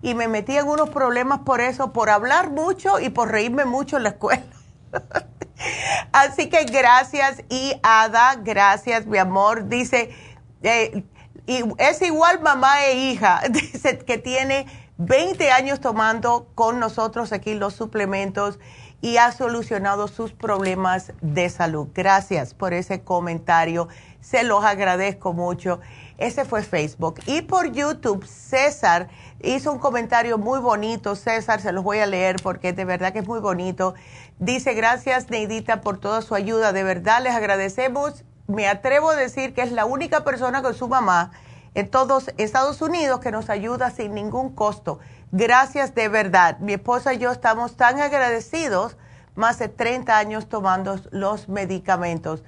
Y 0.00 0.14
me 0.14 0.28
metí 0.28 0.56
en 0.56 0.68
unos 0.68 0.90
problemas 0.90 1.40
por 1.40 1.60
eso, 1.60 1.92
por 1.92 2.08
hablar 2.08 2.50
mucho 2.50 3.00
y 3.00 3.08
por 3.08 3.32
reírme 3.32 3.64
mucho 3.64 3.96
en 3.96 4.04
la 4.04 4.10
escuela. 4.10 4.44
Así 6.12 6.48
que 6.48 6.64
gracias 6.66 7.42
y 7.48 7.72
Ada, 7.82 8.36
gracias 8.36 9.06
mi 9.06 9.18
amor. 9.18 9.68
Dice, 9.68 10.14
eh, 10.62 11.04
y 11.44 11.64
es 11.78 12.00
igual 12.00 12.40
mamá 12.42 12.84
e 12.84 12.94
hija, 12.94 13.42
dice 13.50 13.98
que 13.98 14.18
tiene 14.18 14.66
20 14.98 15.50
años 15.50 15.80
tomando 15.80 16.46
con 16.54 16.78
nosotros 16.78 17.32
aquí 17.32 17.54
los 17.54 17.74
suplementos 17.74 18.60
y 19.02 19.16
ha 19.18 19.32
solucionado 19.32 20.08
sus 20.08 20.32
problemas 20.32 21.12
de 21.20 21.50
salud. 21.50 21.88
Gracias 21.92 22.54
por 22.54 22.72
ese 22.72 23.02
comentario, 23.02 23.88
se 24.20 24.44
los 24.44 24.64
agradezco 24.64 25.32
mucho. 25.32 25.80
Ese 26.18 26.44
fue 26.44 26.62
Facebook. 26.62 27.18
Y 27.26 27.42
por 27.42 27.72
YouTube, 27.72 28.24
César 28.24 29.08
hizo 29.42 29.72
un 29.72 29.80
comentario 29.80 30.38
muy 30.38 30.60
bonito. 30.60 31.16
César, 31.16 31.60
se 31.60 31.72
los 31.72 31.82
voy 31.82 31.98
a 31.98 32.06
leer 32.06 32.36
porque 32.40 32.72
de 32.72 32.84
verdad 32.84 33.12
que 33.12 33.18
es 33.18 33.26
muy 33.26 33.40
bonito. 33.40 33.94
Dice, 34.38 34.74
gracias 34.74 35.30
Neidita 35.30 35.80
por 35.80 35.98
toda 35.98 36.22
su 36.22 36.36
ayuda. 36.36 36.72
De 36.72 36.84
verdad 36.84 37.22
les 37.22 37.34
agradecemos. 37.34 38.24
Me 38.46 38.68
atrevo 38.68 39.10
a 39.10 39.16
decir 39.16 39.52
que 39.52 39.62
es 39.62 39.72
la 39.72 39.84
única 39.84 40.22
persona 40.22 40.62
con 40.62 40.74
su 40.74 40.86
mamá 40.86 41.32
en 41.74 41.90
todos 41.90 42.30
Estados 42.36 42.82
Unidos 42.82 43.20
que 43.20 43.30
nos 43.30 43.50
ayuda 43.50 43.90
sin 43.90 44.14
ningún 44.14 44.54
costo. 44.54 44.98
Gracias 45.30 45.94
de 45.94 46.08
verdad. 46.08 46.58
Mi 46.58 46.74
esposa 46.74 47.14
y 47.14 47.18
yo 47.18 47.32
estamos 47.32 47.76
tan 47.76 48.00
agradecidos, 48.00 48.96
más 49.34 49.58
de 49.58 49.68
30 49.68 50.18
años 50.18 50.48
tomando 50.48 51.00
los 51.10 51.48
medicamentos. 51.48 52.42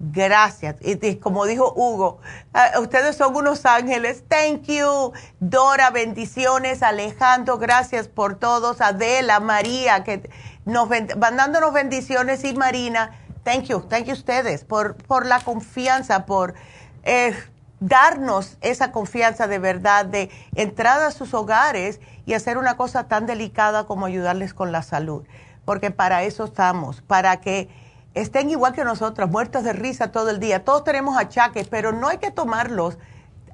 Gracias. 0.00 0.76
Y, 0.80 1.16
como 1.16 1.44
dijo 1.44 1.72
Hugo, 1.74 2.20
ah, 2.54 2.78
ustedes 2.80 3.16
son 3.16 3.34
unos 3.34 3.66
ángeles. 3.66 4.22
Thank 4.28 4.66
you. 4.66 5.12
Dora, 5.40 5.90
bendiciones. 5.90 6.84
Alejandro, 6.84 7.58
gracias 7.58 8.06
por 8.06 8.36
todos. 8.36 8.80
Adela, 8.80 9.40
María, 9.40 10.04
que 10.04 10.30
nos 10.64 10.88
van 10.88 11.36
dándonos 11.36 11.72
bendiciones. 11.72 12.44
Y 12.44 12.54
Marina, 12.54 13.18
thank 13.42 13.64
you. 13.64 13.80
Thank 13.80 14.04
you 14.04 14.12
ustedes 14.12 14.64
por, 14.64 14.94
por 14.94 15.26
la 15.26 15.40
confianza, 15.40 16.26
por 16.26 16.54
eh, 17.02 17.34
darnos 17.80 18.58
esa 18.60 18.92
confianza 18.92 19.46
de 19.46 19.58
verdad 19.58 20.04
de 20.06 20.30
entrar 20.54 21.00
a 21.00 21.10
sus 21.10 21.34
hogares 21.34 22.00
y 22.26 22.34
hacer 22.34 22.58
una 22.58 22.76
cosa 22.76 23.08
tan 23.08 23.26
delicada 23.26 23.84
como 23.84 24.06
ayudarles 24.06 24.54
con 24.54 24.72
la 24.72 24.82
salud. 24.82 25.24
Porque 25.64 25.90
para 25.90 26.22
eso 26.22 26.44
estamos, 26.44 27.02
para 27.02 27.40
que 27.40 27.68
estén 28.14 28.50
igual 28.50 28.72
que 28.72 28.84
nosotras, 28.84 29.30
muertas 29.30 29.64
de 29.64 29.72
risa 29.72 30.10
todo 30.10 30.30
el 30.30 30.40
día. 30.40 30.64
Todos 30.64 30.84
tenemos 30.84 31.16
achaques, 31.16 31.68
pero 31.68 31.92
no 31.92 32.08
hay 32.08 32.18
que 32.18 32.30
tomarlos 32.30 32.98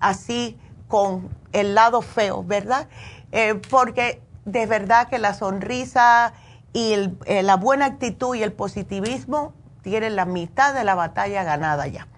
así 0.01 0.59
con 0.89 1.29
el 1.53 1.75
lado 1.75 2.03
feo, 2.03 2.43
¿verdad? 2.45 2.89
Eh, 3.33 3.61
porque 3.71 4.23
de 4.45 4.67
verdad 4.67 5.09
que 5.09 5.19
la 5.19 5.35
sonrisa 5.35 6.33
y 6.73 6.95
eh, 7.27 7.43
la 7.43 7.57
buena 7.57 7.87
actitud 7.87 8.35
y 8.35 8.43
el 8.43 8.53
positivismo 8.53 9.55
tienen 9.85 10.17
la 10.17 10.25
mitad 10.25 10.75
de 10.75 10.83
la 10.83 10.97
batalla 10.97 11.45
ganada 11.45 11.87
ya. 11.87 12.09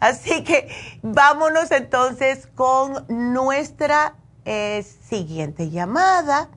Así 0.00 0.44
que 0.44 0.68
vámonos 1.02 1.70
entonces 1.72 2.46
con 2.54 3.04
nuestra 3.08 4.14
eh, 4.44 4.86
siguiente 5.02 5.68
llamada, 5.68 6.48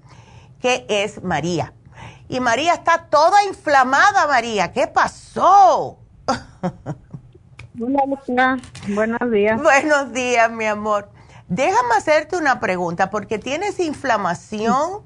que 0.62 0.86
es 0.88 1.24
María. 1.24 1.74
Y 2.30 2.40
María 2.40 2.76
está 2.76 3.08
toda 3.10 3.44
inflamada, 3.44 4.28
María. 4.28 4.72
¿Qué 4.72 4.88
pasó? 4.88 5.98
Hola, 7.80 8.04
Buenos 8.90 9.32
días. 9.32 9.62
Buenos 9.62 10.14
días, 10.14 10.52
mi 10.52 10.66
amor. 10.66 11.10
Déjame 11.48 11.96
hacerte 11.98 12.38
una 12.38 12.60
pregunta, 12.60 13.10
porque 13.10 13.40
tienes 13.40 13.80
inflamación, 13.80 15.02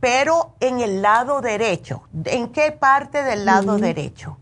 pero 0.00 0.54
en 0.60 0.80
el 0.80 1.00
lado 1.00 1.40
derecho. 1.40 2.02
¿En 2.24 2.48
qué 2.48 2.72
parte 2.72 3.22
del 3.22 3.46
lado 3.46 3.78
derecho? 3.78 4.36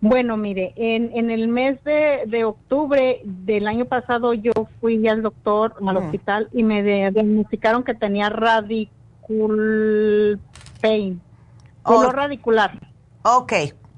Bueno, 0.00 0.36
mire, 0.36 0.72
en, 0.76 1.10
en 1.14 1.30
el 1.30 1.48
mes 1.48 1.82
de, 1.84 2.44
octubre 2.44 3.20
del 3.24 3.66
año 3.66 3.86
pasado 3.86 4.34
yo 4.34 4.52
fui 4.80 5.08
al 5.08 5.22
doctor, 5.22 5.74
al 5.86 5.96
hospital, 5.96 6.48
y 6.52 6.62
me 6.62 6.82
diagnosticaron 6.82 7.82
que 7.82 7.94
tenía 7.94 8.28
radicul 8.28 8.90
pain, 10.80 11.20
dolor 11.84 12.14
radicular. 12.14 12.78
Ok, 13.22 13.52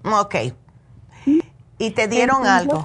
ok. 0.04 0.34
¿Y 1.78 1.90
te 1.90 2.08
dieron 2.08 2.46
algo? 2.46 2.82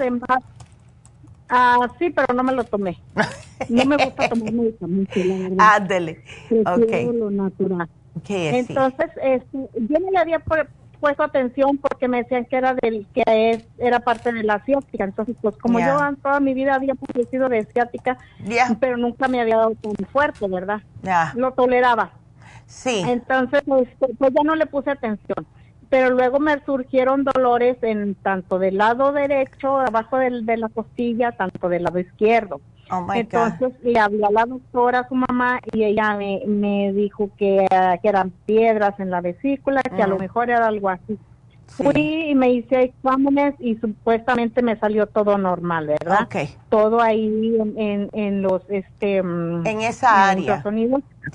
Ah, 1.50 1.88
sí, 2.00 2.10
pero 2.10 2.34
no 2.34 2.44
me 2.44 2.54
lo 2.54 2.64
tomé. 2.64 3.00
No 3.70 3.86
me 3.86 3.96
gusta 3.98 4.28
tomar 4.30 4.52
medicamentos, 4.52 5.26
la 5.26 5.38
verdad. 5.38 5.58
Ok. 6.66 7.14
lo 7.14 7.30
natural. 7.30 7.88
Entonces, 8.28 9.12
este, 9.22 9.70
yo 9.76 10.00
no 10.00 10.12
le 10.12 10.18
había 10.18 10.40
puesto 11.04 11.22
atención 11.22 11.78
porque 11.80 12.08
me 12.08 12.24
decían 12.24 12.46
que 12.46 12.56
era 12.56 12.74
del 12.76 13.06
que 13.14 13.24
es, 13.28 13.66
era 13.78 14.00
parte 14.00 14.32
de 14.32 14.42
la 14.42 14.54
asiática. 14.54 15.04
Entonces, 15.04 15.36
pues 15.42 15.58
como 15.58 15.78
yo 15.82 15.98
toda 16.22 16.40
mi 16.40 16.54
vida 16.54 16.76
había 16.76 16.96
padecido 16.96 17.50
de 17.50 17.60
asiática, 17.60 18.18
pero 18.80 18.96
nunca 18.96 19.28
me 19.28 19.42
había 19.42 19.58
dado 19.58 19.76
tan 19.76 20.08
fuerte, 20.14 20.48
¿verdad? 20.48 20.82
Lo 21.36 21.52
toleraba. 21.52 22.12
Sí. 22.68 23.04
Entonces, 23.06 23.64
este, 23.82 24.14
pues 24.18 24.32
ya 24.34 24.44
no 24.46 24.56
le 24.56 24.66
puse 24.66 24.92
atención. 24.92 25.46
Pero 25.94 26.10
luego 26.10 26.40
me 26.40 26.60
surgieron 26.66 27.24
dolores 27.24 27.78
en 27.84 28.16
tanto 28.16 28.58
del 28.58 28.80
lado 28.80 29.12
derecho, 29.12 29.80
abajo 29.80 30.18
del, 30.18 30.44
de 30.44 30.58
la 30.58 30.68
costilla, 30.70 31.34
tanto 31.34 31.70
del 31.70 31.84
lado 31.84 32.00
izquierdo. 32.00 32.62
Oh 32.90 33.06
Entonces 33.14 33.74
le 33.84 34.00
hablé 34.00 34.26
a 34.26 34.32
la 34.32 34.46
doctora, 34.48 35.02
a 35.02 35.08
su 35.08 35.14
mamá, 35.14 35.60
y 35.72 35.84
ella 35.84 36.16
me, 36.16 36.42
me 36.48 36.92
dijo 36.94 37.30
que, 37.38 37.68
que, 38.02 38.10
eran 38.10 38.32
piedras 38.48 39.00
en 39.00 39.12
la 39.12 39.22
vesícula, 39.22 39.84
que 39.84 40.02
a 40.02 40.08
lo 40.08 40.16
mm. 40.16 40.20
mejor 40.22 40.50
era 40.50 40.66
algo 40.66 40.90
así. 40.90 41.20
Fui 41.68 42.30
y 42.30 42.36
me 42.36 42.52
hice 42.52 42.84
exámenes 42.84 43.56
y 43.60 43.76
supuestamente 43.78 44.62
me 44.62 44.78
salió 44.78 45.08
todo 45.08 45.38
normal, 45.38 45.88
¿verdad? 45.88 46.24
Ok. 46.26 46.50
Todo 46.70 47.02
ahí 47.02 47.58
en, 47.76 48.10
en, 48.14 48.42
los, 48.44 48.62
este... 48.70 49.24
Mm, 49.24 49.66
en 49.66 49.82
esa 49.82 50.30
área. 50.30 50.64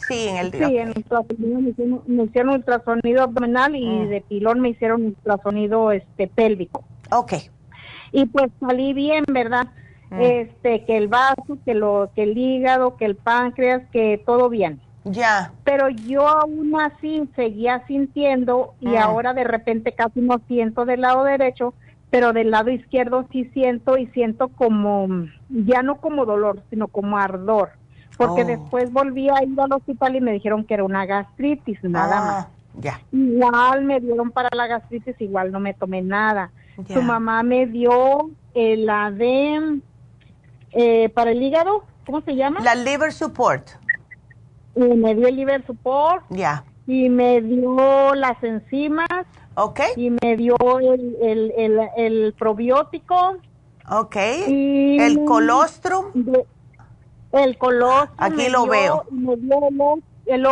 Sí, 0.07 0.29
en 0.29 0.37
el... 0.37 0.53
Sí, 0.53 0.79
en 0.79 0.89
ultrasonido 0.89 1.61
me 1.61 1.71
hicieron, 1.71 2.03
me 2.07 2.23
hicieron 2.25 2.55
ultrasonido 2.55 3.23
abdominal 3.23 3.75
y 3.75 3.85
mm. 3.85 4.09
de 4.11 4.21
pilón 4.21 4.61
me 4.61 4.69
hicieron 4.69 5.07
ultrasonido 5.07 5.91
este 5.91 6.29
pélvico. 6.29 6.85
Ok. 7.11 7.33
Y 8.13 8.27
pues 8.27 8.51
salí 8.61 8.93
bien, 8.93 9.25
¿verdad? 9.29 9.69
Mm. 10.11 10.21
Este, 10.21 10.85
que 10.85 10.97
el 10.97 11.09
vaso, 11.09 11.59
que, 11.65 11.75
lo, 11.75 12.11
que 12.15 12.23
el 12.23 12.39
hígado, 12.39 12.97
que 12.97 13.07
el 13.07 13.17
páncreas, 13.17 13.83
que 13.91 14.23
todo 14.25 14.49
bien. 14.49 14.81
Ya. 15.05 15.53
Pero 15.65 15.89
yo 15.89 16.29
aún 16.29 16.73
así 16.81 17.29
seguía 17.37 17.85
sintiendo 17.87 18.75
y 18.81 18.97
ah. 18.97 19.05
ahora 19.05 19.33
de 19.35 19.45
repente 19.45 19.93
casi 19.93 20.21
no 20.21 20.41
siento 20.47 20.85
del 20.85 21.03
lado 21.03 21.25
derecho, 21.25 21.75
pero 22.11 22.33
del 22.33 22.51
lado 22.51 22.71
izquierdo 22.71 23.27
sí 23.31 23.45
siento 23.53 23.97
y 23.97 24.07
siento 24.09 24.49
como, 24.49 25.09
ya 25.49 25.83
no 25.83 25.97
como 25.97 26.27
dolor, 26.27 26.63
sino 26.71 26.89
como 26.89 27.19
ardor. 27.19 27.71
Porque 28.17 28.43
oh. 28.43 28.47
después 28.47 28.93
volví 28.93 29.29
a 29.29 29.43
ir 29.45 29.59
al 29.61 29.73
hospital 29.73 30.17
y 30.17 30.21
me 30.21 30.33
dijeron 30.33 30.65
que 30.65 30.75
era 30.75 30.85
una 30.85 31.07
gastritis, 31.07 31.79
nada 31.85 32.19
ah, 32.19 32.27
más. 32.27 32.49
Ya. 32.81 33.01
Igual 33.13 33.85
me 33.85 34.01
dieron 34.01 34.31
para 34.31 34.49
la 34.55 34.67
gastritis, 34.67 35.21
igual 35.21 35.53
no 35.53 35.61
me 35.61 35.75
tomé 35.75 36.03
nada. 36.03 36.51
Su 36.93 37.03
mamá 37.03 37.43
me 37.43 37.67
dio 37.67 38.31
la 38.55 39.11
de 39.11 39.81
eh, 40.73 41.09
para 41.11 41.33
el 41.33 41.43
hígado, 41.43 41.85
¿cómo 42.07 42.21
se 42.21 42.37
llama? 42.37 42.61
La 42.61 42.75
liver 42.75 43.13
support 43.13 43.69
y 44.87 44.97
me 44.97 45.15
dio 45.15 45.29
el 45.29 45.37
liver 45.37 45.67
support. 45.67 46.25
Ya. 46.31 46.65
Y 46.87 47.09
me 47.09 47.41
dio 47.41 48.15
las 48.15 48.43
enzimas. 48.43 49.09
Ok. 49.55 49.81
Y 49.97 50.11
me 50.11 50.37
dio 50.37 50.57
el, 50.81 51.17
el, 51.21 51.53
el, 51.57 51.81
el 51.97 52.35
probiótico. 52.39 53.37
Ok. 53.91 54.17
Y 54.47 54.99
el 54.99 55.25
colostrum. 55.25 56.07
el 57.33 57.59
colostrum. 57.59 58.15
Aquí 58.17 58.49
lo 58.49 58.67
veo. 58.67 59.05
Me 59.11 59.37
dio 59.37 59.59
el, 60.27 60.43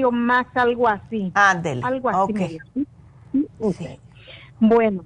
el 0.00 0.12
más 0.12 0.46
algo 0.54 0.88
así. 0.88 1.32
Ándele. 1.34 1.82
Algo 1.84 2.08
así. 2.08 2.32
Okay. 2.32 2.58
Sí. 3.76 3.98
Bueno, 4.60 5.04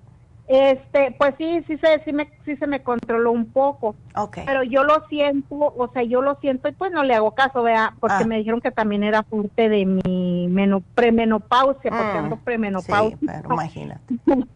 este, 0.48 1.14
pues 1.18 1.34
sí, 1.38 1.64
sí 1.66 1.76
se, 1.78 2.04
sí, 2.04 2.12
me, 2.12 2.30
sí 2.44 2.56
se 2.56 2.66
me 2.66 2.82
controló 2.82 3.32
un 3.32 3.46
poco. 3.46 3.96
Okay. 4.14 4.44
Pero 4.46 4.62
yo 4.62 4.84
lo 4.84 5.06
siento, 5.08 5.56
o 5.56 5.90
sea, 5.92 6.04
yo 6.04 6.22
lo 6.22 6.36
siento 6.36 6.68
y 6.68 6.72
pues 6.72 6.92
no 6.92 7.02
le 7.02 7.14
hago 7.14 7.32
caso, 7.32 7.62
vea, 7.62 7.94
porque 7.98 8.22
ah. 8.22 8.26
me 8.26 8.38
dijeron 8.38 8.60
que 8.60 8.70
también 8.70 9.02
era 9.02 9.24
fuerte 9.24 9.68
de 9.68 9.84
mi 9.84 10.46
meno, 10.48 10.82
premenopausia, 10.94 11.90
porque 11.90 12.14
mm. 12.14 12.24
ando 12.24 12.36
premenopausia. 12.36 13.18
Sí, 13.18 13.26
pero 13.26 13.52
imagínate. 13.52 14.14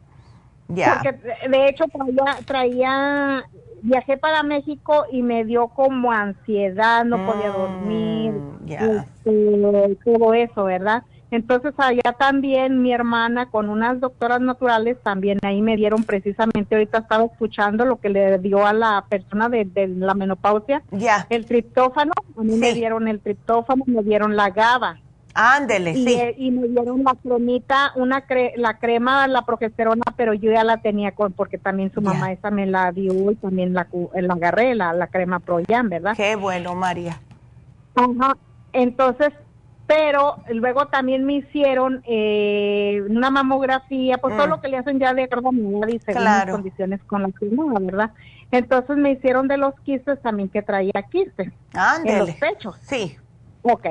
ya. 0.69 1.01
Porque 1.03 1.49
de 1.49 1.69
hecho 1.69 1.85
traía, 1.87 2.39
traía, 2.45 3.45
viajé 3.83 4.17
para 4.17 4.45
México 4.45 5.07
y 5.11 5.23
me 5.23 5.45
dio 5.45 5.69
como 5.69 6.13
ansiedad, 6.13 7.05
no 7.05 7.27
podía 7.27 7.49
dormir, 7.49 8.33
mm, 8.33 8.69
este, 8.69 9.99
todo 10.05 10.35
eso, 10.35 10.65
¿verdad? 10.65 11.03
Entonces 11.31 11.73
allá 11.79 12.15
también 12.19 12.83
mi 12.83 12.93
hermana 12.93 13.51
con 13.51 13.69
unas 13.69 14.01
doctoras 14.01 14.41
naturales 14.41 14.97
también 15.03 15.39
ahí 15.43 15.63
me 15.63 15.77
dieron 15.77 16.03
precisamente, 16.03 16.75
ahorita 16.75 16.99
estaba 16.99 17.25
escuchando 17.25 17.85
lo 17.85 18.01
que 18.01 18.09
le 18.09 18.39
dio 18.39 18.67
a 18.67 18.73
la 18.73 19.05
persona 19.09 19.49
de, 19.49 19.69
la 19.89 20.15
menopausia, 20.15 20.83
ya 20.91 21.27
el 21.31 21.47
triptófano, 21.47 22.13
a 22.37 22.43
mí 22.43 22.57
me 22.57 22.75
dieron 22.75 23.07
el 23.09 23.21
triptófano, 23.21 23.85
me 23.87 24.03
dieron 24.03 24.37
la 24.37 24.51
GABA. 24.51 24.99
Ándele, 25.33 25.95
sí. 25.95 26.19
Y 26.39 26.51
me 26.51 26.67
dieron 26.67 27.05
la 27.05 27.15
cremita, 27.15 27.93
una 27.95 28.25
la 28.57 28.79
crema, 28.79 29.29
la 29.29 29.43
progesterona, 29.43 30.03
pero 30.17 30.35
yo 30.35 30.51
ya 30.51 30.65
la 30.65 30.79
tenía 30.79 31.13
con, 31.13 31.33
porque 31.33 31.57
también 31.57 31.93
su 31.93 32.03
mamá 32.03 32.33
esa 32.33 32.51
me 32.51 32.67
la 32.67 32.91
dio 32.91 33.31
y 33.31 33.37
también 33.37 33.73
la, 33.73 33.87
la 34.13 34.35
agarré, 34.35 34.75
la, 34.75 34.93
la 34.93 35.07
crema 35.07 35.39
Proyan, 35.39 35.89
¿verdad? 35.89 36.15
Qué 36.17 36.35
bueno, 36.35 36.75
María. 36.75 37.21
Ajá. 37.95 38.37
Entonces, 38.73 39.33
pero 39.91 40.37
luego 40.51 40.87
también 40.87 41.25
me 41.25 41.33
hicieron 41.33 42.05
eh, 42.07 43.03
una 43.09 43.29
mamografía, 43.29 44.19
pues 44.19 44.37
todo 44.37 44.47
mm. 44.47 44.51
lo 44.51 44.61
que 44.61 44.69
le 44.69 44.77
hacen 44.77 45.01
ya 45.01 45.15
de 45.15 45.25
acuerdo 45.25 45.51
y 45.89 45.99
según 45.99 46.23
las 46.23 46.49
condiciones 46.49 47.03
con 47.09 47.23
las 47.23 47.33
que 47.35 47.49
¿verdad? 47.51 48.13
Entonces 48.53 48.97
me 48.97 49.11
hicieron 49.11 49.49
de 49.49 49.57
los 49.57 49.75
quistes 49.81 50.23
también 50.23 50.49
que 50.49 50.63
traía 50.63 50.93
quistes 51.11 51.53
en 52.05 52.19
los 52.21 52.31
pechos. 52.37 52.77
Sí. 52.83 53.17
Ok. 53.63 53.85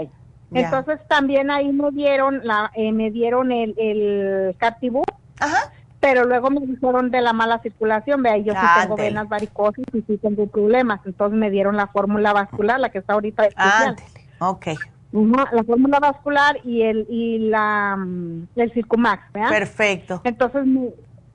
Entonces 0.54 1.02
también 1.10 1.52
ahí 1.52 1.70
me 1.74 1.92
dieron 1.92 2.48
la 2.48 2.72
eh, 2.76 2.94
me 2.94 3.12
dieron 3.12 3.52
el 3.52 3.76
el 3.78 4.56
Cartibú. 4.58 5.04
Ajá. 5.42 5.74
Pero 6.00 6.24
luego 6.24 6.50
me 6.50 6.62
dijeron 6.62 7.12
de 7.12 7.20
la 7.20 7.34
mala 7.34 7.60
circulación, 7.60 8.24
vea, 8.24 8.38
yo 8.38 8.54
sí 8.54 8.68
tengo 8.80 8.96
venas 8.96 9.28
varicosas 9.28 9.84
y 9.92 10.02
sí 10.04 10.18
tengo 10.18 10.48
problemas, 10.48 11.02
entonces 11.04 11.38
me 11.38 11.50
dieron 11.50 11.76
la 11.76 11.88
fórmula 11.88 12.32
vascular, 12.32 12.80
la 12.80 12.88
que 12.88 13.00
está 13.00 13.16
ahorita 13.16 13.48
especial. 13.48 13.98
Ok 14.40 14.68
la 15.12 15.64
fórmula 15.64 16.00
vascular 16.00 16.60
y 16.64 16.84
el 16.84 17.08
y 17.10 17.40
la 17.50 17.96
mm, 17.98 18.48
el 18.56 18.72
Circumax, 18.74 19.32
¿verdad? 19.34 19.50
Perfecto. 19.50 20.22
Entonces, 20.24 20.64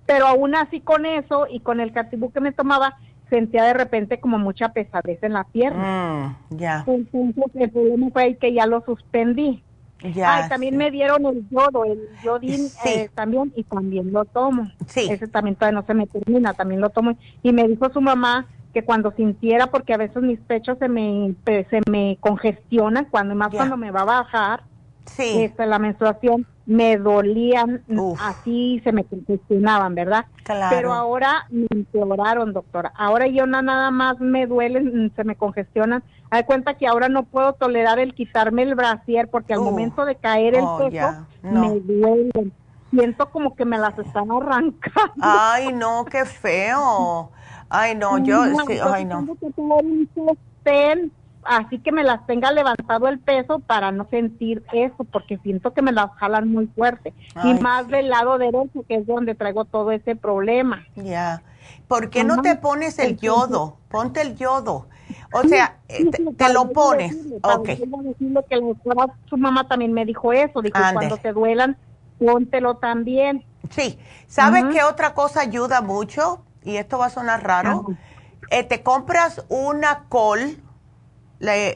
pero 0.06 0.26
aún 0.26 0.54
así 0.54 0.80
con 0.80 1.06
eso 1.06 1.46
y 1.50 1.60
con 1.60 1.80
el 1.80 1.92
Catibú 1.92 2.30
que 2.30 2.40
me 2.40 2.52
tomaba, 2.52 2.96
sentía 3.30 3.64
de 3.64 3.74
repente 3.74 4.20
como 4.20 4.38
mucha 4.38 4.70
pesadez 4.70 5.22
en 5.22 5.32
la 5.32 5.44
pierna. 5.44 6.36
Mm, 6.50 6.56
ya. 6.56 6.84
Entonces, 6.86 7.34
el 7.54 7.70
problema 7.70 8.10
fue 8.12 8.36
que 8.36 8.52
ya 8.52 8.66
lo 8.66 8.82
suspendí. 8.82 9.62
Ya. 10.12 10.48
también 10.50 10.76
me 10.76 10.90
dieron 10.90 11.24
el 11.24 11.48
yodo, 11.48 11.86
el 11.86 11.98
yodín 12.22 12.66
eh, 12.84 13.08
también, 13.14 13.50
y 13.56 13.64
también 13.64 14.12
lo 14.12 14.26
tomo. 14.26 14.70
Sí. 14.86 15.08
Ese 15.10 15.28
también 15.28 15.56
todavía 15.56 15.80
no 15.80 15.86
se 15.86 15.94
me 15.94 16.06
termina, 16.06 16.52
también 16.52 16.82
lo 16.82 16.90
tomo. 16.90 17.16
Y 17.42 17.52
me 17.52 17.66
dijo 17.66 17.88
su 17.90 18.02
mamá 18.02 18.46
que 18.74 18.84
cuando 18.84 19.12
sintiera, 19.12 19.68
porque 19.68 19.94
a 19.94 19.96
veces 19.96 20.22
mis 20.22 20.40
pechos 20.40 20.76
se 20.78 20.88
me, 20.88 21.34
se 21.46 21.80
me 21.88 22.18
congestionan, 22.20 23.06
cuando 23.06 23.34
más 23.34 23.54
cuando 23.54 23.76
me 23.76 23.90
va 23.90 24.02
a 24.02 24.04
bajar, 24.04 24.64
sí. 25.06 25.42
Este, 25.42 25.64
la 25.64 25.78
menstruación, 25.78 26.46
me 26.66 26.96
dolían, 26.96 27.82
así 28.20 28.80
se 28.84 28.92
me 28.92 29.04
congestionaban, 29.04 29.94
¿verdad? 29.94 30.26
Claro. 30.44 30.74
Pero 30.74 30.92
ahora 30.92 31.46
me 31.50 31.66
empeoraron, 31.70 32.52
doctora. 32.52 32.92
Ahora 32.96 33.26
yo 33.26 33.46
no, 33.46 33.60
nada 33.60 33.90
más 33.90 34.18
me 34.18 34.46
duelen, 34.46 35.12
se 35.14 35.24
me 35.24 35.36
congestionan. 35.36 36.02
Hay 36.30 36.44
cuenta 36.44 36.74
que 36.74 36.86
ahora 36.86 37.08
no 37.08 37.24
puedo 37.24 37.52
tolerar 37.52 37.98
el 37.98 38.14
quitarme 38.14 38.62
el 38.62 38.74
brasier 38.74 39.28
porque 39.28 39.52
al 39.52 39.60
momento 39.60 40.04
de 40.04 40.16
caer 40.16 40.54
el 40.56 40.64
oh, 40.64 40.78
peso 40.78 41.26
me 41.42 41.80
duelen. 41.80 42.52
Siento 42.90 43.30
como 43.30 43.54
que 43.56 43.64
me 43.64 43.76
las 43.76 43.98
están 43.98 44.30
arrancando. 44.30 45.12
Ay, 45.20 45.72
no, 45.72 46.04
qué 46.06 46.24
feo. 46.24 47.30
Ay, 47.76 47.96
no, 47.96 48.18
yo, 48.18 48.44
sí, 48.44 48.78
ay, 48.80 49.04
no. 49.04 49.18
Tengo 49.18 49.34
que 49.34 49.50
tener 49.50 49.84
un 49.84 50.08
sostén, 50.14 51.12
así 51.42 51.80
que 51.80 51.90
me 51.90 52.04
las 52.04 52.24
tenga 52.24 52.52
levantado 52.52 53.08
el 53.08 53.18
peso 53.18 53.58
para 53.58 53.90
no 53.90 54.06
sentir 54.10 54.62
eso, 54.72 55.02
porque 55.10 55.38
siento 55.38 55.72
que 55.72 55.82
me 55.82 55.90
las 55.90 56.12
jalan 56.12 56.48
muy 56.48 56.68
fuerte. 56.68 57.12
y 57.42 57.54
más 57.54 57.88
del 57.88 58.10
lado 58.10 58.38
derecho, 58.38 58.84
que 58.86 58.94
es 58.94 59.06
donde 59.08 59.34
traigo 59.34 59.64
todo 59.64 59.90
ese 59.90 60.14
problema. 60.14 60.86
Ya. 60.94 61.42
¿Por 61.88 62.10
qué 62.10 62.22
no 62.22 62.42
te 62.42 62.54
pones 62.54 63.00
el 63.00 63.16
yodo? 63.16 63.78
Ponte 63.88 64.22
el 64.22 64.36
yodo. 64.36 64.86
O 65.32 65.42
sea, 65.42 65.78
eh, 65.88 66.08
te, 66.36 66.52
lo 66.52 66.70
pones. 66.70 67.16
ok. 67.42 67.64
que 67.64 68.74
su 69.28 69.36
mamá 69.36 69.66
también 69.66 69.92
me 69.92 70.04
dijo 70.04 70.32
eso, 70.32 70.62
dijo, 70.62 70.78
cuando 70.92 71.16
te 71.16 71.32
duelan, 71.32 71.76
póntelo 72.18 72.76
también. 72.76 73.44
Sí. 73.70 73.98
¿Sabes 74.28 74.64
qué 74.72 74.84
otra 74.84 75.12
cosa 75.12 75.40
ayuda 75.40 75.80
mucho? 75.80 76.43
Y 76.64 76.76
esto 76.76 76.98
va 76.98 77.06
a 77.06 77.10
sonar 77.10 77.44
raro, 77.44 77.86
eh, 78.50 78.64
te 78.64 78.82
compras 78.82 79.44
una 79.48 80.04
col, 80.08 80.62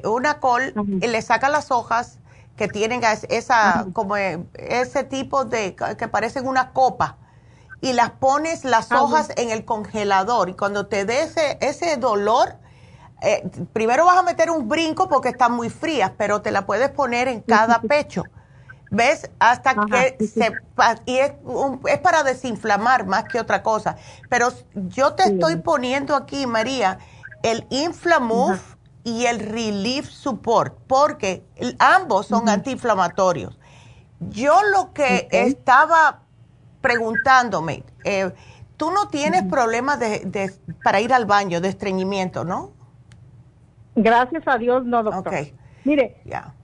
una 0.05 0.41
col 0.41 0.75
y 1.01 1.07
le 1.07 1.23
sacas 1.23 1.51
las 1.51 1.71
hojas 1.71 2.19
que 2.57 2.69
tienen 2.69 3.03
esa, 3.29 3.87
como 3.93 4.17
eh, 4.17 4.45
ese 4.55 5.05
tipo 5.05 5.45
de, 5.45 5.77
que 5.97 6.09
parecen 6.09 6.47
una 6.47 6.73
copa, 6.73 7.17
y 7.81 7.93
las 7.93 8.11
pones 8.11 8.65
las 8.65 8.91
hojas 8.91 9.31
en 9.37 9.51
el 9.51 9.65
congelador 9.65 10.49
y 10.49 10.55
cuando 10.55 10.87
te 10.87 11.05
dé 11.05 11.23
ese, 11.23 11.59
ese 11.61 11.97
dolor, 11.97 12.57
eh, 13.23 13.49
primero 13.73 14.05
vas 14.05 14.19
a 14.19 14.23
meter 14.23 14.51
un 14.51 14.69
brinco 14.69 15.09
porque 15.09 15.29
están 15.29 15.53
muy 15.53 15.71
frías, 15.71 16.13
pero 16.17 16.43
te 16.43 16.51
la 16.51 16.67
puedes 16.67 16.91
poner 16.91 17.29
en 17.29 17.41
cada 17.41 17.81
pecho. 17.81 18.25
¿Ves? 18.91 19.31
Hasta 19.39 19.75
que 19.87 20.27
se... 20.27 20.53
Y 21.07 21.19
es, 21.19 21.33
es, 21.87 21.99
para 21.99 22.23
desinflamar 22.23 23.07
más 23.07 23.25
que 23.25 23.41
otra 23.41 23.63
cosa. 23.63 23.97
Pero 24.29 24.49
yo 24.75 25.15
te 25.15 25.25
estoy 25.25 25.57
poniendo 25.57 26.15
aquí, 26.17 26.47
María, 26.47 26.99
el 27.43 27.67
Inflamove 27.71 28.61
y 29.05 29.27
el 29.27 29.41
Relief 29.41 30.09
Support, 30.09 30.79
porque 30.87 31.45
ambos 31.79 32.27
son 32.27 32.49
antiinflamatorios. 32.49 33.59
Yo 34.21 34.61
lo 34.73 34.93
que 34.93 35.29
estaba 35.31 36.23
preguntándome, 36.81 37.85
eh, 38.05 38.33
tú 38.77 38.91
no 38.91 39.09
tienes 39.09 39.45
problemas 39.45 40.01
de, 40.01 40.53
para 40.83 41.01
ir 41.01 41.13
al 41.13 41.27
baño, 41.27 41.61
de 41.61 41.69
estreñimiento, 41.69 42.45
¿no? 42.45 42.73
Gracias 43.95 44.43
a 44.47 44.57
Dios, 44.59 44.85
no, 44.85 45.03
doctor. 45.03 45.35
Mire, 45.85 46.21
ya 46.25 46.55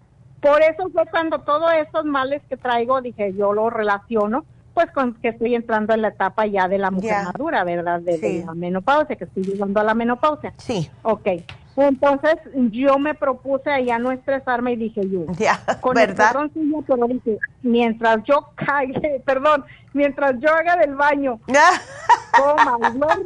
por 0.45 0.63
eso 0.63 0.91
fue 0.93 1.07
cuando 1.07 1.39
todos 1.41 1.73
esos 1.73 2.05
males 2.05 2.43
que 2.51 2.59
traigo, 2.59 3.01
dije, 3.01 3.33
yo 3.35 3.55
lo 3.55 3.71
relaciono 3.71 4.45
pues 4.75 4.91
con 4.91 5.15
que 5.15 5.29
estoy 5.29 5.55
entrando 5.55 5.95
en 5.95 6.03
la 6.03 6.09
etapa 6.09 6.47
ya 6.47 6.69
de 6.69 6.79
la 6.79 6.91
mujer 6.91 7.25
madura, 7.25 7.63
¿verdad? 7.63 8.01
De, 8.01 8.43
la 8.45 8.55
menopausia, 8.55 9.15
que 9.15 9.25
estoy 9.25 9.45
llegando 9.45 9.81
a 9.81 9.85
la 9.85 9.95
menopausia. 9.95 10.53
Sí. 10.59 10.91
Ok. 11.03 11.29
Entonces 11.77 12.37
yo 12.71 12.99
me 12.99 13.15
propuse 13.15 13.71
a 13.71 13.81
ya 13.81 13.99
no 13.99 14.13
estresarme 14.13 14.73
y 14.73 14.77
dije 14.77 15.09
yo, 15.09 15.27
ya, 15.39 15.61
con 15.81 15.95
¿verdad? 15.95 16.35
El 16.45 16.51
pero 16.87 17.07
dije, 17.09 17.39
mientras 17.63 18.23
yo 18.25 18.51
caiga, 18.55 19.01
perdón, 19.25 19.65
mientras 19.93 20.39
yo 20.41 20.53
haga 20.53 20.77
del 20.77 20.95
baño, 20.95 21.41
coma 22.37 22.91
duerma. 22.91 23.25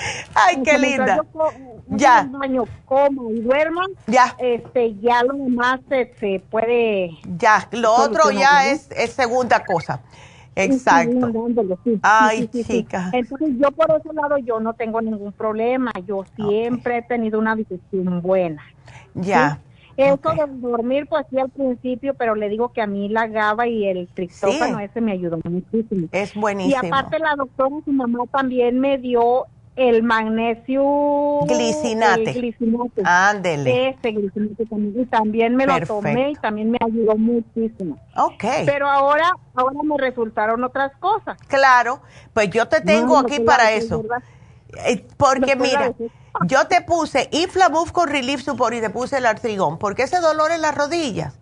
Ay, 0.34 0.62
qué 0.62 0.78
linda. 0.78 1.16
Yo 1.16 1.50
ya. 1.88 2.22
Del 2.22 2.32
baño, 2.32 2.64
coma 2.84 3.22
y 3.30 3.40
duerma. 3.40 3.86
Ya. 4.06 4.34
Este, 4.38 4.94
ya 5.00 5.22
lo 5.24 5.34
demás 5.34 5.80
se, 5.88 6.42
puede. 6.50 7.10
Ya, 7.38 7.68
lo 7.72 7.94
otro 7.94 8.30
ya 8.30 8.66
es, 8.70 8.88
es 8.92 9.12
segunda 9.12 9.64
cosa. 9.64 10.00
Exacto. 10.56 11.32
Ay, 12.02 12.48
chica. 12.48 13.10
Entonces 13.12 13.50
yo 13.58 13.70
por 13.70 13.90
ese 13.96 14.12
lado 14.12 14.36
yo 14.38 14.60
no 14.60 14.74
tengo 14.74 15.00
ningún 15.00 15.32
problema. 15.32 15.92
Yo 16.06 16.24
siempre 16.36 16.98
he 16.98 17.02
tenido 17.02 17.38
una 17.38 17.56
digestión 17.56 18.20
buena. 18.20 18.62
Ya. 19.14 19.60
Eso 19.96 20.30
de 20.30 20.46
dormir, 20.60 21.06
pues 21.08 21.26
sí 21.30 21.38
al 21.38 21.50
principio, 21.50 22.14
pero 22.14 22.34
le 22.34 22.48
digo 22.48 22.72
que 22.72 22.80
a 22.80 22.86
mí 22.86 23.08
la 23.08 23.26
GABA 23.26 23.66
y 23.66 23.86
el 23.86 24.08
triptófano 24.08 24.80
ese 24.80 25.00
me 25.00 25.12
ayudó 25.12 25.38
muchísimo. 25.44 26.08
Es 26.12 26.34
buenísimo. 26.34 26.82
Y 26.82 26.86
aparte 26.86 27.18
la 27.18 27.34
doctora, 27.36 27.76
su 27.84 27.92
mamá 27.92 28.24
también 28.32 28.80
me 28.80 28.96
dio 28.96 29.46
el 29.76 30.02
magnesio 30.02 31.40
glicinate. 31.46 32.32
glicinate. 32.32 33.02
Ándele. 33.04 33.88
Ese 33.90 34.12
glicinate 34.12 34.66
también. 34.66 35.00
Y 35.00 35.06
también 35.06 35.56
me 35.56 35.66
lo 35.66 35.80
tomé 35.86 36.30
y 36.30 36.34
también 36.34 36.70
me 36.70 36.78
ayudó 36.80 37.16
muchísimo. 37.16 37.98
Ok. 38.16 38.44
Pero 38.66 38.88
ahora, 38.88 39.32
ahora 39.54 39.78
me 39.82 39.96
resultaron 39.96 40.62
otras 40.64 40.92
cosas. 40.96 41.38
Claro, 41.48 42.00
pues 42.34 42.50
yo 42.50 42.68
te 42.68 42.80
tengo 42.80 43.18
aquí 43.18 43.40
para 43.40 43.72
eso. 43.72 44.04
Eh, 44.86 45.04
porque 45.16 45.56
mira, 45.56 45.92
yo 46.46 46.66
te 46.68 46.80
puse 46.82 47.28
Inflamuf 47.32 47.92
con 47.92 48.08
Relief 48.08 48.42
Support 48.42 48.74
y 48.74 48.80
te 48.80 48.90
puse 48.90 49.18
el 49.18 49.26
artrigón, 49.26 49.78
porque 49.78 50.02
ese 50.04 50.20
dolor 50.20 50.52
en 50.52 50.60
las 50.60 50.74
rodillas, 50.74 51.38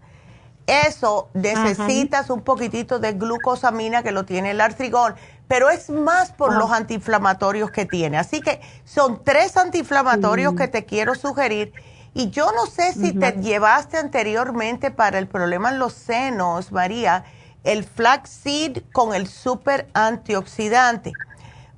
eso 0.66 1.28
necesitas 1.34 2.30
un 2.30 2.42
poquitito 2.42 2.98
de 2.98 3.12
glucosamina 3.12 4.02
que 4.02 4.12
lo 4.12 4.24
tiene 4.24 4.50
el 4.52 4.60
artrigón 4.60 5.14
pero 5.48 5.70
es 5.70 5.88
más 5.88 6.30
por 6.30 6.54
los 6.54 6.70
antiinflamatorios 6.70 7.70
que 7.70 7.86
tiene. 7.86 8.18
Así 8.18 8.40
que 8.42 8.60
son 8.84 9.24
tres 9.24 9.56
antiinflamatorios 9.56 10.54
que 10.54 10.68
te 10.68 10.84
quiero 10.84 11.14
sugerir. 11.14 11.72
Y 12.14 12.30
yo 12.30 12.52
no 12.52 12.66
sé 12.66 12.92
si 12.92 13.12
te 13.12 13.32
llevaste 13.32 13.96
anteriormente 13.96 14.90
para 14.90 15.18
el 15.18 15.26
problema 15.26 15.70
en 15.70 15.78
los 15.78 15.94
senos, 15.94 16.70
María, 16.70 17.24
el 17.64 17.84
flaxseed 17.84 18.82
con 18.92 19.14
el 19.14 19.26
super 19.26 19.88
antioxidante, 19.94 21.12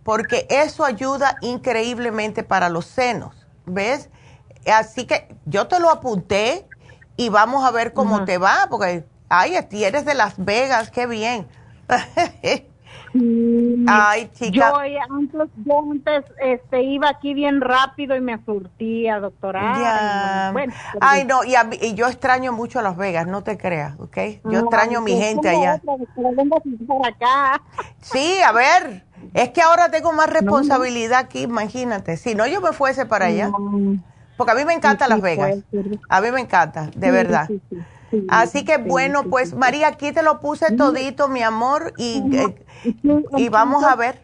porque 0.02 0.46
eso 0.50 0.84
ayuda 0.84 1.36
increíblemente 1.40 2.42
para 2.42 2.68
los 2.68 2.86
senos, 2.86 3.34
¿ves? 3.66 4.08
Así 4.72 5.04
que 5.04 5.34
yo 5.46 5.68
te 5.68 5.78
lo 5.78 5.90
apunté 5.90 6.66
y 7.16 7.28
vamos 7.28 7.64
a 7.64 7.70
ver 7.70 7.92
cómo 7.92 8.24
te 8.24 8.38
va, 8.38 8.66
porque, 8.70 9.04
ay, 9.28 9.56
eres 9.72 10.04
de 10.04 10.14
Las 10.14 10.34
Vegas, 10.38 10.90
qué 10.90 11.06
bien. 11.06 11.48
Ay, 13.12 14.30
chica. 14.34 14.50
Yo 14.52 14.76
antes, 14.76 15.48
yo 15.64 15.90
antes 15.90 16.24
este, 16.40 16.82
iba 16.82 17.08
aquí 17.08 17.34
bien 17.34 17.60
rápido 17.60 18.16
y 18.16 18.20
me 18.20 18.42
surtía, 18.44 19.18
doctora. 19.18 20.50
Bueno, 20.52 20.72
Ay, 21.00 21.24
no, 21.24 21.40
y, 21.44 21.94
yo 21.94 22.06
extraño 22.06 22.52
mucho 22.52 22.78
a 22.78 22.82
Las 22.82 22.96
Vegas, 22.96 23.26
no 23.26 23.42
te 23.42 23.58
creas, 23.58 23.98
¿ok? 23.98 24.16
Yo 24.44 24.60
extraño 24.60 24.98
a 24.98 25.02
mi 25.02 25.16
gente 25.16 25.48
allá. 25.48 25.80
Sí, 28.00 28.40
a 28.42 28.52
ver, 28.52 29.04
es 29.34 29.50
que 29.50 29.62
ahora 29.62 29.90
tengo 29.90 30.12
más 30.12 30.30
responsabilidad 30.30 31.20
aquí, 31.20 31.42
imagínate. 31.42 32.16
Si 32.16 32.34
no, 32.34 32.46
yo 32.46 32.60
me 32.60 32.72
fuese 32.72 33.06
para 33.06 33.26
allá. 33.26 33.50
Porque 34.36 34.52
a 34.52 34.54
mí 34.54 34.64
me 34.64 34.72
encanta 34.72 35.08
Las 35.08 35.20
Vegas. 35.20 35.58
A 36.08 36.20
mí 36.20 36.30
me 36.30 36.40
encanta, 36.40 36.90
de 36.94 37.10
verdad. 37.10 37.48
Así 38.28 38.64
que 38.64 38.78
bueno, 38.78 39.24
pues 39.24 39.54
María, 39.54 39.88
aquí 39.88 40.12
te 40.12 40.22
lo 40.22 40.40
puse 40.40 40.74
todito, 40.76 41.28
mi 41.28 41.42
amor, 41.42 41.92
y, 41.96 42.22
eh, 42.36 42.64
y 43.36 43.48
vamos 43.48 43.84
a 43.84 43.96
ver. 43.96 44.20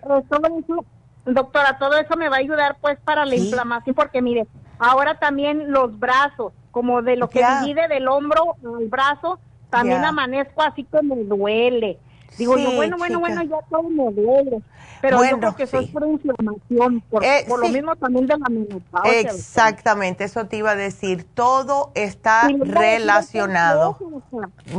doctora, 1.24 1.78
todo 1.78 1.96
eso 1.98 2.16
me 2.16 2.28
va 2.28 2.36
a 2.36 2.40
ayudar 2.40 2.76
pues 2.80 2.98
para 3.04 3.24
la 3.24 3.36
inflamación, 3.36 3.94
porque 3.94 4.22
mire, 4.22 4.46
ahora 4.78 5.18
también 5.18 5.70
los 5.72 5.98
brazos, 5.98 6.52
como 6.70 7.02
de 7.02 7.16
lo 7.16 7.28
que 7.28 7.44
divide 7.60 7.88
del 7.88 8.08
hombro 8.08 8.56
al 8.64 8.88
brazo, 8.88 9.38
también 9.70 10.04
amanezco 10.04 10.62
así 10.62 10.84
como 10.84 11.16
me 11.16 11.24
duele. 11.24 11.98
Digo 12.38 12.56
yo, 12.58 12.72
bueno, 12.72 12.96
bueno, 12.98 13.20
bueno, 13.20 13.42
ya 13.42 13.58
todo 13.70 13.84
me 13.84 14.12
duele. 14.12 14.62
Pero 15.00 15.24
yo 15.24 15.38
creo 15.38 15.56
que 15.56 15.62
eso 15.64 15.78
es 15.78 15.90
por 15.90 16.06
inflamación, 16.06 17.00
por, 17.10 17.24
eh, 17.24 17.44
lo 17.48 17.68
mismo 17.68 17.96
también 17.96 18.26
de 18.26 18.38
la 18.38 18.48
menopausia. 18.48 19.20
Exactamente, 19.20 20.24
eso 20.24 20.46
te 20.46 20.56
iba 20.56 20.70
a 20.72 20.76
decir. 20.76 21.24
Todo 21.34 21.92
está 21.94 22.48
relacionado. 22.48 23.98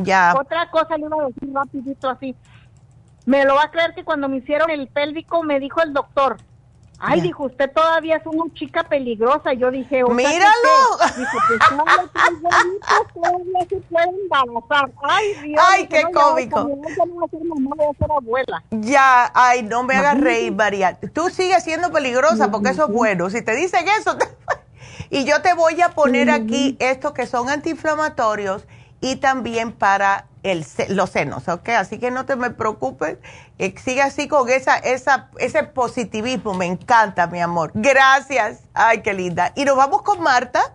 ya. 0.03 0.33
Otra 0.37 0.69
cosa 0.69 0.97
le 0.97 1.05
iba 1.05 1.23
a 1.23 1.27
decir 1.27 1.53
rapidito 1.53 2.09
así. 2.09 2.35
Me 3.25 3.43
lo 3.43 3.55
va 3.55 3.63
a 3.63 3.71
creer 3.71 3.93
que 3.93 4.03
cuando 4.05 4.29
me 4.29 4.37
hicieron 4.37 4.69
el 4.69 4.87
pélvico 4.87 5.43
me 5.43 5.59
dijo 5.59 5.81
el 5.81 5.93
doctor, 5.93 6.37
Ay, 6.99 7.21
dijo, 7.21 7.43
usted 7.45 7.71
todavía 7.71 8.17
es 8.17 8.25
una 8.25 8.51
chica 8.53 8.83
peligrosa. 8.83 9.53
Yo 9.53 9.69
dije, 9.69 10.03
¡míralo! 10.03 10.97
Dijo, 11.15 11.37
pues 11.47 11.59
todavía 13.13 13.67
se 13.69 13.75
puede 13.77 14.09
embarazar. 14.23 14.91
Ay, 15.03 15.33
Dios. 15.43 15.63
Ay, 15.69 15.87
qué 15.87 16.03
cómico. 16.11 16.67
Ya, 18.71 19.31
ay, 19.33 19.63
no 19.63 19.83
me 19.83 19.95
hagas 19.95 20.19
reír, 20.19 20.53
María. 20.53 20.97
Tú 21.13 21.29
sigues 21.29 21.63
siendo 21.63 21.91
peligrosa 21.91 22.49
porque 22.49 22.69
eso 22.69 22.85
es 22.85 22.91
bueno. 22.91 23.29
Si 23.29 23.41
te 23.43 23.55
dicen 23.55 23.85
eso, 23.99 24.17
y 25.09 25.25
yo 25.25 25.41
te 25.41 25.53
voy 25.53 25.79
a 25.81 25.89
poner 25.89 26.31
aquí 26.31 26.77
estos 26.79 27.13
que 27.13 27.27
son 27.27 27.49
antiinflamatorios 27.49 28.65
y 29.01 29.17
también 29.17 29.71
para 29.71 30.25
el, 30.43 30.65
los 30.89 31.09
senos, 31.09 31.47
¿ok? 31.47 31.69
Así 31.69 31.99
que 31.99 32.11
no 32.11 32.25
te 32.25 32.35
me 32.35 32.49
preocupes, 32.49 33.17
eh, 33.59 33.73
sigue 33.77 34.01
así 34.01 34.27
con 34.27 34.49
esa, 34.49 34.77
esa, 34.77 35.29
ese 35.37 35.63
positivismo, 35.63 36.53
me 36.53 36.65
encanta, 36.65 37.27
mi 37.27 37.41
amor. 37.41 37.71
Gracias, 37.73 38.61
ay, 38.73 39.01
qué 39.01 39.13
linda. 39.13 39.51
Y 39.55 39.65
nos 39.65 39.75
vamos 39.75 40.01
con 40.01 40.21
Marta, 40.21 40.73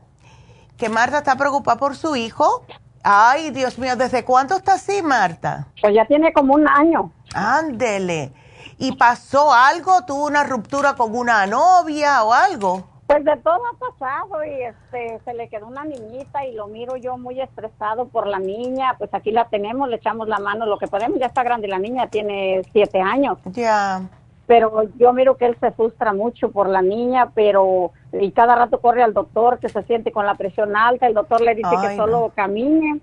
que 0.77 0.89
Marta 0.89 1.19
está 1.19 1.36
preocupada 1.36 1.78
por 1.78 1.97
su 1.97 2.16
hijo. 2.16 2.66
Ay, 3.03 3.51
Dios 3.51 3.78
mío, 3.78 3.97
¿desde 3.97 4.24
cuándo 4.24 4.57
está 4.57 4.74
así, 4.74 5.03
Marta? 5.03 5.66
Pues 5.81 5.94
ya 5.94 6.07
tiene 6.07 6.32
como 6.32 6.55
un 6.55 6.69
año. 6.69 7.12
Ándele. 7.35 8.32
¿Y 8.78 8.93
pasó 8.97 9.53
algo? 9.53 10.05
¿Tuvo 10.05 10.27
una 10.27 10.44
ruptura 10.44 10.94
con 10.94 11.16
una 11.16 11.47
novia 11.47 12.23
o 12.24 12.32
algo? 12.32 12.91
Pues 13.07 13.24
de 13.24 13.37
todo 13.39 13.61
ha 13.66 13.79
pasado 13.79 14.45
y 14.45 14.62
este 14.62 15.20
se 15.24 15.35
le 15.35 15.49
quedó 15.49 15.66
una 15.66 15.85
niñita 15.85 16.47
y 16.47 16.55
lo 16.55 16.66
miro 16.69 16.97
yo 16.97 17.19
muy 17.19 17.41
estresado 17.41 18.07
por 18.07 18.27
la 18.27 18.39
niña. 18.39 18.95
Pues 18.97 19.12
aquí 19.12 19.33
la 19.33 19.49
tenemos, 19.49 19.89
le 19.89 19.97
echamos 19.97 20.29
la 20.29 20.39
mano 20.39 20.66
lo 20.66 20.79
que 20.79 20.87
podemos. 20.87 21.19
Ya 21.19 21.27
está 21.27 21.43
grande 21.43 21.69
la 21.69 21.79
niña, 21.79 22.07
tiene 22.07 22.62
siete 22.73 23.01
años. 23.01 23.39
Ya. 23.47 24.03
Pero 24.47 24.85
yo 24.99 25.12
miro 25.12 25.37
que 25.37 25.47
él 25.47 25.57
se 25.61 25.73
frustra 25.73 26.12
mucho 26.12 26.51
por 26.51 26.69
la 26.69 26.83
niña, 26.83 27.31
pero 27.35 27.93
y 28.12 28.31
cada 28.33 28.55
rato 28.55 28.81
corre 28.81 29.03
al 29.03 29.15
doctor 29.15 29.59
que 29.59 29.69
se 29.69 29.83
siente 29.83 30.12
con 30.12 30.27
la 30.27 30.35
presión 30.35 30.77
alta. 30.77 31.07
El 31.07 31.15
doctor 31.15 31.41
le 31.41 31.55
dice 31.55 31.70
que 31.83 31.97
solo 31.97 32.33
camine. 32.35 33.01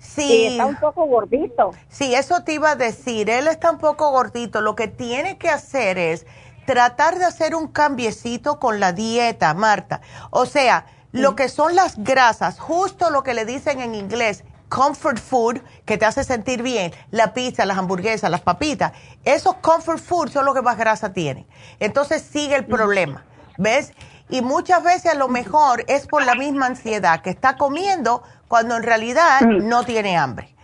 Sí. 0.00 0.46
está 0.46 0.66
un 0.66 0.76
poco 0.76 1.04
gordito. 1.04 1.72
Sí, 1.88 2.14
eso 2.14 2.42
te 2.42 2.54
iba 2.54 2.70
a 2.70 2.76
decir. 2.76 3.28
Él 3.28 3.46
está 3.48 3.70
un 3.70 3.78
poco 3.78 4.10
gordito. 4.10 4.62
Lo 4.62 4.74
que 4.74 4.88
tiene 4.88 5.36
que 5.36 5.50
hacer 5.50 5.98
es 5.98 6.26
tratar 6.66 7.18
de 7.18 7.24
hacer 7.24 7.54
un 7.54 7.68
cambiecito 7.68 8.58
con 8.58 8.80
la 8.80 8.92
dieta, 8.92 9.54
Marta. 9.54 10.00
O 10.30 10.46
sea, 10.46 10.86
lo 11.12 11.34
que 11.34 11.48
son 11.48 11.74
las 11.74 11.96
grasas, 11.98 12.58
justo 12.60 13.10
lo 13.10 13.22
que 13.22 13.34
le 13.34 13.44
dicen 13.44 13.80
en 13.80 13.94
inglés, 13.94 14.44
comfort 14.68 15.18
food, 15.18 15.60
que 15.84 15.98
te 15.98 16.06
hace 16.06 16.24
sentir 16.24 16.62
bien, 16.62 16.92
la 17.10 17.34
pizza, 17.34 17.64
las 17.66 17.76
hamburguesas, 17.76 18.30
las 18.30 18.40
papitas, 18.40 18.92
esos 19.24 19.56
comfort 19.56 19.98
food 19.98 20.30
son 20.30 20.44
los 20.44 20.54
que 20.54 20.62
más 20.62 20.78
grasa 20.78 21.12
tienen. 21.12 21.46
Entonces 21.80 22.22
sigue 22.22 22.54
el 22.54 22.64
problema, 22.64 23.24
¿ves? 23.58 23.92
Y 24.28 24.42
muchas 24.42 24.82
veces 24.84 25.12
a 25.12 25.16
lo 25.16 25.28
mejor 25.28 25.84
es 25.88 26.06
por 26.06 26.24
la 26.24 26.36
misma 26.36 26.66
ansiedad 26.66 27.20
que 27.20 27.30
está 27.30 27.56
comiendo 27.56 28.22
cuando 28.46 28.76
en 28.76 28.84
realidad 28.84 29.40
no 29.40 29.82
tiene 29.82 30.16
hambre. 30.16 30.54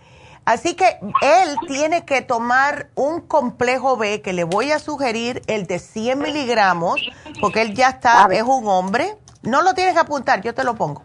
Así 0.47 0.75
que 0.75 0.97
él 1.21 1.57
tiene 1.67 2.05
que 2.05 2.21
tomar 2.21 2.89
un 2.95 3.19
complejo 3.19 3.97
B 3.97 4.21
que 4.21 4.31
le 4.31 4.45
voy 4.45 4.71
a 4.71 4.79
sugerir, 4.79 5.41
el 5.47 5.67
de 5.67 5.77
100 5.77 6.19
miligramos, 6.19 7.01
porque 7.41 7.63
él 7.63 7.73
ya 7.73 7.89
está, 7.89 8.29
es 8.31 8.43
un 8.43 8.65
hombre. 8.65 9.17
No 9.41 9.61
lo 9.61 9.73
tienes 9.73 9.93
que 9.93 9.99
apuntar, 9.99 10.39
yo 10.39 10.55
te 10.55 10.63
lo 10.63 10.75
pongo. 10.75 11.03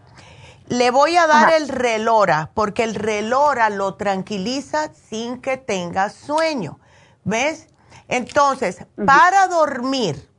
Le 0.68 0.92
voy 0.92 1.16
a 1.16 1.26
dar 1.26 1.54
el 1.54 1.68
relora, 1.68 2.52
porque 2.54 2.84
el 2.84 2.94
relora 2.94 3.68
lo 3.68 3.96
tranquiliza 3.96 4.92
sin 4.94 5.40
que 5.40 5.56
tenga 5.56 6.08
sueño. 6.08 6.78
¿Ves? 7.24 7.66
Entonces, 8.06 8.86
para 9.04 9.48
dormir, 9.48 10.30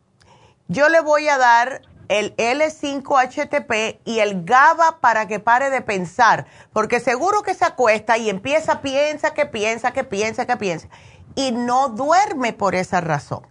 yo 0.70 0.88
le 0.88 1.02
voy 1.02 1.28
a 1.28 1.38
dar 1.38 1.82
el 2.14 2.36
L5-HTP 2.36 4.00
y 4.06 4.20
el 4.20 4.46
GABA 4.46 5.00
para 5.02 5.28
que 5.28 5.40
pare 5.40 5.72
de 5.72 5.82
pensar, 5.82 6.46
porque 6.72 7.00
seguro 7.00 7.42
que 7.42 7.56
se 7.56 7.66
acuesta 7.66 8.20
y 8.20 8.30
empieza, 8.30 8.82
piensa, 8.82 9.34
que 9.34 9.48
piensa, 9.48 9.94
que 9.94 10.04
piensa, 10.04 10.46
que 10.46 10.56
piensa. 10.56 10.88
y 11.36 11.52
no 11.52 11.90
duerme 11.90 12.54
por 12.54 12.76
esa 12.76 13.02
razón. 13.02 13.48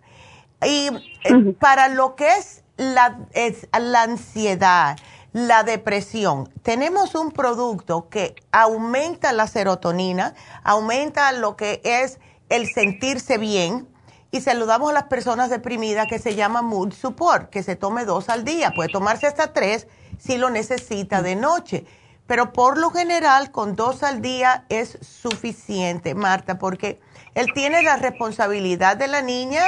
Y 0.64 0.90
eh, 1.24 1.54
para 1.58 1.88
lo 1.88 2.14
que 2.14 2.28
es 2.36 2.62
la, 2.76 3.18
es 3.32 3.66
la 3.76 4.02
ansiedad, 4.02 4.96
la 5.32 5.64
depresión, 5.64 6.48
tenemos 6.62 7.16
un 7.16 7.32
producto 7.32 8.08
que 8.08 8.36
aumenta 8.52 9.32
la 9.32 9.48
serotonina, 9.48 10.34
aumenta 10.62 11.32
lo 11.32 11.56
que 11.56 11.80
es 11.82 12.20
el 12.48 12.68
sentirse 12.68 13.38
bien, 13.38 13.88
y 14.32 14.40
saludamos 14.40 14.90
a 14.90 14.94
las 14.94 15.04
personas 15.04 15.50
deprimidas 15.50 16.08
que 16.08 16.18
se 16.18 16.34
llama 16.34 16.62
Mood 16.62 16.94
Support, 16.94 17.50
que 17.50 17.62
se 17.62 17.76
tome 17.76 18.06
dos 18.06 18.30
al 18.30 18.44
día. 18.44 18.72
Puede 18.74 18.88
tomarse 18.90 19.26
hasta 19.26 19.52
tres 19.52 19.86
si 20.18 20.38
lo 20.38 20.48
necesita 20.48 21.20
de 21.20 21.36
noche. 21.36 21.84
Pero 22.26 22.52
por 22.54 22.78
lo 22.78 22.90
general, 22.90 23.50
con 23.50 23.76
dos 23.76 24.02
al 24.02 24.22
día 24.22 24.64
es 24.70 24.98
suficiente, 25.02 26.14
Marta, 26.14 26.58
porque 26.58 26.98
él 27.34 27.52
tiene 27.52 27.82
la 27.82 27.96
responsabilidad 27.96 28.96
de 28.96 29.08
la 29.08 29.20
niña 29.20 29.64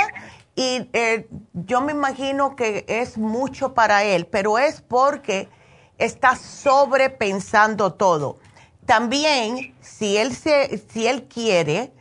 y 0.57 0.89
eh, 0.95 1.29
yo 1.53 1.83
me 1.83 1.93
imagino 1.93 2.57
que 2.57 2.87
es 2.89 3.19
mucho 3.19 3.75
para 3.75 4.05
él, 4.05 4.27
pero 4.27 4.59
es 4.59 4.81
porque 4.81 5.51
está 5.99 6.37
sobrepensando 6.37 7.93
todo. 7.93 8.39
También, 8.87 9.75
si 9.83 10.17
él, 10.17 10.35
se, 10.35 10.79
si 10.91 11.07
él 11.07 11.25
quiere, 11.25 11.93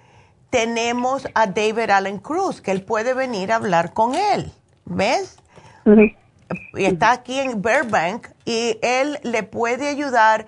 tenemos 0.53 1.27
a 1.33 1.47
David 1.47 1.89
Allen 1.89 2.19
Cruz, 2.19 2.61
que 2.61 2.69
él 2.69 2.83
puede 2.83 3.15
venir 3.15 3.51
a 3.51 3.55
hablar 3.55 3.91
con 3.91 4.13
él. 4.13 4.53
¿Ves? 4.85 5.37
Y 6.75 6.85
está 6.85 7.11
aquí 7.11 7.39
en 7.39 7.59
Burbank 7.59 8.27
y 8.45 8.77
él 8.83 9.17
le 9.23 9.41
puede 9.41 9.87
ayudar 9.87 10.45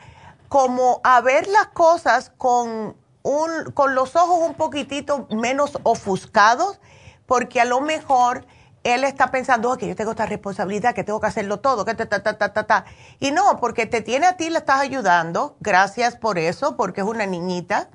como 0.47 1.01
a 1.03 1.21
ver 1.21 1.47
las 1.47 1.69
cosas 1.69 2.31
con, 2.37 2.95
un, 3.23 3.71
con 3.73 3.95
los 3.95 4.15
ojos 4.15 4.47
un 4.47 4.53
poquitito 4.53 5.27
menos 5.31 5.79
ofuscados, 5.81 6.79
porque 7.25 7.59
a 7.59 7.65
lo 7.65 7.81
mejor 7.81 8.45
él 8.83 9.05
está 9.05 9.31
pensando, 9.31 9.75
que 9.75 9.87
yo 9.87 9.95
tengo 9.95 10.11
esta 10.11 10.27
responsabilidad, 10.27 10.93
que 10.93 11.03
tengo 11.03 11.19
que 11.19 11.25
hacerlo 11.25 11.61
todo, 11.61 11.83
que 11.83 11.95
ta, 11.95 12.05
ta, 12.05 12.21
ta, 12.21 12.37
ta, 12.37 12.53
ta, 12.53 12.67
ta. 12.67 12.85
Y 13.19 13.31
no, 13.31 13.57
porque 13.59 13.87
te 13.87 14.01
tiene 14.01 14.27
a 14.27 14.37
ti, 14.37 14.51
le 14.51 14.59
estás 14.59 14.81
ayudando. 14.81 15.55
Gracias 15.61 16.15
por 16.15 16.37
eso, 16.37 16.77
porque 16.77 17.01
es 17.01 17.07
una 17.07 17.25
niñita. 17.25 17.89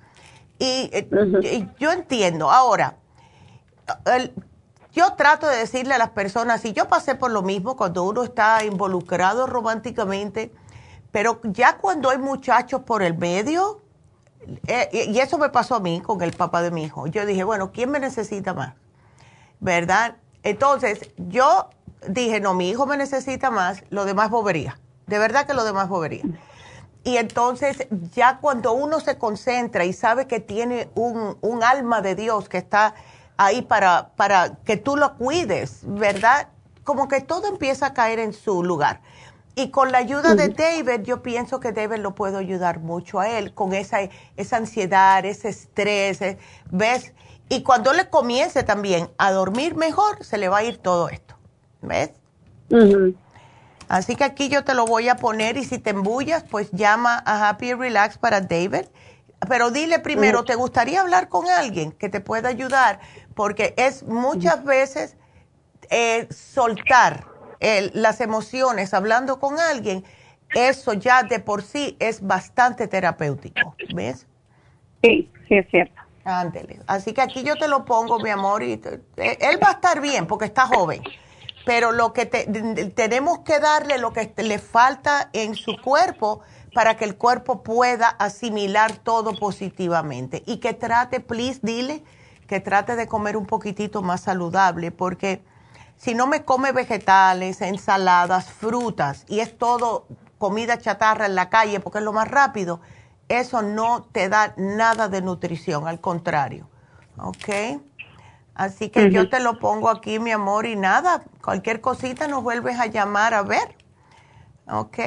Eh, 0.60 1.08
y, 1.42 1.68
yo 1.82 1.90
entiendo. 1.90 2.50
Ahora, 2.50 2.96
yo 4.92 5.14
trato 5.14 5.46
de 5.46 5.56
decirle 5.56 5.94
a 5.94 5.98
las 5.98 6.10
personas, 6.10 6.64
y 6.64 6.72
yo 6.72 6.86
pasé 6.88 7.14
por 7.14 7.30
lo 7.30 7.42
mismo 7.42 7.76
cuando 7.76 8.04
uno 8.04 8.22
está 8.22 8.64
involucrado 8.64 9.46
románticamente, 9.46 10.52
pero 11.10 11.40
ya 11.44 11.78
cuando 11.78 12.10
hay 12.10 12.18
muchachos 12.18 12.82
por 12.82 13.02
el 13.02 13.16
medio, 13.16 13.80
eh, 14.66 15.08
y 15.08 15.18
eso 15.18 15.38
me 15.38 15.48
pasó 15.48 15.76
a 15.76 15.80
mí 15.80 16.00
con 16.00 16.20
el 16.22 16.32
papá 16.32 16.62
de 16.62 16.70
mi 16.70 16.84
hijo, 16.84 17.06
yo 17.06 17.26
dije, 17.26 17.44
bueno, 17.44 17.72
¿quién 17.72 17.90
me 17.90 17.98
necesita 17.98 18.54
más? 18.54 18.74
¿Verdad? 19.60 20.16
Entonces, 20.42 21.10
yo 21.16 21.70
dije, 22.06 22.40
no, 22.40 22.54
mi 22.54 22.70
hijo 22.70 22.86
me 22.86 22.96
necesita 22.96 23.50
más, 23.50 23.84
lo 23.90 24.04
demás 24.04 24.30
bobería. 24.30 24.78
De 25.06 25.18
verdad 25.18 25.46
que 25.46 25.54
lo 25.54 25.64
demás 25.64 25.88
bobería. 25.88 26.22
Y 27.02 27.16
entonces 27.16 27.86
ya 28.14 28.38
cuando 28.38 28.72
uno 28.72 29.00
se 29.00 29.16
concentra 29.16 29.84
y 29.84 29.92
sabe 29.92 30.26
que 30.26 30.40
tiene 30.40 30.90
un, 30.94 31.38
un 31.40 31.62
alma 31.64 32.02
de 32.02 32.14
Dios 32.14 32.48
que 32.48 32.58
está 32.58 32.94
ahí 33.36 33.62
para, 33.62 34.10
para 34.16 34.56
que 34.64 34.76
tú 34.76 34.96
lo 34.96 35.16
cuides, 35.16 35.80
¿verdad? 35.82 36.48
Como 36.84 37.08
que 37.08 37.22
todo 37.22 37.46
empieza 37.48 37.86
a 37.86 37.94
caer 37.94 38.18
en 38.18 38.34
su 38.34 38.62
lugar. 38.62 39.00
Y 39.54 39.70
con 39.70 39.92
la 39.92 39.98
ayuda 39.98 40.34
de 40.34 40.48
David, 40.48 41.02
yo 41.04 41.22
pienso 41.22 41.58
que 41.58 41.72
David 41.72 41.98
lo 41.98 42.14
puedo 42.14 42.38
ayudar 42.38 42.80
mucho 42.80 43.18
a 43.18 43.28
él 43.28 43.52
con 43.52 43.74
esa, 43.74 43.98
esa 44.36 44.56
ansiedad, 44.56 45.24
ese 45.24 45.48
estrés, 45.48 46.22
eh, 46.22 46.38
¿ves? 46.70 47.14
Y 47.48 47.62
cuando 47.62 47.92
le 47.92 48.08
comience 48.08 48.62
también 48.62 49.10
a 49.18 49.32
dormir 49.32 49.74
mejor, 49.74 50.24
se 50.24 50.38
le 50.38 50.48
va 50.48 50.58
a 50.58 50.64
ir 50.64 50.78
todo 50.78 51.08
esto, 51.08 51.34
¿ves? 51.82 52.10
Así 53.90 54.14
que 54.14 54.22
aquí 54.22 54.48
yo 54.48 54.62
te 54.62 54.72
lo 54.74 54.86
voy 54.86 55.08
a 55.08 55.16
poner 55.16 55.56
y 55.56 55.64
si 55.64 55.80
te 55.80 55.90
embullas, 55.90 56.44
pues 56.48 56.70
llama 56.70 57.20
a 57.26 57.48
Happy 57.48 57.74
Relax 57.74 58.18
para 58.18 58.40
David. 58.40 58.86
Pero 59.48 59.72
dile 59.72 59.98
primero, 59.98 60.44
¿te 60.44 60.54
gustaría 60.54 61.00
hablar 61.00 61.28
con 61.28 61.48
alguien 61.50 61.90
que 61.90 62.08
te 62.08 62.20
pueda 62.20 62.50
ayudar? 62.50 63.00
Porque 63.34 63.74
es 63.76 64.04
muchas 64.04 64.62
veces 64.62 65.16
eh, 65.90 66.28
soltar 66.30 67.26
las 67.92 68.20
emociones 68.20 68.94
hablando 68.94 69.40
con 69.40 69.58
alguien, 69.58 70.04
eso 70.54 70.92
ya 70.92 71.24
de 71.24 71.40
por 71.40 71.62
sí 71.62 71.96
es 71.98 72.24
bastante 72.24 72.86
terapéutico, 72.86 73.74
¿ves? 73.92 74.24
Sí, 75.02 75.28
sí 75.48 75.56
es 75.56 75.68
cierto. 75.68 76.00
Ándele. 76.22 76.78
Así 76.86 77.12
que 77.12 77.22
aquí 77.22 77.42
yo 77.42 77.56
te 77.56 77.66
lo 77.66 77.84
pongo, 77.84 78.20
mi 78.20 78.30
amor, 78.30 78.62
y 78.62 78.80
él 79.16 79.58
va 79.60 79.70
a 79.70 79.72
estar 79.72 80.00
bien 80.00 80.28
porque 80.28 80.44
está 80.44 80.68
joven 80.68 81.02
pero 81.70 81.92
lo 81.92 82.12
que 82.12 82.26
tenemos 82.26 83.38
que 83.44 83.60
darle 83.60 83.98
lo 83.98 84.12
que 84.12 84.34
le 84.38 84.58
falta 84.58 85.30
en 85.32 85.54
su 85.54 85.80
cuerpo 85.80 86.40
para 86.74 86.96
que 86.96 87.04
el 87.04 87.16
cuerpo 87.16 87.62
pueda 87.62 88.08
asimilar 88.08 88.96
todo 88.96 89.38
positivamente 89.38 90.42
y 90.46 90.56
que 90.56 90.74
trate, 90.74 91.20
please, 91.20 91.60
dile 91.62 92.02
que 92.48 92.58
trate 92.58 92.96
de 92.96 93.06
comer 93.06 93.36
un 93.36 93.46
poquitito 93.46 94.02
más 94.02 94.22
saludable 94.22 94.90
porque 94.90 95.44
si 95.96 96.12
no 96.16 96.26
me 96.26 96.44
come 96.44 96.72
vegetales, 96.72 97.60
ensaladas, 97.60 98.50
frutas 98.50 99.24
y 99.28 99.38
es 99.38 99.56
todo 99.56 100.08
comida 100.38 100.76
chatarra 100.76 101.26
en 101.26 101.36
la 101.36 101.50
calle 101.50 101.78
porque 101.78 101.98
es 101.98 102.04
lo 102.04 102.12
más 102.12 102.26
rápido, 102.26 102.80
eso 103.28 103.62
no 103.62 104.08
te 104.10 104.28
da 104.28 104.54
nada 104.56 105.08
de 105.08 105.22
nutrición, 105.22 105.86
al 105.86 106.00
contrario. 106.00 106.68
¿Ok? 107.16 107.80
Así 108.54 108.90
que 108.90 109.10
yo 109.10 109.28
te 109.28 109.40
lo 109.40 109.58
pongo 109.58 109.88
aquí, 109.88 110.18
mi 110.18 110.32
amor, 110.32 110.66
y 110.66 110.76
nada, 110.76 111.22
cualquier 111.42 111.80
cosita 111.80 112.28
nos 112.28 112.42
vuelves 112.42 112.78
a 112.78 112.86
llamar 112.86 113.32
a 113.34 113.42
ver. 113.42 113.76
¿Ok? 114.66 114.98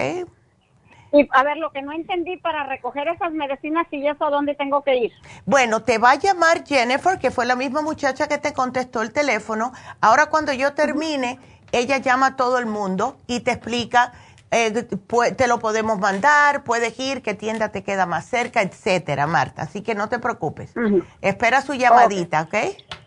Y 1.13 1.29
a 1.31 1.43
ver, 1.43 1.57
lo 1.57 1.71
que 1.71 1.83
no 1.83 1.91
entendí 1.91 2.37
para 2.37 2.65
recoger 2.65 3.07
esas 3.07 3.31
medicinas 3.31 3.85
y 3.91 4.07
eso, 4.07 4.25
¿a 4.25 4.31
dónde 4.31 4.55
tengo 4.55 4.83
que 4.83 4.95
ir? 4.95 5.11
Bueno, 5.45 5.83
te 5.83 5.99
va 5.99 6.11
a 6.11 6.15
llamar 6.15 6.65
Jennifer, 6.65 7.19
que 7.19 7.29
fue 7.29 7.45
la 7.45 7.55
misma 7.55 7.83
muchacha 7.83 8.27
que 8.27 8.39
te 8.39 8.51
contestó 8.51 9.03
el 9.03 9.13
teléfono. 9.13 9.73
Ahora 10.01 10.25
cuando 10.25 10.53
yo 10.53 10.73
termine, 10.73 11.37
ella 11.71 11.97
llama 11.97 12.27
a 12.27 12.35
todo 12.35 12.57
el 12.57 12.65
mundo 12.65 13.17
y 13.27 13.41
te 13.41 13.51
explica, 13.51 14.13
eh, 14.49 14.71
te 14.71 15.47
lo 15.47 15.59
podemos 15.59 15.99
mandar, 15.99 16.63
puedes 16.63 16.99
ir, 16.99 17.21
qué 17.21 17.35
tienda 17.35 17.69
te 17.69 17.83
queda 17.83 18.07
más 18.07 18.25
cerca, 18.25 18.63
etcétera, 18.63 19.27
Marta. 19.27 19.61
Así 19.61 19.81
que 19.81 19.93
no 19.93 20.09
te 20.09 20.17
preocupes. 20.17 20.73
Espera 21.21 21.61
su 21.61 21.75
llamadita, 21.75 22.41
¿ok? 22.41 22.55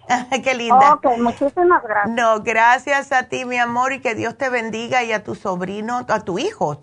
Qué 0.45 0.55
linda. 0.55 0.95
Ok, 0.95 1.19
muchísimas 1.19 1.83
gracias. 1.83 2.15
No, 2.15 2.43
gracias 2.43 3.13
a 3.13 3.25
ti, 3.25 3.45
mi 3.45 3.59
amor, 3.59 3.93
y 3.93 4.01
que 4.01 4.15
Dios 4.15 4.37
te 4.37 4.49
bendiga 4.49 5.03
y 5.03 5.13
a 5.13 5.25
tu 5.25 5.35
sobrino, 5.35 6.05
a 6.09 6.21
tu 6.21 6.39
hijo, 6.39 6.79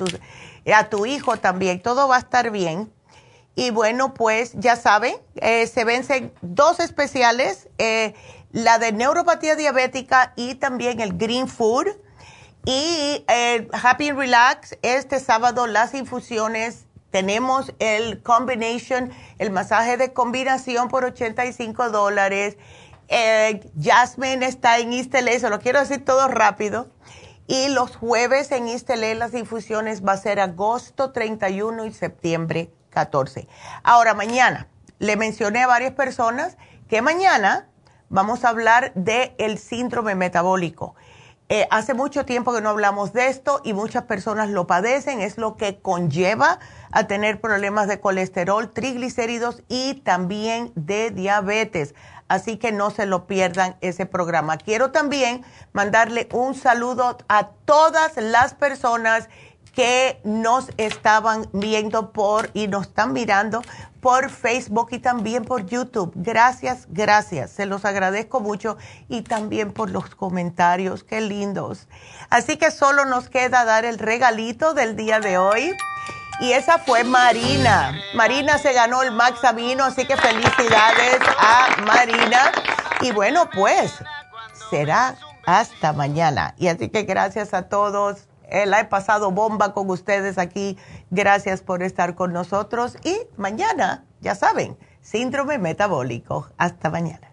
a 0.73 0.83
tu 0.89 1.05
hijo 1.05 1.37
también. 1.37 1.81
Todo 1.81 2.07
va 2.07 2.17
a 2.17 2.19
estar 2.19 2.51
bien. 2.51 2.91
Y 3.55 3.69
bueno, 3.69 4.13
pues 4.13 4.53
ya 4.53 4.75
saben, 4.75 5.15
eh, 5.35 5.67
se 5.67 5.85
vencen 5.85 6.33
dos 6.41 6.79
especiales, 6.79 7.69
eh, 7.77 8.15
la 8.51 8.79
de 8.79 8.91
neuropatía 8.91 9.55
diabética 9.55 10.33
y 10.35 10.55
también 10.55 10.99
el 10.99 11.17
Green 11.17 11.47
Food. 11.47 11.87
Y 12.65 13.25
eh, 13.27 13.67
Happy 13.73 14.11
Relax, 14.11 14.77
este 14.81 15.19
sábado 15.19 15.67
las 15.67 15.93
infusiones 15.93 16.85
tenemos 17.11 17.73
el 17.77 18.23
combination, 18.23 19.11
el 19.37 19.51
masaje 19.51 19.97
de 19.97 20.13
combinación 20.13 20.87
por 20.87 21.05
85 21.05 21.91
dólares 21.91 22.57
eh, 23.15 23.71
Jasmine 23.79 24.43
está 24.47 24.79
en 24.79 24.91
East 24.91 25.13
se 25.13 25.49
lo 25.51 25.59
quiero 25.59 25.79
decir 25.79 26.03
todo 26.03 26.27
rápido. 26.27 26.87
Y 27.45 27.67
los 27.67 27.95
jueves 27.95 28.51
en 28.51 28.67
East 28.67 28.89
las 28.89 29.35
infusiones 29.35 30.03
va 30.03 30.13
a 30.13 30.17
ser 30.17 30.39
agosto 30.39 31.11
31 31.11 31.85
y 31.85 31.93
septiembre 31.93 32.71
14. 32.89 33.47
Ahora, 33.83 34.15
mañana, 34.15 34.67
le 34.97 35.15
mencioné 35.15 35.61
a 35.61 35.67
varias 35.67 35.93
personas 35.93 36.57
que 36.89 37.03
mañana 37.03 37.69
vamos 38.09 38.45
a 38.45 38.49
hablar 38.49 38.93
del 38.95 39.33
el 39.37 39.59
síndrome 39.59 40.15
metabólico. 40.15 40.95
Eh, 41.49 41.67
hace 41.69 41.93
mucho 41.93 42.25
tiempo 42.25 42.51
que 42.51 42.61
no 42.61 42.69
hablamos 42.69 43.13
de 43.13 43.27
esto 43.27 43.61
y 43.63 43.73
muchas 43.73 44.05
personas 44.05 44.49
lo 44.49 44.65
padecen. 44.65 45.21
Es 45.21 45.37
lo 45.37 45.55
que 45.55 45.79
conlleva 45.81 46.57
a 46.91 47.05
tener 47.05 47.41
problemas 47.41 47.87
de 47.87 47.99
colesterol, 47.99 48.71
triglicéridos 48.71 49.61
y 49.67 49.95
también 49.95 50.71
de 50.75 51.11
diabetes 51.11 51.93
así 52.27 52.57
que 52.57 52.71
no 52.71 52.89
se 52.89 53.05
lo 53.05 53.27
pierdan 53.27 53.75
ese 53.81 54.05
programa. 54.05 54.57
Quiero 54.57 54.91
también 54.91 55.43
mandarle 55.71 56.27
un 56.31 56.55
saludo 56.55 57.17
a 57.27 57.47
todas 57.65 58.17
las 58.17 58.53
personas 58.53 59.29
que 59.73 60.21
nos 60.23 60.69
estaban 60.77 61.47
viendo 61.51 62.11
por 62.13 62.51
y 62.53 62.67
nos 62.67 62.87
están 62.87 63.11
mirando 63.11 63.61
por 64.01 64.29
Facebook 64.29 64.89
y 64.91 64.99
también 64.99 65.45
por 65.45 65.65
YouTube. 65.65 66.11
Gracias, 66.15 66.87
gracias. 66.89 67.51
Se 67.51 67.65
los 67.65 67.85
agradezco 67.85 68.39
mucho 68.39 68.77
y 69.09 69.21
también 69.21 69.71
por 69.71 69.89
los 69.89 70.13
comentarios. 70.13 71.03
Qué 71.03 71.21
lindos. 71.21 71.87
Así 72.29 72.57
que 72.57 72.69
solo 72.69 73.05
nos 73.05 73.29
queda 73.29 73.65
dar 73.65 73.85
el 73.85 73.97
regalito 73.97 74.73
del 74.73 74.95
día 74.95 75.19
de 75.19 75.37
hoy. 75.37 75.73
Y 76.39 76.51
esa 76.53 76.79
fue 76.79 77.03
Marina. 77.03 77.97
Marina 78.15 78.57
se 78.57 78.73
ganó 78.73 79.03
el 79.03 79.11
Max 79.11 79.43
Amino, 79.43 79.83
así 79.83 80.05
que 80.05 80.17
felicidades 80.17 81.19
a 81.39 81.81
Marina. 81.85 82.51
Y 83.01 83.11
bueno, 83.11 83.49
pues 83.53 83.93
será 84.69 85.15
hasta 85.45 85.93
mañana. 85.93 86.55
Y 86.57 86.67
así 86.67 86.89
que 86.89 87.03
gracias 87.03 87.53
a 87.53 87.63
todos. 87.69 88.27
Eh, 88.49 88.65
la 88.65 88.81
he 88.81 88.85
pasado 88.85 89.31
bomba 89.31 89.73
con 89.73 89.89
ustedes 89.89 90.37
aquí. 90.37 90.77
Gracias 91.09 91.61
por 91.61 91.83
estar 91.83 92.15
con 92.15 92.33
nosotros. 92.33 92.97
Y 93.03 93.17
mañana, 93.37 94.05
ya 94.21 94.35
saben, 94.35 94.77
síndrome 95.01 95.57
metabólico. 95.57 96.49
Hasta 96.57 96.89
mañana. 96.89 97.32